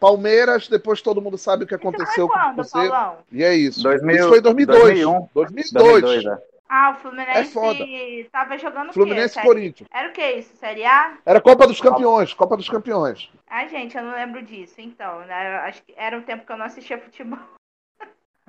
Palmeiras, 0.00 0.66
depois 0.66 1.02
todo 1.02 1.20
mundo 1.20 1.36
sabe 1.36 1.64
o 1.64 1.66
que 1.66 1.74
aconteceu 1.74 2.26
com 2.26 2.34
quando, 2.34 2.56
você. 2.56 2.72
Paulão? 2.72 3.18
E 3.30 3.44
é 3.44 3.54
isso. 3.54 3.82
2000, 3.82 4.16
isso 4.16 4.28
foi 4.28 4.38
em 4.38 4.42
2002. 4.42 4.82
2001. 4.82 5.28
2002. 5.34 6.00
2002, 6.02 6.24
é. 6.26 6.50
Ah, 6.72 6.94
o 6.96 7.00
Fluminense 7.00 7.38
É 7.38 7.44
foda. 7.44 7.84
tava 8.30 8.56
jogando 8.56 8.92
Fluminense 8.92 9.32
o 9.32 9.34
quê? 9.34 9.40
e 9.40 9.42
Corinthians. 9.42 9.88
Era 9.92 10.08
o 10.08 10.12
que 10.12 10.24
isso? 10.32 10.56
Série 10.56 10.84
A? 10.84 11.18
Era 11.26 11.40
Copa 11.40 11.66
dos 11.66 11.80
Campeões, 11.80 12.32
Copa 12.32 12.56
dos 12.56 12.68
Campeões. 12.68 13.28
Ai, 13.48 13.68
gente, 13.68 13.96
eu 13.96 14.04
não 14.04 14.14
lembro 14.14 14.40
disso. 14.40 14.74
Então, 14.78 15.18
né? 15.22 15.58
Acho 15.64 15.82
que 15.82 15.92
era 15.96 16.16
um 16.16 16.22
tempo 16.22 16.46
que 16.46 16.52
eu 16.52 16.56
não 16.56 16.66
assistia 16.66 16.96
futebol. 16.96 17.40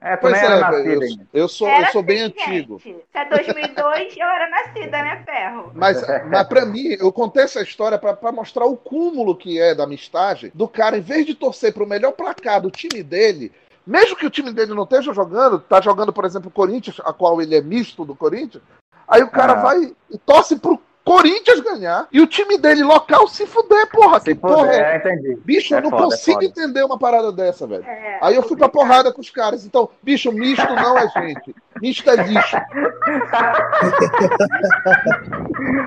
É, 0.03 0.17
tu 0.17 0.21
Pois 0.21 0.33
nem 0.33 0.41
era 0.43 0.55
é, 0.55 0.59
nascido 0.59 0.89
eu, 0.89 1.01
ainda. 1.01 1.27
eu 1.31 1.47
sou, 1.47 1.67
eu 1.67 1.75
Era 1.75 1.91
sou 1.91 2.01
bem 2.01 2.23
assim, 2.23 2.33
antigo. 2.41 2.79
gente. 2.83 2.95
Se 3.11 3.17
é 3.17 3.25
2002, 3.29 4.17
eu 4.17 4.25
era 4.27 4.49
nascida, 4.49 4.97
né, 5.03 5.23
Ferro? 5.23 5.71
Mas, 5.75 6.01
mas 6.27 6.47
para 6.47 6.65
mim, 6.65 6.97
eu 6.99 7.11
contei 7.13 7.43
essa 7.43 7.61
história 7.61 7.99
para 7.99 8.31
mostrar 8.31 8.65
o 8.65 8.75
cúmulo 8.75 9.35
que 9.35 9.59
é 9.61 9.75
da 9.75 9.83
amistade 9.83 10.51
do 10.55 10.67
cara, 10.67 10.97
em 10.97 11.01
vez 11.01 11.25
de 11.25 11.35
torcer 11.35 11.71
para 11.71 11.83
o 11.83 11.87
melhor 11.87 12.13
placar 12.13 12.59
do 12.59 12.71
time 12.71 13.03
dele, 13.03 13.51
mesmo 13.85 14.15
que 14.15 14.25
o 14.25 14.29
time 14.31 14.51
dele 14.51 14.73
não 14.73 14.83
esteja 14.83 15.13
jogando, 15.13 15.59
tá 15.59 15.79
jogando, 15.79 16.11
por 16.11 16.25
exemplo, 16.25 16.47
o 16.47 16.51
Corinthians, 16.51 16.99
a 17.05 17.13
qual 17.13 17.39
ele 17.39 17.55
é 17.55 17.61
misto 17.61 18.03
do 18.03 18.15
Corinthians, 18.15 18.63
aí 19.07 19.21
o 19.21 19.29
cara 19.29 19.53
Ah. 19.53 19.61
vai 19.61 19.95
e 20.09 20.17
torce 20.17 20.57
pro 20.57 20.81
Corinthians 21.03 21.59
ganhar 21.61 22.07
e 22.11 22.21
o 22.21 22.27
time 22.27 22.59
dele 22.59 22.83
local 22.83 23.27
se 23.27 23.47
fuder, 23.47 23.89
porra. 23.89 24.19
que 24.19 24.35
porra 24.35 24.71
É, 24.71 24.93
é? 24.93 24.97
entendi. 24.97 25.35
Bicho, 25.43 25.73
É 25.73 25.79
eu 25.79 25.83
não 25.83 25.89
foda, 25.89 26.03
é 26.03 26.05
consigo 26.05 26.33
foda. 26.35 26.45
entender 26.45 26.83
uma 26.83 26.99
parada 26.99 27.31
dessa, 27.31 27.65
velho. 27.65 27.83
É, 27.83 28.19
Aí 28.21 28.35
eu 28.35 28.43
fui 28.43 28.55
pra 28.55 28.69
porrada 28.69 29.11
com 29.11 29.19
os 29.19 29.31
caras. 29.31 29.65
Então, 29.65 29.89
bicho, 30.03 30.31
misto 30.31 30.63
não 30.75 30.95
é 30.97 31.07
gente. 31.09 31.55
Misto 31.81 32.07
é 32.09 32.15
lixo. 32.17 32.57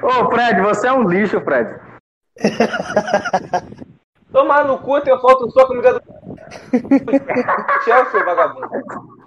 Ô, 0.02 0.30
Fred, 0.30 0.60
você 0.62 0.88
é 0.88 0.92
um 0.92 1.06
lixo, 1.08 1.40
Fred. 1.42 1.78
Tomar 4.32 4.64
no 4.64 4.78
cu, 4.78 4.96
eu 4.98 5.20
falta 5.20 5.48
sua 5.50 5.66
comida 5.66 5.94
do. 5.94 6.02
Chelsea, 7.84 8.24
vagabundo. 8.24 8.68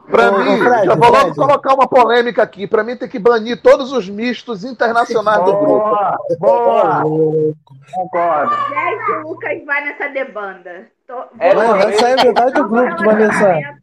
Pra 0.10 0.30
Ô, 0.32 0.40
mim, 0.40 0.56
ô, 0.56 0.64
Fred, 0.64 0.86
já 0.86 0.96
vou 0.96 1.10
logo 1.10 1.18
Fred. 1.20 1.36
colocar 1.36 1.74
uma 1.74 1.88
polêmica 1.88 2.42
aqui. 2.42 2.66
Pra 2.68 2.84
mim 2.84 2.96
tem 2.96 3.10
que 3.10 3.20
banir 3.20 3.62
todos 3.62 3.92
os 3.92 4.08
mistos 4.10 4.64
internacionais 4.64 5.44
do 5.44 5.58
grupo. 5.58 5.96
Boa, 6.40 7.02
boa. 7.02 7.54
Concordo. 7.94 8.56
Gente, 8.70 9.12
o 9.12 9.30
Lucas 9.30 9.66
vai 9.66 9.86
nessa 9.86 10.08
debanda. 10.10 10.90
Tô... 11.06 11.14
É, 11.40 11.54
vou- 11.54 11.64
Mano, 11.68 11.82
vai 11.84 11.94
sair 11.94 12.16
metade 12.26 12.54
do 12.54 12.68
grupo 12.70 13.04
mensagem. 13.04 13.78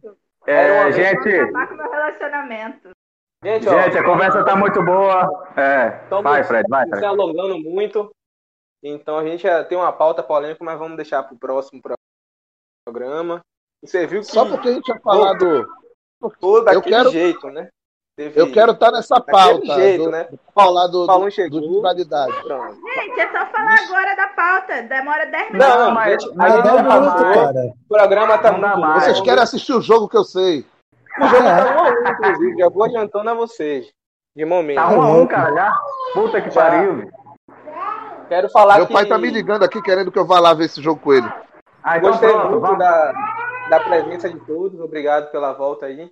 É, 0.46 0.92
gente, 0.92 1.28
acabar 1.28 1.68
com 1.68 1.74
meu 1.74 1.90
relacionamento. 1.90 2.90
Gente, 3.42 3.68
ó, 3.68 3.82
gente, 3.82 3.98
a 3.98 4.04
conversa 4.04 4.44
tá 4.44 4.56
muito 4.56 4.82
boa. 4.82 5.48
É, 5.56 5.90
vai, 6.22 6.42
Fred, 6.44 6.64
vai, 6.68 6.84
Se 6.84 6.90
Fred. 6.90 7.04
alongando 7.04 7.58
muito. 7.58 8.10
Então 8.82 9.18
a 9.18 9.24
gente 9.24 9.42
já 9.42 9.62
tem 9.64 9.76
uma 9.76 9.92
pauta 9.92 10.22
polêmica, 10.22 10.62
mas 10.64 10.78
vamos 10.78 10.96
deixar 10.96 11.22
pro 11.22 11.36
próximo 11.36 11.80
pro- 11.82 11.94
programa. 12.86 13.40
E 13.82 13.88
você 13.88 14.06
viu 14.06 14.20
que 14.20 14.26
Só 14.26 14.46
porque 14.46 14.68
a 14.68 14.72
gente 14.72 14.84
tinha 14.84 14.98
falado. 15.00 15.66
Ficou 16.30 16.64
daquele 16.64 16.76
Eu 16.78 16.82
quero- 16.82 17.10
jeito, 17.10 17.48
né? 17.50 17.68
Teve- 18.16 18.40
Eu 18.40 18.52
quero 18.52 18.70
estar 18.72 18.92
nessa 18.92 19.16
daquele 19.16 19.36
pauta. 19.36 19.74
jeito, 19.74 20.04
do, 20.04 20.10
né? 20.10 20.24
do 20.30 20.38
falar 20.54 20.86
do, 20.86 21.04
Falou, 21.04 21.24
do, 21.24 21.30
chegou. 21.32 21.60
do 21.60 21.74
rivalidade. 21.74 22.32
Pronto. 22.44 22.76
Gente, 22.94 23.20
é 23.20 23.26
só 23.26 23.46
falar 23.46 23.76
agora 23.88 24.14
da 24.16 24.28
pauta. 24.28 24.82
Demora 24.82 25.26
10 25.26 25.50
minutos. 25.50 25.68
Não, 25.68 25.78
Não, 25.86 25.90
mas- 25.94 26.22
gente, 26.22 26.40
a 26.40 26.48
gente 26.50 26.64
já 26.64 27.34
cara. 27.34 27.60
O 27.66 27.88
programa 27.88 28.38
tá 28.38 28.52
muito 28.52 28.78
mais. 28.78 29.02
Vocês 29.02 29.20
querem 29.20 29.42
assistir 29.42 29.72
o 29.72 29.80
jogo 29.80 30.08
que 30.08 30.16
eu 30.16 30.22
sei. 30.22 30.64
O 31.20 31.26
jogo 31.26 31.42
tá 31.42 31.74
1 31.74 31.78
a 31.78 31.90
1, 31.90 32.12
inclusive. 32.12 32.56
Já 32.58 32.68
vou 32.68 32.84
adiantando 32.84 33.30
a 33.30 33.34
vocês. 33.34 33.88
De 34.36 34.44
momento. 34.44 34.76
Tá 34.76 34.88
um 34.90 35.02
a 35.02 35.06
um, 35.12 35.26
cara, 35.26 35.52
já? 35.52 35.78
Puta 36.12 36.40
que 36.40 36.50
Já. 36.50 36.60
pariu. 36.62 37.10
Quero 38.28 38.48
falar 38.50 38.76
Meu 38.76 38.86
que 38.86 38.92
pai 38.92 39.06
tá 39.06 39.18
me 39.18 39.28
ligando 39.30 39.64
aqui 39.64 39.82
querendo 39.82 40.10
que 40.12 40.18
eu 40.18 40.26
vá 40.26 40.38
lá 40.40 40.54
ver 40.54 40.64
esse 40.66 40.80
jogo 40.80 41.00
com 41.00 41.12
ele. 41.12 41.28
Ah, 41.82 41.98
então 41.98 42.10
gostei 42.10 42.30
pronto, 42.30 42.48
muito 42.48 42.60
vamos. 42.62 42.78
da, 42.78 43.12
da 43.68 43.80
presença 43.80 44.28
de 44.28 44.38
todos. 44.40 44.80
Obrigado 44.80 45.30
pela 45.30 45.52
volta 45.52 45.86
aí. 45.86 46.10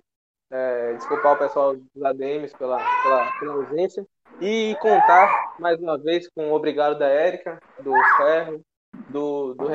É, 0.51 0.93
desculpar 0.93 1.33
o 1.33 1.39
pessoal 1.39 1.75
dos 1.75 2.03
ADMs 2.03 2.55
pela, 2.57 2.77
pela, 3.01 3.31
pela 3.39 3.53
ausência. 3.53 4.05
E 4.41 4.75
contar 4.81 5.55
mais 5.59 5.79
uma 5.79 5.97
vez 5.97 6.27
com 6.29 6.49
o 6.49 6.53
obrigado 6.53 6.97
da 6.97 7.07
Érica, 7.07 7.59
do 7.79 7.93
Ferro, 8.17 8.61
do, 9.09 9.53
do 9.53 9.71